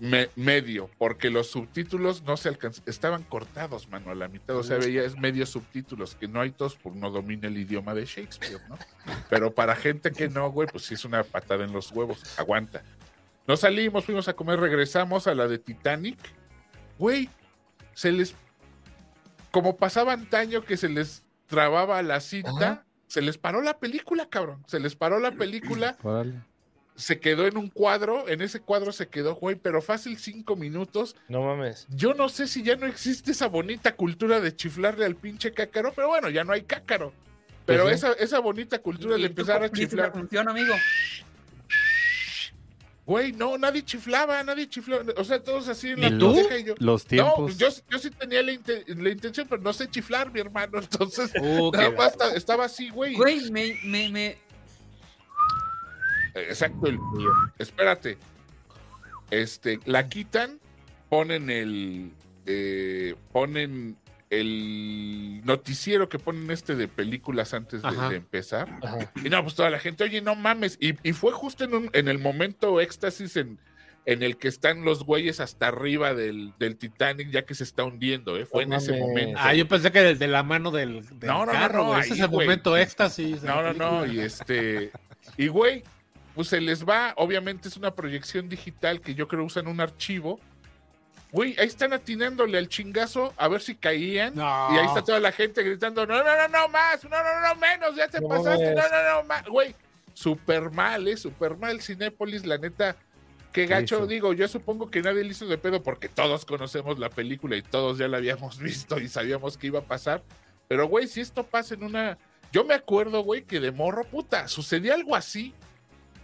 Me- 0.00 0.28
medio 0.36 0.90
porque 0.98 1.30
los 1.30 1.48
subtítulos 1.50 2.22
no 2.22 2.36
se 2.36 2.48
alcanzan 2.48 2.82
estaban 2.86 3.22
cortados 3.22 3.88
mano 3.88 4.10
a 4.10 4.14
la 4.16 4.26
mitad 4.28 4.56
o 4.56 4.62
sea 4.64 4.76
veía 4.78 5.04
es 5.04 5.16
medio 5.16 5.46
subtítulos 5.46 6.16
que 6.16 6.26
no 6.26 6.40
hay 6.40 6.50
todos 6.50 6.74
por 6.74 6.96
no 6.96 7.10
domina 7.10 7.46
el 7.46 7.56
idioma 7.56 7.94
de 7.94 8.04
Shakespeare 8.04 8.60
no 8.68 8.76
pero 9.30 9.54
para 9.54 9.76
gente 9.76 10.10
que 10.10 10.28
no, 10.28 10.50
güey, 10.50 10.66
pues 10.68 10.84
sí 10.84 10.94
es 10.94 11.04
una 11.04 11.22
patada 11.22 11.64
en 11.64 11.72
los 11.72 11.90
huevos. 11.92 12.38
Aguanta. 12.38 12.82
Nos 13.46 13.60
salimos, 13.60 14.04
fuimos 14.04 14.26
a 14.28 14.32
comer, 14.34 14.58
regresamos 14.58 15.26
a 15.26 15.34
la 15.34 15.46
de 15.46 15.58
Titanic. 15.58 16.18
Güey, 16.98 17.28
se 17.92 18.10
les. 18.12 18.34
Como 19.50 19.76
pasaba 19.76 20.12
antaño 20.12 20.64
que 20.64 20.76
se 20.76 20.88
les 20.88 21.24
trababa 21.46 22.02
la 22.02 22.20
cinta, 22.20 22.84
se 23.06 23.20
les 23.22 23.36
paró 23.38 23.60
la 23.60 23.78
película, 23.78 24.26
cabrón. 24.28 24.62
Se 24.66 24.80
les 24.80 24.96
paró 24.96 25.18
la 25.20 25.32
película, 25.32 25.96
Órale. 26.02 26.34
Se 26.96 27.18
quedó 27.20 27.46
en 27.46 27.56
un 27.56 27.68
cuadro. 27.70 28.28
En 28.28 28.40
ese 28.40 28.60
cuadro 28.60 28.92
se 28.92 29.08
quedó, 29.08 29.34
güey, 29.34 29.56
pero 29.56 29.82
fácil 29.82 30.18
cinco 30.18 30.56
minutos. 30.56 31.16
No 31.28 31.42
mames. 31.42 31.86
Yo 31.90 32.14
no 32.14 32.28
sé 32.28 32.46
si 32.46 32.62
ya 32.62 32.76
no 32.76 32.86
existe 32.86 33.32
esa 33.32 33.48
bonita 33.48 33.96
cultura 33.96 34.40
de 34.40 34.54
chiflarle 34.54 35.04
al 35.04 35.16
pinche 35.16 35.52
cácaro, 35.52 35.92
pero 35.94 36.08
bueno, 36.08 36.30
ya 36.30 36.44
no 36.44 36.52
hay 36.52 36.62
cácaro. 36.62 37.12
Pero 37.66 37.84
Pues 37.84 38.00
sí. 38.00 38.06
esa, 38.06 38.12
esa 38.22 38.38
bonita 38.40 38.78
cultura 38.78 39.14
de 39.16 39.20
¿Y 39.22 39.24
tú 39.24 39.30
empezar 39.30 39.62
a 39.62 39.70
chiflar. 39.70 40.12
función, 40.12 40.48
amigo? 40.48 40.74
Güey, 43.06 43.32
no, 43.32 43.58
nadie 43.58 43.84
chiflaba, 43.84 44.42
nadie 44.44 44.66
chiflaba. 44.66 45.04
O 45.18 45.24
sea, 45.24 45.42
todos 45.42 45.68
así 45.68 45.90
en 45.90 46.00
la 46.00 46.08
¿Y 46.08 46.18
tú? 46.18 46.34
y 46.58 46.64
yo. 46.64 46.74
Los 46.78 47.02
No, 47.04 47.08
tiempos. 47.08 47.58
yo, 47.58 47.68
yo 47.90 47.98
sí 47.98 48.08
tenía 48.10 48.42
la, 48.42 48.52
inte- 48.52 48.82
la 48.96 49.10
intención, 49.10 49.46
pero 49.46 49.60
no 49.60 49.74
sé 49.74 49.90
chiflar, 49.90 50.32
mi 50.32 50.40
hermano. 50.40 50.78
Entonces, 50.82 51.30
Uh, 51.38 51.70
nada 51.70 51.90
más 51.90 52.16
estaba 52.34 52.64
así, 52.64 52.88
güey. 52.88 53.14
Güey, 53.14 53.50
me, 53.50 53.78
me, 53.84 54.08
me... 54.08 54.38
Exacto, 56.34 56.86
el, 56.86 56.98
espérate. 57.58 58.18
Este, 59.30 59.80
la 59.84 60.08
quitan, 60.08 60.58
ponen 61.08 61.50
el. 61.50 62.10
eh, 62.46 63.14
ponen 63.32 63.96
el 64.30 65.42
noticiero 65.44 66.08
que 66.08 66.18
ponen 66.18 66.50
este 66.50 66.74
de 66.74 66.88
películas 66.88 67.54
antes 67.54 67.82
de, 67.82 67.88
Ajá. 67.88 68.08
de 68.08 68.16
empezar. 68.16 68.68
Ajá. 68.82 69.12
Y 69.24 69.28
no, 69.28 69.42
pues 69.42 69.54
toda 69.54 69.70
la 69.70 69.78
gente, 69.78 70.02
oye, 70.04 70.20
no 70.22 70.34
mames. 70.34 70.76
Y, 70.80 70.94
y 71.08 71.12
fue 71.12 71.32
justo 71.32 71.62
en, 71.64 71.74
un- 71.74 71.90
en 71.92 72.08
el 72.08 72.18
momento 72.18 72.80
éxtasis 72.80 73.36
en, 73.36 73.60
en 74.06 74.22
el 74.24 74.36
que 74.36 74.48
están 74.48 74.84
los 74.84 75.04
güeyes 75.04 75.38
hasta 75.40 75.68
arriba 75.68 76.14
del, 76.14 76.52
del 76.58 76.76
Titanic, 76.76 77.30
ya 77.30 77.44
que 77.44 77.54
se 77.54 77.62
está 77.64 77.84
hundiendo, 77.84 78.36
¿eh? 78.36 78.44
Fue 78.44 78.66
No 78.66 78.74
en 78.74 78.80
ese 78.82 78.98
momento. 78.98 79.38
Ah, 79.40 79.54
yo 79.54 79.68
pensé 79.68 79.92
que 79.92 80.00
de, 80.00 80.14
de 80.16 80.26
la 80.28 80.42
mano 80.42 80.70
del, 80.72 81.04
del 81.20 81.28
No, 81.28 81.46
no, 81.46 81.46
no, 81.46 81.52
carro, 81.52 81.78
no, 81.78 81.84
güey. 81.90 82.00
ahí, 82.00 82.04
Ese 82.06 82.14
es 82.14 82.20
el 82.20 82.30
momento 82.30 82.76
éxtasis. 82.76 83.42
No, 83.44 83.62
no, 83.62 83.72
no, 83.72 84.04
y 84.06 84.18
este, 84.18 84.90
y 85.36 85.46
güey, 85.46 85.84
pues 86.34 86.48
se 86.48 86.60
les 86.60 86.84
va, 86.84 87.14
obviamente 87.16 87.68
es 87.68 87.76
una 87.76 87.94
proyección 87.94 88.48
digital 88.48 89.00
que 89.00 89.14
yo 89.14 89.28
creo 89.28 89.44
usan 89.44 89.68
un 89.68 89.80
archivo. 89.80 90.40
Güey, 91.30 91.56
ahí 91.58 91.66
están 91.66 91.92
atinándole 91.92 92.58
al 92.58 92.68
chingazo 92.68 93.34
a 93.36 93.48
ver 93.48 93.60
si 93.60 93.74
caían. 93.74 94.34
No. 94.34 94.68
Y 94.72 94.78
ahí 94.78 94.86
está 94.86 95.02
toda 95.02 95.20
la 95.20 95.32
gente 95.32 95.62
gritando, 95.62 96.06
no, 96.06 96.18
no, 96.18 96.36
no, 96.36 96.48
no, 96.48 96.68
más, 96.68 97.02
no, 97.04 97.10
no, 97.10 97.40
no, 97.40 97.54
menos, 97.56 97.96
ya 97.96 98.08
te 98.08 98.20
No 98.20 98.28
pasaste, 98.28 98.74
no, 98.74 98.82
no, 98.82 99.16
no, 99.22 99.24
más. 99.24 99.44
Güey, 99.46 99.74
súper 100.12 100.70
mal, 100.70 101.06
eh, 101.08 101.16
súper 101.16 101.56
mal 101.56 101.80
Cinépolis, 101.80 102.46
la 102.46 102.58
neta. 102.58 102.96
Qué 103.52 103.66
gacho, 103.66 103.98
hizo? 103.98 104.06
digo, 104.08 104.32
yo 104.32 104.48
supongo 104.48 104.90
que 104.90 105.00
nadie 105.02 105.22
le 105.22 105.30
hizo 105.30 105.46
de 105.46 105.58
pedo 105.58 105.80
porque 105.82 106.08
todos 106.08 106.44
conocemos 106.44 106.98
la 106.98 107.08
película 107.08 107.56
y 107.56 107.62
todos 107.62 107.98
ya 107.98 108.08
la 108.08 108.16
habíamos 108.16 108.58
visto 108.60 108.98
y 108.98 109.08
sabíamos 109.08 109.56
que 109.56 109.68
iba 109.68 109.78
a 109.78 109.84
pasar. 109.84 110.24
Pero, 110.66 110.88
güey, 110.88 111.06
si 111.06 111.20
esto 111.20 111.44
pasa 111.44 111.74
en 111.74 111.84
una. 111.84 112.18
Yo 112.52 112.64
me 112.64 112.74
acuerdo, 112.74 113.22
güey, 113.22 113.42
que 113.42 113.60
de 113.60 113.70
morro, 113.70 114.04
puta, 114.04 114.48
sucedía 114.48 114.94
algo 114.94 115.14
así. 115.14 115.54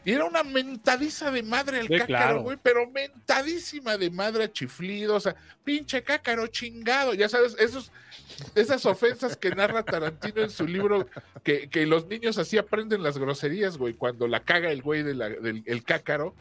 Y 0.05 0.12
era 0.12 0.24
una 0.24 0.43
mentadiza 0.43 1.31
de 1.31 1.43
madre 1.43 1.81
al 1.81 1.86
Sí, 1.89 1.93
cácaro, 1.94 2.06
claro. 2.06 2.43
güey, 2.43 2.59
pero 2.62 2.90
mentadísima 2.90 3.97
de 3.98 4.10
madre 4.10 4.44
a 4.44 4.52
chiflido, 4.52 5.14
o 5.16 5.20
sea, 5.20 5.36
pinche 5.62 6.02
cácaro 6.02 6.47
chingado, 6.47 7.12
ya 7.14 7.28
sabes, 7.28 7.55
esos, 7.59 7.93
esas 8.55 8.86
ofensas 8.86 9.36
que 9.36 9.51
narra 9.51 9.85
Tarantino 9.85 10.40
en 10.43 10.51
su 10.51 10.66
libro, 10.66 11.06
que, 11.44 11.68
que 11.68 11.85
los 11.86 12.06
niños 12.06 12.39
así 12.39 12.56
aprenden 12.56 13.02
las 13.02 13.18
groserías, 13.18 13.77
güey, 13.77 13.93
cuando 13.94 14.27
la 14.27 14.40
caga 14.40 14.70
el 14.70 14.81
güey 14.82 15.02
de 15.02 15.14
la- 15.14 15.28
del 15.28 15.62
el 15.66 15.85
cácaro, 15.85 16.35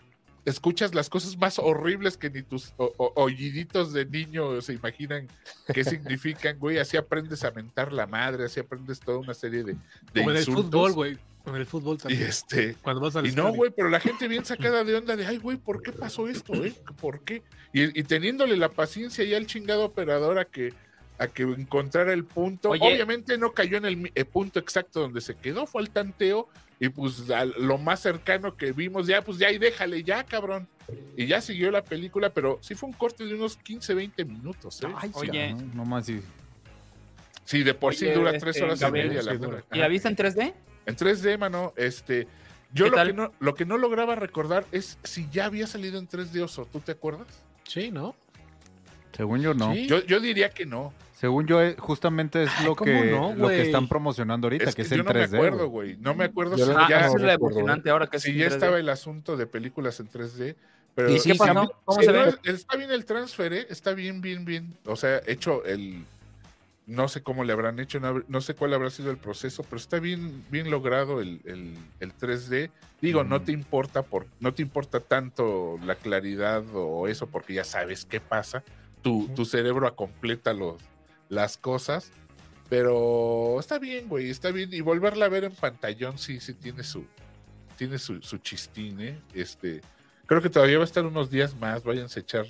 escuchas 0.45 0.95
las 0.95 1.09
cosas 1.09 1.37
más 1.37 1.59
horribles 1.59 2.15
que 2.17 2.29
ni 2.29 2.41
tus 2.41 2.73
o- 2.77 2.93
o- 2.97 3.11
oíditos 3.21 3.91
de 3.91 4.05
niño 4.05 4.61
se 4.61 4.73
imaginan 4.73 5.27
qué 5.73 5.83
significan, 5.83 6.57
güey, 6.57 6.79
así 6.79 6.95
aprendes 6.95 7.43
a 7.43 7.51
mentar 7.51 7.91
la 7.91 8.07
madre, 8.07 8.45
así 8.45 8.59
aprendes 8.61 9.01
toda 9.01 9.17
una 9.17 9.33
serie 9.33 9.63
de, 9.65 9.73
de 9.73 10.21
Como 10.21 10.31
en 10.31 10.37
el 10.37 10.45
fútbol, 10.45 10.93
güey. 10.93 11.17
En 11.45 11.55
el 11.55 11.65
fútbol 11.65 11.95
Y 11.95 11.99
también. 11.99 12.23
este, 12.23 12.75
Cuando 12.81 13.01
vas 13.01 13.15
al 13.15 13.25
y 13.25 13.31
no, 13.31 13.51
güey, 13.53 13.71
pero 13.75 13.89
la 13.89 13.99
gente 13.99 14.27
bien 14.27 14.45
sacada 14.45 14.83
de 14.83 14.95
onda 14.95 15.15
de, 15.15 15.25
ay, 15.25 15.37
güey, 15.37 15.57
¿por 15.57 15.81
qué 15.81 15.91
pasó 15.91 16.27
esto, 16.27 16.53
eh? 16.53 16.73
¿Por 17.01 17.21
qué? 17.21 17.41
Y, 17.73 17.99
y 17.99 18.03
teniéndole 18.03 18.57
la 18.57 18.69
paciencia 18.69 19.23
ya 19.25 19.37
al 19.37 19.47
chingado 19.47 19.85
operador 19.85 20.37
a 20.37 20.45
que, 20.45 20.73
a 21.17 21.27
que 21.27 21.43
encontrara 21.43 22.13
el 22.13 22.25
punto. 22.25 22.69
Oye. 22.71 22.83
Obviamente 22.85 23.37
no 23.37 23.51
cayó 23.53 23.77
en 23.77 23.85
el, 23.85 24.11
el 24.13 24.25
punto 24.25 24.59
exacto 24.59 24.99
donde 24.99 25.21
se 25.21 25.35
quedó, 25.35 25.65
fue 25.65 25.81
al 25.81 25.89
tanteo 25.89 26.49
y 26.81 26.89
pues 26.89 27.29
a 27.29 27.43
lo 27.45 27.77
más 27.77 27.99
cercano 28.01 28.55
que 28.55 28.71
vimos, 28.71 29.07
ya, 29.07 29.21
pues 29.21 29.37
ya, 29.37 29.51
y 29.51 29.57
déjale, 29.57 30.03
ya, 30.03 30.23
cabrón. 30.23 30.67
Y 31.17 31.25
ya 31.27 31.41
siguió 31.41 31.71
la 31.71 31.83
película, 31.83 32.29
pero 32.31 32.57
sí 32.61 32.73
fue 32.75 32.87
un 32.89 32.93
corte 32.93 33.25
de 33.25 33.33
unos 33.35 33.57
15, 33.57 33.93
20 33.93 34.25
minutos, 34.25 34.81
¿eh? 34.83 34.87
Ay, 34.95 35.11
Oye. 35.13 35.53
no 35.73 35.83
más 35.85 36.05
sí. 36.05 36.21
Sí, 37.43 37.63
de 37.63 37.73
por 37.73 37.95
sí 37.95 38.05
Oye, 38.05 38.13
dura 38.15 38.29
este, 38.31 38.39
tres 38.39 38.61
horas 38.61 38.79
Gabriel, 38.79 39.07
y 39.07 39.15
media. 39.15 39.33
la. 39.33 39.63
¿Y 39.73 39.79
la 39.79 39.87
viste 39.87 40.07
en 40.07 40.15
3D? 40.15 40.53
En 40.85 40.95
3D, 40.95 41.37
mano, 41.37 41.73
este. 41.75 42.27
Yo 42.71 42.85
¿Qué 42.85 42.91
lo 42.91 42.95
tal? 42.97 43.07
que, 43.07 43.13
no, 43.13 43.31
lo 43.39 43.55
que 43.55 43.65
no 43.65 43.77
lograba 43.77 44.15
recordar 44.15 44.65
es 44.71 44.97
si 45.03 45.27
ya 45.31 45.45
había 45.45 45.65
salido 45.67 45.97
en 45.97 46.07
3D 46.07 46.41
Oso, 46.43 46.65
¿tú 46.71 46.79
te 46.79 46.91
acuerdas? 46.91 47.27
Sí, 47.63 47.89
¿no? 47.91 48.15
Según 49.15 49.41
yo, 49.41 49.53
no. 49.53 49.73
Sí. 49.73 49.87
Yo, 49.87 50.03
yo 50.05 50.19
diría 50.19 50.49
que 50.49 50.65
no. 50.65 50.93
Según 51.15 51.47
yo, 51.47 51.61
eh, 51.61 51.75
justamente 51.77 52.43
es 52.43 52.49
Ay, 52.59 52.65
lo 52.65 52.75
¿cómo 52.75 52.91
que, 52.91 53.11
no, 53.11 53.33
lo 53.35 53.49
que 53.49 53.61
están 53.63 53.89
promocionando 53.89 54.45
ahorita, 54.47 54.65
es 54.65 54.69
que 54.75 54.83
que 54.83 54.87
es 54.87 54.89
yo 54.91 54.95
en 54.97 55.05
no 55.05 55.13
me 55.13 55.19
3D. 55.27 55.35
acuerdo, 55.35 55.67
güey. 55.67 55.97
No 55.97 56.13
me 56.15 56.23
acuerdo 56.25 56.55
Yo 56.55 56.65
si 56.65 56.71
ya, 56.71 56.77
Ah, 56.99 57.07
es 57.07 57.13
emocionante 57.15 57.89
ahora 57.89 58.07
que 58.07 58.19
si 58.19 58.33
ya 58.37 58.45
3D. 58.47 58.53
estaba 58.53 58.79
el 58.79 58.87
asunto 58.87 59.35
de 59.35 59.45
películas 59.47 59.99
en 59.99 60.07
3D. 60.07 60.55
Pero 60.95 61.09
Y 61.11 61.19
sí, 61.19 61.31
¿Qué 61.31 61.37
pasó? 61.37 61.61
sí, 61.63 61.71
¿Cómo 61.85 61.99
Sí, 61.99 62.05
se 62.05 62.11
no, 62.13 62.23
ve? 62.23 62.29
es- 62.29 62.39
está 62.55 62.77
bien 62.77 62.91
el 62.91 63.03
transfer, 63.05 63.51
¿eh? 63.53 63.67
está 63.69 63.93
bien, 63.93 64.21
bien, 64.21 64.45
bien. 64.45 64.77
O 64.85 64.95
sea, 64.95 65.21
hecho 65.25 65.63
el. 65.65 66.05
No 66.89 67.07
sé 67.07 67.21
cómo 67.21 67.43
le 67.43 67.53
habrán 67.53 67.79
hecho, 67.79 67.99
no, 67.99 68.23
no 68.27 68.41
sé 68.41 68.55
cuál 68.55 68.73
habrá 68.73 68.89
sido 68.89 69.11
el 69.11 69.17
proceso, 69.17 69.63
pero 69.63 69.77
está 69.77 69.99
bien, 69.99 70.43
bien 70.49 70.71
logrado 70.71 71.21
el, 71.21 71.39
el- 71.45 71.77
el 71.99 72.13
3D. 72.17 72.71
Digo, 72.99 73.23
no 73.23 73.41
te 73.41 73.51
importa 73.51 74.01
por, 74.01 74.25
no 74.39 74.53
te 74.53 74.61
importa 74.63 74.99
tanto 74.99 75.77
la 75.85 75.95
claridad 75.95 76.63
o 76.73 77.07
eso, 77.07 77.27
porque 77.27 77.53
ya 77.53 77.63
sabes 77.63 78.05
qué 78.05 78.19
pasa. 78.19 78.63
Tu, 79.03 79.27
tu 79.35 79.45
cerebro 79.45 79.87
acompleta 79.87 80.51
los, 80.53 80.81
las 81.29 81.57
cosas. 81.57 82.11
Pero 82.69 83.59
está 83.59 83.79
bien, 83.79 84.07
güey, 84.07 84.29
está 84.29 84.51
bien. 84.51 84.69
Y 84.73 84.81
volverla 84.81 85.25
a 85.25 85.29
ver 85.29 85.43
en 85.43 85.53
pantallón 85.55 86.17
sí, 86.17 86.39
sí 86.39 86.53
tiene 86.53 86.83
su, 86.83 87.05
tiene 87.77 87.97
su, 87.97 88.21
su 88.21 88.37
chistín, 88.39 88.99
¿eh? 89.01 89.19
Este, 89.33 89.81
creo 90.25 90.41
que 90.41 90.49
todavía 90.49 90.77
va 90.77 90.83
a 90.83 90.87
estar 90.87 91.05
unos 91.05 91.29
días 91.31 91.55
más. 91.55 91.83
Váyanse 91.83 92.19
a 92.19 92.23
echar, 92.23 92.45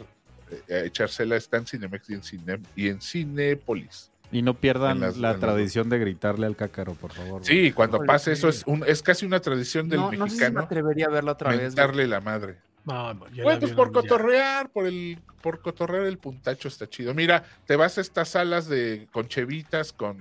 eh, 0.68 0.74
a 0.76 0.80
echársela. 0.86 1.36
Está 1.38 1.58
en 1.58 1.68
Cinemex 1.68 2.10
y 2.10 2.14
en, 2.16 2.24
Cine, 2.24 2.60
y 2.76 2.88
en 2.90 3.02
Cinépolis. 3.02 4.12
Y 4.32 4.42
no 4.44 4.54
pierdan 4.54 5.00
las- 5.00 5.18
la 5.18 5.38
tradición 5.40 5.90
de 5.90 5.98
gritarle 6.00 6.46
al 6.46 6.56
cácaro, 6.56 6.94
por 6.94 7.12
favor. 7.14 7.42
güey. 7.42 7.46
Sí, 7.46 7.72
cuando 7.72 8.00
pase 8.06 8.32
eso 8.34 8.48
es, 8.50 8.64
un, 8.68 8.84
es 8.86 9.02
casi 9.02 9.26
una 9.26 9.40
tradición 9.40 9.90
del 9.90 10.00
No, 10.00 10.12
no 10.12 10.12
sé 10.12 10.16
si 10.16 10.20
me 10.20 10.26
mexicano. 10.26 10.60
atrevería 10.62 11.06
a 11.08 11.10
verla 11.10 11.32
otra 11.32 11.50
vez. 11.52 11.62
mentarle 11.62 12.06
la 12.08 12.22
madre. 12.22 12.58
No, 12.86 13.14
no, 13.14 13.28
ya 13.30 13.44
Güey, 13.44 13.56
la 13.56 13.60
pues 13.60 13.74
por 13.74 13.92
cotorrear, 13.92 14.70
por 14.70 14.86
el, 14.88 15.20
por 15.42 15.62
cotorrear 15.62 16.06
el 16.06 16.18
puntacho 16.18 16.68
está 16.68 16.88
chido. 16.88 17.14
Mira, 17.14 17.44
te 17.66 17.76
vas 17.76 17.98
a 17.98 18.02
estas 18.02 18.30
salas 18.30 18.68
de 18.68 19.08
con 19.12 19.28
chevitas, 19.28 19.94
con, 19.94 20.18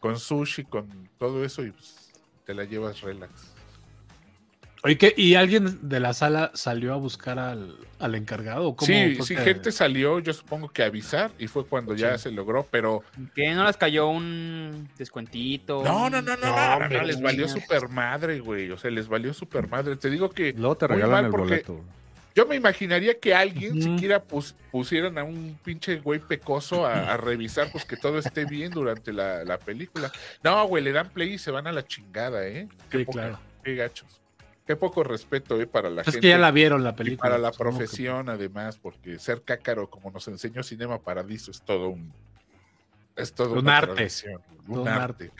con 0.00 0.18
sushi, 0.18 0.64
con 0.64 0.86
todo 1.18 1.44
eso 1.44 1.64
y 1.64 1.70
pues, 1.72 2.12
te 2.46 2.54
la 2.54 2.64
llevas 2.64 3.02
relax. 3.02 3.51
Oye, 4.84 4.98
¿qué? 4.98 5.14
¿y 5.16 5.36
alguien 5.36 5.78
de 5.88 6.00
la 6.00 6.12
sala 6.12 6.50
salió 6.54 6.92
a 6.92 6.96
buscar 6.96 7.38
al, 7.38 7.76
al 8.00 8.14
encargado? 8.16 8.66
¿O 8.68 8.74
cómo 8.76 8.86
Sí, 8.86 9.14
fue 9.14 9.26
sí, 9.26 9.36
que- 9.36 9.42
gente 9.42 9.70
salió, 9.70 10.18
yo 10.18 10.32
supongo 10.32 10.68
que 10.70 10.82
a 10.82 10.86
avisar 10.86 11.30
y 11.38 11.46
fue 11.46 11.64
cuando 11.64 11.94
ya 11.94 12.18
se 12.18 12.32
logró, 12.32 12.66
pero 12.68 13.04
¿Que 13.36 13.52
no 13.54 13.64
les 13.64 13.76
cayó 13.76 14.08
un 14.08 14.88
descuentito? 14.98 15.84
no, 15.84 16.10
no, 16.10 16.20
no, 16.20 16.36
no, 16.36 16.46
No, 16.46 16.78
no, 16.80 16.88
no, 16.88 16.98
no, 16.98 17.02
les 17.04 17.18
no, 17.18 17.24
valió 17.24 17.46
no. 17.46 17.52
super 17.52 17.88
madre, 17.90 18.40
güey, 18.40 18.72
o 18.72 18.76
sea, 18.78 18.90
les 18.90 19.06
valió 19.06 19.32
super 19.32 19.68
madre. 19.68 19.94
Te 19.94 20.10
digo 20.10 20.30
que 20.30 20.52
Luego 20.52 20.76
te 20.76 20.88
Muy 20.88 20.96
regalan 20.96 21.14
mal 21.16 21.24
el 21.26 21.30
boleto. 21.30 21.80
Yo 22.34 22.46
me 22.46 22.56
imaginaría 22.56 23.20
que 23.20 23.34
alguien 23.34 23.72
Ujú. 23.78 23.82
siquiera 23.82 24.20
pus- 24.24 24.54
pusieran 24.72 25.16
a 25.18 25.22
un 25.22 25.56
pinche 25.62 26.00
güey 26.00 26.18
pecoso 26.18 26.86
a, 26.86 27.12
a 27.12 27.16
revisar 27.18 27.70
pues 27.70 27.84
que 27.84 27.96
todo 27.96 28.18
esté 28.18 28.46
bien 28.46 28.72
durante 28.72 29.12
la, 29.12 29.44
la 29.44 29.58
película. 29.58 30.10
No, 30.42 30.66
güey, 30.66 30.82
le 30.82 30.90
dan 30.92 31.10
play 31.10 31.34
y 31.34 31.38
se 31.38 31.50
van 31.52 31.66
a 31.68 31.72
la 31.72 31.86
chingada, 31.86 32.48
¿eh? 32.48 32.66
Qué, 32.90 32.98
Sí, 33.00 33.04
poca- 33.04 33.18
claro. 33.20 33.38
qué 33.62 33.74
gachos. 33.76 34.21
Qué 34.66 34.76
poco 34.76 35.02
respeto, 35.02 35.60
¿eh? 35.60 35.66
Para 35.66 35.90
la 35.90 36.02
Es 36.02 36.06
gente. 36.06 36.20
que 36.20 36.28
ya 36.28 36.38
la 36.38 36.50
vieron 36.52 36.84
la 36.84 36.90
y 36.90 36.94
película. 36.94 37.28
para 37.30 37.38
la 37.38 37.50
que- 37.50 37.58
profesión, 37.58 38.28
además, 38.28 38.78
porque 38.78 39.18
ser 39.18 39.42
cácaro, 39.42 39.90
como 39.90 40.10
nos 40.10 40.28
enseñó 40.28 40.62
Cinema 40.62 41.00
Paradiso, 41.00 41.50
es 41.50 41.62
todo 41.62 41.88
un. 41.88 42.12
Es 43.16 43.32
todo 43.34 43.52
Un 43.52 43.58
una 43.60 43.78
arte. 43.78 43.94
tradición, 43.94 44.40
Un, 44.68 44.78
Un 44.80 44.88
arte. 44.88 45.30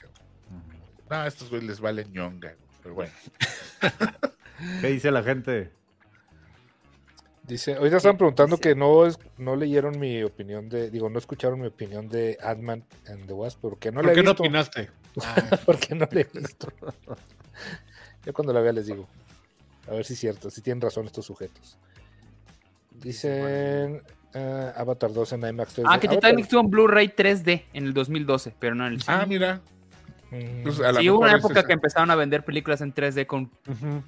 No, 1.09 1.15
a 1.17 1.27
estos 1.27 1.49
güeyes 1.49 1.67
les 1.67 1.79
vale 1.79 2.05
ñonga, 2.05 2.55
pero 2.81 2.95
bueno. 2.95 3.13
¿Qué 4.81 4.87
dice 4.87 5.09
la 5.11 5.23
gente? 5.23 5.71
Dice, 7.43 7.75
ahorita 7.75 7.97
están 7.97 8.17
preguntando 8.17 8.55
dice- 8.57 8.69
que 8.69 8.75
no 8.75 9.05
es, 9.05 9.17
no 9.37 9.55
leyeron 9.55 9.99
mi 9.99 10.23
opinión 10.23 10.69
de, 10.69 10.89
digo, 10.89 11.09
no 11.09 11.17
escucharon 11.19 11.59
mi 11.59 11.67
opinión 11.67 12.07
de 12.07 12.37
Ant-Man 12.41 12.85
and 13.07 13.25
the 13.27 13.33
Wasp, 13.33 13.59
porque 13.61 13.91
no 13.91 14.01
la 14.01 14.09
¿Por 14.09 14.11
he 14.11 14.15
qué 14.15 14.23
no 14.23 14.31
visto. 14.31 14.43
opinaste? 14.43 14.89
porque 15.65 15.95
no 15.95 16.07
la 16.11 16.19
he 16.21 16.23
visto. 16.33 16.67
Yo 18.25 18.33
cuando 18.33 18.53
la 18.53 18.61
vea 18.61 18.71
les 18.73 18.87
digo. 18.87 19.07
A 19.87 19.91
ver 19.91 20.05
si 20.05 20.13
es 20.13 20.19
cierto, 20.19 20.49
si 20.49 20.61
tienen 20.61 20.81
razón 20.81 21.05
estos 21.05 21.25
sujetos. 21.25 21.77
Dicen 22.91 24.01
eh, 24.33 24.71
Avatar 24.75 25.11
2 25.11 25.33
en 25.33 25.47
IMAX 25.47 25.77
3D. 25.77 25.83
Ah, 25.87 25.99
que 25.99 26.07
Avatar- 26.07 26.15
Titanic 26.15 26.43
estuvo 26.45 26.61
en 26.61 26.69
Blu-ray 26.69 27.07
3D 27.09 27.63
en 27.73 27.85
el 27.85 27.93
2012, 27.93 28.53
pero 28.59 28.75
no 28.75 28.87
en 28.87 28.93
el 28.93 29.01
cine. 29.01 29.17
Ah, 29.17 29.25
mira. 29.25 29.61
Mm, 30.31 30.63
pues, 30.63 30.75
Sí, 30.99 31.09
hubo 31.09 31.19
una 31.19 31.33
es 31.33 31.39
época 31.39 31.63
que 31.63 31.73
empezaron 31.73 32.09
a 32.11 32.15
vender 32.15 32.43
películas 32.45 32.81
en 32.81 32.93
3D 32.93 33.25
con, 33.27 33.51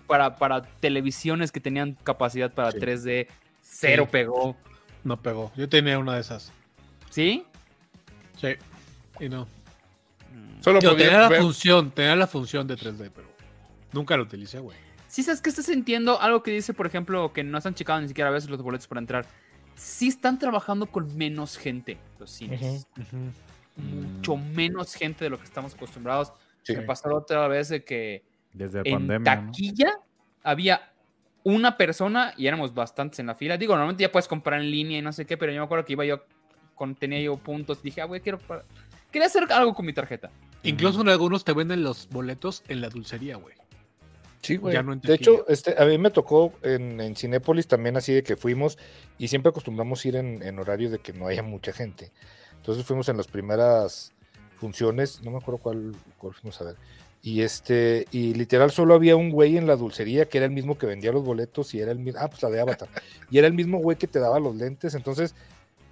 para, 0.07 0.37
para 0.37 0.61
televisiones 0.61 1.51
que 1.51 1.59
tenían 1.59 1.97
capacidad 2.03 2.51
para 2.53 2.71
Sí. 2.71 2.79
3D. 2.79 3.27
Cero 3.61 4.03
Sí. 4.05 4.11
pegó. 4.11 4.55
No 5.03 5.21
pegó. 5.21 5.51
Yo 5.55 5.67
tenía 5.69 5.99
una 5.99 6.15
de 6.15 6.21
esas. 6.21 6.51
¿Sí? 7.09 7.45
Sí. 8.39 8.49
Y 9.19 9.29
no. 9.29 9.43
Mm. 10.33 10.61
Solo 10.61 10.79
Yo 10.79 10.95
tenía 10.95 11.29
la 11.29 11.41
función, 11.41 11.91
tenía 11.91 12.15
la 12.15 12.27
función 12.27 12.65
de 12.67 12.75
3D, 12.75 13.11
pero 13.13 13.27
nunca 13.95 14.15
la 14.15 14.21
utilicé, 14.23 14.59
güey. 14.59 14.77
Sí, 15.07 15.23
¿sabes 15.23 15.41
qué 15.41 15.49
estás 15.49 15.65
sintiendo? 15.65 16.21
Algo 16.21 16.43
que 16.43 16.51
dice, 16.51 16.73
por 16.73 16.85
ejemplo, 16.85 17.31
que 17.33 17.43
no 17.43 17.57
están 17.57 17.73
checando 17.73 18.01
ni 18.01 18.07
siquiera 18.09 18.29
a 18.29 18.33
veces 18.33 18.49
los 18.49 18.61
boletos 18.61 18.87
para 18.87 18.99
entrar. 19.01 19.25
Sí 19.75 20.07
están 20.09 20.37
trabajando 20.37 20.85
con 20.87 21.15
menos 21.17 21.57
gente 21.57 21.97
los 22.19 22.29
cines. 22.31 22.87
Mucho 23.77 24.37
menos 24.37 24.93
gente 24.93 25.23
de 25.25 25.29
lo 25.29 25.37
que 25.37 25.43
estamos 25.45 25.73
acostumbrados. 25.73 26.31
Sí. 26.63 26.75
Me 26.75 26.83
pasó 26.83 27.09
la 27.09 27.15
otra 27.15 27.47
vez 27.47 27.69
de 27.69 27.83
que 27.83 28.23
Desde 28.53 28.79
en 28.85 28.93
pandemia. 29.07 29.35
¿no? 29.35 29.45
taquilla 29.51 29.99
había 30.43 30.91
una 31.43 31.77
persona 31.77 32.33
y 32.37 32.47
éramos 32.47 32.73
bastantes 32.73 33.19
en 33.19 33.27
la 33.27 33.35
fila. 33.35 33.57
Digo, 33.57 33.73
normalmente 33.73 34.01
ya 34.01 34.11
puedes 34.11 34.27
comprar 34.27 34.61
en 34.61 34.71
línea 34.71 34.99
y 34.99 35.01
no 35.01 35.11
sé 35.13 35.25
qué, 35.25 35.37
pero 35.37 35.51
yo 35.51 35.59
me 35.59 35.65
acuerdo 35.65 35.85
que 35.85 35.93
iba 35.93 36.05
yo, 36.05 36.23
con, 36.73 36.95
tenía 36.95 37.21
yo 37.21 37.37
puntos. 37.37 37.83
Dije, 37.83 38.01
ah, 38.01 38.05
güey, 38.05 38.21
quiero. 38.21 38.39
pa- 38.39 38.63
Quería 39.11 39.27
hacer 39.27 39.45
algo 39.51 39.73
con 39.73 39.85
mi 39.85 39.93
tarjeta. 39.93 40.31
Incluso 40.63 41.01
en 41.01 41.09
algunos 41.09 41.45
te 41.45 41.53
venden 41.53 41.83
los 41.83 42.09
boletos 42.09 42.63
en 42.67 42.81
la 42.81 42.89
dulcería, 42.89 43.35
güey. 43.37 43.55
Sí, 44.45 44.57
güey. 44.57 44.73
Ya 44.73 44.83
no 44.83 44.95
de 44.95 45.13
hecho, 45.13 45.47
este, 45.47 45.75
a 45.77 45.85
mí 45.85 45.97
me 45.97 46.11
tocó 46.11 46.53
en, 46.61 47.01
en 47.01 47.15
Cinépolis 47.15 47.67
también 47.67 47.97
así 47.97 48.13
de 48.13 48.23
que 48.23 48.35
fuimos 48.35 48.77
y 49.17 49.27
siempre 49.27 49.49
acostumbramos 49.49 50.05
ir 50.05 50.15
en, 50.15 50.43
en 50.43 50.59
horario 50.59 50.89
de 50.89 50.99
que 50.99 51.13
no 51.13 51.27
haya 51.27 51.43
mucha 51.43 51.73
gente. 51.73 52.11
Entonces 52.57 52.85
fuimos 52.85 53.09
en 53.09 53.17
las 53.17 53.27
primeras 53.27 54.13
funciones, 54.55 55.21
no 55.23 55.31
me 55.31 55.37
acuerdo 55.37 55.59
cuál, 55.59 55.95
cuál 56.17 56.33
fuimos 56.33 56.59
a 56.61 56.65
ver. 56.65 56.75
Y 57.21 57.41
este, 57.41 58.05
y 58.11 58.35
literal 58.35 58.69
solo 58.69 58.93
había 58.93 59.15
un 59.15 59.31
güey 59.31 59.57
en 59.57 59.65
la 59.65 59.75
dulcería 59.75 60.25
que 60.25 60.37
era 60.37 60.45
el 60.45 60.51
mismo 60.51 60.77
que 60.77 60.85
vendía 60.85 61.11
los 61.11 61.23
boletos 61.23 61.73
y 61.73 61.79
era 61.79 61.91
el 61.91 61.97
mismo, 61.97 62.19
ah, 62.21 62.27
pues 62.27 62.43
la 62.43 62.51
de 62.51 62.61
Avatar. 62.61 62.87
y 63.31 63.39
era 63.39 63.47
el 63.47 63.53
mismo 63.53 63.79
güey 63.79 63.97
que 63.97 64.05
te 64.05 64.19
daba 64.19 64.39
los 64.39 64.55
lentes. 64.55 64.93
Entonces 64.93 65.33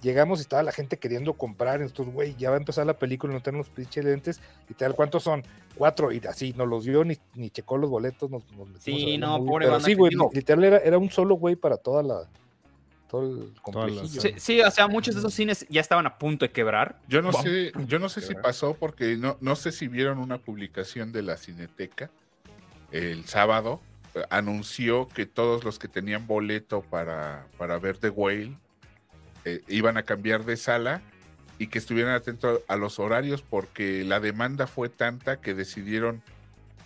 llegamos 0.04 0.38
y 0.38 0.42
estaba 0.42 0.62
la 0.62 0.70
gente 0.70 0.98
queriendo 0.98 1.32
comprar. 1.32 1.82
Entonces, 1.82 2.14
güey, 2.14 2.36
ya 2.36 2.50
va 2.50 2.56
a 2.56 2.58
empezar 2.60 2.86
la 2.86 2.96
película 2.98 3.32
y 3.32 3.36
no 3.36 3.42
tenemos 3.42 3.66
los 3.66 3.74
pinches 3.74 4.04
lentes. 4.04 4.40
Y 4.68 4.74
tal, 4.74 4.94
¿cuántos 4.94 5.24
son? 5.24 5.42
Cuatro. 5.74 6.12
Y 6.12 6.20
así, 6.28 6.54
no 6.56 6.66
los 6.66 6.86
vio 6.86 7.04
ni, 7.04 7.18
ni 7.34 7.50
checó 7.50 7.76
los 7.78 7.90
boletos. 7.90 8.30
Nos, 8.30 8.44
nos 8.52 8.68
metimos 8.68 8.80
Sí, 8.84 9.18
no, 9.18 9.38
movie. 9.38 9.48
pobre 9.50 9.64
Pero 9.64 9.72
banda 9.72 9.86
sí, 9.86 9.94
güey, 9.94 10.10
digo- 10.10 10.30
literal 10.32 10.64
era, 10.64 10.78
era 10.78 10.98
un 10.98 11.10
solo 11.10 11.34
güey 11.34 11.56
para 11.56 11.76
toda 11.76 12.02
la. 12.04 12.28
Todo 13.08 13.22
el. 13.86 14.08
Sí, 14.08 14.32
sí, 14.36 14.60
o 14.60 14.70
sea, 14.70 14.88
muchos 14.88 15.14
de 15.14 15.20
esos 15.20 15.32
cines 15.34 15.66
ya 15.68 15.80
estaban 15.80 16.06
a 16.06 16.18
punto 16.18 16.44
de 16.44 16.52
quebrar. 16.52 17.00
Yo 17.08 17.22
no 17.22 17.30
Bom. 17.30 17.42
sé, 17.42 17.72
yo 17.86 17.98
no 17.98 18.08
sé 18.08 18.20
si 18.20 18.34
pasó 18.34 18.74
porque 18.74 19.16
no, 19.16 19.36
no 19.40 19.56
sé 19.56 19.72
si 19.72 19.88
vieron 19.88 20.18
una 20.18 20.38
publicación 20.38 21.12
de 21.12 21.22
la 21.22 21.36
Cineteca 21.36 22.10
el 22.90 23.24
sábado 23.26 23.80
eh, 24.14 24.22
anunció 24.30 25.08
que 25.08 25.26
todos 25.26 25.64
los 25.64 25.78
que 25.78 25.88
tenían 25.88 26.26
boleto 26.26 26.82
para, 26.82 27.46
para 27.58 27.78
ver 27.78 27.98
The 27.98 28.10
Whale 28.10 28.56
eh, 29.44 29.62
iban 29.68 29.96
a 29.96 30.02
cambiar 30.04 30.44
de 30.44 30.56
sala 30.56 31.02
y 31.58 31.68
que 31.68 31.78
estuvieran 31.78 32.14
atentos 32.14 32.60
a 32.68 32.76
los 32.76 32.98
horarios 32.98 33.42
porque 33.42 34.04
la 34.04 34.20
demanda 34.20 34.66
fue 34.66 34.88
tanta 34.88 35.40
que 35.40 35.54
decidieron 35.54 36.22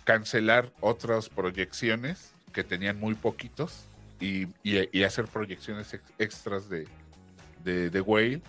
cancelar 0.03 0.71
otras 0.79 1.29
proyecciones 1.29 2.33
que 2.53 2.63
tenían 2.63 2.99
muy 2.99 3.15
poquitos 3.15 3.85
y, 4.19 4.47
y- 4.63 4.89
y 4.91 5.03
hacer 5.03 5.25
proyecciones 5.25 5.93
ex- 5.93 6.03
extras 6.17 6.69
de, 6.69 6.87
de, 7.63 7.89
de 7.89 8.01
Whale. 8.01 8.41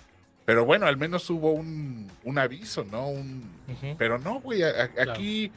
Pero 0.46 0.64
bueno, 0.64 0.86
al 0.86 0.96
menos 0.96 1.28
hubo 1.30 1.52
un, 1.52 2.10
un 2.24 2.38
aviso, 2.38 2.84
¿no? 2.84 3.08
Un, 3.08 3.44
pero 3.98 4.18
no, 4.18 4.40
güey, 4.40 4.62
a- 4.62 4.90
a- 4.98 5.12
aquí 5.12 5.52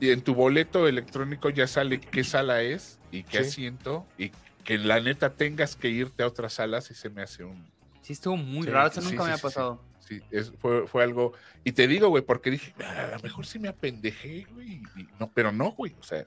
en 0.00 0.22
tu 0.22 0.34
boleto 0.34 0.88
electrónico 0.88 1.50
ya 1.50 1.66
sale 1.66 2.00
qué 2.00 2.24
sala 2.24 2.62
es 2.62 2.98
y 3.12 3.22
qué 3.24 3.42
Sí. 3.42 3.48
asiento 3.48 4.06
y 4.16 4.30
que 4.64 4.78
la 4.78 4.98
neta 5.00 5.34
tengas 5.34 5.76
que 5.76 5.88
irte 5.90 6.22
a 6.22 6.26
otras 6.26 6.54
salas 6.54 6.90
y 6.90 6.94
se 6.94 7.10
me 7.10 7.22
hace 7.22 7.44
un... 7.44 7.66
Sí, 8.04 8.12
estuvo 8.12 8.36
muy 8.36 8.64
Sí, 8.66 8.70
raro, 8.70 8.88
eso 8.88 9.00
sí, 9.00 9.08
nunca 9.10 9.22
sí, 9.24 9.28
me 9.28 9.32
ha 9.32 9.36
sí, 9.36 9.40
sí. 9.40 9.42
pasado. 9.42 9.80
Sí, 10.06 10.20
es- 10.30 10.52
fue, 10.60 10.86
fue 10.86 11.02
algo... 11.02 11.32
Y 11.64 11.72
te 11.72 11.88
digo, 11.88 12.08
güey, 12.10 12.22
porque 12.22 12.50
dije, 12.50 12.74
"Ah, 12.84 13.08
a 13.12 13.16
lo 13.16 13.22
mejor 13.22 13.46
sí 13.46 13.58
me 13.58 13.68
apendejé, 13.68 14.46
güey. 14.52 14.82
no, 15.18 15.30
pero 15.32 15.50
no, 15.50 15.72
güey, 15.72 15.94
o 15.98 16.02
sea, 16.02 16.18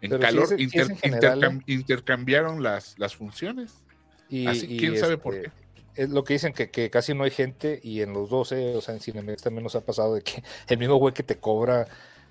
en 0.00 0.10
Pero 0.10 0.18
calor 0.20 0.44
es- 0.44 0.48
sí 0.48 0.54
es 0.54 0.60
inter- 0.62 0.90
en 0.90 0.96
general, 0.96 1.38
intercam- 1.40 1.62
intercambiaron 1.66 2.62
las, 2.62 2.98
las 2.98 3.14
funciones. 3.14 3.74
Y, 4.30 4.46
Así, 4.46 4.66
y, 4.68 4.78
¿Quién 4.78 4.96
sabe 4.98 5.18
por 5.18 5.34
este, 5.34 5.50
qué? 5.50 6.02
Es 6.02 6.08
lo 6.08 6.24
que 6.24 6.32
dicen 6.32 6.54
que, 6.54 6.70
que 6.70 6.88
casi 6.88 7.12
no 7.12 7.24
hay 7.24 7.30
gente 7.30 7.78
y 7.82 8.00
en 8.00 8.14
los 8.14 8.30
12, 8.30 8.74
o 8.76 8.80
sea, 8.80 8.94
en 8.94 9.00
Cinemex 9.00 9.42
también 9.42 9.62
nos 9.62 9.74
ha 9.76 9.82
pasado 9.82 10.14
de 10.14 10.22
que 10.22 10.42
el 10.68 10.78
mismo 10.78 10.96
güey 10.96 11.12
que 11.12 11.22
te 11.22 11.36
cobra, 11.36 11.86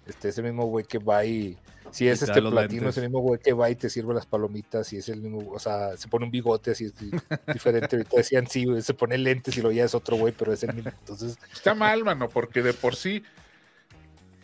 este, 0.07 0.29
ese 0.29 0.41
mismo 0.41 0.65
güey 0.65 0.85
que 0.85 0.97
va 0.99 1.23
y 1.25 1.57
si 1.91 2.07
es 2.07 2.21
este 2.21 2.41
platino, 2.41 2.81
lentes. 2.83 2.97
ese 2.97 3.01
mismo 3.01 3.19
güey 3.19 3.39
que 3.39 3.51
va 3.53 3.69
y 3.69 3.75
te 3.75 3.89
sirve 3.89 4.13
las 4.13 4.25
palomitas 4.25 4.91
y 4.93 4.97
es 4.97 5.09
el 5.09 5.19
mismo, 5.21 5.51
o 5.51 5.59
sea, 5.59 5.97
se 5.97 6.07
pone 6.07 6.25
un 6.25 6.31
bigote 6.31 6.71
así 6.71 6.85
di- 6.85 7.11
diferente, 7.53 7.95
ahorita 7.97 8.17
decían 8.17 8.47
sí, 8.47 8.65
güey, 8.65 8.81
se 8.81 8.93
pone 8.93 9.17
lentes 9.17 9.57
y 9.57 9.61
lo 9.61 9.71
ya 9.71 9.83
es 9.83 9.93
otro 9.95 10.15
güey, 10.17 10.33
pero 10.37 10.53
es 10.53 10.63
el 10.63 10.73
mismo, 10.73 10.91
entonces, 10.99 11.37
Está 11.53 11.73
mal, 11.75 12.03
mano, 12.03 12.29
porque 12.29 12.61
de 12.61 12.73
por 12.73 12.95
sí 12.95 13.23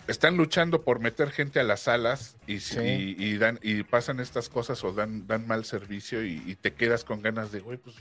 están 0.08 0.38
luchando 0.38 0.84
por 0.84 1.00
meter 1.00 1.32
gente 1.32 1.60
a 1.60 1.64
las 1.64 1.82
salas 1.82 2.36
y, 2.48 2.60
si- 2.60 2.76
Sí. 2.76 3.16
y, 3.18 3.26
y 3.26 3.38
dan, 3.38 3.60
y 3.62 3.84
pasan 3.84 4.20
estas 4.20 4.48
cosas 4.50 4.84
o 4.84 4.94
dan, 4.94 5.28
dan 5.28 5.48
mal 5.48 5.66
servicio 5.66 6.24
y, 6.26 6.42
y 6.46 6.56
te 6.56 6.74
quedas 6.74 7.04
con 7.04 7.22
ganas 7.22 7.52
de, 7.52 7.60
güey, 7.60 7.78
pues, 7.78 7.96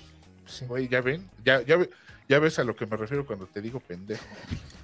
sí. 0.46 0.64
güey, 0.66 0.88
ya 0.88 1.00
ven, 1.00 1.28
ya, 1.44 1.62
ya, 1.62 1.76
ve- 1.76 1.90
ya 2.28 2.38
ves 2.38 2.58
a 2.58 2.64
lo 2.64 2.74
que 2.74 2.86
me 2.86 2.96
refiero 2.96 3.24
cuando 3.26 3.46
te 3.46 3.60
digo 3.60 3.80
pendejo. 3.80 4.24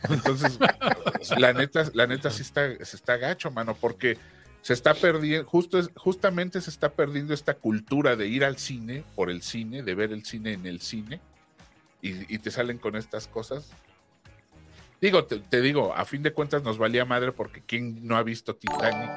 Entonces, 0.08 0.58
la 1.38 1.52
neta, 1.52 1.84
la 1.94 2.06
neta 2.06 2.30
sí 2.30 2.42
está, 2.42 2.72
se 2.84 2.96
está 2.96 3.16
gacho, 3.16 3.50
mano, 3.50 3.74
porque 3.74 4.18
se 4.60 4.72
está 4.72 4.94
perdiendo, 4.94 5.48
justo 5.48 5.80
justamente 5.96 6.60
se 6.60 6.70
está 6.70 6.92
perdiendo 6.92 7.34
esta 7.34 7.54
cultura 7.54 8.14
de 8.14 8.28
ir 8.28 8.44
al 8.44 8.58
cine 8.58 9.04
por 9.16 9.30
el 9.30 9.42
cine, 9.42 9.82
de 9.82 9.94
ver 9.94 10.12
el 10.12 10.24
cine 10.24 10.52
en 10.52 10.66
el 10.66 10.80
cine, 10.80 11.20
y, 12.00 12.32
y 12.32 12.38
te 12.38 12.50
salen 12.50 12.78
con 12.78 12.96
estas 12.96 13.26
cosas. 13.26 13.72
Digo, 15.00 15.24
te, 15.24 15.40
te 15.40 15.60
digo, 15.60 15.94
a 15.94 16.04
fin 16.04 16.22
de 16.22 16.32
cuentas 16.32 16.62
nos 16.62 16.78
valía 16.78 17.04
madre 17.04 17.32
porque 17.32 17.60
quien 17.60 18.06
no 18.06 18.16
ha 18.16 18.22
visto 18.22 18.54
Titanic, 18.54 19.10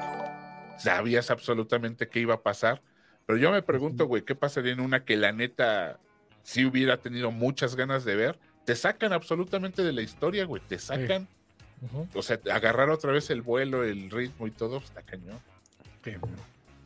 sabías 0.78 1.30
absolutamente 1.30 2.08
qué 2.08 2.20
iba 2.20 2.34
a 2.34 2.42
pasar. 2.42 2.82
Pero 3.24 3.38
yo 3.38 3.52
me 3.52 3.62
pregunto, 3.62 4.06
güey, 4.06 4.22
¿qué 4.22 4.34
pasaría 4.34 4.72
en 4.72 4.80
una 4.80 5.04
que 5.04 5.16
la 5.16 5.30
neta 5.30 6.00
si 6.46 6.64
hubiera 6.64 6.96
tenido 6.98 7.32
muchas 7.32 7.74
ganas 7.74 8.04
de 8.04 8.14
ver? 8.14 8.38
Te 8.64 8.76
sacan 8.76 9.12
absolutamente 9.12 9.82
de 9.82 9.92
la 9.92 10.00
historia, 10.02 10.44
güey, 10.44 10.62
te 10.64 10.78
sacan. 10.78 11.26
O 12.14 12.22
sea, 12.22 12.38
agarrar 12.52 12.88
otra 12.88 13.10
vez 13.10 13.30
el 13.30 13.42
vuelo, 13.42 13.82
el 13.82 14.10
ritmo 14.12 14.46
y 14.46 14.52
todo, 14.52 14.78
pues, 14.78 14.84
está 14.90 15.02
cañón. 15.02 15.40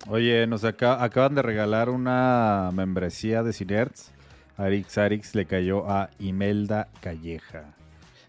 Oye, 0.08 0.46
nos 0.46 0.64
aca- 0.64 1.04
acaban 1.04 1.34
de 1.34 1.42
regalar 1.42 1.90
una 1.90 2.70
membresía 2.72 3.42
de 3.42 3.52
Cinerts. 3.52 4.10
Arix 4.56 4.96
Arix 4.96 5.34
le 5.34 5.44
cayó 5.44 5.90
a 5.90 6.08
Imelda 6.18 6.88
Calleja. 7.02 7.74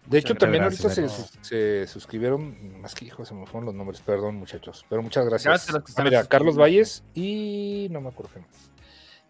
De 0.04 0.18
hecho, 0.18 0.34
Muchas 0.34 0.38
también 0.40 0.64
gracias, 0.64 0.98
ahorita 0.98 1.14
se, 1.42 1.86
suscribieron, 1.86 2.80
más 2.82 2.94
que 2.94 3.06
hijos, 3.06 3.26
se 3.28 3.34
me 3.34 3.46
fueron 3.46 3.64
los 3.66 3.74
nombres, 3.74 4.00
perdón 4.02 4.36
muchachos, 4.36 4.84
pero 4.90 5.00
muchas 5.02 5.24
gracias. 5.24 5.70
Ah, 5.96 6.02
mira, 6.04 6.24
Carlos. 6.26 6.56
Valles 6.56 7.02
y 7.14 7.88
no 7.90 8.02
me 8.02 8.08
acuerdo 8.10 8.32
qué 8.34 8.40
más. 8.40 8.71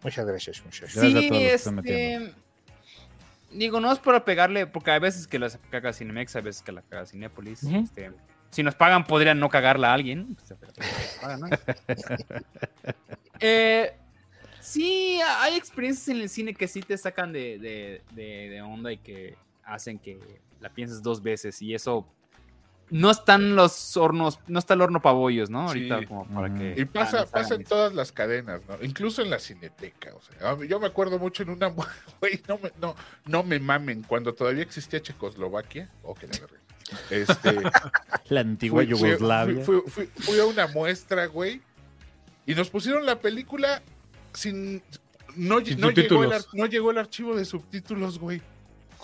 Muchas 0.03 0.25
gracias, 0.25 0.63
muchachos. 0.65 0.95
Gracias 0.95 1.15
a 1.15 1.19
Sí, 1.21 1.27
todos 1.29 1.41
los 1.41 1.49
que 1.49 1.53
están 1.53 1.79
este. 1.79 2.33
Digo, 3.51 3.79
no 3.79 3.91
es 3.91 3.99
para 3.99 4.25
pegarle, 4.25 4.65
porque 4.67 4.91
hay 4.91 4.99
veces 4.99 5.27
que 5.27 5.37
la 5.39 5.49
caga 5.69 5.93
Cinemex, 5.93 6.35
hay 6.35 6.41
veces 6.41 6.61
que 6.63 6.71
la 6.71 6.81
caga 6.81 7.05
Cinépolis. 7.05 7.63
Este, 7.63 8.11
si 8.49 8.63
nos 8.63 8.73
pagan, 8.75 9.03
podrían 9.05 9.39
no 9.39 9.49
cagarla 9.49 9.91
a 9.91 9.93
alguien. 9.93 10.35
Eh, 13.39 13.91
sí, 14.61 15.19
hay 15.39 15.55
experiencias 15.55 16.07
en 16.09 16.21
el 16.21 16.29
cine 16.29 16.53
que 16.53 16.67
sí 16.67 16.81
te 16.81 16.97
sacan 16.97 17.33
de, 17.33 17.59
de- 17.59 18.01
de- 18.11 18.49
de 18.49 18.61
onda 18.61 18.91
y 18.91 18.97
que 18.97 19.35
hacen 19.65 19.99
que 19.99 20.17
la 20.61 20.69
pienses 20.69 21.01
dos 21.01 21.21
veces. 21.21 21.61
Y 21.61 21.73
eso. 21.73 22.07
No 22.89 23.09
están 23.09 23.55
los 23.55 23.97
hornos, 23.97 24.39
no 24.47 24.59
está 24.59 24.75
el 24.75 24.81
horno 24.81 25.01
para 25.01 25.15
bollos, 25.15 25.49
¿no? 25.49 25.67
Sí. 25.69 25.89
Ahorita, 25.89 26.07
como 26.07 26.25
para 26.27 26.53
que. 26.53 26.75
Y 26.77 26.85
pasa, 26.85 27.21
ah, 27.21 27.25
pasa 27.25 27.55
en 27.55 27.61
eso. 27.61 27.69
todas 27.69 27.93
las 27.93 28.11
cadenas, 28.11 28.61
¿no? 28.67 28.77
Incluso 28.83 29.21
en 29.21 29.29
la 29.31 29.39
cineteca. 29.39 30.13
O 30.13 30.21
sea, 30.21 30.67
yo 30.67 30.79
me 30.79 30.87
acuerdo 30.87 31.17
mucho 31.17 31.43
en 31.43 31.49
una. 31.49 31.67
Güey, 32.19 32.41
no 32.47 32.59
me, 32.59 32.71
no, 32.79 32.95
no 33.25 33.43
me 33.43 33.59
mamen. 33.59 34.03
Cuando 34.03 34.33
todavía 34.33 34.61
existía 34.63 35.01
Checoslovaquia. 35.01 35.89
Oh, 36.03 36.13
que 36.13 36.27
la. 36.27 36.33
Este. 37.09 37.59
La 38.29 38.41
antigua 38.41 38.83
fui- 38.83 38.89
Yugoslavia. 38.91 39.63
Fui, 39.63 39.81
fui- 39.87 40.09
fui 40.17 40.39
a 40.39 40.45
una 40.45 40.67
muestra, 40.67 41.25
güey. 41.25 41.61
Y 42.45 42.53
nos 42.55 42.69
pusieron 42.69 43.05
la 43.05 43.19
película 43.19 43.81
sin. 44.33 44.83
No, 45.35 45.61
Sin 45.65 45.79
no, 45.79 45.89
llegó 45.89 46.23
el, 46.25 46.31
no 46.53 46.65
llegó 46.67 46.91
el 46.91 46.99
archivo 46.99 47.35
de 47.35 47.45
subtítulos, 47.45 48.19
güey. 48.19 48.41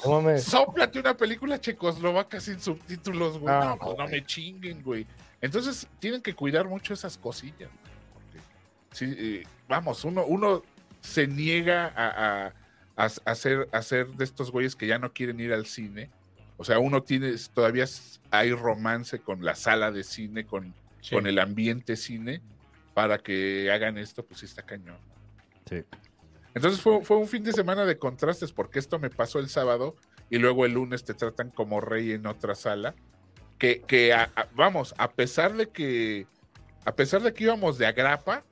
No 0.05 0.21
mames. 0.21 0.43
Sóplate 0.43 0.99
una 0.99 1.15
película 1.15 1.59
checoslovaca 1.59 2.39
sin 2.39 2.59
subtítulos, 2.59 3.37
güey. 3.39 3.53
Ah, 3.53 3.65
no, 3.65 3.77
pues 3.79 3.97
no 3.97 4.07
me 4.07 4.25
chinguen, 4.25 4.81
güey. 4.83 5.05
Entonces 5.41 5.87
tienen 5.99 6.21
que 6.21 6.33
cuidar 6.35 6.67
mucho 6.67 6.93
esas 6.93 7.17
cosillas. 7.17 7.69
porque, 8.13 8.39
sí, 8.91 9.15
eh, 9.17 9.43
vamos, 9.67 10.03
uno, 10.05 10.25
uno 10.25 10.63
se 11.01 11.27
niega 11.27 11.93
a, 11.95 12.07
a- 12.47 12.53
a- 13.05 13.09
a 13.25 13.35
ser, 13.35 13.69
a 13.71 13.81
ser 13.81 14.07
de 14.07 14.23
estos 14.25 14.51
güeyes 14.51 14.75
que 14.75 14.85
ya 14.87 14.99
no 14.99 15.13
quieren 15.13 15.39
ir 15.39 15.53
al 15.53 15.65
cine. 15.65 16.09
O 16.57 16.65
sea, 16.65 16.79
uno 16.79 17.01
tiene, 17.03 17.33
todavía 17.53 17.85
hay 18.31 18.51
romance 18.53 19.19
con 19.19 19.45
la 19.45 19.55
sala 19.55 19.91
de 19.91 20.03
cine, 20.03 20.45
con, 20.45 20.73
Sí. 21.01 21.15
con 21.15 21.25
el 21.27 21.39
ambiente 21.39 21.95
cine, 21.95 22.41
para 22.93 23.17
que 23.19 23.71
hagan 23.71 23.97
esto, 23.97 24.23
pues 24.25 24.41
sí 24.41 24.45
está 24.45 24.63
cañón. 24.63 24.97
Sí. 25.69 25.83
Entonces 26.55 26.81
fue, 26.81 27.03
fue 27.03 27.17
un 27.17 27.27
fin 27.27 27.43
de 27.43 27.53
semana 27.53 27.85
de 27.85 27.97
contrastes, 27.97 28.51
porque 28.51 28.79
esto 28.79 28.99
me 28.99 29.09
pasó 29.09 29.39
el 29.39 29.49
sábado 29.49 29.95
y 30.29 30.37
luego 30.39 30.65
el 30.65 30.73
lunes 30.73 31.03
te 31.03 31.13
tratan 31.13 31.49
como 31.51 31.79
rey 31.81 32.11
en 32.11 32.25
otra 32.25 32.55
sala. 32.55 32.95
Que, 33.57 33.81
que 33.81 34.13
a- 34.13 34.31
a- 34.35 34.47
vamos, 34.55 34.95
a 34.97 35.11
pesar 35.11 35.53
de 35.55 35.67
que 35.67 36.25
a 36.85 36.95
pesar 36.95 37.21
de 37.21 37.33
que 37.33 37.43
íbamos 37.43 37.77
de 37.77 37.85
agrapa, 37.85 38.43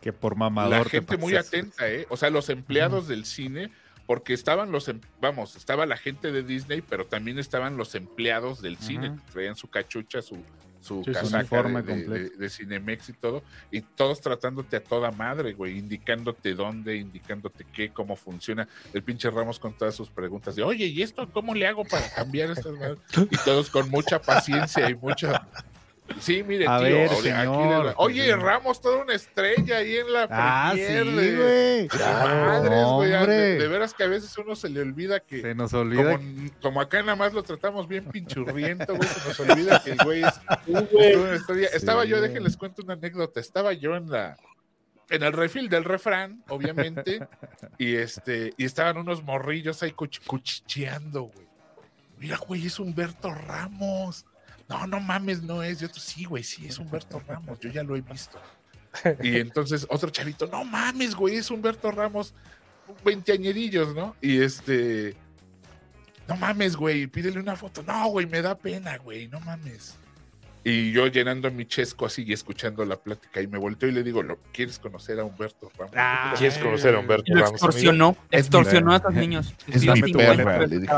Que 0.00 0.12
por 0.12 0.36
mamador. 0.36 0.78
la 0.78 0.84
te 0.84 0.90
gente 0.90 1.16
muy 1.18 1.36
atenta, 1.36 1.90
¿eh? 1.90 2.06
O 2.08 2.16
sea, 2.16 2.30
los 2.30 2.48
empleados 2.48 3.06
del 3.08 3.24
cine, 3.26 3.70
porque 4.06 4.32
estaban 4.34 4.70
los, 4.72 4.88
em- 4.88 5.00
vamos, 5.20 5.56
estaba 5.56 5.84
la 5.84 5.96
gente 5.96 6.32
de 6.32 6.42
Disney, 6.42 6.80
pero 6.80 7.06
también 7.06 7.38
estaban 7.38 7.76
los 7.76 7.94
empleados 7.94 8.62
del 8.62 8.78
cine, 8.78 9.14
que 9.26 9.32
traían 9.32 9.56
su 9.56 9.68
cachucha, 9.68 10.22
su, 10.22 10.36
su 10.82 11.02
Sí, 11.04 11.12
casaca 11.12 11.62
de, 11.62 12.04
de- 12.08 12.30
de 12.30 12.50
Cinemex 12.50 13.08
y 13.08 13.12
todo, 13.14 13.42
y 13.70 13.80
todos 13.80 14.20
tratándote 14.20 14.76
a 14.76 14.82
toda 14.84 15.10
madre, 15.12 15.52
güey, 15.52 15.78
indicándote 15.78 16.54
dónde, 16.54 16.96
indicándote 16.96 17.64
qué, 17.72 17.90
cómo 17.90 18.16
funciona. 18.16 18.68
El 18.92 19.02
pinche 19.02 19.30
Ramos 19.30 19.58
con 19.58 19.72
todas 19.72 19.94
sus 19.94 20.10
preguntas 20.10 20.56
de, 20.56 20.62
oye, 20.62 20.86
¿y 20.86 21.02
esto 21.02 21.30
cómo 21.32 21.54
le 21.54 21.66
hago 21.66 21.84
para 21.84 22.08
cambiar 22.10 22.50
estas 22.50 22.72
madres? 22.72 22.98
Y 23.30 23.36
todos 23.44 23.70
con 23.70 23.88
mucha 23.90 24.20
paciencia 24.20 24.90
y 24.90 24.94
mucha... 24.94 25.46
Sí, 26.18 26.42
mire, 26.42 26.66
A 26.68 26.78
tío, 26.78 26.86
ver, 26.88 27.10
oye, 27.96 28.22
señor. 28.22 28.42
Ramos, 28.42 28.80
toda 28.80 29.02
una 29.02 29.14
estrella 29.14 29.78
ahí 29.78 29.96
en 29.96 30.12
la 30.12 30.26
Ah, 30.30 30.72
sí, 30.74 30.82
premier 30.84 31.36
güey. 31.36 31.88
Madres, 31.98 32.84
güey, 32.86 33.10
de, 33.10 33.58
de 33.58 33.68
veras 33.68 33.94
que 33.94 34.02
a 34.04 34.08
veces 34.08 34.36
uno 34.36 34.54
se 34.56 34.68
le 34.68 34.80
olvida 34.80 35.20
que 35.20 35.40
Se 35.40 35.54
nos 35.54 35.72
olvida. 35.74 36.12
como, 36.18 36.50
como 36.60 36.80
acá 36.80 37.00
nada 37.00 37.16
más 37.16 37.32
lo 37.32 37.42
tratamos 37.42 37.88
bien 37.88 38.04
pinchurriento, 38.06 38.94
güey, 38.96 39.08
se 39.08 39.28
nos 39.28 39.40
olvida 39.40 39.82
que 39.82 39.92
el 39.92 39.98
güey 40.04 40.22
es 40.22 40.40
una 41.16 41.34
historia. 41.36 41.68
Estaba 41.72 42.04
yo, 42.04 42.20
déjenles 42.20 42.56
cuento 42.56 42.82
una 42.82 42.94
anécdota, 42.94 43.40
estaba 43.40 43.72
yo 43.72 43.96
en 43.96 44.10
la 44.10 44.36
en 45.08 45.22
el 45.22 45.32
refil 45.32 45.68
del 45.68 45.84
refrán, 45.84 46.42
obviamente, 46.48 47.26
y 47.78 47.96
este 47.96 48.52
y 48.56 48.64
estaban 48.64 48.96
unos 48.98 49.22
morrillos 49.22 49.82
ahí 49.82 49.92
cuch- 49.92 50.24
cuchicheando, 50.26 51.22
güey. 51.22 51.46
Mira, 52.18 52.36
güey, 52.38 52.66
es 52.66 52.78
Humberto 52.78 53.32
Ramos. 53.34 54.26
No, 54.72 54.86
no 54.86 55.00
mames, 55.00 55.42
no 55.42 55.62
es. 55.62 55.82
Y 55.82 55.84
otro, 55.84 56.00
sí, 56.00 56.24
güey, 56.24 56.42
sí, 56.42 56.66
es 56.66 56.78
Humberto 56.78 57.20
Ramos. 57.26 57.58
Yo 57.60 57.70
ya 57.70 57.82
lo 57.82 57.96
he 57.96 58.00
visto. 58.00 58.40
Y 59.22 59.38
entonces 59.38 59.86
otro 59.88 60.10
chavito, 60.10 60.46
no 60.46 60.64
mames, 60.64 61.14
güey, 61.14 61.36
es 61.36 61.50
Humberto 61.50 61.90
Ramos. 61.90 62.34
Veinteañerillos, 63.04 63.94
¿no? 63.94 64.16
Y 64.20 64.42
este. 64.42 65.16
No 66.28 66.36
mames, 66.36 66.76
güey, 66.76 67.06
pídele 67.06 67.40
una 67.40 67.56
foto. 67.56 67.82
No, 67.82 68.08
güey, 68.08 68.26
me 68.26 68.42
da 68.42 68.56
pena, 68.56 68.98
güey, 68.98 69.28
no 69.28 69.40
mames. 69.40 69.96
Y 70.64 70.92
yo 70.92 71.08
llenando 71.08 71.50
mi 71.50 71.66
chesco 71.66 72.06
así 72.06 72.22
y 72.24 72.32
escuchando 72.32 72.84
la 72.84 72.96
plática 72.96 73.40
y 73.40 73.48
me 73.48 73.58
volteo 73.58 73.88
y 73.88 73.92
le 73.92 74.04
digo, 74.04 74.22
"¿Lo- 74.22 74.38
¿quieres 74.52 74.78
conocer 74.78 75.18
a 75.18 75.24
Humberto 75.24 75.70
Ramos? 75.76 75.94
Ah, 75.96 76.34
¿Quieres 76.38 76.56
conocer 76.58 76.94
a 76.94 77.00
Humberto 77.00 77.24
Y 77.26 77.30
lo 77.34 77.40
Ramos? 77.40 77.50
amigo? 77.62 77.66
extorsionó, 77.66 78.16
extorsionó 78.30 78.92
a 78.92 78.96
estos 78.96 79.12
Es 79.14 79.18
niños. 79.20 79.54
es 79.66 79.80
Sí, 79.80 79.88
mi 79.90 80.00
50 80.02 80.36
perra, 80.36 80.58
pesos 80.58 80.70
le 80.70 80.78
dije. 80.78 80.94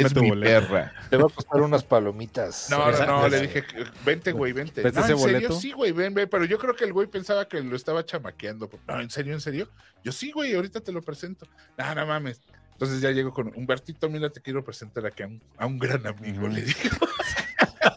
es 0.00 0.12
tu 0.14 0.22
mi 0.22 0.32
perra. 0.32 0.92
Te 1.08 1.16
va 1.16 1.24
a 1.24 1.28
costar 1.34 1.60
unas 1.62 1.82
palomitas. 1.84 2.68
No, 2.70 2.90
no, 2.90 3.06
no, 3.06 3.28
le 3.28 3.40
dije, 3.42 3.64
vente, 4.04 4.32
güey, 4.32 4.52
vente. 4.52 4.82
¿Ves 4.82 4.94
No, 4.94 5.00
ese 5.00 5.12
¿en 5.12 5.18
serio? 5.18 5.52
Sí, 5.52 5.72
güey, 5.72 5.92
ven, 5.92 6.12
ven. 6.14 6.28
Pero 6.30 6.44
yo 6.44 6.58
creo 6.58 6.76
que 6.76 6.84
el 6.84 6.92
güey 6.92 7.06
pensaba 7.06 7.48
que 7.48 7.60
lo 7.62 7.74
estaba 7.74 8.04
chamaqueando. 8.04 8.68
No, 8.86 9.00
¿en 9.00 9.08
serio, 9.10 9.32
en 9.32 9.40
serio? 9.40 9.68
Yo 10.04 10.12
sí, 10.12 10.30
güey, 10.30 10.54
ahorita 10.54 10.80
te 10.80 10.92
lo 10.92 11.00
presento. 11.02 11.46
No, 11.78 11.94
no 11.94 12.06
mames. 12.06 12.40
Entonces 12.72 13.00
ya 13.02 13.10
llego 13.10 13.32
con 13.34 13.52
Humbertito, 13.54 14.08
mira, 14.08 14.30
te 14.30 14.40
quiero 14.40 14.64
presentar 14.64 15.04
aquí 15.04 15.22
a 15.22 15.26
un, 15.26 15.42
a 15.58 15.66
un 15.66 15.78
gran 15.78 16.06
amigo, 16.06 16.48
le 16.48 16.62
digo. 16.62 16.78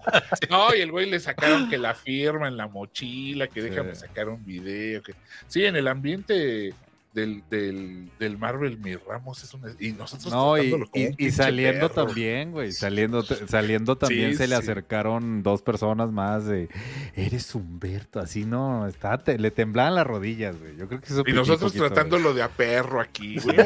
No, 0.50 0.76
y 0.76 0.82
el 0.82 0.92
güey 0.92 1.10
le 1.10 1.20
sacaron 1.20 1.70
que 1.70 1.78
la 1.78 1.94
firma 1.96 2.48
en 2.48 2.58
la 2.58 2.68
mochila, 2.68 3.48
que 3.48 3.62
Sí. 3.62 3.70
déjame 3.70 3.96
sacar 3.96 4.30
un 4.30 4.44
video. 4.46 5.02
Que... 5.04 5.14
Sí, 5.48 5.66
en 5.66 5.76
el 5.76 5.88
ambiente 5.88 6.74
del, 7.14 7.44
del, 7.50 8.10
del 8.18 8.38
Marvel, 8.40 8.80
mi 8.80 8.96
Ramos 8.96 9.44
es 9.44 9.54
una. 9.54 9.68
Y 9.80 9.92
nosotros 9.92 10.34
No, 10.34 10.58
y, 10.58 10.74
y- 10.96 11.26
un 11.28 11.32
saliendo 11.32 11.90
perro. 11.90 12.08
también, 12.08 12.52
güey. 12.52 12.72
Saliendo, 12.72 13.22
saliendo 13.24 13.96
también 13.98 14.32
Sí, 14.32 14.38
se 14.38 14.48
le 14.48 14.56
acercaron 14.56 15.44
dos 15.44 15.62
personas 15.62 16.12
más 16.12 16.46
de 16.48 16.70
eres 17.16 17.54
Humberto, 17.54 18.20
así 18.20 18.46
no, 18.46 18.88
está, 18.88 19.20
te- 19.20 19.38
le 19.38 19.52
temblaban 19.52 19.94
las 19.94 20.08
rodillas, 20.08 20.60
güey. 20.60 20.76
Yo 20.76 20.88
creo 20.88 21.00
que 21.02 21.06
eso 21.06 21.24
Y 21.28 21.34
nosotros 21.34 21.72
poquito, 21.72 21.86
tratándolo 21.88 22.34
de 22.34 22.42
a 22.42 22.50
perro 22.50 23.00
aquí, 23.00 23.38
güey. 23.40 23.58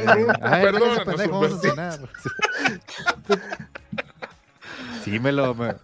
cenar. 1.62 2.00
Sí, 5.04 5.20
me 5.20 5.32
lo. 5.32 5.56
me- 5.56 5.76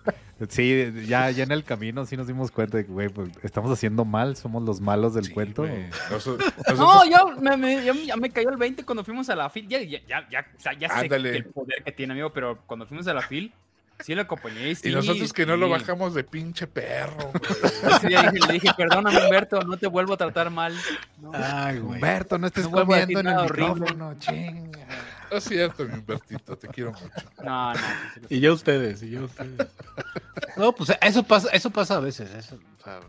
sí, 0.49 0.91
ya, 1.07 1.29
ya 1.31 1.43
en 1.43 1.51
el 1.51 1.63
camino 1.63 2.05
sí 2.05 2.17
nos 2.17 2.27
dimos 2.27 2.51
cuenta 2.51 2.77
de 2.77 2.85
que, 2.85 2.91
güey, 2.91 3.09
pues, 3.09 3.29
estamos 3.43 3.71
haciendo 3.71 4.03
mal, 4.05 4.35
somos 4.35 4.63
los 4.63 4.81
malos 4.81 5.13
del 5.13 5.25
Sí, 5.25 5.31
cuento. 5.33 5.61
güey. 5.63 5.89
Noso- 6.09 6.37
No, 6.37 6.73
nosotros- 6.75 7.09
yo 7.09 7.41
me, 7.41 7.55
me- 7.57 7.83
ya, 7.85 7.93
ya 7.93 8.17
me 8.17 8.29
cayó 8.29 8.49
el 8.49 8.57
20 8.57 8.83
cuando 8.83 9.03
fuimos 9.03 9.29
a 9.29 9.35
la 9.35 9.49
FIL. 9.49 9.67
Ya, 9.67 9.81
ya, 9.81 9.99
ya, 10.07 10.27
ya, 10.29 10.45
o 10.57 10.59
sea, 10.59 10.73
ya 10.73 10.99
sé 10.99 11.07
que 11.09 11.15
el 11.15 11.45
poder 11.45 11.83
que 11.83 11.91
tiene, 11.91 12.13
amigo, 12.13 12.31
pero 12.33 12.59
cuando 12.65 12.85
fuimos 12.85 13.07
a 13.07 13.13
la 13.13 13.21
FIL, 13.21 13.53
sí 13.99 14.15
lo 14.15 14.23
acompañé. 14.23 14.69
y 14.69 14.75
sí, 14.75 14.91
nosotros 14.91 15.31
que 15.31 15.45
no 15.45 15.55
lo 15.55 15.67
sí. 15.67 15.71
bajamos 15.73 16.13
de 16.13 16.23
pinche 16.23 16.67
perro, 16.67 17.31
güey. 17.31 18.09
Día 18.09 18.23
dije- 18.31 18.47
le 18.47 18.53
dije, 18.53 18.69
perdóname, 18.75 19.23
Humberto, 19.23 19.61
no 19.61 19.77
te 19.77 19.87
vuelvo 19.87 20.13
a 20.13 20.17
tratar 20.17 20.49
mal. 20.49 20.75
No. 21.21 21.31
Ay, 21.33 21.79
güey. 21.79 21.95
Humberto, 21.95 22.37
no 22.37 22.47
estés 22.47 22.65
No 22.69 22.71
comiendo 22.85 23.19
en 23.19 23.27
el 23.27 23.37
horrible. 23.37 23.69
micrófono, 23.75 24.15
chinga. 24.19 24.79
No 25.33 25.39
es 25.39 25.45
cierto, 25.45 25.83
mi 25.85 25.95
Humbertito, 25.95 26.55
te 26.55 26.67
quiero 26.67 26.91
mucho. 26.91 27.09
No, 27.43 27.73
no. 27.73 27.79
sí. 27.79 28.21
Y 28.29 28.39
yo 28.39 28.53
ustedes, 28.53 29.01
y 29.01 29.09
yo 29.09 29.23
ustedes. 29.23 29.67
No, 30.55 30.75
pues 30.75 30.91
eso 31.01 31.23
pasa, 31.23 31.49
eso 31.51 31.71
pasa 31.71 31.95
a 31.95 31.99
veces. 32.01 32.31
Eso, 32.35 32.59
o 32.79 32.83
sea, 32.83 32.99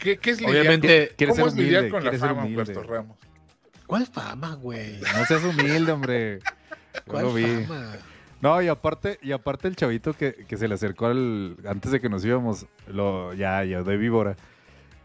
¿Qué, 0.00 0.16
qué 0.16 0.30
es 0.30 0.40
lidiar 0.40 0.60
obviamente, 0.60 1.12
Quieres 1.18 1.36
¿Cómo 1.36 1.50
ser 1.50 1.58
es 1.58 1.64
lidiar 1.66 1.82
humilde, 1.82 1.90
con 1.90 2.04
la 2.04 2.18
fama, 2.18 2.44
humilde. 2.44 2.62
Humberto 2.62 2.82
Ramos? 2.82 3.18
¿cuál 3.86 4.06
fama, 4.06 4.54
güey? 4.54 5.00
No 5.00 5.26
seas 5.26 5.44
humilde, 5.44 5.92
hombre. 5.92 6.38
¿Cuál 7.06 7.34
vi. 7.34 7.64
fama? 7.66 7.92
No, 8.40 8.62
y 8.62 8.68
aparte, 8.68 9.18
y 9.20 9.32
aparte 9.32 9.68
el 9.68 9.76
chavito 9.76 10.14
que, 10.14 10.32
que 10.32 10.56
se 10.56 10.66
le 10.66 10.76
acercó 10.76 11.08
al, 11.08 11.58
antes 11.66 11.92
de 11.92 12.00
que 12.00 12.08
nos 12.08 12.24
íbamos, 12.24 12.64
lo, 12.86 13.34
ya, 13.34 13.64
ya 13.64 13.82
de 13.82 13.96
víbora. 13.98 14.34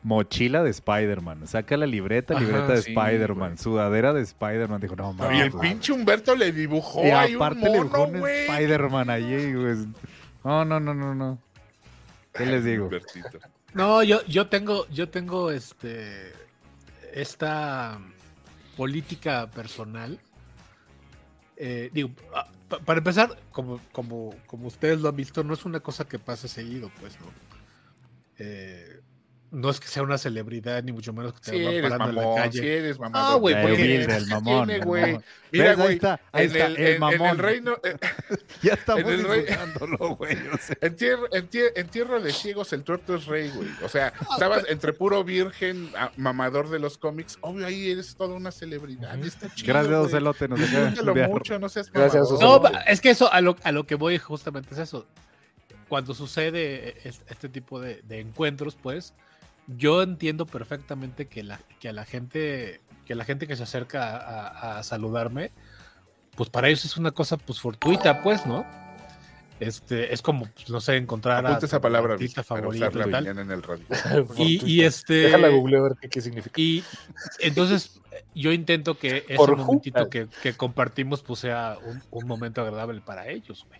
Mochila 0.04 0.64
de 0.64 0.70
Spider-Man. 0.70 1.48
Saca 1.48 1.78
la 1.78 1.86
libreta, 1.86 2.34
Ajá, 2.36 2.44
libreta 2.44 2.74
de 2.74 2.82
sí, 2.82 2.92
Spider-Man. 2.94 3.58
Sudadera 3.58 4.14
de 4.14 4.22
Spider-Man. 4.22 4.82
Dijo, 4.82 4.96
no, 4.96 5.12
y 5.12 5.16
mames. 5.16 5.42
el 5.42 5.52
güey. 5.52 5.70
pinche 5.70 5.94
Humberto 5.94 6.36
le 6.36 6.52
dibujó 6.52 7.04
Y 7.06 7.10
ahí 7.10 7.36
un 7.36 7.42
aparte 7.42 7.62
le 7.62 7.72
dibujó 7.78 7.98
mono, 8.00 8.12
un 8.14 8.20
güey. 8.20 8.46
Spider-Man 8.48 9.10
allí, 9.10 9.54
güey. 9.54 9.76
No, 10.44 10.66
no, 10.66 10.80
no, 10.80 10.94
no, 10.94 11.16
no. 11.16 11.40
¿Qué 12.34 12.46
les 12.46 12.64
digo? 12.66 12.86
Humbertito. 12.86 13.40
No, 13.74 14.04
yo, 14.04 14.24
yo 14.26 14.48
tengo, 14.48 14.88
yo 14.90 15.10
tengo 15.10 15.50
este 15.52 16.34
esta 17.14 18.00
política 18.76 19.50
personal. 19.52 20.20
Eh, 21.56 21.90
digo, 21.94 22.10
ah, 22.36 22.48
pa- 22.68 22.80
para 22.80 22.98
empezar, 22.98 23.38
como, 23.52 23.80
como, 23.92 24.36
como 24.48 24.68
ustedes 24.68 25.00
lo 25.00 25.10
han 25.10 25.16
visto, 25.16 25.44
no 25.44 25.54
es 25.54 25.66
una 25.66 25.80
cosa 25.80 26.06
que 26.08 26.18
pase 26.20 26.48
seguido, 26.48 26.92
pues, 27.00 27.20
¿no? 27.20 27.28
Eh, 28.40 29.00
no 29.54 29.70
es 29.70 29.80
que 29.80 29.88
sea 29.88 30.04
una 30.04 30.18
celebridad, 30.18 30.84
ni 30.84 30.92
mucho 30.92 31.14
menos 31.14 31.34
que 31.34 31.52
te 31.52 31.64
va 31.64 31.72
eres 31.72 31.84
parando 31.90 32.10
en 32.10 32.16
la 32.16 32.22
mamón, 32.24 32.38
calle. 32.38 32.60
si 32.60 32.68
eres 32.68 33.00
mamón. 33.00 33.22
Ah, 33.24 33.36
güey, 33.36 33.56
El 33.56 33.62
porque- 33.62 33.76
humilde, 33.76 34.18
el 34.18 34.28
mamón. 34.28 34.68
Tiene, 34.68 34.80
el 34.80 34.86
güey. 34.86 35.02
mamón. 35.04 35.24
Mira, 35.52 35.66
¿Ves? 35.70 35.76
güey, 35.78 35.88
Ahí 35.90 35.94
está, 35.96 36.22
ahí 36.32 36.46
en 36.46 36.52
está, 36.52 36.66
el, 36.66 36.76
el, 36.78 36.82
en- 36.88 36.94
en 36.96 37.00
mamón. 37.00 37.28
el 37.30 37.38
reino, 37.38 37.78
eh, 37.84 37.98
Ya 38.64 38.74
estamos 38.74 39.04
en 39.04 39.10
el 39.12 39.24
rey- 39.28 39.42
disfrutándolo, 39.46 40.16
güey. 40.16 40.36
o 40.48 40.58
sea. 40.58 40.78
en, 40.82 40.96
tierra, 40.96 41.24
en, 41.32 41.50
en 41.76 41.88
tierra 41.90 42.20
de 42.20 42.34
ciegos 42.34 42.74
el 42.74 42.84
tuerto 42.84 43.16
es 43.16 43.26
rey, 43.28 43.52
güey. 43.56 43.70
O 43.84 43.90
sea, 43.90 44.12
estabas 44.32 44.66
entre 44.68 44.92
puro 44.94 45.24
virgen, 45.24 45.92
a- 45.96 46.12
mamador 46.18 46.70
de 46.70 46.80
los 46.80 46.98
cómics. 46.98 47.38
Obvio, 47.42 47.68
ahí 47.68 47.92
eres 47.92 48.16
toda 48.16 48.36
una 48.36 48.52
celebridad. 48.52 49.18
Está 49.24 49.54
chido, 49.54 49.68
Gracias, 49.74 49.94
güey. 49.94 50.06
Ocelote. 50.06 50.48
Nos 50.48 50.60
mucho, 51.30 51.60
no 51.60 51.70
seas 51.70 51.92
Gracias, 51.92 52.24
mamador. 52.32 52.72
No, 52.72 52.80
es 52.88 53.00
que 53.02 53.12
eso 53.12 53.32
a 53.32 53.40
lo, 53.42 53.56
a 53.64 53.72
lo 53.72 53.86
que 53.86 53.94
voy 53.96 54.18
justamente 54.18 54.74
es 54.74 54.80
eso. 54.80 55.06
Cuando 55.88 56.16
sucede 56.16 57.08
es- 57.08 57.22
este 57.30 57.50
tipo 57.50 57.80
de, 57.80 58.02
de 58.08 58.20
encuentros, 58.22 58.76
pues, 58.82 59.14
yo 59.68 60.02
entiendo 60.03 60.45
perfectamente 60.45 61.27
que 61.27 61.44
la, 61.44 61.60
que 61.80 61.90
a 61.90 61.94
la 61.94 62.06
gente, 62.06 62.81
que 63.06 63.15
la 63.15 63.26
gente 63.26 63.48
que 63.48 63.56
se 63.56 63.64
acerca 63.64 64.18
a, 64.18 64.48
a- 64.48 64.80
a 64.80 64.84
saludarme, 64.84 65.52
pues 66.35 66.49
para 66.49 66.68
ellos 66.68 66.85
es 66.85 66.98
una 66.98 67.11
cosa 67.11 67.38
pues 67.38 67.60
fortuita, 67.60 68.22
pues, 68.23 68.45
¿no? 68.45 68.65
Este, 69.60 70.14
es 70.14 70.22
como, 70.22 70.45
pues, 70.48 70.69
no 70.69 70.81
sé, 70.81 70.98
encontrar 70.98 71.45
Apunta 71.45 71.65
a 71.65 71.68
esa 71.68 71.80
palabra, 71.80 72.14
artista 72.15 72.44
favorito 72.44 72.85
y 73.07 73.11
tal. 73.11 73.27
en 73.27 73.52
el 73.52 73.61
radio. 73.64 73.85
Y, 74.38 74.65
y 74.65 74.81
este 74.84 75.14
Déjala 75.14 75.49
google 75.49 75.77
a 75.77 75.81
ver 75.81 75.94
qué, 76.02 76.10
qué 76.10 76.22
significa. 76.22 76.60
y 76.60 76.84
entonces 77.40 78.02
yo 78.35 78.52
intento 78.52 78.98
que 78.98 79.18
ese 79.27 79.35
Por 79.35 79.56
momentito 79.56 80.10
que, 80.10 80.27
que 80.41 80.53
compartimos 80.53 81.22
pues 81.22 81.40
sea 81.40 81.77
un, 81.85 82.02
un 82.11 82.27
momento 82.27 82.61
agradable 82.61 82.99
para 83.02 83.30
ellos, 83.30 83.65
güey. 83.69 83.80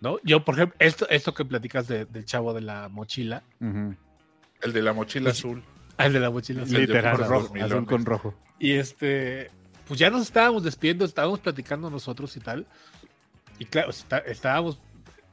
¿No? 0.00 0.18
Yo, 0.22 0.44
por 0.44 0.54
ejemplo, 0.54 0.76
esto, 0.78 1.08
esto 1.10 1.34
que 1.34 1.44
platicas 1.44 1.88
de- 1.88 2.04
del 2.06 2.24
chavo 2.24 2.54
de 2.54 2.60
la 2.60 2.88
mochila, 2.88 3.42
Ujú. 3.60 3.96
El 4.62 4.72
de 4.72 4.82
la 4.82 4.92
mochila 4.92 5.24
Pues, 5.30 5.38
azul. 5.38 5.62
ah, 5.96 6.06
el 6.06 6.12
de 6.12 6.20
la 6.20 6.30
mochila. 6.30 6.64
De 6.64 6.78
Literal, 6.80 7.12
puros 7.16 7.28
rojo, 7.28 7.54
azul 7.64 7.86
con 7.86 8.04
rojo. 8.04 8.34
Y 8.58 8.72
este, 8.72 9.50
pues 9.86 9.98
ya 10.00 10.10
nos 10.10 10.22
estábamos 10.22 10.64
despidiendo, 10.64 11.04
estábamos 11.04 11.40
platicando 11.40 11.90
nosotros 11.90 12.36
y 12.36 12.40
tal. 12.40 12.66
Y 13.58 13.64
claro, 13.66 13.90
está- 13.90 14.18
estábamos 14.18 14.78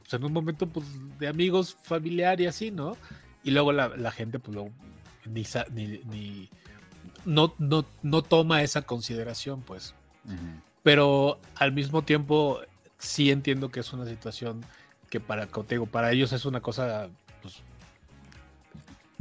pues, 0.00 0.14
en 0.14 0.24
un 0.24 0.32
momento 0.32 0.66
pues, 0.68 0.86
de 1.18 1.28
amigos, 1.28 1.76
familiar 1.82 2.40
y 2.40 2.46
así, 2.46 2.70
¿no? 2.70 2.96
Y 3.42 3.50
luego 3.50 3.72
la, 3.72 3.88
la 3.96 4.10
gente, 4.12 4.38
pues 4.38 4.54
luego, 4.54 4.70
ni, 5.24 5.44
sa- 5.44 5.66
ni, 5.72 5.98
ni- 6.04 6.48
no, 7.24 7.54
no, 7.58 7.84
no 8.02 8.22
toma 8.22 8.62
esa 8.62 8.82
consideración, 8.82 9.62
pues. 9.62 9.94
Pero 10.82 11.40
al 11.56 11.72
mismo 11.72 12.02
tiempo, 12.02 12.60
sí 12.98 13.30
entiendo 13.30 13.70
que 13.70 13.80
es 13.80 13.92
una 13.92 14.06
situación 14.06 14.64
que 15.10 15.20
para, 15.20 15.46
como 15.46 15.66
te 15.66 15.74
digo, 15.76 15.86
para 15.86 16.10
ellos 16.12 16.32
es 16.32 16.44
una 16.44 16.60
cosa, 16.60 17.08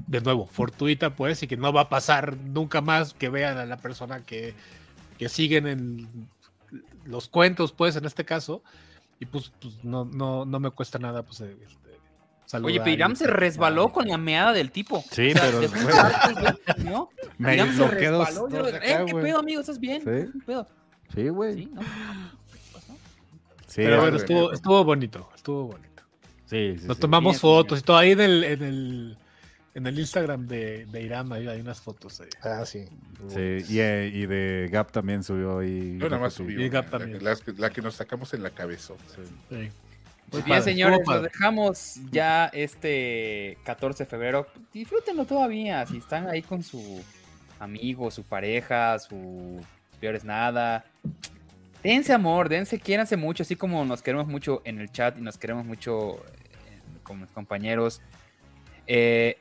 de 0.08 0.22
nuevo, 0.22 0.46
fortuita, 0.48 1.16
pues, 1.16 1.42
y 1.44 1.48
que 1.48 1.58
no 1.58 1.74
va 1.74 1.82
a 1.82 1.90
pasar 1.90 2.38
nunca 2.38 2.82
más 2.82 3.14
que 3.14 3.30
vean 3.30 3.58
a 3.58 3.66
la 3.66 3.78
persona 3.78 4.24
que, 4.24 4.54
que 5.18 5.30
siguen 5.30 5.68
en 5.68 6.28
los 7.06 7.28
cuentos, 7.28 7.72
pues, 7.72 7.96
en 7.96 8.06
este 8.06 8.26
caso, 8.26 8.62
y 9.20 9.26
pues, 9.26 9.52
pues, 9.62 9.84
no, 9.84 10.06
no, 10.06 10.46
no 10.46 10.60
me 10.60 10.70
cuesta 10.72 11.00
nada, 11.00 11.24
pues, 11.24 11.42
eh, 11.42 11.56
este, 11.66 11.90
saludar 12.46 12.72
Oye, 12.72 12.80
pero 12.82 12.92
Iram 12.92 13.12
y 13.14 13.16
se 13.16 13.28
resbaló 13.28 13.92
con 13.92 14.08
la 14.08 14.18
meada 14.18 14.54
del 14.54 14.72
tipo. 14.72 15.04
Sí, 15.12 15.32
O 15.32 15.34
sea, 15.34 15.42
pero, 15.46 15.58
güey. 15.60 15.70
güey, 15.70 16.86
¿no? 16.86 17.10
Me 17.38 17.56
Iram 17.56 17.76
se 17.76 17.88
resbaló, 17.88 18.50
yo, 18.50 18.68
"Eh, 18.68 18.80
¿Qué 19.06 19.12
güey. 19.12 19.24
pedo, 19.26 19.40
amigo? 19.40 19.62
¿Estás 19.62 19.80
bien? 19.80 20.02
Sí. 20.02 20.06
¿Qué 20.32 20.46
pedo? 20.46 20.68
Sí, 21.14 21.28
güey. 21.30 21.56
Sí, 21.56 21.66
¿no? 21.74 21.82
Sí, 23.68 23.82
Pero 23.82 23.98
bueno, 23.98 24.12
güey. 24.12 24.22
estuvo, 24.22 24.52
estuvo 24.54 24.84
bonito, 24.84 25.30
estuvo 25.36 25.68
bonito. 25.68 26.04
sí, 26.46 26.76
sí, 26.80 26.88
Nos 26.88 26.98
sí. 26.98 27.02
tomamos 27.02 27.34
Bien, 27.34 27.42
fotos 27.42 27.78
bien. 27.78 27.80
y 27.80 27.86
todo 27.86 27.98
ahí 27.98 28.12
en 28.12 28.22
el, 28.22 28.44
en 28.44 28.64
el, 28.64 29.18
en 29.76 29.86
el 29.86 30.00
Instagram 30.00 30.48
de, 30.48 30.86
de 30.88 31.02
Iram, 31.04 31.32
ahí 31.34 31.48
hay 31.48 31.62
unas 31.62 31.80
fotos. 31.80 32.20
ahí. 32.22 32.30
Ah, 32.42 32.66
sí. 32.66 32.86
Sí, 33.30 33.58
y, 33.70 33.80
eh, 33.80 34.10
y 34.14 34.26
de 34.26 34.68
Gap 34.72 34.92
también 34.92 35.24
subió 35.24 35.60
ahí. 35.60 35.98
Yo 36.00 36.10
nada 36.10 36.22
más 36.22 36.34
subí 36.34 36.62
Y 36.62 36.70
Gap 36.70 36.90
también. 36.90 37.24
la, 37.24 37.34
la- 37.34 37.40
la 37.58 37.70
que 37.70 37.82
nos 37.82 37.96
sacamos 37.96 38.34
en 38.34 38.42
la 38.42 38.50
cabeza. 38.50 38.94
Sí. 39.50 39.70
Pues 40.32 40.44
bien, 40.44 40.58
padre, 40.58 40.72
señores, 40.72 41.00
nos 41.06 41.22
dejamos 41.24 42.00
ya 42.12 42.46
este 42.48 43.58
14 43.64 44.06
de 44.06 44.10
febrero. 44.10 44.48
Disfrútenlo 44.74 45.26
todavía. 45.26 45.86
Si 45.86 45.98
están 45.98 46.28
ahí 46.28 46.42
con 46.42 46.64
su 46.64 47.04
amigo, 47.60 48.10
su 48.12 48.24
pareja, 48.24 48.98
su 49.00 49.62
peor 50.00 50.16
es 50.16 50.24
nada. 50.24 50.84
Dense 51.84 52.12
amor, 52.14 52.50
dense, 52.50 52.80
quiéranse 52.80 53.16
mucho, 53.18 53.44
así 53.44 53.56
como 53.56 53.86
nos 53.86 54.02
queremos 54.02 54.26
mucho 54.28 54.62
en 54.66 54.80
el 54.80 54.92
chat 54.92 55.18
y 55.20 55.22
nos 55.22 55.38
queremos 55.38 55.64
mucho 55.66 56.16
eh, 56.16 56.80
con 57.04 57.22
mis 57.22 57.30
compañeros. 57.30 58.02
Eh, 58.88 59.38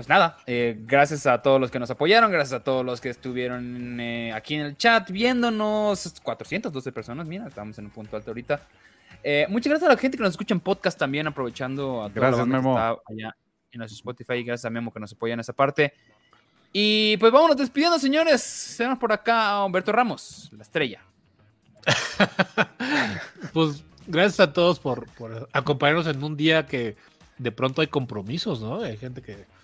pues 0.00 0.08
nada, 0.08 0.38
eh, 0.46 0.78
gracias 0.86 1.26
a 1.26 1.42
todos 1.42 1.60
los 1.60 1.70
que 1.70 1.78
nos 1.78 1.90
apoyaron, 1.90 2.32
gracias 2.32 2.58
a 2.58 2.64
todos 2.64 2.82
los 2.82 3.02
que 3.02 3.10
estuvieron 3.10 4.00
eh, 4.00 4.32
aquí 4.32 4.54
en 4.54 4.62
el 4.62 4.78
chat 4.78 5.10
viéndonos. 5.10 6.14
412 6.22 6.90
personas, 6.90 7.26
mira, 7.26 7.46
estamos 7.46 7.78
en 7.78 7.84
un 7.84 7.90
punto 7.90 8.16
alto 8.16 8.30
ahorita. 8.30 8.66
Eh, 9.22 9.44
muchas 9.50 9.68
gracias 9.68 9.90
a 9.90 9.92
la 9.92 10.00
gente 10.00 10.16
que 10.16 10.22
nos 10.22 10.30
escucha 10.30 10.54
en 10.54 10.60
podcast 10.60 10.98
también, 10.98 11.26
aprovechando 11.26 12.02
a 12.02 12.08
toda 12.08 12.12
Gracias, 12.14 12.38
la 12.38 12.40
banda 12.40 12.56
que 12.56 12.62
Memo. 12.62 12.78
está 12.78 13.12
allá 13.12 13.36
en 13.72 13.78
nuestro 13.78 13.96
Spotify. 13.96 14.42
Gracias 14.42 14.64
a 14.64 14.70
Memo 14.70 14.90
que 14.90 15.00
nos 15.00 15.12
apoya 15.12 15.34
en 15.34 15.40
esa 15.40 15.52
parte. 15.52 15.92
Y 16.72 17.18
pues 17.18 17.30
vámonos 17.30 17.58
despidiendo, 17.58 17.98
señores. 17.98 18.76
Tenemos 18.78 18.98
por 18.98 19.12
acá 19.12 19.50
a 19.50 19.66
Humberto 19.66 19.92
Ramos, 19.92 20.48
la 20.56 20.62
estrella. 20.62 21.02
Pues 23.52 23.84
gracias 24.06 24.40
a 24.40 24.50
todos 24.50 24.80
por, 24.80 25.06
por 25.12 25.46
acompañarnos 25.52 26.06
en 26.06 26.24
un 26.24 26.38
día 26.38 26.66
que 26.66 26.96
de 27.36 27.52
pronto 27.52 27.82
hay 27.82 27.88
compromisos, 27.88 28.62
¿no? 28.62 28.80
Hay 28.80 28.96
gente 28.96 29.20
que. 29.20 29.59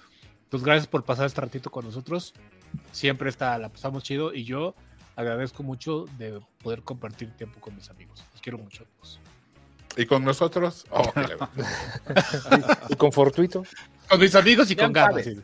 Pues 0.50 0.62
gracias 0.62 0.86
por 0.86 1.04
pasar 1.04 1.26
este 1.26 1.40
ratito 1.40 1.70
con 1.70 1.84
nosotros. 1.84 2.34
Siempre 2.92 3.30
está, 3.30 3.58
la 3.58 3.68
pasamos 3.68 4.02
chido 4.02 4.32
y 4.32 4.44
yo 4.44 4.74
agradezco 5.16 5.62
mucho 5.62 6.04
de 6.18 6.40
poder 6.62 6.82
compartir 6.82 7.30
tiempo 7.36 7.60
con 7.60 7.74
mis 7.74 7.90
amigos. 7.90 8.24
Los 8.32 8.40
quiero 8.40 8.58
mucho 8.58 8.84
a 8.84 8.86
todos. 8.86 9.20
Y 9.96 10.04
con 10.06 10.24
nosotros, 10.24 10.84
oh. 10.90 11.10
Y 12.90 12.96
con 12.96 13.12
Fortuito. 13.12 13.64
Con 14.08 14.20
mis 14.20 14.34
amigos 14.34 14.70
y 14.70 14.76
con 14.76 14.92
ganas. 14.92 15.24
sí. 15.24 15.40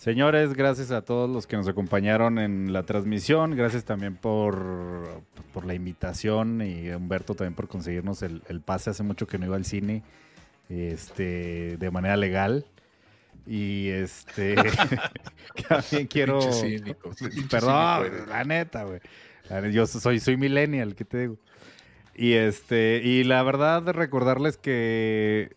Señores, 0.00 0.54
gracias 0.54 0.92
a 0.92 1.02
todos 1.02 1.28
los 1.28 1.46
que 1.46 1.58
nos 1.58 1.68
acompañaron 1.68 2.38
en 2.38 2.72
la 2.72 2.84
transmisión. 2.84 3.54
Gracias 3.54 3.84
también 3.84 4.16
por, 4.16 5.22
por 5.52 5.66
la 5.66 5.74
invitación 5.74 6.62
y 6.62 6.88
Humberto 6.88 7.34
también 7.34 7.54
por 7.54 7.68
conseguirnos 7.68 8.22
el, 8.22 8.42
el 8.48 8.62
pase. 8.62 8.88
Hace 8.88 9.02
mucho 9.02 9.26
que 9.26 9.36
no 9.36 9.44
iba 9.44 9.56
al 9.56 9.66
cine 9.66 10.02
este, 10.70 11.76
de 11.76 11.90
manera 11.90 12.16
legal. 12.16 12.64
Y 13.46 13.88
este 13.88 14.54
también 15.68 16.06
quiero. 16.06 16.40
Cínico, 16.52 17.10
Perdón, 17.50 18.04
cínico 18.06 18.26
la 18.28 18.44
neta, 18.44 18.84
güey. 18.84 19.00
Yo 19.72 19.86
soy, 19.86 20.20
soy 20.20 20.36
millennial, 20.36 20.94
¿qué 20.94 21.04
te 21.04 21.18
digo? 21.18 21.36
Y 22.14 22.34
este, 22.34 23.00
y 23.02 23.24
la 23.24 23.42
verdad, 23.42 23.82
recordarles 23.92 24.56
que 24.56 25.56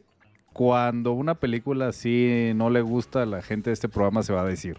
cuando 0.52 1.12
una 1.12 1.36
película 1.36 1.90
así 1.90 2.54
no 2.56 2.70
le 2.70 2.82
gusta 2.82 3.24
a 3.24 3.26
la 3.26 3.42
gente 3.42 3.70
de 3.70 3.74
este 3.74 3.90
programa, 3.90 4.24
se 4.24 4.34
va 4.34 4.42
a 4.42 4.46
decir. 4.46 4.78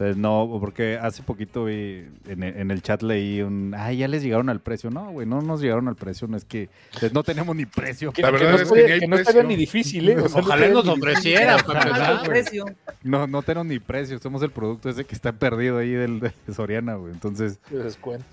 Entonces, 0.00 0.16
no, 0.16 0.56
porque 0.60 0.96
hace 0.98 1.22
poquito 1.22 1.66
vi 1.66 2.06
en, 2.26 2.42
el- 2.42 2.56
en 2.56 2.70
el 2.70 2.80
chat 2.80 3.02
leí 3.02 3.42
un. 3.42 3.74
Ay, 3.76 3.98
ya 3.98 4.08
les 4.08 4.22
llegaron 4.22 4.48
al 4.48 4.60
precio. 4.60 4.88
No, 4.90 5.10
güey, 5.10 5.26
no 5.26 5.42
nos 5.42 5.60
llegaron 5.60 5.88
al 5.88 5.94
precio. 5.96 6.26
No 6.26 6.38
es 6.38 6.46
que. 6.46 6.70
pues, 6.98 7.12
no 7.12 7.22
tenemos 7.22 7.54
ni 7.54 7.66
precio. 7.66 8.10
Que, 8.10 8.22
La 8.22 8.28
que 8.28 8.32
verdad 8.38 8.48
no, 8.50 8.54
es 8.56 8.62
que 8.62 8.64
estaría- 8.64 8.86
ni 8.86 8.92
hay 8.92 9.00
que 9.00 9.06
no 9.08 9.16
estaría 9.16 9.42
ni 9.42 9.56
difícil, 9.56 10.08
¿eh? 10.08 10.16
O 10.16 10.28
sea, 10.30 10.40
no 10.40 10.46
Ojalá 10.46 10.54
estaría 10.66 10.74
nos 10.74 10.84
ni 10.86 10.90
ofrecieran. 11.02 12.76
No, 13.02 13.26
no 13.26 13.42
tenemos 13.42 13.66
ni 13.66 13.78
precio. 13.78 14.18
Somos 14.20 14.42
el 14.42 14.50
producto 14.50 14.88
ese 14.88 15.04
que 15.04 15.14
está 15.14 15.32
perdido 15.32 15.76
ahí 15.76 15.90
del, 15.90 16.20
de 16.20 16.32
Soriana, 16.54 16.94
güey. 16.94 17.12
Entonces, 17.12 17.60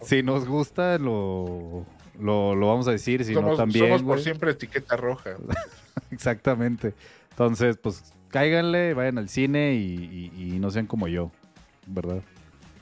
si 0.04 0.24
nos 0.24 0.48
gusta, 0.48 0.98
lo, 1.00 1.86
lo, 2.18 2.56
lo 2.56 2.68
vamos 2.70 2.88
a 2.88 2.92
decir. 2.92 3.26
Si 3.26 3.34
somos, 3.34 3.52
no, 3.52 3.58
también. 3.58 3.84
somos 3.88 4.04
por 4.04 4.12
güey. 4.14 4.24
siempre 4.24 4.52
etiqueta 4.52 4.96
roja. 4.96 5.32
Exactamente. 6.12 6.94
Entonces, 7.32 7.78
pues 7.78 8.04
cáiganle, 8.30 8.94
vayan 8.94 9.18
al 9.18 9.30
cine 9.30 9.74
y, 9.76 10.32
y- 10.38 10.56
y 10.56 10.60
no 10.60 10.70
sean 10.72 10.86
como 10.86 11.08
yo, 11.08 11.32
¿verdad? 11.88 12.22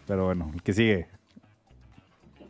Pero 0.08 0.26
bueno, 0.26 0.52
el 0.54 0.62
que 0.62 0.74
sigue. 0.74 1.08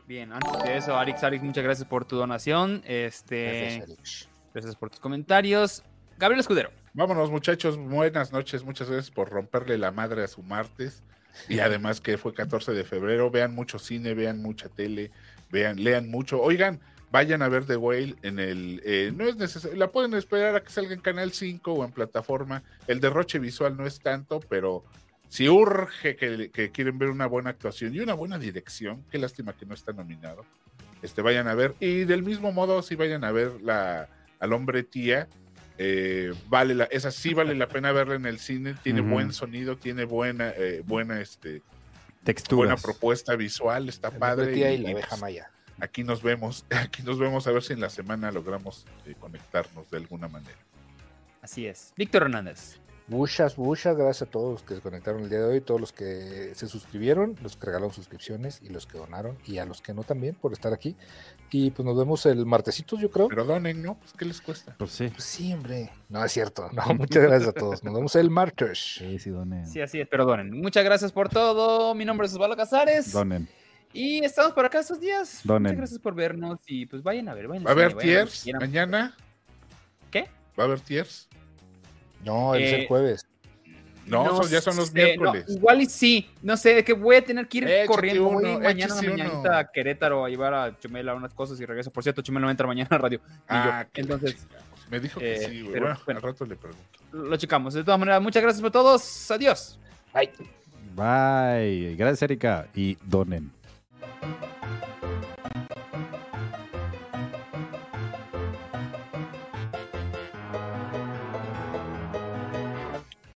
Bien, 0.07 0.31
antes 0.31 0.63
de 0.63 0.77
eso, 0.77 0.95
Arix, 0.95 1.23
Arix, 1.23 1.43
muchas 1.43 1.63
gracias 1.63 1.87
por 1.87 2.05
tu 2.05 2.15
donación. 2.15 2.83
Este, 2.85 3.45
Gracias, 3.79 3.83
Alex. 3.89 4.29
gracias 4.53 4.75
por 4.75 4.89
tus 4.91 4.99
comentarios. 4.99 5.83
Gabriel 6.17 6.39
Escudero. 6.39 6.69
Vámonos, 6.93 7.31
muchachos. 7.31 7.77
Buenas 7.77 8.31
noches. 8.31 8.63
Muchas 8.63 8.89
gracias 8.89 9.09
por 9.13 9.29
romperle 9.29 9.77
la 9.77 9.91
madre 9.91 10.23
a 10.23 10.27
su 10.27 10.43
martes. 10.43 11.01
Y 11.49 11.59
además 11.59 11.99
que 12.01 12.17
fue 12.17 12.33
14 12.33 12.71
de 12.73 12.83
febrero. 12.83 13.31
Vean 13.31 13.53
mucho 13.55 13.79
cine, 13.79 14.13
vean 14.13 14.41
mucha 14.41 14.69
tele, 14.69 15.11
vean, 15.49 15.83
lean 15.83 16.09
mucho. 16.09 16.39
Oigan, 16.41 16.79
vayan 17.11 17.41
a 17.41 17.49
ver 17.49 17.65
The 17.65 17.75
Whale 17.75 18.15
en 18.21 18.39
el. 18.39 18.81
eh, 18.85 19.11
no 19.13 19.25
es 19.27 19.35
necesario. 19.37 19.75
La 19.75 19.91
pueden 19.91 20.13
esperar 20.13 20.55
a 20.55 20.61
que 20.63 20.69
salga 20.71 20.93
en 20.93 21.01
Canal 21.01 21.31
5 21.33 21.73
o 21.73 21.83
en 21.83 21.91
plataforma. 21.91 22.63
El 22.87 23.01
derroche 23.01 23.39
visual 23.39 23.75
no 23.75 23.85
es 23.87 23.99
tanto, 23.99 24.39
pero 24.47 24.85
si 25.27 25.49
urge 25.49 26.15
que, 26.15 26.49
que 26.51 26.71
quieren 26.71 26.97
ver 26.97 27.09
una 27.09 27.25
buena 27.25 27.49
actuación 27.49 27.93
y 27.93 27.99
una 27.99 28.13
buena 28.13 28.37
dirección, 28.39 29.03
qué 29.11 29.17
lástima 29.17 29.53
que 29.53 29.65
no 29.65 29.73
está 29.73 29.91
nominado. 29.93 30.45
Este, 31.01 31.21
vayan 31.21 31.47
a 31.47 31.55
ver. 31.55 31.75
Y 31.79 32.05
del 32.05 32.23
mismo 32.23 32.51
modo, 32.51 32.81
si 32.81 32.95
vayan 32.95 33.23
a 33.23 33.31
ver 33.31 33.61
la, 33.61 34.07
al 34.39 34.53
hombre 34.53 34.83
tía. 34.83 35.27
eh, 35.77 36.33
vale 36.47 36.73
la, 36.73 36.85
esa 36.85 37.11
sí 37.11 37.33
vale 37.33 37.53
la 37.53 37.67
pena 37.67 37.91
verla 37.91 38.15
en 38.15 38.25
el 38.25 38.39
cine, 38.39 38.75
tiene 38.81 39.01
buen 39.01 39.33
sonido, 39.33 39.75
tiene 39.77 40.05
buena, 40.05 40.51
eh, 40.55 40.81
buena, 40.85 41.19
este, 41.19 41.61
Texturas. 42.23 42.57
buena 42.57 42.75
propuesta 42.77 43.35
visual, 43.35 43.89
está 43.89 44.07
El 44.07 44.17
padre. 44.17 44.53
Tía 44.53 44.71
y 44.71 44.75
y- 44.75 44.77
la 44.77 44.89
y, 44.89 44.91
abeja 44.93 45.09
pues, 45.09 45.21
maya. 45.21 45.51
aquí 45.81 46.03
nos 46.05 46.23
vemos, 46.23 46.65
aquí 46.71 47.03
nos 47.03 47.19
vemos 47.19 47.45
a 47.45 47.51
ver 47.51 47.61
si 47.61 47.73
en 47.73 47.81
la 47.81 47.89
semana 47.89 48.31
logramos 48.31 48.85
eh, 49.05 49.15
conectarnos 49.19 49.89
de 49.91 49.97
alguna 49.97 50.27
manera. 50.29 50.57
Así 51.41 51.67
es. 51.67 51.93
Víctor 51.97 52.23
Hernández. 52.23 52.79
Muchas, 53.07 53.59
muchas 53.59 53.95
gracias 53.95 54.27
a 54.27 54.31
todos 54.31 54.53
los 54.53 54.63
que 54.63 54.73
se 54.73 54.81
conectaron 54.81 55.21
el 55.21 55.29
día 55.29 55.37
de 55.37 55.45
hoy, 55.45 55.61
todos 55.61 55.79
los 55.79 55.91
que 55.91 56.51
se 56.55 56.67
suscribieron, 56.67 57.35
los 57.43 57.55
que 57.55 57.67
regalaron 57.67 57.93
suscripciones 57.93 58.61
y 58.63 58.69
los 58.69 58.87
que 58.87 58.97
donaron 58.97 59.37
y 59.45 59.59
a 59.59 59.65
los 59.65 59.79
que 59.79 59.93
no 59.93 60.03
también 60.03 60.33
por 60.33 60.53
estar 60.53 60.73
aquí. 60.73 60.95
Y 61.51 61.69
pues 61.69 61.85
nos 61.85 61.95
vemos 61.95 62.25
el 62.25 62.47
martesitos, 62.47 62.99
yo 62.99 63.11
creo. 63.11 63.27
Pero 63.27 63.45
donen, 63.45 63.83
¿no? 63.83 63.93
Pues 63.99 64.13
¿qué 64.13 64.25
les 64.25 64.41
cuesta? 64.41 64.75
Pues 64.79 64.89
sí. 64.89 65.09
Pues 65.09 65.23
sí, 65.23 65.53
hombre. 65.53 65.91
No, 66.09 66.25
es 66.25 66.31
cierto. 66.31 66.67
No, 66.73 66.83
muchas 66.95 67.21
gracias 67.21 67.49
a 67.49 67.53
todos. 67.53 67.83
Nos 67.83 67.93
vemos 67.93 68.15
el 68.15 68.31
martes. 68.31 68.95
Sí, 68.97 69.19
sí, 69.19 69.29
donen. 69.29 69.67
Sí, 69.67 69.81
así 69.81 69.99
es, 69.99 70.07
pero 70.07 70.25
donen. 70.25 70.49
Muchas 70.51 70.83
gracias 70.83 71.11
por 71.11 71.29
todo. 71.29 71.93
Mi 71.93 72.05
nombre 72.05 72.25
es 72.25 72.33
Osvaldo 72.33 72.57
Casares. 72.57 73.11
Donen. 73.11 73.47
Y 73.93 74.25
estamos 74.25 74.53
por 74.53 74.65
acá 74.65 74.79
estos 74.79 74.99
días. 74.99 75.41
Donen. 75.43 75.61
Muchas 75.63 75.77
gracias 75.77 75.99
por 75.99 76.15
vernos. 76.15 76.59
Y 76.65 76.87
pues 76.87 77.03
vayan 77.03 77.29
a 77.29 77.35
ver. 77.35 77.47
Vayan 77.47 77.65
¿Va 77.65 77.69
a 77.69 77.73
haber 77.73 77.91
cine, 77.91 78.01
vayan 78.01 78.15
a 78.15 78.25
ver 78.25 78.33
que 78.33 78.41
tiers 78.41 78.59
mañana? 78.59 79.17
¿Qué? 80.09 80.27
¿Va 80.57 80.63
a 80.63 80.65
haber 80.65 80.79
tiers? 80.79 81.29
No, 82.25 82.55
es 82.55 82.71
Eh, 82.71 82.81
el 82.81 82.87
jueves. 82.87 83.25
No, 84.07 84.37
son- 84.43 84.49
ya 84.51 84.61
son 84.61 84.75
los 84.75 84.89
sé, 84.89 84.93
miércoles. 84.93 85.45
no, 85.47 85.53
igual 85.55 85.81
y 85.81 85.85
sí. 85.87 86.29
No 86.43 86.57
sé, 86.57 86.75
de 86.75 86.83
que 86.83 86.93
voy 86.93 87.15
a 87.15 87.23
tener 87.23 87.47
que 87.47 87.57
ir 87.59 87.63
Échate 87.67 87.87
corriendo. 87.87 88.23
Voy 88.25 88.35
uno, 88.45 88.59
mañana 88.59 88.93
échese 88.93 89.09
uno. 89.11 89.23
mañanita 89.23 89.57
a 89.59 89.71
Querétaro 89.71 90.25
a 90.25 90.29
llevar 90.29 90.53
a 90.53 90.77
Chumela 90.79 91.15
unas 91.15 91.33
cosas 91.33 91.59
y 91.59 91.65
regreso. 91.65 91.89
Por 91.91 92.03
cierto, 92.03 92.21
Chumela 92.21 92.45
no 92.45 92.51
entra 92.51 92.67
mañana 92.67 92.89
a 92.91 92.97
radio. 92.99 93.19
Ah, 93.47 93.85
yo. 93.93 94.01
Entonces, 94.03 94.45
me 94.91 94.99
dijo 94.99 95.19
que 95.19 95.33
eh, 95.33 95.37
sí, 95.49 95.61
güey. 95.61 95.73
pero, 95.73 95.85
Bueno, 95.87 95.99
bueno. 96.05 96.17
al 96.19 96.23
rato 96.23 96.45
le 96.45 96.55
pregunto. 96.55 96.83
lo 97.13 97.35
checamos. 97.37 97.73
De 97.73 97.83
todas 97.83 97.99
maneras, 97.99 98.21
muchas 98.21 98.43
gracias 98.43 98.61
por 98.61 98.71
todos. 98.71 99.31
Adiós. 99.31 99.79
Ay. 100.13 100.29
Bye. 100.95 101.95
Gracias, 101.97 102.21
Erika. 102.21 102.67
Y 102.75 102.97
donen. 103.03 103.51